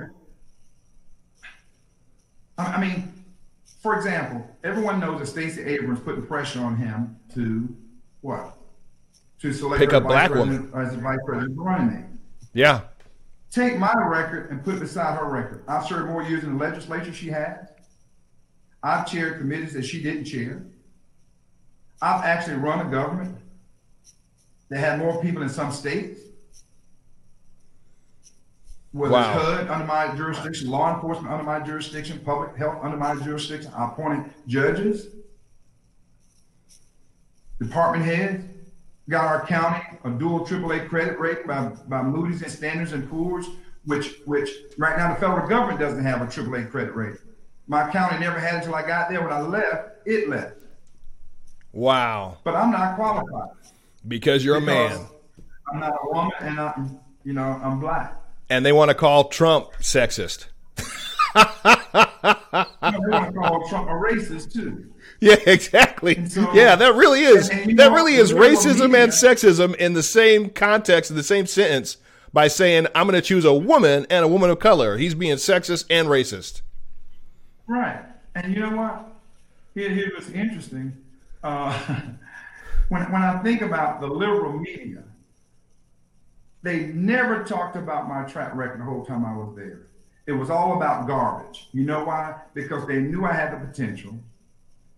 I 2.57 2.81
mean, 2.81 3.13
for 3.83 3.95
example, 3.95 4.43
everyone 4.63 4.99
knows 4.99 5.19
that 5.19 5.27
Stacey 5.27 5.61
Abrams 5.61 5.99
putting 5.99 6.25
pressure 6.25 6.61
on 6.61 6.75
him 6.75 7.15
to 7.35 7.69
what? 8.21 8.57
To 9.41 9.53
select 9.53 9.79
pick 9.79 9.93
a 9.93 10.01
black 10.01 10.33
woman 10.33 10.71
as 10.73 10.95
vice 10.95 11.19
president 11.27 11.59
running 11.59 11.93
mate. 11.93 12.05
Yeah. 12.55 12.81
Take 13.51 13.77
my 13.77 13.93
record 14.07 14.49
and 14.49 14.63
put 14.63 14.73
it 14.73 14.79
beside 14.79 15.15
her 15.19 15.29
record. 15.29 15.63
I've 15.67 15.85
served 15.85 16.09
more 16.09 16.23
years 16.23 16.43
in 16.43 16.57
the 16.57 16.63
legislature 16.63 17.13
she 17.13 17.27
has. 17.27 17.67
I've 18.87 19.05
chaired 19.05 19.39
committees 19.39 19.73
that 19.73 19.83
she 19.83 20.01
didn't 20.01 20.23
chair. 20.23 20.63
I've 22.01 22.23
actually 22.23 22.55
run 22.55 22.87
a 22.87 22.89
government 22.89 23.37
that 24.69 24.79
had 24.79 24.97
more 24.99 25.21
people 25.21 25.41
in 25.41 25.49
some 25.49 25.73
states. 25.73 26.21
Whether 28.93 29.11
Wow. 29.11 29.33
it's 29.33 29.43
HUD 29.43 29.67
under 29.67 29.85
my 29.85 30.15
jurisdiction, 30.15 30.69
law 30.69 30.95
enforcement 30.95 31.33
under 31.33 31.43
my 31.43 31.59
jurisdiction, 31.59 32.19
public 32.23 32.55
health 32.55 32.77
under 32.81 32.95
my 32.95 33.15
jurisdiction, 33.15 33.73
I 33.75 33.87
appointed 33.87 34.31
judges, 34.47 35.07
department 37.59 38.05
heads, 38.05 38.45
got 39.09 39.25
our 39.25 39.45
county 39.45 39.83
a 40.05 40.11
dual 40.11 40.45
AAA 40.45 40.87
credit 40.87 41.19
rating 41.19 41.45
by, 41.45 41.65
by 41.89 42.03
Moody's 42.03 42.41
and 42.41 42.51
Standards 42.51 42.93
and 42.93 43.09
Poor's, 43.09 43.47
which 43.83 44.19
which 44.25 44.49
right 44.77 44.97
now 44.97 45.13
the 45.13 45.19
federal 45.19 45.45
government 45.45 45.77
doesn't 45.77 46.03
have 46.03 46.21
a 46.21 46.25
AAA 46.25 46.71
credit 46.71 46.95
rating. 46.95 47.17
My 47.67 47.89
county 47.91 48.19
never 48.19 48.39
had 48.39 48.55
until 48.55 48.75
I 48.75 48.85
got 48.87 49.09
there. 49.09 49.21
When 49.21 49.31
I 49.33 49.41
left, 49.41 49.89
it 50.05 50.29
left. 50.29 50.55
Wow. 51.73 52.37
But 52.43 52.55
I'm 52.55 52.71
not 52.71 52.95
qualified. 52.95 53.49
Because 54.07 54.43
you're 54.45 54.55
a 54.57 54.61
man. 54.61 55.05
I'm 55.71 55.79
not 55.81 55.91
a 56.01 56.09
woman, 56.09 56.31
and 56.39 56.59
I'm 56.59 56.99
you 57.25 57.33
know 57.33 57.59
I'm 57.63 57.79
black. 57.79 58.15
And 58.49 58.65
they 58.65 58.71
want 58.71 58.89
to 58.89 58.95
call 58.95 59.25
Trump 59.25 59.71
sexist. 59.81 60.45
They 61.35 61.41
want 62.81 63.33
to 63.33 63.39
call 63.39 63.67
Trump 63.67 63.89
a 63.89 63.93
racist 63.93 64.53
too. 64.53 64.93
Yeah, 65.19 65.35
exactly. 65.45 66.25
So- 66.29 66.53
yeah, 66.53 66.75
that 66.75 66.95
really 66.95 67.21
is. 67.23 67.49
and- 67.49 67.69
and 67.71 67.79
that 67.79 67.89
know, 67.89 67.95
really 67.95 68.15
is 68.15 68.31
racism 68.31 68.91
media- 68.91 69.03
and 69.03 69.11
sexism 69.11 69.75
in 69.75 69.93
the 69.93 70.03
same 70.03 70.49
context, 70.49 71.09
in 71.11 71.17
the 71.17 71.23
same 71.23 71.45
sentence, 71.47 71.97
by 72.31 72.47
saying, 72.47 72.87
I'm 72.95 73.07
going 73.07 73.19
to 73.19 73.27
choose 73.27 73.43
a 73.43 73.53
woman 73.53 74.05
and 74.09 74.23
a 74.23 74.27
woman 74.27 74.49
of 74.49 74.59
color. 74.59 74.97
He's 74.97 75.15
being 75.15 75.35
sexist 75.35 75.85
and 75.89 76.07
racist. 76.07 76.61
Right. 77.67 78.03
And 78.35 78.53
you 78.53 78.61
know 78.61 78.75
what? 78.75 79.13
Here, 79.73 79.89
here's 79.89 80.13
what's 80.13 80.29
interesting. 80.29 80.95
Uh, 81.43 81.73
when, 82.89 83.11
when 83.11 83.21
I 83.21 83.39
think 83.43 83.61
about 83.61 84.01
the 84.01 84.07
liberal 84.07 84.53
media, 84.53 85.03
they 86.63 86.87
never 86.87 87.43
talked 87.43 87.75
about 87.75 88.09
my 88.09 88.23
track 88.23 88.55
record 88.55 88.79
the 88.79 88.85
whole 88.85 89.05
time 89.05 89.25
I 89.25 89.35
was 89.35 89.55
there. 89.55 89.81
It 90.25 90.33
was 90.33 90.49
all 90.49 90.75
about 90.75 91.07
garbage. 91.07 91.69
You 91.71 91.85
know 91.85 92.03
why? 92.03 92.35
Because 92.53 92.85
they 92.87 92.99
knew 92.99 93.25
I 93.25 93.33
had 93.33 93.53
the 93.53 93.65
potential. 93.65 94.13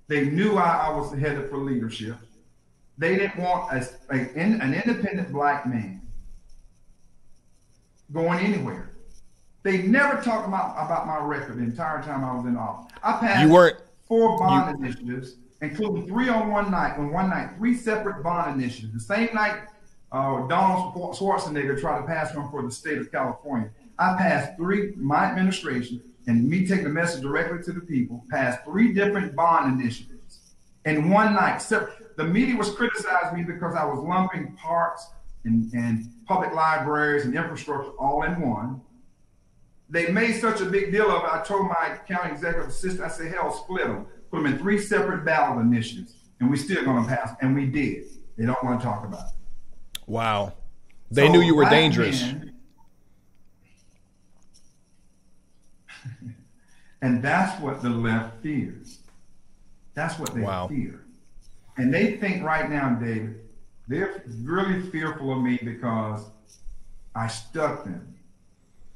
They 0.08 0.26
knew 0.26 0.56
I, 0.58 0.88
I 0.88 0.96
was 0.96 1.14
headed 1.14 1.50
for 1.50 1.58
leadership. 1.58 2.16
They 2.98 3.16
didn't 3.16 3.38
want 3.38 3.72
a, 3.72 3.88
a, 4.10 4.16
an 4.16 4.74
independent 4.74 5.32
black 5.32 5.68
man 5.68 6.02
going 8.12 8.40
anywhere. 8.40 8.89
They 9.70 9.84
never 9.84 10.20
talked 10.20 10.48
about, 10.48 10.72
about 10.84 11.06
my 11.06 11.20
record 11.20 11.58
the 11.58 11.64
entire 11.64 12.02
time 12.02 12.24
I 12.24 12.34
was 12.36 12.46
in 12.48 12.58
office. 12.58 12.92
I 13.04 13.12
passed 13.20 13.48
You 13.48 13.54
weren't- 13.54 13.78
four 14.08 14.40
bond 14.40 14.84
initiatives, 14.84 15.36
including 15.62 16.08
three 16.08 16.28
on 16.28 16.50
one 16.50 16.72
night, 16.72 16.98
on 16.98 17.12
one 17.12 17.30
night, 17.30 17.52
three 17.58 17.76
separate 17.76 18.24
bond 18.24 18.60
initiatives. 18.60 18.94
The 18.94 19.00
same 19.00 19.30
night 19.36 19.62
uh, 20.12 20.48
Donald 20.48 20.96
Schwarzenegger 21.16 21.80
tried 21.80 22.02
to 22.02 22.08
pass 22.08 22.34
one 22.36 22.50
for 22.50 22.64
the 22.64 22.72
state 22.72 22.98
of 22.98 23.12
California. 23.12 23.70
I 24.00 24.18
passed 24.18 24.58
three, 24.58 24.94
my 24.96 25.26
administration, 25.26 26.02
and 26.26 26.50
me 26.50 26.66
taking 26.66 26.86
the 26.86 26.90
message 26.90 27.22
directly 27.22 27.62
to 27.62 27.72
the 27.72 27.82
people, 27.82 28.26
passed 28.32 28.64
three 28.64 28.92
different 28.92 29.36
bond 29.36 29.80
initiatives 29.80 30.40
in 30.86 31.12
one 31.12 31.36
night. 31.36 31.60
So 31.60 31.88
the 32.18 32.24
media 32.24 32.56
was 32.56 32.74
criticizing 32.74 33.38
me 33.38 33.44
because 33.44 33.76
I 33.76 33.86
was 33.86 34.00
lumping 34.00 34.54
parks 34.54 35.06
and, 35.44 35.72
and 35.74 36.12
public 36.26 36.56
libraries 36.56 37.26
and 37.26 37.36
infrastructure 37.36 37.92
all 38.00 38.24
in 38.24 38.42
one. 38.42 38.82
They 39.90 40.12
made 40.12 40.40
such 40.40 40.62
a 40.62 40.66
big 40.66 40.92
deal 40.92 41.10
of 41.10 41.24
it. 41.24 41.30
I 41.32 41.42
told 41.44 41.68
my 41.68 41.98
county 42.08 42.32
executive 42.34 42.70
assistant, 42.70 43.02
I 43.04 43.08
said, 43.10 43.32
hell, 43.34 43.52
split 43.52 43.88
them, 43.88 44.06
put 44.30 44.38
them 44.44 44.46
in 44.54 44.60
three 44.60 44.80
separate 44.80 45.26
ballot 45.26 45.66
initiatives, 45.66 46.14
and 46.40 46.50
we're 46.50 46.58
still 46.58 46.84
going 46.86 47.04
to 47.04 47.10
pass. 47.10 47.36
And 47.42 47.56
we 47.56 47.66
did. 47.66 48.06
They 48.38 48.46
don't 48.46 48.64
want 48.64 48.80
to 48.80 48.86
talk 48.86 49.04
about 49.04 49.20
it. 49.30 50.00
Wow. 50.06 50.54
They 51.12 51.26
So 51.26 51.32
knew 51.34 51.42
you 51.42 51.56
were 51.56 51.64
black 51.64 51.72
dangerous. 51.72 52.22
men- 52.22 52.54
and 57.02 57.24
that's 57.24 57.60
what 57.62 57.82
the 57.82 57.90
left 57.90 58.42
fears. 58.44 59.00
That's 59.96 60.20
what 60.20 60.34
they 60.34 60.42
Wow. 60.42 60.68
fear. 60.68 61.02
And 61.78 61.94
they 61.94 62.18
think 62.18 62.44
right 62.44 62.70
now, 62.70 62.90
David, 62.96 63.42
they're 63.88 64.24
really 64.44 64.82
fearful 64.92 65.34
of 65.34 65.42
me 65.42 65.58
because 65.64 66.22
I 67.16 67.28
stuck 67.28 67.86
them. 67.86 68.16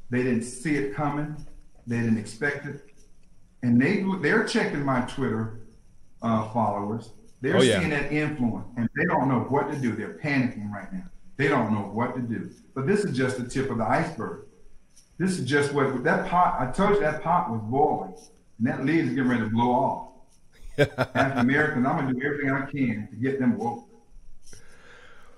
They 0.09 0.23
didn't 0.23 0.43
see 0.43 0.75
it 0.75 0.93
coming. 0.95 1.35
They 1.87 1.97
didn't 1.97 2.17
expect 2.17 2.65
it. 2.65 2.81
And 3.63 3.81
they 3.81 4.03
they're 4.21 4.43
checking 4.45 4.83
my 4.83 5.01
Twitter 5.01 5.61
uh, 6.21 6.49
followers. 6.49 7.11
They're 7.41 7.57
Oh, 7.57 7.61
yeah. 7.61 7.79
seeing 7.79 7.89
that 7.91 8.11
influence, 8.11 8.67
and 8.77 8.89
they 8.95 9.05
don't 9.05 9.27
know 9.27 9.41
what 9.49 9.69
to 9.71 9.77
do. 9.77 9.95
They're 9.95 10.17
panicking 10.23 10.71
right 10.71 10.91
now. 10.93 11.03
They 11.37 11.47
don't 11.47 11.73
know 11.73 11.81
what 11.81 12.15
to 12.15 12.21
do. 12.21 12.49
But 12.75 12.87
this 12.87 13.03
is 13.03 13.15
just 13.17 13.37
the 13.37 13.47
tip 13.47 13.69
of 13.69 13.77
the 13.79 13.83
iceberg. 13.89 14.45
This 15.17 15.37
is 15.39 15.45
just 15.45 15.73
what 15.73 16.03
that 16.03 16.27
pot. 16.29 16.55
I 16.59 16.71
told 16.71 16.91
you 16.95 16.99
that 17.01 17.21
pot 17.21 17.49
was 17.51 17.61
boiling, 17.63 18.13
and 18.59 18.67
that 18.67 18.85
lid 18.85 19.05
is 19.07 19.09
getting 19.09 19.27
ready 19.29 19.43
to 19.43 19.49
blow 19.49 19.71
off. 19.71 20.07
African 21.15 21.37
Americans, 21.39 21.85
I'm 21.85 21.97
gonna 21.97 22.13
do 22.13 22.21
everything 22.25 22.51
I 22.51 22.65
can 22.65 23.07
to 23.11 23.15
get 23.17 23.39
them 23.39 23.57
woke. 23.57 23.87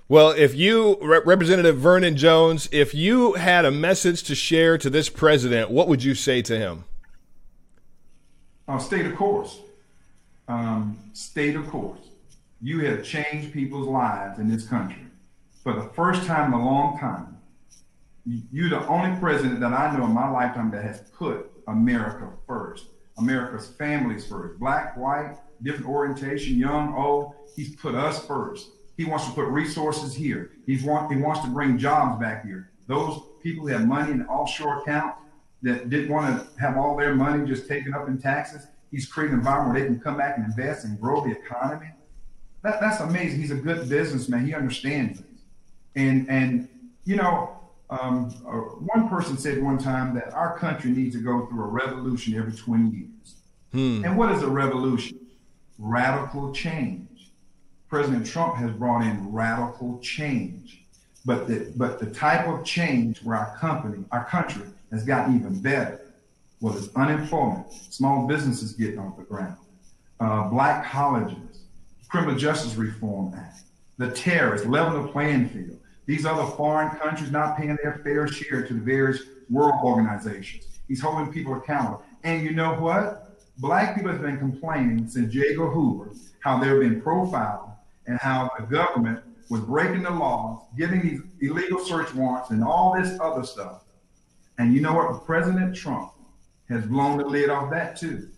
Well, 0.08 0.30
if 0.32 0.54
you, 0.54 0.98
Re- 1.02 1.22
Representative 1.26 1.78
Vernon 1.78 2.16
Jones, 2.16 2.70
if 2.72 2.94
you 2.94 3.34
had 3.34 3.66
a 3.66 3.72
message 3.72 4.24
to 4.24 4.36
share 4.36 4.78
to 4.78 4.90
this 4.90 5.10
president, 5.10 5.72
what 5.72 5.88
would 5.88 6.04
you 6.04 6.14
say 6.14 6.42
to 6.44 6.58
him? 6.58 6.84
Uh, 8.68 8.78
stay 8.78 9.02
the 9.02 9.12
course. 9.12 9.60
Um, 10.48 11.00
stay 11.14 11.52
the 11.52 11.64
course. 11.64 12.00
You 12.62 12.80
have 12.86 13.04
changed 13.04 13.52
people's 13.52 13.88
lives 13.88 14.38
in 14.40 14.48
this 14.48 14.68
country 14.68 15.02
for 15.64 15.74
the 15.74 15.90
first 15.96 16.26
time 16.28 16.54
in 16.54 16.60
a 16.60 16.64
long 16.66 17.00
time. 17.00 17.38
You- 18.28 18.42
You're 18.52 18.70
the 18.70 18.86
only 18.88 19.20
president 19.20 19.60
that 19.62 19.74
I 19.74 19.96
know 19.98 20.06
in 20.06 20.12
my 20.12 20.30
lifetime 20.30 20.70
that 20.72 20.84
has 20.84 21.02
put 21.18 21.52
America 21.68 22.30
first, 22.46 22.86
America's 23.18 23.68
families 23.70 24.28
first, 24.28 24.60
black, 24.60 24.96
white, 24.98 25.36
different 25.64 25.88
orientation, 25.90 26.58
young, 26.58 26.94
old. 26.94 27.34
He's 27.56 27.76
put 27.76 27.96
us 27.96 28.24
first. 28.26 28.70
He 28.98 29.06
wants 29.06 29.26
to 29.26 29.32
put 29.34 29.48
resources 29.48 30.14
here. 30.14 30.52
He's 30.66 30.84
want, 30.84 31.12
he 31.12 31.20
wants 31.20 31.42
to 31.42 31.48
bring 31.48 31.78
jobs 31.78 32.20
back 32.20 32.46
here. 32.46 32.72
Those 32.88 33.22
people 33.42 33.68
who 33.68 33.74
have 33.74 33.86
money 33.86 34.12
in 34.12 34.26
offshore 34.28 34.82
accounts 34.82 35.18
that 35.62 35.90
didn't 35.90 36.10
want 36.10 36.40
to 36.40 36.60
have 36.60 36.78
all 36.78 36.96
their 36.96 37.16
money 37.16 37.46
just 37.46 37.68
taken 37.68 37.94
up 37.94 38.08
in 38.08 38.18
taxes, 38.18 38.68
he's 38.92 39.06
creating 39.08 39.34
an 39.34 39.40
environment 39.40 39.74
where 39.74 39.82
they 39.82 39.88
can 39.88 40.00
come 40.00 40.18
back 40.18 40.38
and 40.38 40.46
invest 40.46 40.86
and 40.86 41.00
grow 41.00 41.24
the 41.24 41.32
economy. 41.32 41.88
That, 42.64 42.80
that's 42.80 43.00
amazing. 43.02 43.40
He's 43.40 43.52
a 43.52 43.56
good 43.56 43.90
businessman. 43.90 44.46
He 44.46 44.54
understands 44.54 45.20
things. 45.20 45.42
And 45.96 46.30
and 46.30 46.68
you 47.06 47.16
know, 47.16 47.60
um, 47.90 48.34
uh, 48.48 48.76
one 48.84 49.08
person 49.08 49.38
said 49.38 49.62
one 49.62 49.78
time 49.78 50.16
that 50.16 50.34
our 50.34 50.58
country 50.58 50.92
needs 50.92 51.16
to 51.16 51.22
go 51.22 51.46
through 51.46 51.64
a 51.64 51.68
revolution 51.68 52.36
every 52.36 52.54
20 52.54 52.90
years. 52.90 53.36
And 54.06 54.18
what 54.18 54.32
is 54.32 54.42
a 54.42 54.48
revolution? 54.48 55.20
Radical 55.78 56.52
change. 56.54 57.08
President 57.90 58.26
Trump 58.26 58.56
has 58.56 58.72
brought 58.72 59.04
in 59.04 59.32
radical 59.32 60.00
change. 60.00 60.84
But 61.26 61.48
the 61.48 61.74
but 61.76 62.00
the 62.00 62.08
type 62.08 62.48
of 62.48 62.64
change 62.64 63.24
where 63.24 63.38
our 63.38 63.58
company, 63.58 64.04
our 64.12 64.26
country 64.26 64.64
has 64.92 65.04
gotten 65.04 65.36
even 65.36 65.60
better. 65.60 66.02
Whether 66.60 66.80
it's 66.80 66.96
unemployment, 66.96 67.72
small 67.72 68.28
businesses 68.28 68.74
getting 68.74 69.00
off 69.00 69.18
the 69.18 69.24
ground, 69.24 69.58
uh, 70.20 70.50
black 70.50 70.86
colleges, 70.86 71.64
criminal 72.08 72.38
justice 72.38 72.76
reform 72.76 73.34
act, 73.36 73.62
the 73.98 74.12
terrorists, 74.12 74.66
level 74.66 75.04
the 75.04 75.10
playing 75.10 75.50
field. 75.50 75.80
These 76.06 76.26
other 76.26 76.46
foreign 76.56 76.96
countries 76.98 77.32
not 77.32 77.58
paying 77.58 77.78
their 77.82 78.00
fair 78.04 78.28
share 78.28 78.66
to 78.66 78.74
the 78.74 78.80
various 78.80 79.24
world 79.50 79.84
organizations. 79.84 80.68
He's 80.88 81.02
holding 81.02 81.34
people 81.34 81.56
accountable. 81.56 82.04
And 82.24 82.44
you 82.44 82.52
know 82.52 82.74
what? 82.76 83.40
Black 83.58 83.96
people 83.96 84.12
have 84.12 84.22
been 84.22 84.38
complaining 84.38 85.08
since 85.08 85.34
J. 85.34 85.50
Edgar 85.50 85.70
Hoover 85.70 86.12
how 86.40 86.60
they've 86.60 86.80
been 86.80 87.02
profiled 87.02 87.72
and 88.08 88.18
how 88.20 88.50
the 88.60 88.66
government 88.66 89.24
was 89.50 89.62
breaking 89.62 90.04
the 90.04 90.10
laws, 90.10 90.64
giving 90.78 91.02
these 91.02 91.22
illegal 91.42 91.80
search 91.80 92.14
warrants 92.14 92.50
and 92.50 92.64
all 92.64 92.96
this 93.00 93.18
other 93.20 93.44
stuff. 93.44 93.84
And 94.58 94.74
you 94.74 94.82
know 94.82 94.94
what? 94.94 95.26
President 95.26 95.76
Trump 95.76 96.12
has 96.70 96.86
blown 96.86 97.18
the 97.18 97.26
lid 97.26 97.50
off 97.50 97.70
that 97.72 97.96
too. 97.98 98.30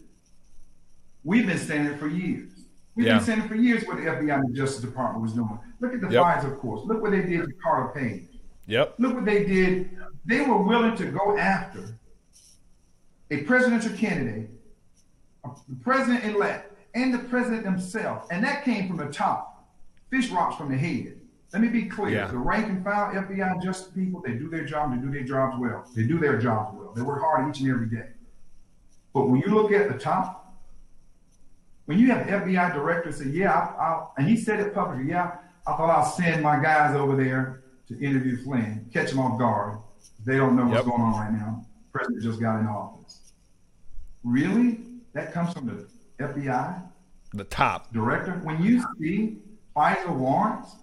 We've 1.23 1.45
been 1.45 1.57
saying 1.57 1.85
it 1.85 1.99
for 1.99 2.07
years. 2.07 2.49
We've 2.95 3.05
Yeah. 3.07 3.17
been 3.17 3.25
saying 3.25 3.39
it 3.41 3.47
for 3.47 3.55
years 3.55 3.85
what 3.85 3.97
the 3.97 4.03
FBI 4.07 4.35
and 4.39 4.49
the 4.49 4.53
Justice 4.57 4.81
Department 4.81 5.21
was 5.21 5.33
doing. 5.33 5.59
Look 5.79 5.93
at 5.93 6.01
the 6.01 6.09
Yep. 6.09 6.23
FISA 6.23 6.57
courts. 6.59 6.85
Look 6.85 7.01
what 7.01 7.11
they 7.11 7.21
did 7.21 7.45
to 7.45 7.53
Carter 7.63 7.89
Page. 7.93 8.27
Yep. 8.65 8.95
Look 8.97 9.15
what 9.15 9.25
they 9.25 9.45
did. 9.45 9.97
They 10.25 10.41
were 10.41 10.57
willing 10.61 10.95
to 10.97 11.05
go 11.11 11.37
after 11.37 11.95
a 13.29 13.43
presidential 13.43 13.95
candidate, 13.95 14.49
a- 15.45 15.49
the 15.69 15.75
president 15.75 16.23
elect, 16.25 16.73
and 16.95 17.13
the 17.13 17.19
president 17.19 17.65
himself. 17.65 18.27
And 18.31 18.43
that 18.43 18.63
came 18.63 18.87
from 18.87 18.97
the 18.97 19.11
top. 19.11 19.56
Fish 20.09 20.29
rocks 20.31 20.55
from 20.55 20.69
the 20.71 20.77
head. 20.77 21.19
Let 21.53 21.61
me 21.61 21.69
be 21.69 21.83
clear. 21.83 22.09
Yeah. 22.09 22.27
The 22.27 22.37
rank 22.37 22.67
and 22.67 22.83
file 22.83 23.13
FBI 23.13 23.61
justice 23.63 23.91
people, 23.93 24.21
they 24.21 24.33
do 24.33 24.49
their 24.49 24.65
job, 24.65 24.91
they 24.93 24.97
do 25.01 25.11
their 25.11 25.23
jobs 25.23 25.55
well. 25.59 25.85
They 25.95 26.03
do 26.03 26.19
their 26.19 26.37
jobs 26.39 26.75
well. 26.77 26.93
They 26.93 27.01
work 27.01 27.21
hard 27.21 27.49
each 27.49 27.61
and 27.61 27.69
every 27.71 27.87
day. 27.87 28.09
But 29.13 29.29
when 29.29 29.39
you 29.41 29.47
look 29.53 29.71
at 29.71 29.91
the 29.91 29.97
top, 29.97 30.43
When 31.85 31.97
you 31.99 32.11
have 32.11 32.27
the 32.27 32.33
FBI 32.33 32.73
director 32.73 33.13
say, 33.13 33.29
"Yeah," 33.29 33.53
I'll, 33.79 34.13
and 34.17 34.27
he 34.27 34.35
said 34.35 34.59
it 34.59 34.73
publicly, 34.73 35.07
"Yeah, 35.09 35.37
I 35.65 35.71
thought 35.77 35.89
I'll 35.89 36.03
send 36.03 36.43
my 36.43 36.61
guys 36.61 36.93
over 36.93 37.15
there 37.15 37.63
to 37.87 37.97
interview 38.01 38.35
Flynn, 38.43 38.89
catch 38.91 39.13
him 39.13 39.19
off 39.19 39.39
guard. 39.39 39.77
They 40.25 40.35
don't 40.35 40.57
know 40.57 40.63
what's 40.65 40.75
Yep. 40.75 40.85
going 40.85 41.01
on 41.01 41.13
right 41.13 41.31
now. 41.31 41.65
President 41.93 42.21
just 42.23 42.41
got 42.41 42.59
in 42.59 42.67
office. 42.67 43.31
Really? 44.25 44.83
That 45.13 45.31
comes 45.31 45.53
from 45.53 45.67
the 45.67 45.87
FBI 46.21 46.81
The 47.33 47.45
top. 47.45 47.89
director. 47.93 48.33
When 48.43 48.61
you 48.61 48.83
see 48.99 49.41
FISA 49.77 50.09
warrants, 50.09 50.75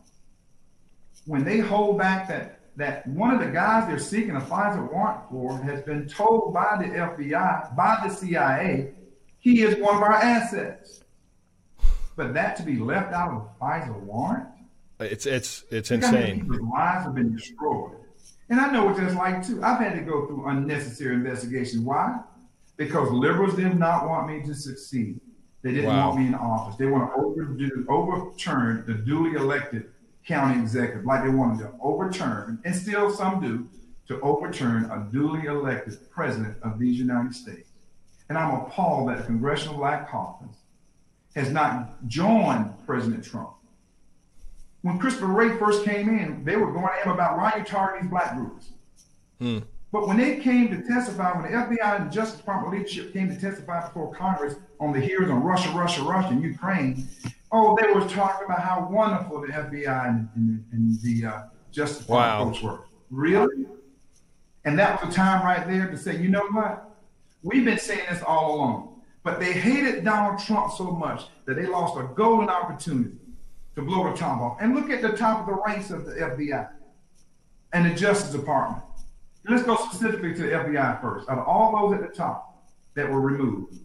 when 1.27 1.45
they 1.45 1.59
hold 1.59 1.99
back 1.99 2.29
that 2.29 2.61
that 2.77 3.07
one 3.07 3.33
of 3.33 3.41
the 3.41 3.47
guys 3.47 3.87
they're 3.87 3.99
seeking 3.99 4.35
a 4.35 4.41
FISA 4.41 4.91
warrant 4.91 5.21
for 5.31 5.59
has 5.63 5.83
been 5.83 6.09
told 6.09 6.53
by 6.53 6.77
the 6.79 6.89
FBI, 6.89 7.77
by 7.77 8.01
the 8.05 8.13
CIA, 8.13 8.93
he 9.39 9.63
is 9.63 9.77
one 9.77 9.97
of 9.97 10.03
our 10.03 10.15
assets. 10.15 11.01
But 12.17 12.35
that 12.35 12.57
to 12.57 12.63
be 12.63 12.77
left 12.77 13.13
out 13.13 13.31
of 13.31 13.43
a 13.43 13.65
FISA 13.65 14.01
warrant? 14.01 14.49
Uh, 15.01 15.05
it's 15.05 15.27
it's 15.27 15.65
it's 15.71 15.91
many 15.91 16.05
insane. 16.05 16.49
lives 16.73 17.05
have 17.05 17.15
been 17.15 17.35
destroyed. 17.35 17.97
And 18.51 18.61
I 18.61 18.71
know 18.71 18.85
what 18.85 18.97
that's 18.97 19.15
like 19.15 19.45
too. 19.45 19.63
I've 19.63 19.81
had 19.81 19.95
to 19.95 20.03
go 20.03 20.27
through 20.27 20.47
unnecessary 20.49 21.15
investigations. 21.15 21.83
Why? 21.83 22.21
Because 22.77 23.11
liberals 23.11 23.57
did 23.57 23.79
not 23.79 24.09
want 24.09 24.29
me 24.29 24.43
to 24.47 24.55
succeed. 24.55 25.21
They 25.65 25.73
didn't 25.73 25.87
Wow. 25.87 26.11
want 26.11 26.21
me 26.21 26.27
in 26.29 26.35
office. 26.37 26.77
They 26.77 26.87
want 26.87 27.13
to 27.13 27.21
overdo, 27.21 27.85
overturn 27.89 28.85
the 28.87 28.95
duly 28.95 29.35
elected 29.35 29.91
county 30.25 30.61
executive, 30.61 31.05
like 31.05 31.25
they 31.25 31.31
wanted 31.31 31.59
to 31.65 31.73
overturn, 31.81 32.61
and 32.65 32.77
still 32.77 33.11
some 33.11 33.41
do, 33.41 33.67
to 34.07 34.21
overturn 34.21 34.85
a 34.85 35.09
duly 35.11 35.47
elected 35.47 35.99
president 36.11 36.57
of 36.63 36.79
these 36.79 36.99
United 36.99 37.35
States. 37.35 37.71
And 38.29 38.39
I'm 38.39 38.55
appalled 38.61 39.09
that 39.09 39.19
the 39.19 39.25
Congressional 39.25 39.77
Black 39.79 40.09
Caucus 40.09 40.57
has 41.35 41.51
not 41.51 42.07
joined 42.07 42.73
President 42.87 43.25
Trump 43.25 43.55
when 44.85 44.99
Christopher 44.99 45.29
Wray 45.29 45.57
first 45.57 45.83
came 45.83 46.11
in, 46.11 46.45
they 46.45 46.57
were 46.57 46.71
going 46.71 46.85
at 46.85 47.07
him 47.07 47.13
about 47.13 47.39
why 47.39 47.55
you 47.57 47.65
targeting 47.65 48.03
these 48.03 48.11
black 48.11 48.37
groups. 48.37 48.69
Hmm. 49.41 49.61
But 49.95 50.09
when 50.09 50.17
they 50.17 50.41
came 50.41 50.71
to 50.71 50.83
testify, 50.83 51.41
when 51.41 51.53
the 51.53 51.57
FBI 51.57 52.01
and 52.01 52.11
the 52.11 52.13
Justice 52.13 52.39
Department 52.39 52.75
leadership 52.75 53.13
came 53.13 53.29
to 53.29 53.41
testify 53.41 53.87
before 53.87 54.13
Congress 54.13 54.57
on 54.81 54.93
the 54.93 54.99
hearings 54.99 55.31
on 55.31 55.41
Russia, 55.41 55.71
Russia, 55.71 56.03
Russia, 56.03 56.31
and 56.31 56.43
Ukraine, 56.43 57.07
oh, 57.53 57.79
they 57.81 57.87
were 57.93 58.05
talking 58.09 58.45
about 58.45 58.59
how 58.59 58.89
wonderful 58.91 59.41
the 59.43 59.47
FBI 59.47 60.09
and, 60.09 60.29
and, 60.35 60.65
and 60.73 61.01
the 61.01 61.27
uh, 61.29 61.43
Justice 61.71 61.99
Department 61.99 62.39
Wow. 62.39 62.45
folks 62.45 62.63
were. 62.65 62.81
Really? 63.11 63.67
And 64.65 64.77
that 64.81 65.01
was 65.01 65.11
the 65.11 65.15
time 65.15 65.47
right 65.47 65.65
there 65.65 65.89
to 65.89 65.97
say, 65.97 66.21
you 66.21 66.29
know 66.29 66.49
what? 66.49 66.91
We've 67.45 67.65
been 67.65 67.79
saying 67.79 68.07
this 68.11 68.21
all 68.25 68.57
along. 68.57 69.01
But 69.23 69.39
they 69.39 69.53
hated 69.53 70.05
Donald 70.05 70.41
Trump 70.41 70.73
so 70.73 70.91
much 70.91 71.23
that 71.45 71.55
they 71.55 71.67
lost 71.67 71.97
a 71.97 72.13
golden 72.17 72.49
opportunity 72.49 73.15
to 73.77 73.83
blow 73.83 74.11
the 74.11 74.17
top 74.17 74.41
off. 74.41 74.57
And 74.61 74.75
look 74.75 74.91
at 74.91 75.03
the 75.03 75.11
top 75.11 75.39
of 75.39 75.47
the 75.47 75.63
ranks 75.65 75.93
of 75.93 76.05
the 76.05 76.15
FBI 76.15 76.69
and 77.73 77.89
the 77.89 77.95
Justice 77.95 78.33
Department. 78.33 78.83
Let's 79.47 79.63
go 79.63 79.77
specifically 79.77 80.35
to 80.35 80.43
the 80.43 80.49
FBI 80.49 81.01
first. 81.01 81.29
Out 81.29 81.39
of 81.39 81.47
all 81.47 81.89
those 81.89 82.01
at 82.01 82.09
the 82.09 82.15
top 82.15 82.67
that 82.95 83.11
were 83.11 83.21
removed, 83.21 83.79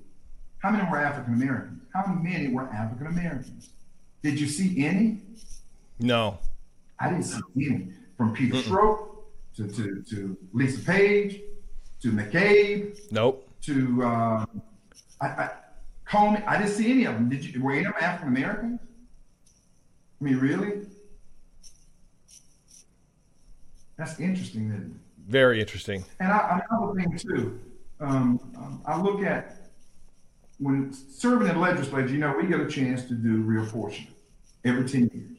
how 0.59 0.71
many 0.71 0.89
were 0.89 0.97
African 0.97 1.33
Americans? 1.33 1.83
How 1.93 2.05
many 2.05 2.47
were 2.49 2.69
African 2.69 3.07
Americans? 3.07 3.69
Did 4.21 4.39
you 4.39 4.47
see 4.47 4.85
any? 4.85 5.21
No. 5.99 6.37
I 6.99 7.09
didn't 7.09 7.23
see 7.23 7.41
any. 7.57 7.87
From 8.17 8.33
Peter 8.33 8.57
Strzok 8.57 9.07
to, 9.55 9.67
to, 9.67 10.03
to 10.09 10.37
Lisa 10.53 10.79
Page 10.81 11.41
to 12.01 12.11
McCabe 12.11 12.99
Nope. 13.11 13.47
to 13.61 14.03
uh, 14.03 14.45
I, 15.21 15.27
I, 15.27 15.49
Comey. 16.07 16.45
I 16.47 16.57
didn't 16.57 16.73
see 16.73 16.91
any 16.91 17.05
of 17.05 17.13
them. 17.13 17.29
Did 17.29 17.45
you? 17.45 17.61
Were 17.61 17.71
any 17.71 17.85
of 17.85 17.93
them 17.93 17.95
African 18.01 18.29
Americans? 18.29 18.79
I 20.19 20.23
mean, 20.23 20.37
really? 20.37 20.81
That's 23.97 24.19
interesting, 24.19 24.67
isn't 24.69 24.81
it? 24.81 25.08
Very 25.29 25.59
interesting. 25.59 26.03
And 26.19 26.31
I, 26.31 26.59
another 26.71 26.99
thing 26.99 27.15
too, 27.15 27.59
um, 27.99 28.39
um, 28.57 28.81
I 28.83 28.99
look 28.99 29.21
at 29.21 29.69
when 30.57 30.91
serving 30.91 31.47
in 31.47 31.53
the 31.53 31.59
legislature. 31.59 32.09
You 32.09 32.17
know, 32.17 32.35
we 32.35 32.47
get 32.47 32.59
a 32.59 32.67
chance 32.67 33.05
to 33.05 33.13
do 33.13 33.43
reapportionment 33.43 34.15
every 34.65 34.89
ten 34.89 35.11
years. 35.13 35.37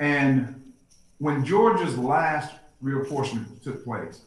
And 0.00 0.72
when 1.18 1.44
Georgia's 1.44 1.98
last 1.98 2.54
reapportionment 2.82 3.62
took 3.62 3.84
place 3.84 4.22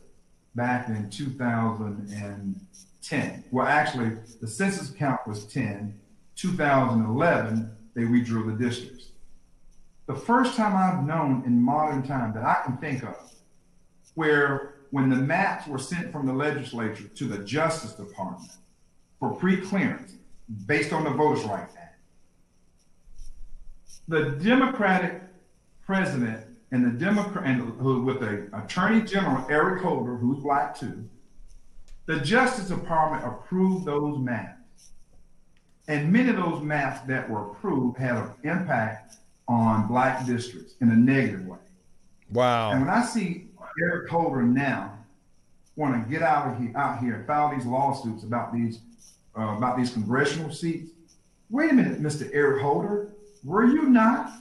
back 0.53 0.89
in 0.89 1.09
2010, 1.09 3.43
well, 3.49 3.65
actually, 3.65 4.11
the 4.41 4.47
census 4.47 4.91
count 4.91 5.27
was 5.27 5.45
10. 5.45 5.99
2011, 6.35 7.75
they 7.95 8.03
redrew 8.03 8.45
the 8.45 8.53
districts. 8.63 9.07
The 10.05 10.15
first 10.15 10.55
time 10.55 10.75
I've 10.75 11.03
known 11.03 11.41
in 11.47 11.59
modern 11.59 12.03
time 12.03 12.31
that 12.35 12.43
I 12.43 12.57
can 12.63 12.77
think 12.77 13.03
of 13.03 13.15
where 14.17 14.73
when 14.89 15.11
the 15.11 15.15
maps 15.15 15.67
were 15.67 15.77
sent 15.77 16.11
from 16.11 16.25
the 16.25 16.33
legislature 16.33 17.07
to 17.07 17.25
the 17.25 17.37
Justice 17.43 17.93
Department 17.93 18.51
for 19.19 19.35
pre-clearance 19.35 20.15
based 20.65 20.91
on 20.91 21.03
the 21.03 21.11
Voters' 21.11 21.45
Rights 21.45 21.75
Act, 21.77 21.99
the 24.07 24.31
Democratic 24.43 25.21
president 25.85 26.47
and 26.71 26.83
the 26.83 27.05
Democrat 27.05 27.45
and 27.45 27.61
who 27.79 28.01
with 28.01 28.19
the 28.19 28.49
Attorney 28.53 29.03
General 29.03 29.45
Eric 29.51 29.83
Holder, 29.83 30.15
who's 30.15 30.39
black 30.39 30.75
too, 30.79 31.07
the 32.07 32.19
Justice 32.21 32.69
Department 32.69 33.23
approved 33.23 33.85
those 33.85 34.17
maps. 34.17 34.93
And 35.87 36.11
many 36.11 36.31
of 36.31 36.37
those 36.37 36.63
maps 36.63 37.05
that 37.07 37.29
were 37.29 37.51
approved 37.51 37.99
had 37.99 38.17
an 38.17 38.31
impact 38.43 39.17
on 39.47 39.87
black 39.87 40.25
districts 40.25 40.73
in 40.81 40.89
a 40.89 40.95
negative 40.95 41.45
way. 41.45 41.59
Wow. 42.31 42.71
And 42.71 42.81
when 42.81 42.89
I 42.89 43.03
see 43.05 43.46
Eric 43.81 44.09
Holder 44.09 44.41
now 44.41 44.93
want 45.75 45.93
to 46.03 46.09
get 46.11 46.23
out 46.23 46.47
of 46.51 46.59
here, 46.59 46.71
out 46.75 46.99
here 46.99 47.15
and 47.15 47.27
file 47.27 47.53
these 47.55 47.65
lawsuits 47.65 48.23
about 48.23 48.53
these 48.53 48.79
uh, 49.37 49.55
about 49.55 49.77
these 49.77 49.91
congressional 49.91 50.51
seats, 50.51 50.89
wait 51.51 51.69
a 51.69 51.73
minute, 51.73 52.01
Mr. 52.01 52.27
Eric 52.33 52.61
Holder, 52.63 53.09
were 53.43 53.65
you 53.65 53.83
not 53.83 54.31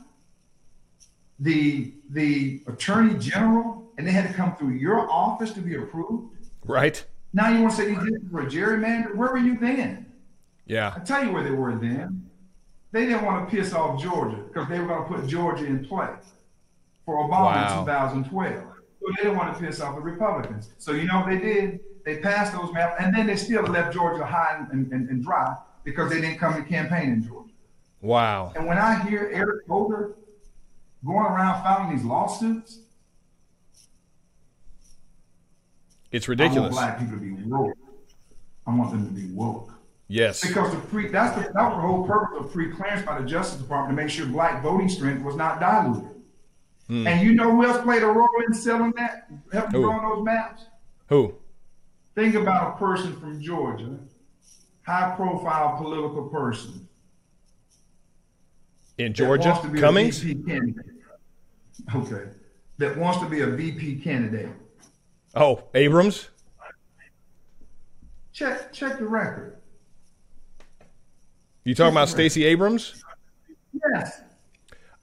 the 1.41 1.93
the 2.11 2.63
Attorney 2.67 3.19
General, 3.19 3.91
and 3.99 4.07
they 4.07 4.11
had 4.13 4.27
to 4.27 4.33
come 4.33 4.57
through 4.57 4.71
your 4.71 5.11
office 5.11 5.53
to 5.53 5.61
be 5.61 5.75
approved? 5.77 6.35
Right? 6.65 7.05
Now 7.35 7.51
you 7.51 7.61
want 7.63 7.75
to 7.75 7.83
say 7.83 7.89
these 7.89 7.99
districts 7.99 8.31
were 8.33 8.45
gerrymander? 8.45 9.15
Where 9.15 9.31
were 9.31 9.39
you 9.39 9.59
then? 9.59 10.07
Yeah. 10.67 10.95
I 10.97 11.01
tell 11.01 11.23
you 11.25 11.31
where 11.33 11.45
they 11.45 11.51
were 11.51 11.75
then. 11.77 12.23
They 12.93 13.05
didn't 13.05 13.25
want 13.27 13.49
to 13.51 13.55
piss 13.55 13.75
off 13.75 14.01
Georgia 14.03 14.39
because 14.49 14.69
they 14.69 14.81
were 14.81 14.87
going 14.87 15.03
to 15.07 15.09
put 15.21 15.27
Georgia 15.29 15.67
in 15.67 15.85
play 15.85 16.09
for 17.05 17.17
Obama 17.17 17.31
Wow. 17.31 17.81
in 18.15 18.25
2012. 18.25 18.65
So 19.01 19.07
they 19.09 19.23
didn't 19.23 19.37
want 19.37 19.55
to 19.55 19.65
piss 19.65 19.81
off 19.81 19.95
the 19.95 20.01
Republicans. 20.01 20.71
So 20.79 20.93
you 20.93 21.07
know 21.07 21.21
what 21.21 21.31
they 21.31 21.39
did? 21.39 21.81
They 22.05 22.19
passed 22.19 22.53
those 22.53 22.73
maps, 22.73 22.97
and 23.01 23.15
then 23.15 23.27
they 23.27 23.37
still 23.37 23.63
left 23.65 23.93
Georgia 23.93 24.25
high 24.25 24.65
and, 24.73 24.93
and, 24.93 25.09
and 25.09 25.25
dry 25.25 25.55
because 25.85 26.11
they 26.11 26.21
didn't 26.21 26.39
come 26.39 26.55
to 26.55 26.63
campaign 26.69 27.11
in 27.11 27.27
Georgia. 27.27 27.51
Wow. 28.01 28.53
And 28.55 28.67
when 28.67 28.79
I 28.79 29.03
hear 29.09 29.31
Eric 29.33 29.67
Holder 29.67 30.15
going 31.05 31.27
around 31.27 31.63
filing 31.63 31.97
these 31.97 32.05
lawsuits, 32.05 32.81
It's 36.13 36.29
ridiculous. 36.29 36.75
I 36.77 36.87
want 36.87 36.99
black 36.99 36.99
people 36.99 37.19
to 37.19 37.37
be 37.37 37.43
woke. 37.45 37.77
I 38.67 38.75
want 38.75 38.91
them 38.91 39.07
to 39.07 39.13
be 39.13 39.27
woke. 39.35 39.73
Yes. 40.09 40.41
Because 40.41 40.73
the 40.73 40.79
pre 40.79 41.09
that's 41.09 41.37
the, 41.37 41.53
that 41.53 41.55
was 41.55 41.75
the 41.75 41.81
whole 41.81 42.07
purpose 42.07 42.39
of 42.39 42.53
pre-clearance 42.53 43.05
by 43.05 43.21
the 43.21 43.27
Justice 43.27 43.61
Department 43.61 43.99
to 43.99 44.03
make 44.03 44.11
sure 44.11 44.25
black 44.27 44.63
voting 44.63 44.89
strength 44.89 45.23
was 45.25 45.37
not 45.37 45.61
diluted. 45.61 46.09
Hmm. 46.89 47.07
And 47.07 47.27
you 47.27 47.35
know 47.35 47.51
who 47.51 47.65
else 47.65 47.83
played 47.83 48.03
a 48.03 48.07
role 48.07 48.29
in 48.47 48.55
selling 48.55 48.93
that, 48.97 49.29
helping 49.53 49.73
Who? 49.81 49.83
drawing 49.83 50.09
those 50.09 50.25
maps? 50.25 50.67
Who? 51.09 51.35
Think 52.15 52.35
about 52.35 52.75
a 52.75 52.79
person 52.79 53.19
from 53.19 53.41
Georgia, 53.43 53.99
high-profile 54.87 55.77
political 55.77 56.29
person 56.29 56.89
In 58.99 59.13
Georgia? 59.13 59.49
wants 59.51 59.63
to 59.67 59.69
be 59.69 59.81
Cummings? 59.81 60.23
a 60.23 60.27
VP 60.27 60.43
candidate. 60.45 60.87
Okay, 61.95 62.29
that 62.79 62.97
wants 62.97 63.19
to 63.21 63.29
be 63.29 63.41
a 63.41 63.47
VP 63.49 63.97
candidate. 63.97 64.49
Oh, 65.35 65.65
Abrams? 65.75 66.31
Check 68.33 68.73
check 68.73 68.99
the 68.99 69.07
record. 69.07 69.57
You 71.65 71.75
talking 71.75 71.93
about 71.93 72.09
Stacey 72.09 72.45
Abrams? 72.45 73.03
Yes, 73.93 74.23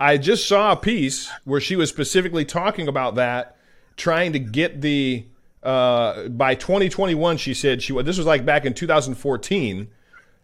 I 0.03 0.17
just 0.17 0.49
saw 0.49 0.73
a 0.73 0.75
piece 0.75 1.31
where 1.45 1.61
she 1.61 1.77
was 1.77 1.87
specifically 1.87 2.43
talking 2.43 2.89
about 2.89 3.15
that, 3.15 3.55
trying 3.95 4.33
to 4.33 4.39
get 4.39 4.81
the 4.81 5.25
uh, 5.63 6.27
by 6.27 6.55
2021. 6.55 7.37
She 7.37 7.53
said 7.53 7.81
she 7.81 7.93
this 8.01 8.17
was 8.17 8.27
like 8.27 8.45
back 8.45 8.65
in 8.65 8.73
2014, 8.73 9.87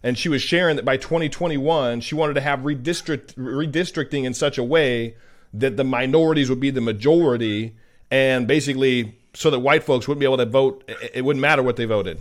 and 0.02 0.18
she 0.18 0.30
was 0.30 0.42
sharing 0.42 0.78
that 0.78 0.86
by 0.86 0.96
2021 0.96 2.00
she 2.00 2.16
wanted 2.16 2.36
to 2.36 2.42
have 2.42 2.60
redistrict 2.60 3.34
redistricting 3.36 4.24
in 4.24 4.34
such 4.34 4.58
a 4.58 4.64
way 4.64 5.18
that 5.54 5.76
the 5.76 5.84
minorities 5.84 6.50
would 6.50 6.62
be 6.62 6.72
the 6.72 6.80
majority, 6.80 7.76
and 8.10 8.48
basically 8.48 9.20
so 9.34 9.50
that 9.50 9.60
white 9.60 9.84
folks 9.84 10.08
wouldn't 10.08 10.22
be 10.22 10.26
able 10.26 10.38
to 10.38 10.46
vote. 10.46 10.90
It 11.14 11.26
wouldn't 11.26 11.42
matter 11.42 11.64
what 11.64 11.76
they 11.76 11.84
voted. 11.84 12.18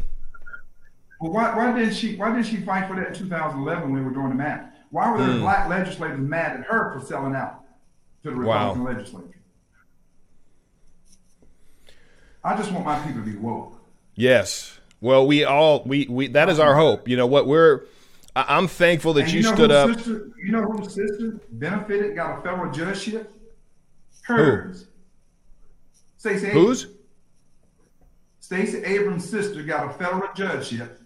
Well, 1.21 1.33
why, 1.33 1.57
why 1.57 1.79
did 1.79 1.95
she 1.95 2.17
why 2.17 2.35
did 2.35 2.45
she 2.45 2.57
fight 2.57 2.89
for 2.89 2.97
that 2.97 3.07
in 3.07 3.15
2011 3.15 3.93
when 3.93 3.93
we 3.93 4.05
were 4.05 4.13
doing 4.13 4.31
the 4.31 4.35
math? 4.35 4.75
Why 4.91 5.11
were 5.11 5.19
there 5.19 5.29
mm. 5.29 5.41
black 5.41 5.69
legislators 5.69 6.19
mad 6.19 6.61
at 6.61 6.67
her 6.67 6.99
for 6.99 7.05
selling 7.05 7.35
out 7.35 7.65
to 8.23 8.31
the 8.31 8.37
Republican 8.37 8.85
wow. 8.85 8.91
legislature? 8.91 9.39
I 12.43 12.57
just 12.57 12.73
want 12.73 12.87
my 12.87 12.99
people 13.01 13.23
to 13.23 13.31
be 13.31 13.37
woke. 13.37 13.81
Yes. 14.15 14.79
Well, 15.01 15.27
we 15.27 15.45
all 15.45 15.83
we 15.85 16.07
we 16.09 16.29
that 16.29 16.49
is 16.49 16.59
our 16.59 16.75
hope. 16.75 17.09
You 17.09 17.17
know 17.17 17.27
what 17.27 17.47
we're. 17.47 17.83
I'm 18.35 18.69
thankful 18.69 19.15
that 19.15 19.29
you, 19.29 19.41
you 19.41 19.43
know 19.43 19.55
stood 19.55 19.71
up. 19.71 19.95
Sister, 19.95 20.31
you 20.43 20.53
know 20.53 20.63
whose 20.63 20.95
sister 20.95 21.41
benefited, 21.51 22.15
got 22.15 22.39
a 22.39 22.43
federal 22.43 22.73
judgeship? 22.73 23.33
Hers. 24.23 24.83
Who? 24.83 24.87
Stacey 26.19 26.49
Whose? 26.49 26.87
Stacey 28.41 28.79
Abrams' 28.79 29.29
sister 29.29 29.63
got 29.63 29.91
a 29.91 29.93
federal 29.93 30.33
judgeship 30.35 31.01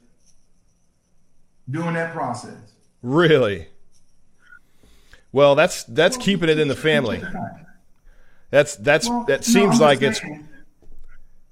doing 1.70 1.94
that 1.94 2.12
process. 2.12 2.74
Really? 3.02 3.68
Well, 5.32 5.54
that's 5.54 5.84
that's 5.84 6.16
well, 6.16 6.26
keeping 6.26 6.48
it 6.48 6.58
in 6.58 6.68
the 6.68 6.76
family. 6.76 7.22
That's 8.50 8.76
that's 8.76 9.08
well, 9.08 9.24
that 9.24 9.44
seems 9.44 9.80
no, 9.80 9.86
like 9.86 10.02
it's 10.02 10.20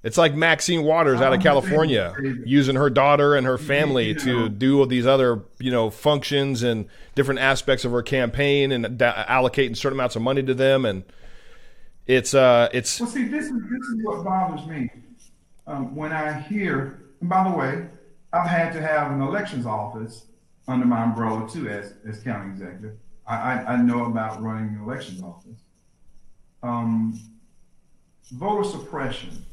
it's 0.02 0.16
like 0.16 0.34
Maxine 0.34 0.82
Waters 0.84 1.20
out 1.20 1.34
of 1.34 1.42
California 1.42 2.14
using 2.46 2.76
her 2.76 2.88
daughter 2.88 3.34
and 3.34 3.46
her 3.46 3.58
family 3.58 4.14
to 4.14 4.48
do 4.48 4.86
these 4.86 5.06
other, 5.06 5.42
you 5.58 5.70
know, 5.70 5.90
functions 5.90 6.62
and 6.62 6.86
different 7.14 7.40
aspects 7.40 7.84
of 7.84 7.92
her 7.92 8.02
campaign 8.02 8.72
and 8.72 8.86
allocating 8.98 9.76
certain 9.76 9.98
amounts 9.98 10.16
of 10.16 10.22
money 10.22 10.42
to 10.42 10.54
them. 10.54 10.86
And 10.86 11.04
it's, 12.06 12.32
uh, 12.32 12.70
it's. 12.72 12.98
Well, 12.98 13.10
see, 13.10 13.24
this 13.24 13.46
is 13.46 13.52
this 13.52 13.88
is 13.88 14.02
what 14.02 14.24
bothers 14.24 14.66
me 14.66 14.90
um, 15.66 15.94
when 15.94 16.12
I 16.12 16.32
hear. 16.40 17.02
And 17.20 17.28
by 17.28 17.50
the 17.50 17.54
way, 17.54 17.86
I've 18.32 18.48
had 18.48 18.72
to 18.72 18.80
have 18.80 19.12
an 19.12 19.20
elections 19.20 19.66
office 19.66 20.24
under 20.66 20.86
my 20.86 21.02
umbrella 21.02 21.46
too, 21.46 21.68
as 21.68 21.92
as 22.08 22.20
county 22.20 22.52
executive. 22.52 22.96
I 23.26 23.62
I, 23.64 23.76
know 23.76 24.06
about 24.06 24.42
running 24.42 24.76
an 24.76 24.82
elections 24.82 25.22
office. 25.22 25.60
Um, 26.62 27.20
voter 28.32 28.68
suppression 28.68 29.44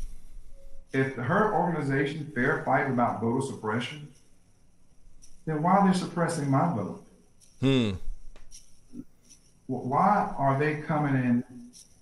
if 0.93 1.15
her 1.15 1.53
organization 1.53 2.31
Fair 2.33 2.63
Fight 2.63 2.87
about 2.87 3.21
voter 3.21 3.45
suppression, 3.45 4.07
then 5.45 5.61
why 5.61 5.77
are 5.77 5.91
they 5.91 5.97
suppressing 5.97 6.49
my 6.49 6.73
vote? 6.73 7.05
Hmm. 7.61 7.91
Why 9.67 10.33
are 10.37 10.57
they 10.57 10.81
coming 10.81 11.15
in 11.15 11.43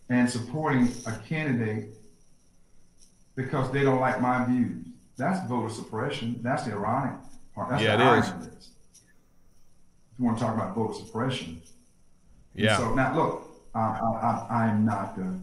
and 0.09 0.29
supporting 0.29 0.89
a 1.07 1.17
candidate 1.27 1.89
because 3.35 3.71
they 3.71 3.83
don't 3.83 3.99
like 3.99 4.21
my 4.21 4.45
views? 4.45 4.85
That's 5.17 5.47
voter 5.47 5.73
suppression. 5.73 6.39
That's 6.41 6.63
the 6.63 6.73
ironic 6.73 7.15
part. 7.55 7.69
That's 7.69 7.81
yeah, 7.81 7.95
the 7.95 8.17
it 8.17 8.19
is. 8.19 8.69
If 10.15 10.19
you 10.19 10.25
want 10.25 10.37
to 10.37 10.45
talk 10.45 10.55
about 10.55 10.73
voter 10.73 10.93
suppression. 10.93 11.61
Yeah. 12.53 12.75
And 12.75 12.77
so 12.77 12.95
now 12.95 13.13
look, 13.13 13.49
I, 13.75 14.45
I, 14.49 14.67
am 14.67 14.85
not 14.85 15.17
the, 15.17 15.37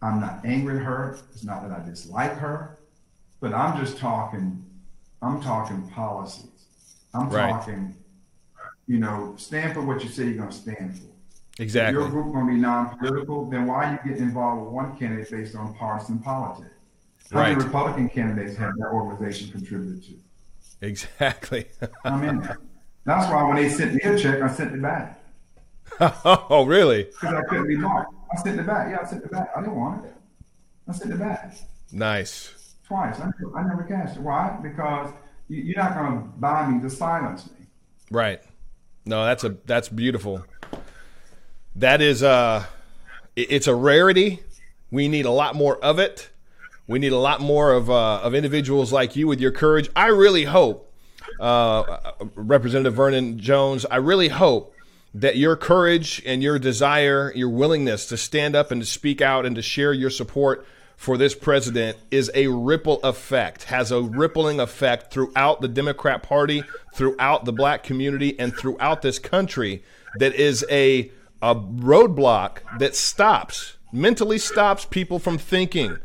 I'm 0.00 0.20
not 0.20 0.44
angry 0.44 0.76
at 0.76 0.84
her. 0.84 1.18
It's 1.32 1.42
not 1.42 1.68
that 1.68 1.76
I 1.76 1.84
dislike 1.84 2.36
her. 2.38 2.78
But 3.40 3.52
I'm 3.52 3.84
just 3.84 3.98
talking, 3.98 4.64
I'm 5.20 5.42
talking 5.42 5.88
policies. 5.88 6.46
I'm 7.12 7.28
right. 7.30 7.50
talking, 7.50 7.96
you 8.86 8.98
know, 8.98 9.34
stand 9.36 9.74
for 9.74 9.82
what 9.82 10.04
you 10.04 10.08
say 10.08 10.26
you're 10.26 10.34
going 10.34 10.50
to 10.50 10.56
stand 10.56 10.96
for. 10.96 11.06
Exactly. 11.60 12.00
If 12.00 12.12
your 12.12 12.22
group 12.22 12.32
going 12.32 12.46
to 12.46 12.52
be 12.52 12.60
non-political, 12.60 13.50
then 13.50 13.66
why 13.66 13.86
are 13.86 13.92
you 13.92 14.10
getting 14.10 14.28
involved 14.28 14.62
with 14.62 14.72
one 14.72 14.96
candidate 14.96 15.32
based 15.32 15.56
on 15.56 15.74
partisan 15.74 16.20
politics? 16.20 16.70
How 17.32 17.40
right. 17.40 17.52
many 17.56 17.64
Republican 17.64 18.08
candidates 18.08 18.56
have 18.56 18.76
that 18.76 18.88
organization 18.92 19.50
contributed 19.50 20.04
to? 20.04 20.12
Exactly. 20.86 21.66
I'm 22.04 22.22
in 22.22 22.38
there. 22.38 22.58
That's 23.04 23.30
why 23.30 23.42
when 23.44 23.56
they 23.56 23.68
sent 23.68 23.94
me 23.94 24.00
a 24.02 24.18
check, 24.18 24.42
I 24.42 24.48
sent 24.48 24.74
it 24.74 24.82
back. 24.82 25.20
oh, 26.00 26.64
really? 26.66 27.04
Because 27.04 27.34
I 27.34 27.42
couldn't 27.42 27.68
be 27.68 27.76
marked. 27.76 28.14
I 28.32 28.40
sent 28.40 28.60
it 28.60 28.66
back. 28.66 28.90
Yeah, 28.90 28.98
I 29.02 29.06
sent 29.06 29.24
it 29.24 29.30
back. 29.30 29.50
I 29.56 29.60
didn't 29.60 29.76
want 29.76 30.06
it. 30.06 30.14
I 30.88 30.92
sent 30.92 31.12
it 31.12 31.18
back. 31.18 31.54
Nice 31.90 32.62
twice. 32.92 33.20
I 33.20 33.30
never, 33.40 33.58
I 33.58 33.62
never 33.66 33.82
cast 33.84 34.16
it. 34.16 34.22
Why? 34.22 34.58
Because 34.62 35.12
you, 35.48 35.74
are 35.76 35.82
not 35.82 35.94
going 35.94 36.22
to 36.22 36.28
buy 36.38 36.66
me 36.66 36.80
to 36.82 36.90
silence 36.90 37.46
me. 37.46 37.66
Right. 38.10 38.42
No, 39.04 39.24
that's 39.24 39.42
a 39.42 39.56
that's 39.64 39.88
beautiful. 39.88 40.44
That 41.74 42.00
is 42.00 42.22
uh 42.22 42.64
it's 43.34 43.66
a 43.66 43.74
rarity. 43.74 44.40
We 44.90 45.08
need 45.08 45.24
a 45.24 45.30
lot 45.30 45.56
more 45.56 45.78
of 45.78 45.98
it. 45.98 46.28
We 46.86 46.98
need 46.98 47.12
a 47.12 47.18
lot 47.18 47.40
more 47.40 47.72
of 47.72 47.90
uh, 47.90 48.20
of 48.22 48.34
individuals 48.34 48.92
like 48.92 49.16
you 49.16 49.26
with 49.26 49.40
your 49.40 49.50
courage. 49.50 49.88
I 49.96 50.08
really 50.08 50.44
hope, 50.44 50.91
uh, 51.40 52.12
Representative 52.34 52.94
Vernon 52.94 53.38
Jones. 53.38 53.86
I 53.90 53.96
really 53.96 54.28
hope 54.28 54.74
that 55.14 55.36
your 55.36 55.56
courage 55.56 56.22
and 56.24 56.42
your 56.42 56.58
desire, 56.58 57.32
your 57.34 57.48
willingness 57.48 58.06
to 58.06 58.16
stand 58.16 58.56
up 58.56 58.70
and 58.70 58.80
to 58.80 58.86
speak 58.86 59.20
out 59.20 59.44
and 59.44 59.56
to 59.56 59.62
share 59.62 59.92
your 59.92 60.10
support 60.10 60.66
for 60.96 61.16
this 61.16 61.34
president 61.34 61.98
is 62.10 62.30
a 62.34 62.46
ripple 62.46 63.00
effect, 63.02 63.64
has 63.64 63.90
a 63.90 64.00
rippling 64.00 64.60
effect 64.60 65.12
throughout 65.12 65.60
the 65.60 65.68
Democrat 65.68 66.22
Party, 66.22 66.62
throughout 66.94 67.44
the 67.44 67.52
black 67.52 67.82
community, 67.82 68.38
and 68.38 68.54
throughout 68.56 69.02
this 69.02 69.18
country 69.18 69.82
that 70.18 70.34
is 70.34 70.64
a, 70.70 71.10
a 71.42 71.54
roadblock 71.54 72.58
that 72.78 72.94
stops, 72.94 73.76
mentally 73.92 74.38
stops 74.38 74.84
people 74.84 75.18
from 75.18 75.38
thinking 75.38 75.98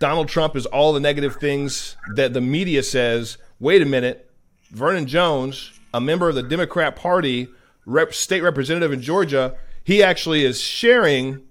Donald 0.00 0.28
Trump 0.28 0.54
is 0.54 0.66
all 0.66 0.92
the 0.92 1.00
negative 1.00 1.36
things 1.36 1.96
that 2.14 2.32
the 2.32 2.40
media 2.40 2.82
says. 2.82 3.36
Wait 3.58 3.82
a 3.82 3.86
minute, 3.86 4.27
Vernon 4.70 5.06
Jones, 5.06 5.72
a 5.92 6.00
member 6.00 6.28
of 6.28 6.34
the 6.34 6.42
Democrat 6.42 6.96
Party, 6.96 7.48
rep, 7.86 8.14
state 8.14 8.42
representative 8.42 8.92
in 8.92 9.00
Georgia, 9.00 9.56
he 9.84 10.02
actually 10.02 10.44
is 10.44 10.60
sharing 10.60 11.42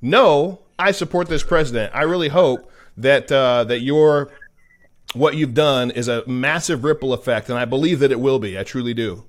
no 0.00 0.60
I 0.80 0.92
support 0.92 1.28
this 1.28 1.42
president. 1.42 1.94
I 1.94 2.04
really 2.04 2.28
hope 2.28 2.72
that 2.96 3.30
uh, 3.30 3.64
that 3.64 3.80
your 3.80 4.32
what 5.12 5.36
you've 5.36 5.52
done 5.52 5.90
is 5.90 6.08
a 6.08 6.26
massive 6.26 6.84
ripple 6.84 7.12
effect, 7.12 7.50
and 7.50 7.58
I 7.58 7.66
believe 7.66 7.98
that 7.98 8.10
it 8.10 8.18
will 8.18 8.38
be. 8.38 8.58
I 8.58 8.62
truly 8.62 8.94
do. 8.94 9.24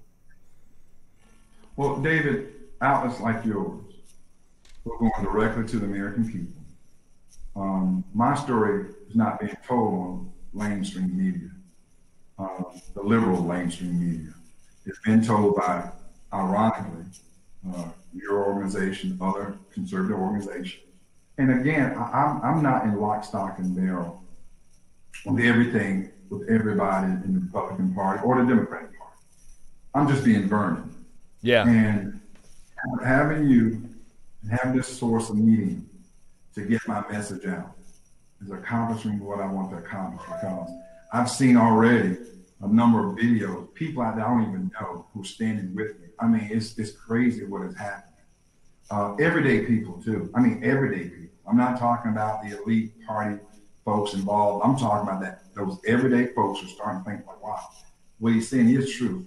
Well, 1.75 2.01
David, 2.01 2.53
outlets 2.79 3.19
like 3.19 3.43
yours, 3.43 3.83
we're 4.85 4.97
going 4.97 5.11
directly 5.23 5.65
to 5.67 5.79
the 5.79 5.85
American 5.85 6.25
people. 6.31 6.61
Um, 7.57 8.05
my 8.13 8.33
story 8.35 8.85
is 9.09 9.15
not 9.15 9.41
being 9.41 9.57
told 9.67 9.93
on 9.93 10.31
mainstream 10.53 11.17
media, 11.17 11.49
uh, 12.39 12.63
the 12.93 13.01
liberal 13.01 13.43
mainstream 13.43 13.99
media. 13.99 14.33
It's 14.85 14.99
been 14.99 15.23
told 15.23 15.55
by, 15.55 15.89
ironically, 16.33 17.05
uh, 17.73 17.85
your 18.13 18.43
organization, 18.45 19.17
other 19.21 19.57
conservative 19.73 20.17
organizations, 20.17 20.83
and 21.37 21.59
again, 21.59 21.97
I, 21.97 22.23
am 22.23 22.41
I'm 22.43 22.63
not 22.63 22.83
in 22.83 22.99
lock, 22.99 23.23
stock, 23.23 23.57
and 23.59 23.75
barrel 23.75 24.23
with 25.25 25.43
everything 25.43 26.11
with 26.29 26.47
everybody 26.49 27.07
in 27.07 27.33
the 27.33 27.39
Republican 27.41 27.93
Party 27.93 28.23
or 28.23 28.41
the 28.41 28.47
Democratic 28.47 28.97
Party. 28.97 29.17
I'm 29.93 30.07
just 30.07 30.23
being 30.23 30.47
Vernon. 30.47 30.93
Yeah. 31.41 31.67
And 31.67 32.19
having 33.03 33.47
you 33.47 33.89
and 34.43 34.51
having 34.51 34.77
this 34.77 34.87
source 34.87 35.29
of 35.29 35.37
meeting 35.37 35.87
to 36.55 36.61
get 36.61 36.87
my 36.87 37.03
message 37.09 37.45
out 37.45 37.75
is 38.43 38.51
accomplishing 38.51 39.19
what 39.19 39.39
I 39.39 39.47
want 39.47 39.71
to 39.71 39.77
accomplish 39.77 40.25
because 40.25 40.69
I've 41.11 41.29
seen 41.29 41.57
already 41.57 42.17
a 42.61 42.67
number 42.67 43.09
of 43.09 43.17
videos, 43.17 43.73
people 43.73 44.03
out 44.03 44.15
there 44.15 44.25
I 44.25 44.29
don't 44.29 44.49
even 44.49 44.71
know 44.79 45.07
who's 45.13 45.31
standing 45.31 45.75
with 45.75 45.99
me. 45.99 46.07
I 46.19 46.27
mean, 46.27 46.47
it's 46.51 46.77
it's 46.77 46.91
crazy 46.91 47.45
what 47.45 47.63
is 47.63 47.75
happening. 47.75 48.07
Uh, 48.89 49.15
everyday 49.15 49.65
people 49.65 50.01
too. 50.01 50.29
I 50.35 50.39
mean, 50.39 50.61
everyday 50.63 51.09
people. 51.09 51.37
I'm 51.47 51.57
not 51.57 51.79
talking 51.79 52.11
about 52.11 52.43
the 52.43 52.61
elite 52.61 52.93
party 53.05 53.39
folks 53.83 54.13
involved. 54.13 54.63
I'm 54.63 54.77
talking 54.77 55.07
about 55.07 55.21
that 55.21 55.41
those 55.55 55.79
everyday 55.85 56.27
folks 56.27 56.63
are 56.63 56.67
starting 56.67 57.03
to 57.03 57.09
think 57.09 57.27
like, 57.27 57.43
wow, 57.43 57.59
what 58.19 58.33
he's 58.33 58.47
saying 58.47 58.69
is 58.69 58.91
true. 58.93 59.25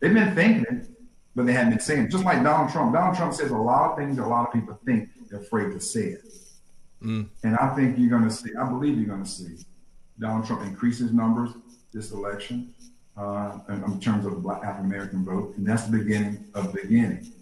They've 0.00 0.14
been 0.14 0.34
thinking 0.34 0.64
it, 0.70 0.88
but 1.34 1.46
they 1.46 1.52
haven't 1.52 1.70
been 1.70 1.80
saying 1.80 2.04
it. 2.04 2.10
Just 2.10 2.24
like 2.24 2.42
Donald 2.42 2.70
Trump. 2.70 2.92
Donald 2.92 3.16
Trump 3.16 3.34
says 3.34 3.50
a 3.50 3.56
lot 3.56 3.90
of 3.90 3.98
things 3.98 4.16
that 4.16 4.24
a 4.24 4.26
lot 4.26 4.46
of 4.46 4.52
people 4.54 4.78
think 4.86 5.10
they're 5.30 5.40
afraid 5.40 5.72
to 5.72 5.80
say 5.80 6.04
it. 6.04 6.24
Mm. 7.02 7.28
And 7.42 7.56
I 7.56 7.74
think 7.74 7.98
you're 7.98 8.10
going 8.10 8.24
to 8.24 8.30
see, 8.30 8.50
I 8.58 8.64
believe 8.64 8.96
you're 8.96 9.06
going 9.06 9.24
to 9.24 9.28
see 9.28 9.64
Donald 10.18 10.46
Trump 10.46 10.62
increases 10.62 11.12
numbers 11.12 11.50
this 11.92 12.12
election 12.12 12.72
uh, 13.16 13.58
in, 13.68 13.82
in 13.84 14.00
terms 14.00 14.24
of 14.24 14.32
the 14.32 14.38
black 14.38 14.64
African 14.64 14.86
American 14.86 15.24
vote. 15.24 15.56
And 15.56 15.66
that's 15.66 15.84
the 15.84 15.98
beginning 15.98 16.44
of 16.54 16.72
the 16.72 16.82
beginning. 16.82 17.32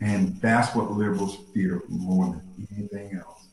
And 0.00 0.36
that's 0.40 0.74
what 0.74 0.90
liberals 0.92 1.38
fear 1.52 1.82
more 1.88 2.26
than 2.26 2.68
anything 2.76 3.16
else. 3.16 3.46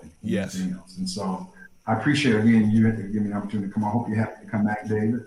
Than 0.00 0.10
yes. 0.22 0.54
Anything 0.54 0.76
else. 0.76 0.98
And 0.98 1.08
so 1.08 1.48
I 1.86 1.94
appreciate 1.94 2.36
again 2.36 2.70
you 2.70 2.86
had 2.86 2.96
to 2.96 3.02
give 3.04 3.22
me 3.22 3.30
the 3.30 3.36
opportunity 3.36 3.68
to 3.68 3.74
come. 3.74 3.84
I 3.84 3.90
hope 3.90 4.08
you 4.08 4.16
have 4.16 4.40
to 4.40 4.46
come 4.46 4.66
back, 4.66 4.86
David. 4.88 5.24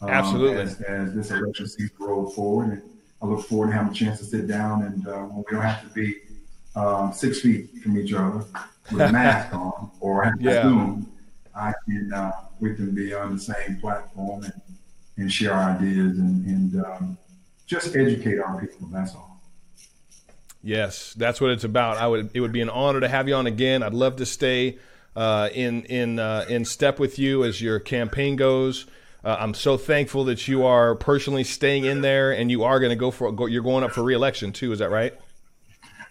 Um, 0.00 0.10
Absolutely. 0.10 0.62
As, 0.62 0.80
as, 0.82 1.14
this 1.14 1.30
election 1.30 1.66
season 1.66 1.96
rolls 1.98 2.34
forward, 2.34 2.72
and 2.72 2.82
I 3.22 3.26
look 3.26 3.46
forward 3.46 3.68
to 3.68 3.72
having 3.72 3.92
a 3.92 3.94
chance 3.94 4.18
to 4.18 4.24
sit 4.24 4.46
down 4.46 4.82
and 4.82 5.08
uh, 5.08 5.22
when 5.22 5.38
we 5.38 5.44
don't 5.50 5.62
have 5.62 5.82
to 5.82 5.94
be 5.94 6.16
um, 6.74 7.12
six 7.12 7.40
feet 7.40 7.70
from 7.82 7.98
each 7.98 8.12
other 8.12 8.44
with 8.92 9.00
a 9.00 9.10
mask 9.10 9.54
on 9.54 9.90
or 10.00 10.24
have 10.24 10.40
yeah. 10.40 10.62
Zoom, 10.62 11.10
I 11.56 11.72
can 11.84 12.12
uh, 12.12 12.32
we 12.60 12.74
can 12.74 12.94
be 12.94 13.14
on 13.14 13.34
the 13.34 13.40
same 13.40 13.78
platform 13.80 14.44
and 14.44 14.62
and 15.16 15.32
share 15.32 15.54
ideas 15.54 16.18
and, 16.18 16.44
and 16.46 16.84
um, 16.84 17.18
just 17.66 17.96
educate 17.96 18.38
our 18.38 18.60
people. 18.60 18.88
That's 18.92 19.14
all. 19.14 19.40
Yes, 20.62 21.14
that's 21.14 21.40
what 21.40 21.50
it's 21.50 21.64
about. 21.64 21.96
I 21.96 22.06
would. 22.06 22.30
It 22.34 22.40
would 22.40 22.52
be 22.52 22.60
an 22.60 22.68
honor 22.68 23.00
to 23.00 23.08
have 23.08 23.28
you 23.28 23.34
on 23.34 23.46
again. 23.46 23.82
I'd 23.82 23.94
love 23.94 24.16
to 24.16 24.26
stay 24.26 24.78
uh, 25.14 25.48
in 25.54 25.84
in 25.84 26.18
uh, 26.18 26.44
in 26.48 26.64
step 26.64 26.98
with 26.98 27.18
you 27.18 27.44
as 27.44 27.62
your 27.62 27.80
campaign 27.80 28.36
goes. 28.36 28.86
Uh, 29.24 29.36
I'm 29.40 29.54
so 29.54 29.76
thankful 29.76 30.24
that 30.24 30.46
you 30.46 30.64
are 30.64 30.94
personally 30.94 31.44
staying 31.44 31.84
in 31.84 32.00
there, 32.00 32.32
and 32.32 32.50
you 32.50 32.64
are 32.64 32.78
going 32.78 32.90
to 32.90 32.96
go 32.96 33.10
for. 33.10 33.32
Go, 33.32 33.46
you're 33.46 33.62
going 33.62 33.84
up 33.84 33.92
for 33.92 34.02
reelection 34.02 34.52
too. 34.52 34.72
Is 34.72 34.80
that 34.80 34.90
right? 34.90 35.14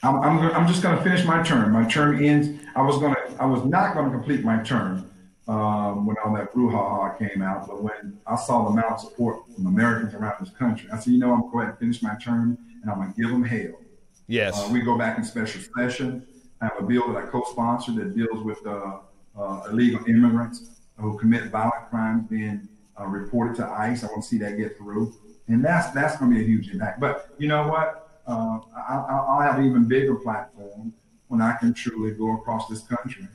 I'm, 0.03 0.21
I'm, 0.21 0.51
I'm 0.51 0.67
just 0.67 0.83
going 0.83 0.97
to 0.97 1.03
finish 1.03 1.25
my 1.25 1.41
term. 1.43 1.71
My 1.71 1.87
term 1.87 2.23
ends. 2.23 2.59
I 2.75 2.81
was 2.81 2.97
going 2.97 3.13
to. 3.13 3.35
I 3.39 3.45
was 3.45 3.63
not 3.65 3.93
going 3.93 4.05
to 4.05 4.11
complete 4.11 4.43
my 4.43 4.57
term 4.63 5.09
um, 5.47 6.05
when 6.05 6.15
all 6.23 6.33
that 6.33 6.53
brouhaha 6.53 7.17
came 7.19 7.41
out, 7.41 7.67
but 7.67 7.81
when 7.81 8.17
I 8.25 8.35
saw 8.35 8.63
the 8.63 8.69
amount 8.69 8.93
of 8.93 8.99
support 9.01 9.45
from 9.53 9.67
Americans 9.67 10.13
around 10.15 10.35
this 10.39 10.49
country, 10.49 10.89
I 10.91 10.97
said, 10.97 11.13
you 11.13 11.19
know, 11.19 11.33
I'm 11.33 11.41
going 11.41 11.49
to 11.49 11.53
go 11.53 11.59
ahead 11.59 11.69
and 11.71 11.79
finish 11.79 12.01
my 12.01 12.15
term, 12.15 12.57
and 12.81 12.91
I'm 12.91 12.97
going 12.97 13.13
to 13.13 13.21
give 13.21 13.29
them 13.29 13.43
hell. 13.43 13.79
Yes. 14.27 14.57
Uh, 14.57 14.69
we 14.71 14.81
go 14.81 14.97
back 14.97 15.17
in 15.17 15.23
special 15.23 15.61
session. 15.77 16.25
I 16.61 16.65
have 16.65 16.77
a 16.79 16.83
bill 16.83 17.13
that 17.13 17.23
I 17.23 17.27
co-sponsor 17.27 17.91
that 17.93 18.15
deals 18.15 18.43
with 18.43 18.65
uh, 18.65 18.97
uh, 19.37 19.63
illegal 19.69 20.03
immigrants 20.07 20.81
who 20.97 21.17
commit 21.17 21.51
violent 21.51 21.89
crimes 21.89 22.27
being 22.27 22.67
uh, 22.99 23.05
reported 23.05 23.55
to 23.57 23.67
ICE. 23.67 24.03
I 24.03 24.07
want 24.07 24.23
to 24.23 24.27
see 24.27 24.37
that 24.39 24.57
get 24.57 24.77
through, 24.77 25.13
and 25.47 25.63
that's 25.63 25.91
that's 25.91 26.17
going 26.17 26.31
to 26.31 26.37
be 26.37 26.43
a 26.43 26.47
huge 26.47 26.69
impact. 26.69 26.99
But 26.99 27.29
you 27.37 27.47
know 27.47 27.67
what? 27.67 28.19
Uh, 28.25 28.59
I, 28.75 29.35
will 29.35 29.41
have 29.41 29.59
an 29.59 29.65
even 29.65 29.87
bigger 29.87 30.15
platform 30.15 30.93
when 31.27 31.41
I 31.41 31.53
can 31.57 31.73
truly 31.73 32.11
go 32.11 32.33
across 32.33 32.67
this 32.67 32.81
country 32.81 33.27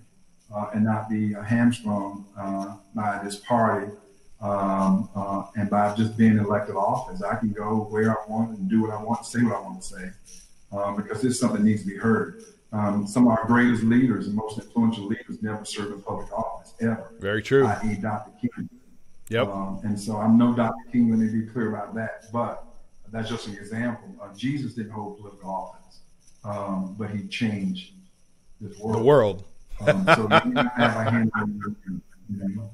and 0.75 0.85
not 0.85 1.09
be 1.09 1.33
hamstrung 1.33 2.27
uh, 2.39 2.77
by 2.95 3.21
this 3.23 3.37
party. 3.37 3.91
Um, 4.41 5.11
uh, 5.15 5.45
and 5.57 5.69
by 5.69 5.95
just 5.95 6.17
being 6.17 6.39
elected 6.39 6.75
office, 6.75 7.23
I 7.23 7.37
can 7.37 7.53
go 7.53 7.87
where 7.91 8.11
I 8.11 8.27
want 8.27 8.59
and 8.59 8.71
do 8.71 8.81
what 8.81 8.91
I 8.91 9.03
want, 9.03 9.27
say 9.27 9.43
what 9.43 9.55
I 9.55 9.61
want 9.61 9.83
to 9.83 9.87
say, 9.87 10.11
um, 10.73 10.97
because 10.97 11.21
this 11.21 11.35
is 11.35 11.41
something 11.41 11.63
that 11.63 11.69
needs 11.69 11.83
to 11.83 11.89
be 11.89 11.99
heard. 11.99 12.43
Um, 12.73 13.07
some 13.07 13.27
of 13.27 13.37
our 13.37 13.45
greatest 13.47 13.83
leaders 13.83 14.29
and 14.29 14.35
most 14.35 14.59
influential 14.59 15.07
leaders 15.07 15.43
never 15.43 15.65
served 15.65 15.93
in 15.93 16.03
public 16.03 16.33
office 16.33 16.73
ever. 16.81 17.13
Very 17.19 17.43
true. 17.43 17.67
I.e., 17.67 17.97
Dr. 17.97 18.31
King. 18.41 18.71
Yep. 19.29 19.49
Um, 19.49 19.81
and 19.85 19.99
so 19.99 20.17
I'm 20.17 20.39
no 20.39 20.55
Dr. 20.55 20.91
King. 20.91 21.11
Let 21.11 21.19
me 21.19 21.41
be 21.41 21.47
clear 21.47 21.69
about 21.69 21.95
that. 21.97 22.33
But 22.33 22.65
that's 23.13 23.29
just 23.29 23.47
an 23.47 23.55
example. 23.55 24.09
Uh, 24.23 24.35
Jesus 24.35 24.75
didn't 24.75 24.93
hold 24.93 25.19
political 25.19 25.51
office, 25.51 26.01
um, 26.45 26.95
but 26.99 27.11
he 27.11 27.27
changed 27.27 27.93
this 28.61 28.79
world. 28.79 28.99
The 28.99 29.05
world. 29.05 29.45
Um, 29.87 30.05
so 30.15 30.29
have 30.29 30.47
a 30.47 31.11
hand 31.11 31.31
in, 31.43 32.03
you 32.29 32.57
know. 32.57 32.71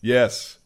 Yes. 0.00 0.58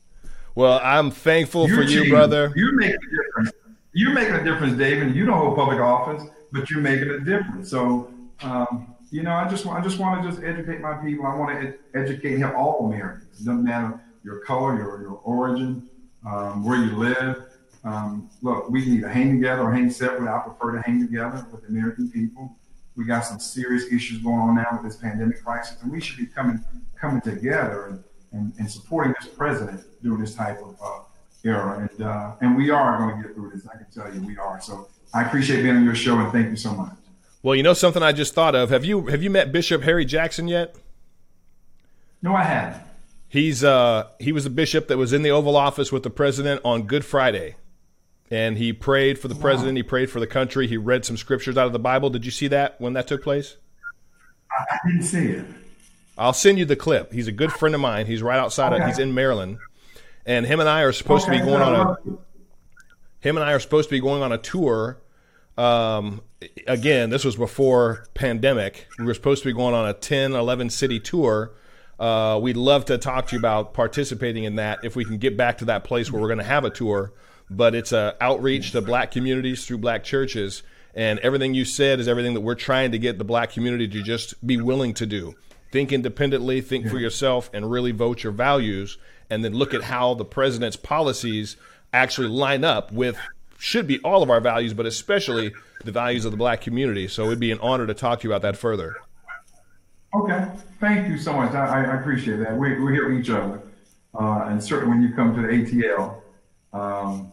Well, 0.54 0.80
I'm 0.82 1.10
thankful 1.10 1.68
You're 1.68 1.76
for 1.76 1.82
you, 1.82 2.08
brother. 2.08 2.52
You're 2.56 2.74
making 2.74 2.96
a 2.96 3.16
difference. 3.16 3.52
You're 3.92 4.14
making 4.14 4.34
a 4.34 4.44
difference, 4.44 4.78
David. 4.78 5.14
You 5.14 5.26
don't 5.26 5.38
hold 5.38 5.56
public 5.56 5.80
office, 5.80 6.22
but 6.52 6.70
you're 6.70 6.80
making 6.80 7.10
a 7.10 7.20
difference. 7.20 7.70
So, 7.70 8.10
um, 8.42 8.94
you 9.10 9.22
know, 9.22 9.32
I 9.32 9.48
just 9.48 9.66
I 9.66 9.80
just 9.80 9.98
want 9.98 10.22
to 10.22 10.30
just 10.30 10.42
educate 10.42 10.80
my 10.80 10.94
people. 10.94 11.26
I 11.26 11.34
want 11.34 11.60
to 11.60 11.68
ed- 11.68 11.78
educate 11.94 12.34
and 12.34 12.42
help 12.42 12.56
all 12.56 12.86
Americans. 12.86 13.40
It 13.40 13.44
doesn't 13.44 13.64
matter 13.64 14.00
your 14.24 14.40
color, 14.40 14.76
your 14.76 15.02
your 15.02 15.20
origin, 15.24 15.88
um, 16.26 16.64
where 16.64 16.78
you 16.82 16.96
live. 16.96 17.44
Um, 17.84 18.28
look, 18.42 18.68
we 18.68 18.82
can 18.82 18.94
either 18.94 19.08
hang 19.08 19.32
together 19.32 19.62
or 19.62 19.72
hang 19.72 19.90
separately. 19.90 20.28
I 20.28 20.40
prefer 20.40 20.72
to 20.72 20.82
hang 20.82 21.00
together 21.00 21.46
with 21.52 21.62
the 21.62 21.68
American 21.68 22.10
people. 22.10 22.56
We 22.96 23.04
got 23.04 23.24
some 23.24 23.38
serious 23.38 23.92
issues 23.92 24.18
going 24.18 24.38
on 24.38 24.54
now 24.56 24.66
with 24.72 24.82
this 24.82 24.96
pandemic 24.96 25.44
crisis, 25.44 25.76
and 25.82 25.92
we 25.92 26.00
should 26.00 26.16
be 26.16 26.26
coming 26.26 26.64
coming 26.98 27.20
together 27.20 27.88
and, 27.88 28.04
and, 28.32 28.52
and 28.58 28.70
supporting 28.70 29.14
this 29.20 29.28
president 29.28 29.82
during 30.02 30.20
this 30.20 30.34
type 30.34 30.58
of 30.62 30.76
uh, 30.82 31.00
era. 31.44 31.88
And 31.90 32.02
uh, 32.02 32.32
and 32.40 32.56
we 32.56 32.70
are 32.70 32.98
going 32.98 33.16
to 33.16 33.28
get 33.28 33.34
through 33.34 33.50
this. 33.50 33.66
I 33.66 33.76
can 33.76 33.86
tell 33.94 34.12
you, 34.14 34.26
we 34.26 34.38
are. 34.38 34.60
So 34.60 34.88
I 35.12 35.22
appreciate 35.22 35.62
being 35.62 35.76
on 35.76 35.84
your 35.84 35.94
show, 35.94 36.18
and 36.18 36.32
thank 36.32 36.50
you 36.50 36.56
so 36.56 36.72
much. 36.72 36.94
Well, 37.42 37.54
you 37.54 37.62
know 37.62 37.74
something 37.74 38.02
I 38.02 38.12
just 38.12 38.34
thought 38.34 38.54
of. 38.54 38.70
Have 38.70 38.84
you 38.84 39.06
have 39.06 39.22
you 39.22 39.30
met 39.30 39.52
Bishop 39.52 39.82
Harry 39.82 40.04
Jackson 40.04 40.48
yet? 40.48 40.74
No, 42.22 42.34
I 42.34 42.44
haven't. 42.44 42.82
He's 43.28 43.62
uh 43.62 44.08
he 44.18 44.32
was 44.32 44.44
the 44.44 44.50
bishop 44.50 44.88
that 44.88 44.96
was 44.96 45.12
in 45.12 45.22
the 45.22 45.30
Oval 45.30 45.56
Office 45.56 45.92
with 45.92 46.02
the 46.02 46.10
president 46.10 46.60
on 46.64 46.84
Good 46.84 47.04
Friday. 47.04 47.56
And 48.30 48.58
he 48.58 48.72
prayed 48.72 49.18
for 49.18 49.28
the 49.28 49.34
president, 49.36 49.76
he 49.76 49.82
prayed 49.82 50.10
for 50.10 50.18
the 50.18 50.26
country, 50.26 50.66
he 50.66 50.76
read 50.76 51.04
some 51.04 51.16
scriptures 51.16 51.56
out 51.56 51.66
of 51.66 51.72
the 51.72 51.78
Bible. 51.78 52.10
Did 52.10 52.24
you 52.24 52.30
see 52.32 52.48
that 52.48 52.80
when 52.80 52.94
that 52.94 53.06
took 53.06 53.22
place? 53.22 53.56
I, 54.50 54.78
didn't 54.86 55.02
see 55.02 55.26
it. 55.26 55.44
I'll 56.18 56.32
send 56.32 56.58
you 56.58 56.64
the 56.64 56.76
clip. 56.76 57.12
He's 57.12 57.28
a 57.28 57.32
good 57.32 57.52
friend 57.52 57.74
of 57.74 57.80
mine. 57.80 58.06
He's 58.06 58.22
right 58.22 58.38
outside 58.38 58.72
Okay. 58.72 58.82
of 58.82 58.88
he's 58.88 58.98
in 58.98 59.14
Maryland. 59.14 59.58
And 60.24 60.46
him 60.46 60.60
and 60.60 60.68
I 60.68 60.82
are 60.82 60.92
supposed 60.92 61.26
to 61.26 61.30
be 61.30 61.38
going 61.38 61.62
on 61.62 61.74
a 61.74 61.96
him 63.20 63.36
and 63.36 63.44
I 63.44 63.52
are 63.52 63.60
supposed 63.60 63.88
to 63.88 63.94
be 63.94 64.00
going 64.00 64.22
on 64.22 64.32
a 64.32 64.38
tour. 64.38 64.98
Um, 65.56 66.22
again, 66.66 67.10
this 67.10 67.24
was 67.24 67.36
before 67.36 68.06
pandemic. 68.14 68.86
We 68.98 69.04
were 69.04 69.14
supposed 69.14 69.42
to 69.42 69.48
be 69.48 69.52
going 69.52 69.74
on 69.74 69.88
a 69.88 69.92
10, 69.92 70.32
11 70.32 70.70
city 70.70 71.00
tour. 71.00 71.52
Uh, 71.98 72.38
we'd 72.42 72.56
love 72.58 72.84
to 72.86 72.98
talk 72.98 73.28
to 73.28 73.36
you 73.36 73.38
about 73.38 73.72
participating 73.72 74.44
in 74.44 74.56
that 74.56 74.80
if 74.84 74.96
we 74.96 75.04
can 75.04 75.16
get 75.18 75.36
back 75.36 75.58
to 75.58 75.64
that 75.66 75.84
place 75.84 76.12
where 76.12 76.20
we're 76.20 76.28
going 76.28 76.38
to 76.38 76.44
have 76.44 76.64
a 76.64 76.70
tour. 76.70 77.12
But 77.48 77.74
it's 77.74 77.92
a 77.92 78.16
outreach 78.20 78.72
to 78.72 78.80
black 78.80 79.10
communities 79.10 79.66
through 79.66 79.78
black 79.78 80.02
churches. 80.04 80.62
And 80.94 81.18
everything 81.20 81.54
you 81.54 81.64
said 81.64 82.00
is 82.00 82.08
everything 82.08 82.34
that 82.34 82.40
we're 82.40 82.54
trying 82.54 82.92
to 82.92 82.98
get 82.98 83.18
the 83.18 83.24
black 83.24 83.52
community 83.52 83.86
to 83.88 84.02
just 84.02 84.44
be 84.46 84.56
willing 84.56 84.94
to 84.94 85.06
do. 85.06 85.34
Think 85.70 85.92
independently, 85.92 86.60
think 86.60 86.88
for 86.88 86.98
yourself, 86.98 87.50
and 87.52 87.70
really 87.70 87.92
vote 87.92 88.22
your 88.22 88.32
values. 88.32 88.98
And 89.28 89.44
then 89.44 89.52
look 89.52 89.74
at 89.74 89.82
how 89.82 90.14
the 90.14 90.24
president's 90.24 90.76
policies 90.76 91.56
actually 91.92 92.28
line 92.28 92.64
up 92.64 92.92
with 92.92 93.18
should 93.58 93.86
be 93.86 93.98
all 94.00 94.22
of 94.22 94.30
our 94.30 94.40
values, 94.40 94.74
but 94.74 94.86
especially 94.86 95.52
the 95.84 95.92
values 95.92 96.24
of 96.24 96.30
the 96.30 96.36
black 96.36 96.60
community. 96.60 97.08
So 97.08 97.26
it'd 97.26 97.40
be 97.40 97.52
an 97.52 97.58
honor 97.60 97.86
to 97.86 97.94
talk 97.94 98.20
to 98.20 98.28
you 98.28 98.32
about 98.32 98.42
that 98.42 98.56
further. 98.56 98.96
Okay, 100.14 100.46
thank 100.80 101.08
you 101.08 101.18
so 101.18 101.32
much. 101.32 101.52
I, 101.52 101.84
I- 101.84 102.00
appreciate 102.00 102.36
that. 102.36 102.56
We, 102.56 102.78
we 102.80 102.92
hear 102.92 103.12
each 103.12 103.28
other, 103.28 103.60
uh, 104.14 104.46
and 104.46 104.62
certainly 104.62 104.96
when 104.96 105.02
you 105.02 105.14
come 105.14 105.34
to 105.34 105.42
the 105.42 105.48
ATL, 105.48 106.22
um, 106.72 107.32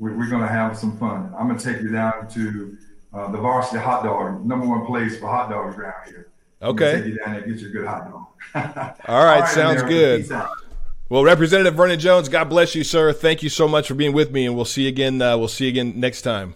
we, 0.00 0.10
we're 0.12 0.28
going 0.28 0.42
to 0.42 0.48
have 0.48 0.76
some 0.76 0.98
fun. 0.98 1.32
I'm 1.38 1.46
going 1.46 1.58
to 1.58 1.72
take 1.72 1.82
you 1.82 1.90
down 1.92 2.26
to 2.30 2.76
uh, 3.12 3.30
the 3.30 3.38
Varsity 3.38 3.78
Hot 3.78 4.02
Dog, 4.02 4.44
number 4.44 4.66
one 4.66 4.84
place 4.86 5.18
for 5.18 5.28
hot 5.28 5.50
dogs 5.50 5.76
around 5.76 6.08
here. 6.08 6.30
Okay. 6.62 6.96
take 6.96 7.06
you 7.06 7.18
down 7.18 7.34
there, 7.34 7.42
and 7.42 7.52
get 7.52 7.62
you 7.62 7.68
a 7.68 7.70
good 7.70 7.86
hot 7.86 8.10
dog. 8.10 8.96
All 9.06 9.24
right, 9.24 9.46
sounds 9.48 9.82
good. 9.82 10.28
Well, 11.08 11.24
Representative 11.24 11.74
Vernon 11.74 11.98
Jones, 11.98 12.28
God 12.28 12.48
bless 12.48 12.74
you, 12.74 12.84
sir. 12.84 13.12
Thank 13.12 13.42
you 13.42 13.48
so 13.48 13.68
much 13.68 13.88
for 13.88 13.94
being 13.94 14.12
with 14.12 14.30
me, 14.30 14.46
and 14.46 14.56
we'll 14.56 14.64
see 14.64 14.82
you 14.82 14.88
again. 14.88 15.20
Uh, 15.20 15.36
we'll 15.36 15.48
see 15.48 15.64
you 15.64 15.70
again 15.70 15.98
next 15.98 16.22
time. 16.22 16.54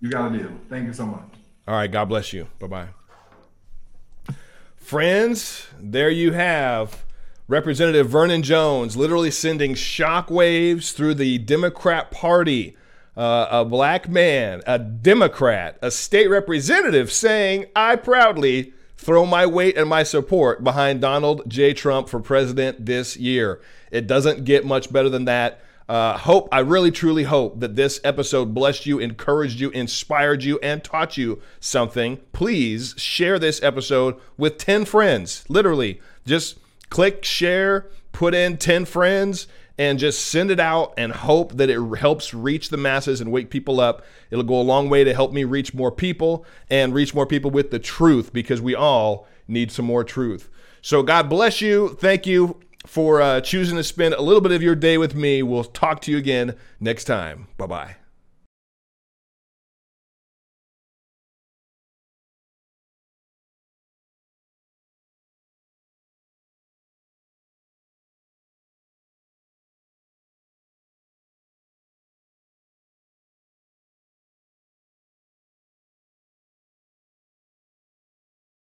You 0.00 0.10
got 0.10 0.34
a 0.34 0.38
deal. 0.38 0.50
Thank 0.68 0.86
you 0.86 0.92
so 0.92 1.06
much. 1.06 1.22
All 1.68 1.74
right, 1.74 1.90
God 1.90 2.06
bless 2.06 2.32
you. 2.32 2.48
Bye 2.58 2.66
bye. 2.66 4.34
Friends, 4.76 5.68
there 5.78 6.10
you 6.10 6.32
have 6.32 7.04
Representative 7.50 8.08
Vernon 8.08 8.44
Jones 8.44 8.96
literally 8.96 9.32
sending 9.32 9.74
shockwaves 9.74 10.92
through 10.94 11.14
the 11.14 11.38
Democrat 11.38 12.12
Party. 12.12 12.76
Uh, 13.16 13.48
a 13.50 13.64
black 13.64 14.08
man, 14.08 14.62
a 14.68 14.78
Democrat, 14.78 15.76
a 15.82 15.90
state 15.90 16.30
representative 16.30 17.10
saying, 17.10 17.66
I 17.74 17.96
proudly 17.96 18.72
throw 18.96 19.26
my 19.26 19.46
weight 19.46 19.76
and 19.76 19.88
my 19.88 20.04
support 20.04 20.62
behind 20.62 21.00
Donald 21.00 21.42
J. 21.50 21.74
Trump 21.74 22.08
for 22.08 22.20
president 22.20 22.86
this 22.86 23.16
year. 23.16 23.60
It 23.90 24.06
doesn't 24.06 24.44
get 24.44 24.64
much 24.64 24.92
better 24.92 25.08
than 25.08 25.24
that. 25.24 25.60
Uh, 25.88 26.16
hope 26.18 26.48
I 26.52 26.60
really 26.60 26.92
truly 26.92 27.24
hope 27.24 27.58
that 27.58 27.74
this 27.74 28.00
episode 28.04 28.54
blessed 28.54 28.86
you, 28.86 29.00
encouraged 29.00 29.58
you, 29.58 29.70
inspired 29.70 30.44
you, 30.44 30.60
and 30.62 30.84
taught 30.84 31.16
you 31.16 31.42
something. 31.58 32.18
Please 32.32 32.94
share 32.96 33.40
this 33.40 33.60
episode 33.60 34.14
with 34.36 34.56
10 34.56 34.84
friends. 34.84 35.44
Literally, 35.48 36.00
just 36.24 36.59
click 36.90 37.24
share, 37.24 37.88
put 38.12 38.34
in 38.34 38.56
10 38.56 38.84
friends, 38.84 39.46
and 39.78 39.98
just 39.98 40.26
send 40.26 40.50
it 40.50 40.60
out 40.60 40.92
and 40.98 41.10
hope 41.10 41.56
that 41.56 41.70
it 41.70 41.80
helps 41.96 42.34
reach 42.34 42.68
the 42.68 42.76
masses 42.76 43.20
and 43.20 43.32
wake 43.32 43.48
people 43.48 43.80
up. 43.80 44.04
It'll 44.30 44.44
go 44.44 44.60
a 44.60 44.62
long 44.62 44.90
way 44.90 45.04
to 45.04 45.14
help 45.14 45.32
me 45.32 45.44
reach 45.44 45.72
more 45.72 45.90
people 45.90 46.44
and 46.68 46.92
reach 46.92 47.14
more 47.14 47.24
people 47.24 47.50
with 47.50 47.70
the 47.70 47.78
truth 47.78 48.30
because 48.32 48.60
we 48.60 48.74
all 48.74 49.26
need 49.48 49.72
some 49.72 49.86
more 49.86 50.04
truth. 50.04 50.50
So, 50.82 51.02
God 51.02 51.30
bless 51.30 51.62
you. 51.62 51.96
Thank 52.00 52.26
you 52.26 52.60
for 52.86 53.22
uh, 53.22 53.40
choosing 53.40 53.76
to 53.76 53.84
spend 53.84 54.14
a 54.14 54.22
little 54.22 54.40
bit 54.40 54.52
of 54.52 54.62
your 54.62 54.74
day 54.74 54.98
with 54.98 55.14
me. 55.14 55.42
We'll 55.42 55.64
talk 55.64 56.02
to 56.02 56.10
you 56.10 56.18
again 56.18 56.56
next 56.78 57.04
time. 57.04 57.48
Bye 57.56 57.66
bye. 57.66 57.99